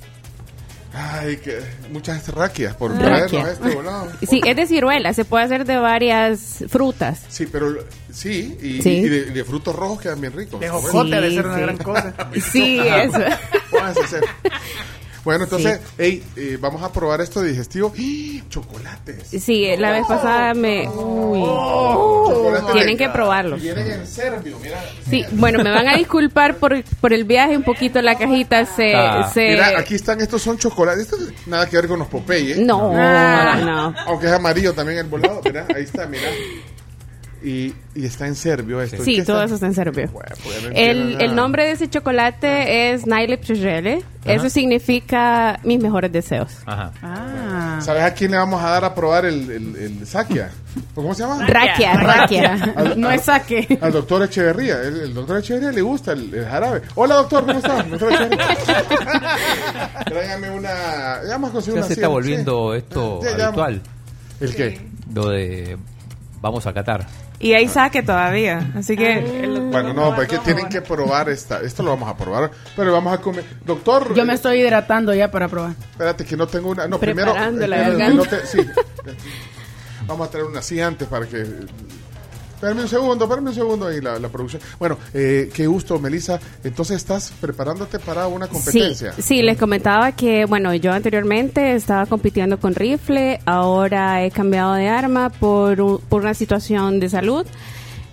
[1.00, 1.60] Ay, que
[1.92, 3.28] muchas raquias por Rakia.
[3.28, 4.08] traernos este volado.
[4.28, 7.22] Sí, es de ciruela, se puede hacer de varias frutas.
[7.30, 7.76] Sí, pero
[8.12, 8.90] sí, y, Sí.
[8.90, 10.60] y de, de frutos rojos quedan bien ricos.
[10.60, 11.84] De jocote debe ser una Sí, gran sí.
[11.84, 12.14] cosa.
[12.52, 13.20] Sí, eso.
[13.72, 14.24] Pónganse a hacer.
[15.28, 17.92] Bueno, entonces, hey, eh, vamos a probar esto de digestivo.
[17.94, 18.44] ¡Ah!
[18.48, 19.28] Chocolates.
[19.44, 20.88] Sí, la vez pasada me...
[20.88, 21.42] Uy.
[21.42, 23.62] Chocolates Tienen de- que probarlos.
[23.62, 24.82] Vienen en serbio, mira.
[25.10, 28.96] Sí, bueno, me van a disculpar por, por el viaje, un poquito la cajita se...
[28.96, 29.30] Ah.
[29.34, 29.50] se...
[29.50, 31.04] Mira, aquí están, estos son chocolates.
[31.12, 32.56] Esto nada que ver con los Popeye.
[32.64, 33.58] No, Ah.
[33.66, 33.94] no.
[34.06, 35.42] Aunque es amarillo también el volado.
[35.44, 36.24] Mira, ahí está, mira.
[37.44, 39.04] Y, y está en serbio esto.
[39.04, 39.46] Sí, ¿Qué todo está?
[39.46, 40.10] eso está en serbio.
[40.12, 44.04] pues no El, el nombre de ese chocolate es Nailep Chujele.
[44.26, 46.52] Eso significa mis mejores deseos.
[46.66, 46.92] Ajá.
[47.02, 47.80] Ah.
[47.82, 50.50] ¿Sabes a quién le vamos a dar a probar el, el, el saquia?
[50.96, 51.46] ¿O ¿Cómo se llama?
[51.48, 52.74] Raquia, raquia.
[52.76, 53.78] Al- No es saque.
[53.80, 54.82] Al doctor Echeverría.
[54.82, 56.82] El, el doctor Echeverría le gusta el, el jarabe.
[56.96, 57.84] Hola, doctor, ¿cómo está?
[57.84, 58.48] Doctor Echeverría.
[60.06, 60.70] Tráigame una...
[61.26, 62.80] Ya a Ya una se está volviendo sí.
[62.80, 63.46] esto Ya, ya.
[63.48, 63.82] habitual.
[64.42, 64.82] ¿El qué?
[65.14, 65.78] Lo de
[66.42, 67.08] vamos a catar.
[67.40, 68.72] Y hay saque todavía.
[68.76, 69.20] Así que.
[69.72, 71.62] Bueno, no, porque tienen que probar esta.
[71.62, 72.50] Esto lo vamos a probar.
[72.76, 73.44] Pero vamos a comer.
[73.66, 74.14] Doctor.
[74.16, 75.74] Yo me estoy hidratando ya para probar.
[75.92, 76.88] Espérate que no tengo una.
[76.88, 77.36] No, primero.
[77.36, 78.10] Espérate, garganta.
[78.14, 78.60] no te- sí.
[80.08, 81.46] Vamos a traer una así antes para que.
[82.58, 84.60] Espérame un segundo, espérame un segundo ahí la, la producción.
[84.80, 86.40] Bueno, eh, qué gusto, Melissa.
[86.64, 89.14] Entonces estás preparándote para una competencia.
[89.14, 94.74] Sí, sí, les comentaba que, bueno, yo anteriormente estaba compitiendo con rifle, ahora he cambiado
[94.74, 97.46] de arma por, por una situación de salud.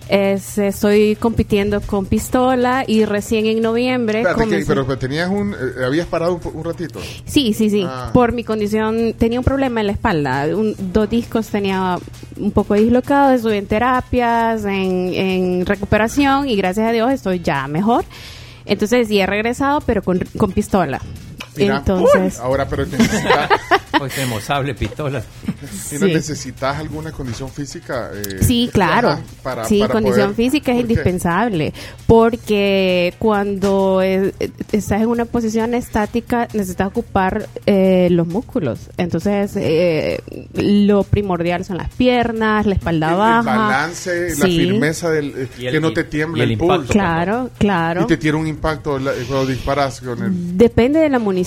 [0.07, 4.21] Es, estoy compitiendo con pistola y recién en noviembre...
[4.21, 5.53] Espérate, que- pero, tenías un.
[5.53, 6.99] eh, habías parado un, ratito.
[7.25, 7.83] Sí, sí, sí.
[7.87, 8.11] Ah.
[8.13, 10.45] Por mi condición, tenía un problema en la espalda.
[10.55, 11.97] Un- dos discos tenía
[12.37, 13.31] un poco dislocado.
[13.33, 18.05] Estuve en terapias, en, en recuperación y gracias a Dios estoy ya mejor.
[18.67, 21.01] Entonces, sí he regresado, pero con, con pistola.
[21.57, 23.49] Mira, Entonces, uy, ahora, pero necesita-
[24.01, 25.23] Hoy tenemos sable, pistolas.
[25.89, 26.13] ¿Y no Sí.
[26.13, 28.11] necesitas alguna condición física?
[28.13, 29.17] eh, Sí, claro.
[29.41, 30.91] para- sí, para condición poder- física es ¿Por qué?
[30.93, 31.73] indispensable
[32.05, 34.33] porque cuando eh,
[34.73, 38.79] estás en una posición estática necesitas ocupar eh, los músculos.
[38.97, 40.21] Entonces, eh,
[40.55, 43.41] lo primordial son las piernas, la espalda El baja.
[43.43, 44.57] balance, la Sí.
[44.59, 46.91] firmeza, del, eh, el- que no te tiembla el el, impacto pulso.
[46.93, 48.01] Claro, claro.
[48.03, 50.57] Y te tira un impacto la- cuando disparas con el...
[50.57, 51.44] Depende de la munición.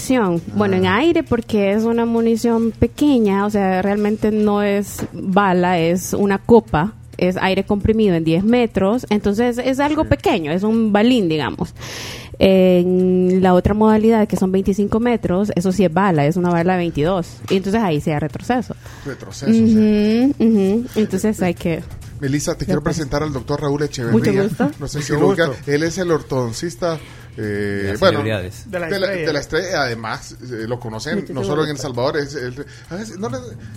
[0.54, 0.78] Bueno, Ah.
[0.78, 6.38] en aire porque es una munición pequeña, o sea, realmente no es bala, es una
[6.38, 11.74] copa, es aire comprimido en 10 metros, entonces es algo pequeño, es un balín, digamos.
[12.40, 16.74] En la otra modalidad, que son 25 metros, eso sí es bala, es una bala
[16.74, 17.38] de 22.
[17.50, 18.76] Y entonces ahí se da retroceso.
[19.04, 19.52] Retroceso.
[19.52, 20.32] sí.
[20.94, 21.82] Entonces hay que...
[22.20, 24.18] Melissa, te quiero presentar al doctor Raúl Echeverría.
[24.32, 24.70] Mucho gusto.
[24.80, 25.54] No sé si Mucho gusto.
[25.66, 26.98] Él es el ortodoncista.
[27.38, 29.82] Eh, De las bueno, de la, de la estrella.
[29.82, 31.78] Además, eh, lo conocen no solo en El.
[31.78, 32.16] Salvador.
[32.16, 33.28] Es, el- hágase- no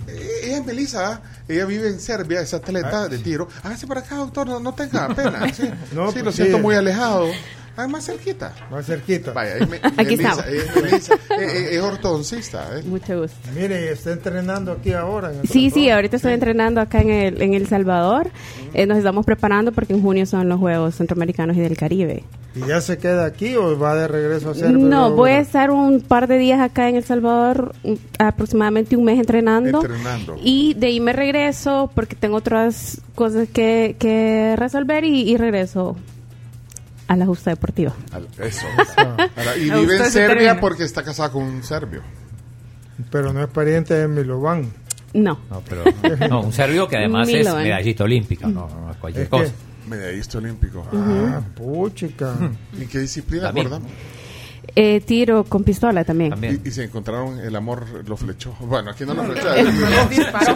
[0.08, 1.20] eh, ella es Melissa.
[1.48, 3.48] Ella vive en Serbia, es atleta de tiro.
[3.62, 4.46] Hágase para acá, doctor.
[4.48, 5.46] No, no tenga pena.
[5.54, 6.62] Sí, No, sí, lo pues siento sí.
[6.62, 7.26] muy alejado.
[7.76, 8.52] Ah, más cerquita.
[8.70, 9.32] Más cerquita.
[9.32, 10.44] Vaya, es me- Aquí estamos.
[10.46, 12.78] es, eh, eh, es ortodoncista.
[12.78, 12.82] eh.
[12.84, 13.36] Mucho gusto.
[13.54, 15.32] Mire, está entrenando aquí ahora.
[15.32, 18.30] en Sí, sí, ahorita estoy entrenando acá en El, en el Salvador.
[18.74, 22.24] Eh, nos estamos preparando porque en junio son los Juegos Centroamericanos y del Caribe.
[22.54, 24.76] ¿Y ya se queda aquí o va de regreso a Serbia?
[24.76, 27.74] No, voy a estar un par de días acá en El Salvador,
[28.18, 29.78] aproximadamente un mes entrenando.
[29.80, 30.36] Entrenando.
[30.42, 35.96] Y de ahí me regreso porque tengo otras cosas que, que resolver y, y regreso
[37.12, 37.94] a la justa deportiva.
[38.12, 38.66] Al- Eso.
[38.96, 40.60] Ahora, y A vive en se Serbia termina.
[40.60, 42.02] porque está casada con un serbio.
[43.10, 44.70] Pero no es pariente de Milovan.
[45.14, 45.38] No.
[45.50, 45.84] No, pero,
[46.28, 49.52] no, un serbio que además es medallista olímpica, no, no es cualquier Es que- cosa.
[49.88, 50.86] Medallista olímpico.
[50.92, 52.34] Ah, puchica.
[52.80, 53.66] ¿Y qué disciplina También.
[53.66, 53.92] acordamos?
[54.74, 56.34] Eh, tiro con pistola también.
[56.64, 58.54] Y, y se encontraron el amor, lo flechó.
[58.60, 59.52] Bueno, aquí no lo flechó.
[59.54, 59.68] El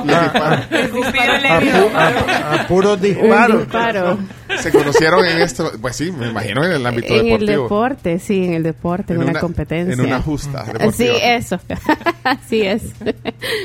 [0.09, 1.49] A,
[1.95, 3.61] a- a puros disparos.
[3.61, 4.19] disparo.
[4.61, 7.63] Se conocieron en esto, pues sí, me imagino en el ámbito En el deportivo.
[7.65, 9.93] deporte, sí, en el deporte, en, En una, una- competencia.
[9.95, 11.17] en una justa Sí, deportiva.
[11.37, 11.61] eso.
[12.25, 12.83] Así es.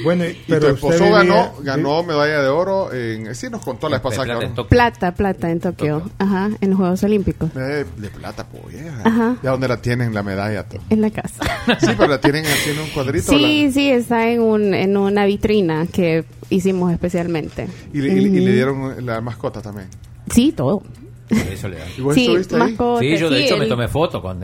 [0.03, 3.33] Bueno, Y tu pero esposo usted ganó, vivía- ganó medalla de oro en...
[3.35, 4.67] Sí, nos contó la vez pasada ganó.
[4.67, 6.09] Plata, plata en Tokio.
[6.19, 7.53] Ajá, en los Juegos Olímpicos.
[7.55, 9.01] Medalla de, de plata, pues, vieja.
[9.03, 9.35] Ajá.
[9.41, 10.40] ¿Ya dónde la tienen la medalla?
[10.69, 10.77] Tú?
[10.89, 11.43] En la casa.
[11.79, 13.31] Sí, pero la tienen así en un cuadrito.
[13.31, 17.67] Sí, sí, está en, un, en una vitrina que hicimos especialmente.
[17.67, 18.51] la- y, le, y le- y le Ujú.
[18.53, 19.87] dieron la mascota también.
[20.29, 20.83] Sí, todo.
[21.29, 21.85] Eso le da.
[21.97, 22.61] ¿Y vos Sí, estuviste ahí?
[22.61, 24.41] mascota, Sí, yo de sí, hecho me el- tomé foto con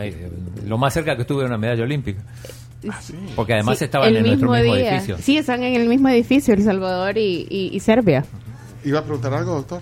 [0.66, 2.22] lo más cerca que estuve de una medalla olímpica.
[3.35, 4.92] Porque además Sí, estaban en nuestro mismo día.
[4.92, 5.17] edificio.
[5.19, 8.24] Sí, están en el mismo edificio, El Salvador y, y- y Serbia.
[8.85, 9.82] ¿Iba a preguntar algo, doctor?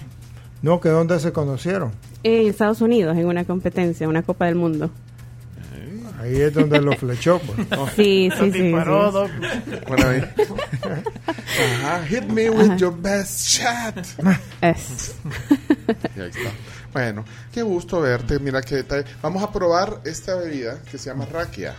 [0.62, 1.92] No, que dónde se conocieron.
[2.24, 4.90] En Estados Unidos, en una competencia, una Copa del Mundo.
[6.26, 7.40] Ahí es donde lo flechó.
[7.40, 7.68] Pues.
[7.96, 8.62] Sí, sí, sí.
[8.62, 9.14] disparó, sí.
[9.14, 9.88] doc.
[9.88, 10.24] Bueno, ahí.
[11.84, 13.96] Ajá, hit me with your best shot.
[14.62, 15.16] Es.
[16.16, 16.52] Y ahí está.
[16.92, 18.40] Bueno, qué gusto verte.
[18.40, 19.06] Mira qué detalle.
[19.22, 21.76] Vamos a probar esta bebida que se llama rakia.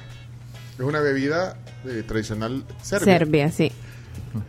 [0.79, 3.19] Es una bebida eh, tradicional serbia.
[3.19, 3.73] Serbia, sí.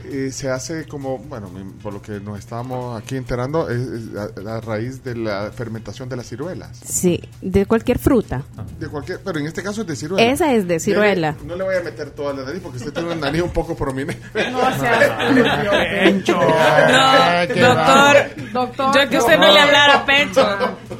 [0.06, 1.50] Eh, se hace como, bueno,
[1.82, 6.10] por lo que nos estábamos aquí enterando, es, es a, a raíz de la fermentación
[6.10, 6.80] de las ciruelas.
[6.86, 8.44] Sí, de cualquier fruta.
[8.80, 10.32] De cualquier, pero en este caso es de ciruela.
[10.32, 11.36] Esa es de ciruela.
[11.46, 13.76] No le voy a meter toda la nariz porque usted tiene una nariz un poco
[13.76, 14.22] prominente.
[14.52, 15.30] No, o sea,
[16.04, 16.40] Pencho.
[17.54, 18.16] Qué doctor,
[18.54, 18.96] doctor.
[19.04, 20.48] yo que usted no le hablara a Pencho.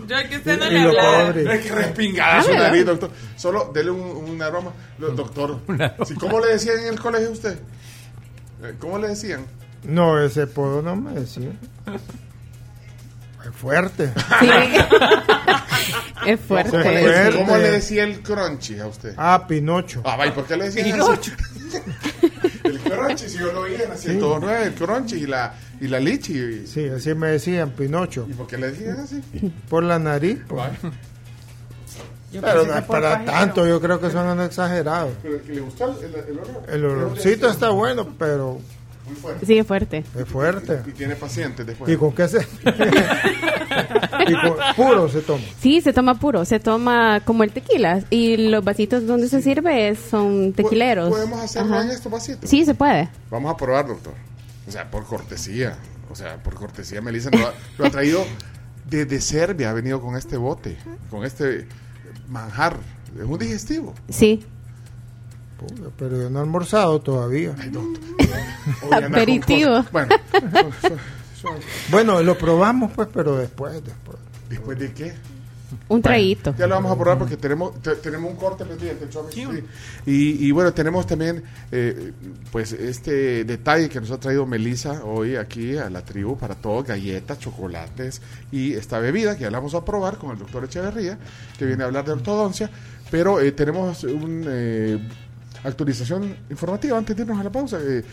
[0.08, 1.54] Yo que usted no le hablara.
[1.54, 3.12] Es que respingada su Ah, nariz, doctor.
[3.36, 4.72] Solo dele un, un aroma.
[4.98, 5.60] Doctor,
[6.06, 7.60] ¿sí, ¿cómo le decían en el colegio a usted?
[8.64, 9.46] Eh, ¿Cómo le decían?
[9.84, 11.52] No, ese podo no me decía.
[13.46, 14.12] Es fuerte.
[16.26, 16.72] Es fuerte.
[16.72, 17.38] ¿Cómo, le, Fuerte.
[17.38, 19.14] cómo le decía el crunchy a usted?
[19.16, 20.02] Ah, Pinocho.
[20.04, 21.32] Ah, vaya, ¿por qué le decían Pinocho.
[22.66, 26.00] el crunchy, si yo lo oía en la 109, el crunchy y la, y la
[26.02, 26.68] lichi.
[26.68, 28.28] Sí, así me decían, Pinocho.
[28.30, 29.22] ¿Y por qué le decían así?
[29.70, 30.40] Por la nariz.
[30.50, 30.70] pues.
[32.38, 33.32] Yo Pero no es para pajero.
[33.32, 35.12] tanto, yo creo que son exagerados.
[35.22, 36.64] Pero que le gustó el, el, el olor.
[36.70, 38.60] El olorcito está bueno, pero
[39.06, 39.46] Muy fuerte.
[39.46, 40.04] Sí, es fuerte.
[40.18, 40.82] es fuerte.
[40.88, 41.92] Y tiene pacientes después.
[41.92, 42.48] ¿Y con qué se...?
[44.28, 45.44] y con puro se toma.
[45.60, 49.96] Sí, se toma puro, se toma como el tequila y los vasitos donde se sirve
[49.96, 51.10] son tequileros.
[51.10, 51.86] ¿Podemos hacerlo Ajá.
[51.86, 52.50] en estos vasitos?
[52.50, 53.10] Sí, se puede.
[53.30, 54.14] Vamos a probar, doctor.
[54.68, 55.78] O sea, por cortesía.
[56.12, 58.26] O sea, por cortesía, Melissa nos ha- lo ha traído
[58.90, 59.70] desde Serbia.
[59.70, 60.78] Ha venido con este bote,
[61.10, 61.68] con este
[62.28, 62.78] manjar.
[63.18, 63.94] Es un digestivo.
[64.10, 64.46] Sí.
[65.58, 67.56] Puta, Pero yo no he almorzado todavía.
[68.92, 69.84] Aperitivo.
[69.92, 70.16] Bueno,
[71.90, 74.18] Bueno, lo probamos pues, pero después, después.
[74.50, 75.14] ¿después de qué?
[75.90, 76.56] Un traguito.
[76.58, 79.46] Ya lo vamos a probar porque tenemos te- tenemos un corte pendiente, sí.
[80.06, 82.14] Y, y bueno, tenemos también eh,
[82.52, 86.86] pues este detalle que nos ha traído Melissa hoy aquí a la tribu para todos,
[86.86, 88.22] galletas, chocolates
[88.52, 91.18] y esta bebida que ya la vamos a probar con el doctor Echeverría,
[91.58, 92.70] que viene a hablar de ortodoncia,
[93.12, 94.52] pero eh, tenemos una
[95.68, 97.78] actualización informativa antes de irnos a la pausa.
[97.82, 98.04] Eh,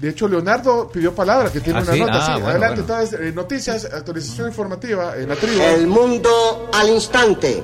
[0.00, 2.12] de hecho, Leonardo pidió palabra, que tiene Ah, una sí, nota.
[2.14, 2.32] ah, sí.
[2.32, 3.00] bueno, Adelante, bueno.
[3.00, 5.60] entonces, eh, noticias, actualización informativa en la tribu.
[5.60, 7.62] El mundo al instante.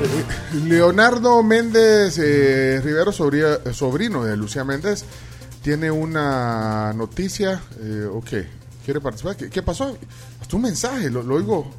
[0.00, 5.04] Eh, Leonardo Méndez eh, Rivero, sobrino de Lucía Méndez,
[5.62, 7.62] tiene una noticia.
[7.80, 8.28] Eh, ok,
[8.84, 9.36] ¿quiere participar?
[9.36, 9.96] ¿Qué, qué pasó?
[10.40, 11.70] Hasta un mensaje, lo, lo oigo.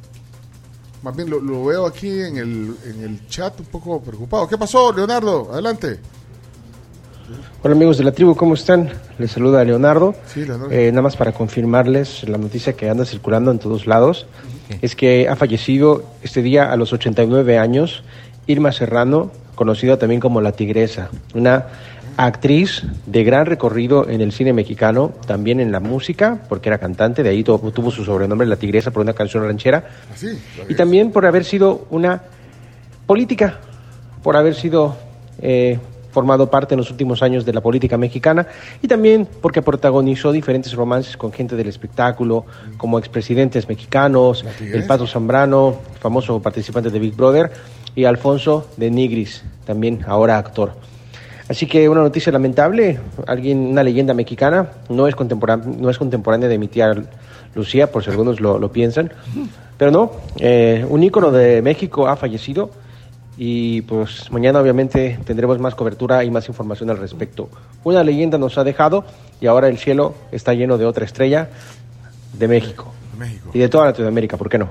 [1.02, 4.48] Más bien lo, lo veo aquí en el, en el chat un poco preocupado.
[4.48, 5.52] ¿Qué pasó, Leonardo?
[5.52, 5.98] Adelante.
[7.62, 8.92] Hola amigos de la tribu, ¿cómo están?
[9.18, 10.14] Les saluda Leonardo.
[10.26, 10.70] Sí, Leonardo.
[10.70, 14.26] Eh, nada más para confirmarles la noticia que anda circulando en todos lados,
[14.82, 18.04] es que ha fallecido este día a los 89 años
[18.46, 21.66] Irma Serrano, conocida también como La Tigresa, una
[22.16, 27.22] actriz de gran recorrido en el cine mexicano, también en la música, porque era cantante,
[27.22, 30.28] de ahí tu- tuvo su sobrenombre La Tigresa por una canción ranchera, Así.
[30.68, 32.22] y también por haber sido una
[33.06, 33.58] política,
[34.22, 34.96] por haber sido
[35.42, 35.78] eh,
[36.10, 38.46] formado parte en los últimos años de la política mexicana
[38.80, 42.46] y también porque protagonizó diferentes romances con gente del espectáculo,
[42.78, 47.52] como expresidentes mexicanos, el Pato Zambrano, famoso participante de Big Brother,
[47.94, 50.72] y Alfonso de Nigris, también ahora actor.
[51.48, 56.48] Así que una noticia lamentable, alguien, una leyenda mexicana, no es, contemporánea, no es contemporánea
[56.48, 56.92] de mi tía
[57.54, 59.12] Lucía, por si algunos lo, lo piensan,
[59.78, 62.70] pero no, eh, un ícono de México ha fallecido
[63.38, 67.48] y pues mañana obviamente tendremos más cobertura y más información al respecto.
[67.84, 69.04] Una leyenda nos ha dejado
[69.40, 71.48] y ahora el cielo está lleno de otra estrella
[72.32, 73.50] de México México.
[73.54, 74.68] y de toda Latinoamérica, ¿por qué no?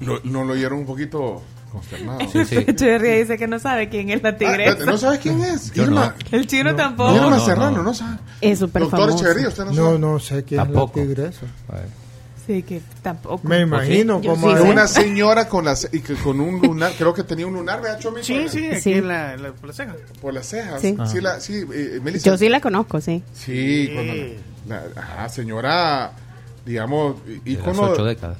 [0.00, 2.20] Lo- ¿No lo oyeron un poquito consternado?
[2.20, 4.62] Echeverría dice que no sabe quién es la Ah, tigresa.
[4.70, 5.72] espérate, ¿No sabes quién es?
[5.72, 6.14] Yo Irma.
[6.30, 7.14] El chino tampoco.
[7.14, 7.82] Irma No, no, Serrano, no.
[7.82, 8.18] no, sabe.
[8.40, 9.18] Es súper Doctor famoso.
[9.24, 9.98] Echeverría, usted no No, sabe.
[9.98, 11.00] no sé quién Tampoco.
[11.00, 11.46] es la tigresa.
[12.46, 13.46] Sí, que tampoco.
[13.46, 14.62] Me imagino Yo como sí.
[14.64, 18.00] Una señora con las y que con un lunar, creo que tenía un lunar, ¿verdad,
[18.00, 18.24] Chomi?
[18.24, 18.92] Sí, sí, aquí Sí.
[18.94, 19.94] en la, la, por la ceja.
[20.20, 20.80] Por las cejas.
[20.80, 20.96] Sí.
[21.06, 22.30] Sí, la, sí, eh, Melissa.
[22.30, 23.22] Yo sí la conozco, sí.
[23.32, 24.14] Sí, cuando
[24.68, 26.12] la, la- ajá, señora,
[26.66, 27.82] digamos, De las ícono.
[27.82, 28.38] ocho décadas.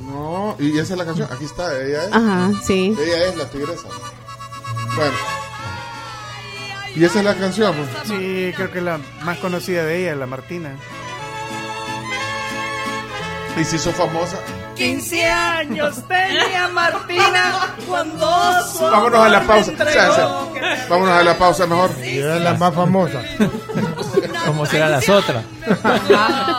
[0.00, 1.28] No, y esa es la canción.
[1.30, 2.12] Aquí está, ella es.
[2.12, 2.96] Ajá, sí.
[2.98, 3.88] Ella es la tigresa.
[4.96, 5.16] Bueno.
[6.96, 7.88] Y esa es la canción, pues.
[8.08, 10.76] Sí, creo que la más conocida de ella, la Martina.
[13.58, 14.38] Y se hizo famosa.
[14.80, 18.26] 15 años tenía Martina cuando
[18.72, 19.70] su Vámonos a la pausa.
[19.72, 19.90] entregó.
[19.90, 20.14] O sea, o
[20.54, 21.90] sea, vámonos a la pausa mejor.
[22.02, 23.20] Y es la más famosa.
[24.46, 25.44] ¿Cómo serán las otras?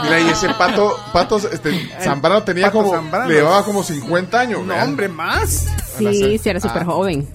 [0.03, 3.27] Mira, y ese pato, pato, este, Zambrano tenía Pato como, Zambrano.
[3.27, 4.59] le llevaba como 50 años.
[4.61, 4.89] No, vean.
[4.89, 5.65] hombre, más.
[5.97, 6.85] Sí, sí, era súper Ah.
[6.85, 7.27] joven.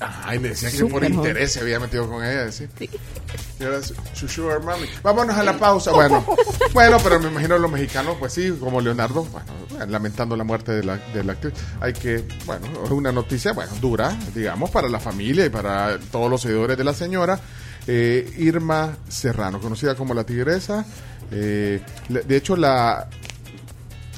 [0.00, 2.66] Ay, me decían que por interés se había metido con ella, ¿sí?
[2.80, 4.86] Y era su, su sugar mommy.
[5.02, 5.92] Vámonos a la pausa.
[5.92, 6.24] Bueno,
[6.72, 9.52] bueno, pero me imagino los mexicanos, pues sí, como Leonardo, bueno,
[9.88, 11.52] lamentando la muerte de la, de la actriz.
[11.80, 16.30] Hay que, bueno, es una noticia, bueno, dura, digamos, para la familia y para todos
[16.30, 17.38] los seguidores de la señora.
[17.86, 20.86] Eh, Irma Serrano, conocida como la Tigresa.
[21.30, 23.06] Eh, de hecho, la,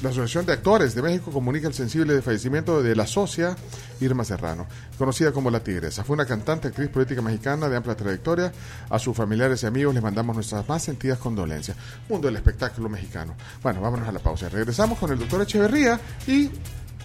[0.03, 3.55] la Asociación de Actores de México comunica el sensible fallecimiento de la socia
[4.01, 4.67] Irma Serrano,
[4.97, 6.03] conocida como La Tigresa.
[6.03, 8.51] Fue una cantante, actriz política mexicana de amplia trayectoria.
[8.89, 11.77] A sus familiares y amigos les mandamos nuestras más sentidas condolencias.
[12.09, 13.33] Mundo del espectáculo mexicano.
[13.61, 14.49] Bueno, vámonos a la pausa.
[14.49, 16.51] Regresamos con el doctor Echeverría y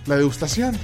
[0.07, 0.77] la degustación.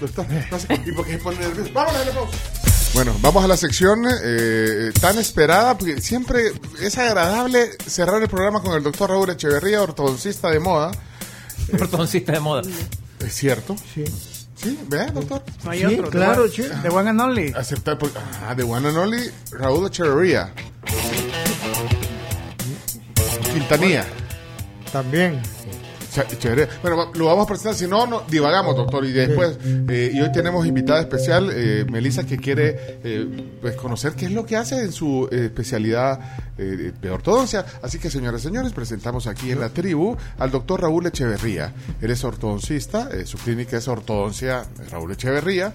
[0.00, 1.70] Doctor, no sé, ¿y por qué se pone nervioso?
[1.72, 2.63] Vámonos a la pausa.
[2.94, 8.62] Bueno, vamos a la sección eh, tan esperada, porque siempre es agradable cerrar el programa
[8.62, 10.92] con el doctor Raúl Echeverría, ortodoncista de moda.
[11.80, 12.62] Ortodoncista de moda.
[13.18, 13.74] ¿Es cierto?
[13.94, 14.04] Sí.
[14.56, 15.42] Sí, vea, doctor.
[15.64, 16.10] No hay Sí, otro.
[16.10, 16.62] claro, The sí.
[16.62, 17.52] One- The One and Only.
[17.56, 18.10] Aceptar por...
[18.46, 20.52] Ah, de One and Only, Raúl Echeverría.
[23.52, 24.04] Quintanilla.
[24.92, 25.42] También.
[26.14, 26.68] Ch- Chévere.
[26.82, 29.04] Bueno, lo vamos a presentar, si no, no divagamos, doctor.
[29.04, 33.26] Y después, eh, y hoy tenemos invitada especial, eh, Melissa, que quiere eh,
[33.60, 36.18] pues conocer qué es lo que hace en su eh, especialidad
[36.56, 37.66] de ortodoncia.
[37.82, 41.74] Así que, señoras y señores, presentamos aquí en la tribu al doctor Raúl Echeverría.
[42.00, 45.72] Él es ortodoncista, su clínica es ortodoncia Raúl Echeverría.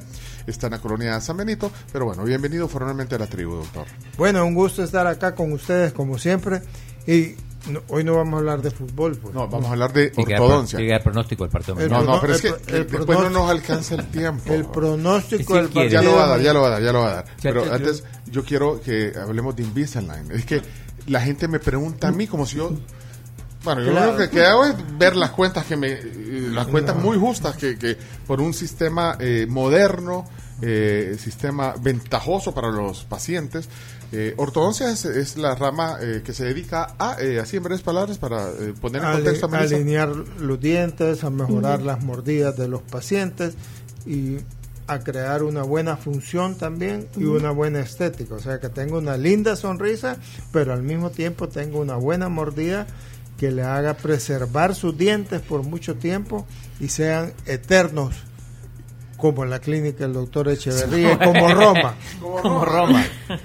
[0.47, 3.85] Está en la colonia de San Benito, pero bueno, bienvenido formalmente a la tribu, doctor.
[4.17, 6.61] Bueno, un gusto estar acá con ustedes como siempre.
[7.05, 7.35] Y
[7.67, 9.15] no- hoy no vamos a hablar de fútbol.
[9.17, 9.33] Pues.
[9.33, 10.79] No, vamos a hablar de ortodoncia.
[10.79, 11.79] que da pronóstico del partido.
[11.79, 14.53] El No, no, pero es que el el después no nos alcanza el tiempo.
[14.53, 15.89] El pronóstico del quiere.
[15.89, 16.13] Ya partido.
[16.13, 17.25] lo va a dar, ya lo va a dar, ya lo va a dar.
[17.41, 20.31] Pero te- antes yo quiero que hablemos de Invisalign.
[20.31, 20.61] Es que
[21.07, 22.71] la gente me pregunta a mí como si yo...
[23.63, 25.89] Bueno, yo lo único que, que hago es ver las cuentas que me...
[25.91, 30.25] eh, Las cuentas muy justas que, que por un sistema eh, moderno,
[30.61, 33.69] eh, sistema ventajoso para los pacientes.
[34.11, 37.83] Eh, ortodoncia es, es la rama eh, que se dedica a, eh, así en breves
[37.83, 39.75] palabras, para eh, poner en contexto a Melissa.
[39.75, 43.53] alinear los dientes, a mejorar las mordidas de los pacientes
[44.05, 44.37] y
[44.87, 48.33] a crear una buena función también y una buena estética.
[48.33, 50.17] O sea, que tenga una linda sonrisa,
[50.51, 52.87] pero al mismo tiempo tenga una buena mordida
[53.37, 56.47] que le haga preservar sus dientes por mucho tiempo
[56.79, 58.15] y sean eternos.
[59.19, 61.95] Como en la clínica del doctor Echeverría, y como Roma.
[62.19, 63.05] Como Roma.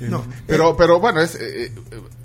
[0.00, 1.72] No, pero, pero bueno, es eh, eh,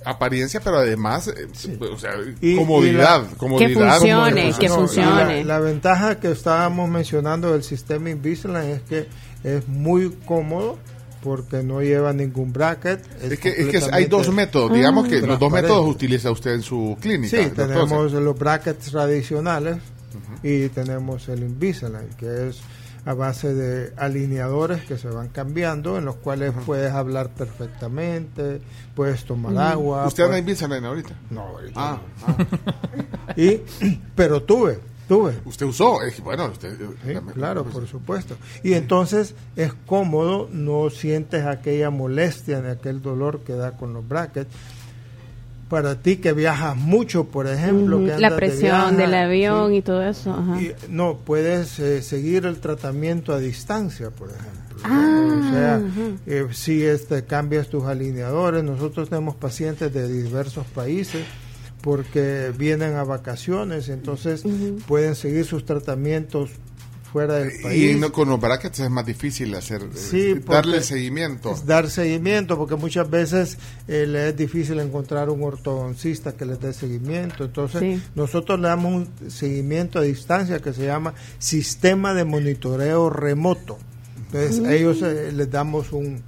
[0.04, 1.48] apariencia, pero además, eh,
[1.92, 3.22] o sea, Y- comodidad.
[3.22, 8.82] y la- comodidad No, y La, la ventaja que estábamos mencionando del sistema Invisalign es
[8.82, 9.08] que
[9.44, 10.80] es muy cómodo
[11.22, 13.00] porque no lleva ningún bracket.
[13.22, 16.64] Es que, es que hay dos métodos, digamos que los dos métodos utiliza usted en
[16.64, 17.38] su clínica.
[17.38, 17.68] Sí, doctor.
[17.68, 19.78] tenemos los brackets tradicionales
[20.44, 22.60] y tenemos el Invisalign, que es
[23.06, 28.60] a base de alineadores que se van cambiando, en los cuales puedes hablar perfectamente,
[28.96, 30.06] puedes tomar agua.
[30.08, 31.16] ¿Usted anda puedes- en Invisalign ahorita?
[31.30, 32.02] No, ahorita Ah,
[33.38, 33.62] y,
[34.16, 35.36] pero tuve, tuve.
[35.46, 36.76] Usted usó, bueno, usted...
[37.06, 38.36] Sí, claro, por supuesto.
[38.64, 44.06] Y entonces es cómodo, no sientes aquella molestia ni aquel dolor que da con los
[44.08, 44.54] brackets.
[45.70, 49.82] Para ti que viajas mucho, por ejemplo, que La de presión del avión sí, y
[49.82, 50.32] todo eso.
[50.34, 50.62] ajá.
[50.62, 54.78] y no, puedes eh, seguir el tratamiento a distancia, por ejemplo.
[54.84, 55.82] Ah, o sea,
[56.26, 61.26] eh, si este, cambias tus alineadores, nosotros tenemos pacientes de diversos países
[61.82, 64.44] porque vienen a vacaciones, entonces
[64.88, 66.52] pueden seguir sus tratamientos
[67.18, 67.96] fuera del país.
[67.96, 71.52] Y no, con los brackets es más difícil hacer, eh, Sí, darle seguimiento.
[71.54, 76.60] es dar seguimiento, porque muchas veces eh, le es difícil encontrar un ortodoncista que les
[76.60, 77.46] dé seguimiento.
[77.46, 78.02] Entonces, Sí.
[78.14, 83.80] nosotros le damos un seguimiento a distancia que se llama sistema de monitoreo remoto.
[84.28, 84.66] Entonces, Mm.
[84.70, 86.22] ellos eh, les damos un,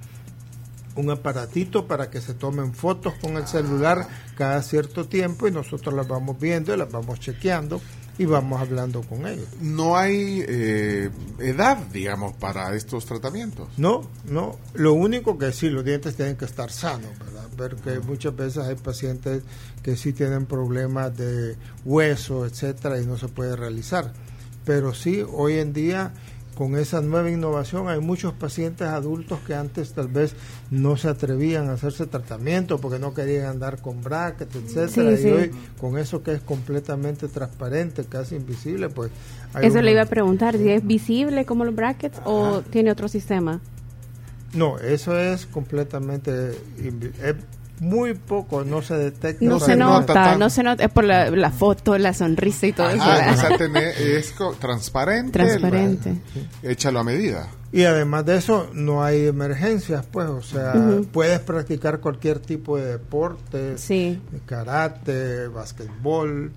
[0.96, 5.94] un aparatito para que se tomen fotos con el celular cada cierto tiempo y nosotros
[5.94, 7.80] las vamos viendo y las vamos chequeando
[8.18, 9.46] y vamos hablando con ellos.
[9.60, 13.68] No hay eh, edad, digamos, para estos tratamientos.
[13.76, 14.58] No, no.
[14.74, 17.46] Lo único que sí, los dientes tienen que estar sanos, ¿verdad?
[17.56, 19.42] Porque muchas veces hay pacientes
[19.82, 24.12] que sí tienen problemas de hueso, etcétera, y no se puede realizar.
[24.64, 26.12] Pero sí, hoy en día,
[26.54, 30.34] con esa nueva innovación, hay muchos pacientes adultos que antes tal vez
[30.70, 35.16] no se atrevían a hacerse tratamiento porque no querían andar con brackets, etcétera.
[35.16, 35.30] Sí, y sí.
[35.30, 39.10] hoy, con eso que es completamente transparente, casi invisible, pues.
[39.54, 42.90] hay Eso una- le iba a preguntar, si es visible como los brackets o tiene
[42.90, 43.60] otro sistema.
[44.52, 46.50] No, eso es completamente
[47.22, 47.34] es
[47.80, 49.44] muy poco, no se detecta.
[49.44, 52.90] No, se nota, no se nota, es por la, la foto, la sonrisa y todo
[52.90, 53.02] eso.
[53.02, 53.34] Ajá, ¿verdad?
[53.34, 55.32] o sea, es transparente.
[55.32, 56.14] Transparente.
[56.62, 57.48] Échalo a medida.
[57.72, 60.74] Y además de eso, no hay emergencias, pues, o sea,
[61.12, 64.20] puedes practicar cualquier tipo de deporte, Sí.
[64.44, 66.50] karate, basquetbol,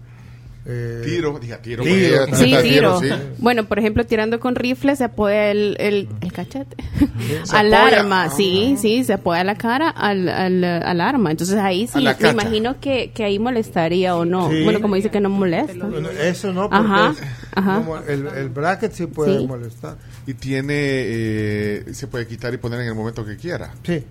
[0.65, 2.99] eh, Tiro, diga, tiro, tiro, Sí, Tiro, tiro.
[3.01, 3.09] sí.
[3.39, 6.77] Bueno, por ejemplo, tirando con rifle se apoya el, el, el cachete
[7.43, 7.99] Se al apoya.
[7.99, 8.23] arma.
[8.25, 8.29] Ah.
[8.29, 11.31] Sí, sí, se apoya la cara al, al, al arma.
[11.31, 14.49] Entonces ahí sí, me imagino que, que ahí molestaría o no.
[14.49, 14.63] Sí.
[14.63, 15.85] Bueno, como dice que no molesta.
[15.85, 17.75] Bueno, eso no, porque Ajá, es- ajá.
[17.75, 19.47] como el, el bracket sí puede Sí.
[19.47, 19.97] molestar.
[20.25, 23.73] Y tiene, eh, se puede quitar y poner en el momento que quiera.
[23.83, 24.03] Sí.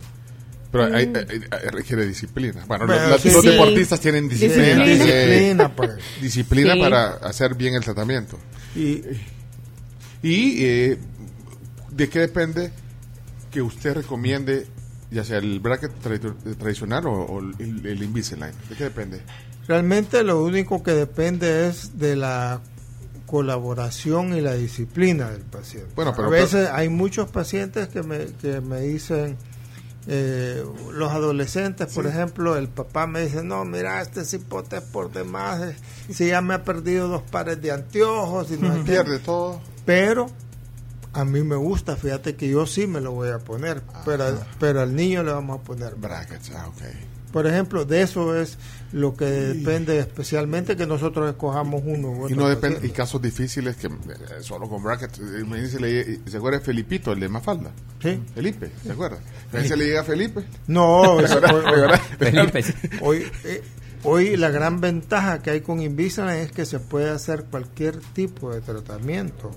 [0.73, 1.17] Pero hay- Mm.
[1.17, 2.65] hay- hay- requiere disciplina.
[2.67, 3.49] Bueno, Pero los, sí, los sí.
[3.51, 4.84] deportistas tienen disciplina.
[4.84, 5.05] Disciplina.
[5.15, 5.91] eh, Disciplina, pues.
[6.20, 6.81] disciplina Sí.
[6.81, 8.39] para hacer bien el tratamiento.
[8.75, 9.02] Y,
[10.23, 10.99] y eh,
[11.91, 12.73] ¿de qué depende
[13.51, 14.67] que usted recomiende,
[15.10, 18.52] ya sea el bracket tradi- tradicional o, o el, el Invisalign?
[18.70, 19.20] ¿De qué depende?
[19.68, 22.60] Realmente lo único que depende es de la
[23.26, 25.91] colaboración y la disciplina del paciente.
[25.94, 29.36] Bueno, pero- a veces hay muchos pacientes que me, que me dicen,
[30.06, 35.12] eh, los adolescentes, por ejemplo, el papá me dice, no, mira, este cipote es por
[35.12, 35.76] demás, eh,
[36.12, 38.92] si ya me ha perdido dos pares de anteojos y no sé qué".
[38.92, 39.60] Pierde todo.
[39.84, 40.28] Pero
[41.12, 44.81] a mí me gusta, fíjate que yo sí me lo voy a poner, pero, pero
[44.81, 46.50] al niño le vamos a poner brackets.
[46.55, 46.82] Ah, ok.
[47.33, 48.59] Por ejemplo, de eso es
[48.93, 53.86] lo que depende especialmente que nosotros escojamos uno Y no depende, y casos difíciles que
[53.86, 53.91] eh,
[54.43, 55.19] solo con brackets.
[55.19, 57.70] eh, Me dice, le- ¿se acuerda de Felipito, el de Mafalda?
[58.02, 58.20] Sí.
[58.35, 59.19] Felipe, ¿se acuerda?
[59.51, 60.44] Veces le llega a Felipe.
[60.67, 61.99] No, ¿Se ¿Se?
[62.19, 62.65] Felipe.
[63.01, 63.62] Hoy, eh,
[64.05, 68.52] hoy la gran ventaja que hay con Invisalign es que se puede hacer cualquier tipo
[68.52, 69.50] de tratamiento.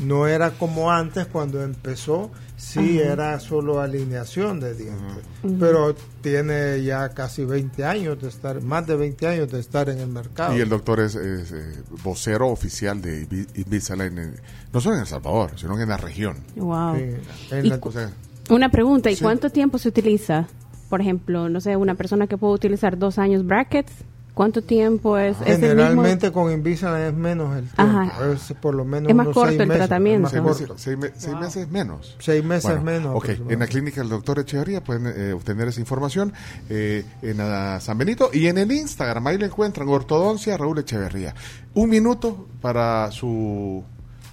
[0.00, 3.12] No era como antes cuando empezó, sí Ajá.
[3.12, 5.24] era solo alineación de dientes,
[5.58, 9.98] pero tiene ya casi 20 años de estar, más de 20 años de estar en
[9.98, 10.56] el mercado.
[10.56, 14.36] Y el doctor es, es, eh, vocero oficial de Invi- Invisalign, en-
[14.72, 16.36] no solo en El Salvador, sino en la región.
[16.54, 16.96] Wow.
[16.96, 17.04] Sí,
[17.50, 18.10] en Y la- cu- o sea,
[18.50, 19.22] Una pregunta, ¿y Sí.
[19.22, 20.46] cuánto tiempo se utiliza?
[20.88, 23.92] Por ejemplo, no sé, una persona que puede utilizar dos años brackets,
[24.34, 25.36] ¿cuánto tiempo es?
[25.42, 25.68] ¿Es el mismo?
[25.68, 28.32] Generalmente con Invisalign es menos el tiempo, Ajá.
[28.32, 30.28] es por lo menos Es más unos corto seis el meses, tratamiento.
[30.28, 30.74] es más seis, corto.
[30.74, 32.16] meses, seis me- seis meses menos.
[32.20, 33.16] Seis meses Bueno, menos.
[33.16, 36.32] Ok, en la clínica del doctor Echeverría pueden eh, obtener esa información
[36.70, 41.34] eh, en la San Benito y en el Instagram, ahí le encuentran Ortodoncia Raúl Echeverría.
[41.74, 43.84] Un minuto para su...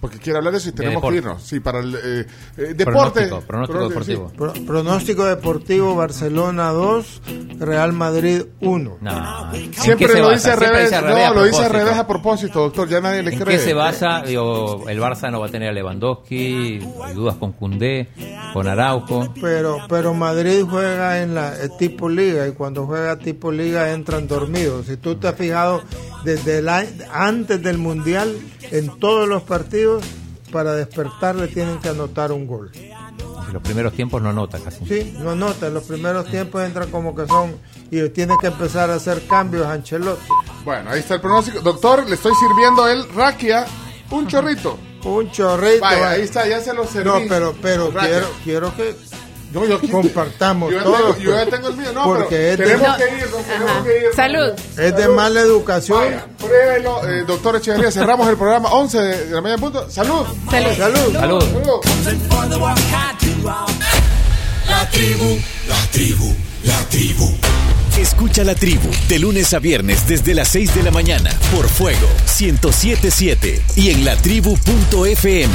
[0.01, 1.41] Porque quiere hablar de eso y De tenemos que irnos.
[1.43, 2.25] Sí, para el eh,
[2.57, 3.27] eh, deporte.
[3.27, 4.29] Pronóstico, pronóstico Pro- deportivo.
[4.29, 4.35] sí.
[4.37, 7.21] Pro- pronóstico deportivo Barcelona 2,
[7.59, 8.97] Real Madrid 1.
[9.01, 9.53] No.
[9.53, 10.89] ¿En Siempre lo dice al revés.
[10.91, 11.69] dice No, a lo dice al propósito.
[11.73, 12.87] revés a propósito, doctor.
[12.89, 13.57] Ya nadie le ¿En cree.
[13.57, 14.21] qué se basa?
[14.21, 18.09] Digo, el Barça no va a tener a Lewandowski, hay dudas con Cundé,
[18.53, 19.33] con Araujo.
[19.41, 24.27] Pero, pero Madrid juega en la eh, tipo liga y cuando juega tipo liga entran
[24.27, 24.85] dormidos.
[24.87, 25.81] Si tú te has fijado
[26.23, 28.35] desde el a- antes del mundial
[28.71, 29.84] en todos los partidos
[30.51, 32.71] para despertar le tienen que anotar un gol.
[32.73, 34.85] En los primeros tiempos no nota casi.
[34.85, 37.55] Sí, no nota, en los primeros tiempos entran como que son
[37.91, 40.27] y tiene que empezar a hacer cambios Ancelotti.
[40.63, 41.59] Bueno, ahí está el pronóstico.
[41.61, 43.65] Doctor, le estoy sirviendo el raquia,
[44.11, 44.77] un chorrito.
[45.03, 45.81] Un chorrito.
[45.81, 46.09] Vaya, vaya.
[46.09, 47.07] ahí está, ya se lo serví.
[47.07, 48.09] No, pero, pero Raquia.
[48.09, 48.95] quiero, quiero que
[49.53, 50.95] No, yo aquí- compartamos yo ya todo.
[50.97, 53.83] tengo- yo ya tengo el mío, no, porque pero es de, tenemos que irnos, tenemos
[53.85, 54.15] que irnos.
[54.15, 54.53] Salud.
[54.77, 55.99] es de mala educación.
[55.99, 57.91] Vaya, pruébelo, eh, doctor Echeverría.
[57.91, 59.89] Cerramos el programa 11 de, de la media punto.
[59.89, 60.25] Salud.
[60.51, 60.69] Salud.
[60.77, 61.13] Salud.
[61.13, 61.43] Salud.
[64.67, 67.31] La tribu, la tribu, la tribu.
[67.97, 72.07] Escucha la tribu de lunes a viernes desde las 6 de la mañana por Fuego
[72.25, 75.53] 1077 y en latribu.fm.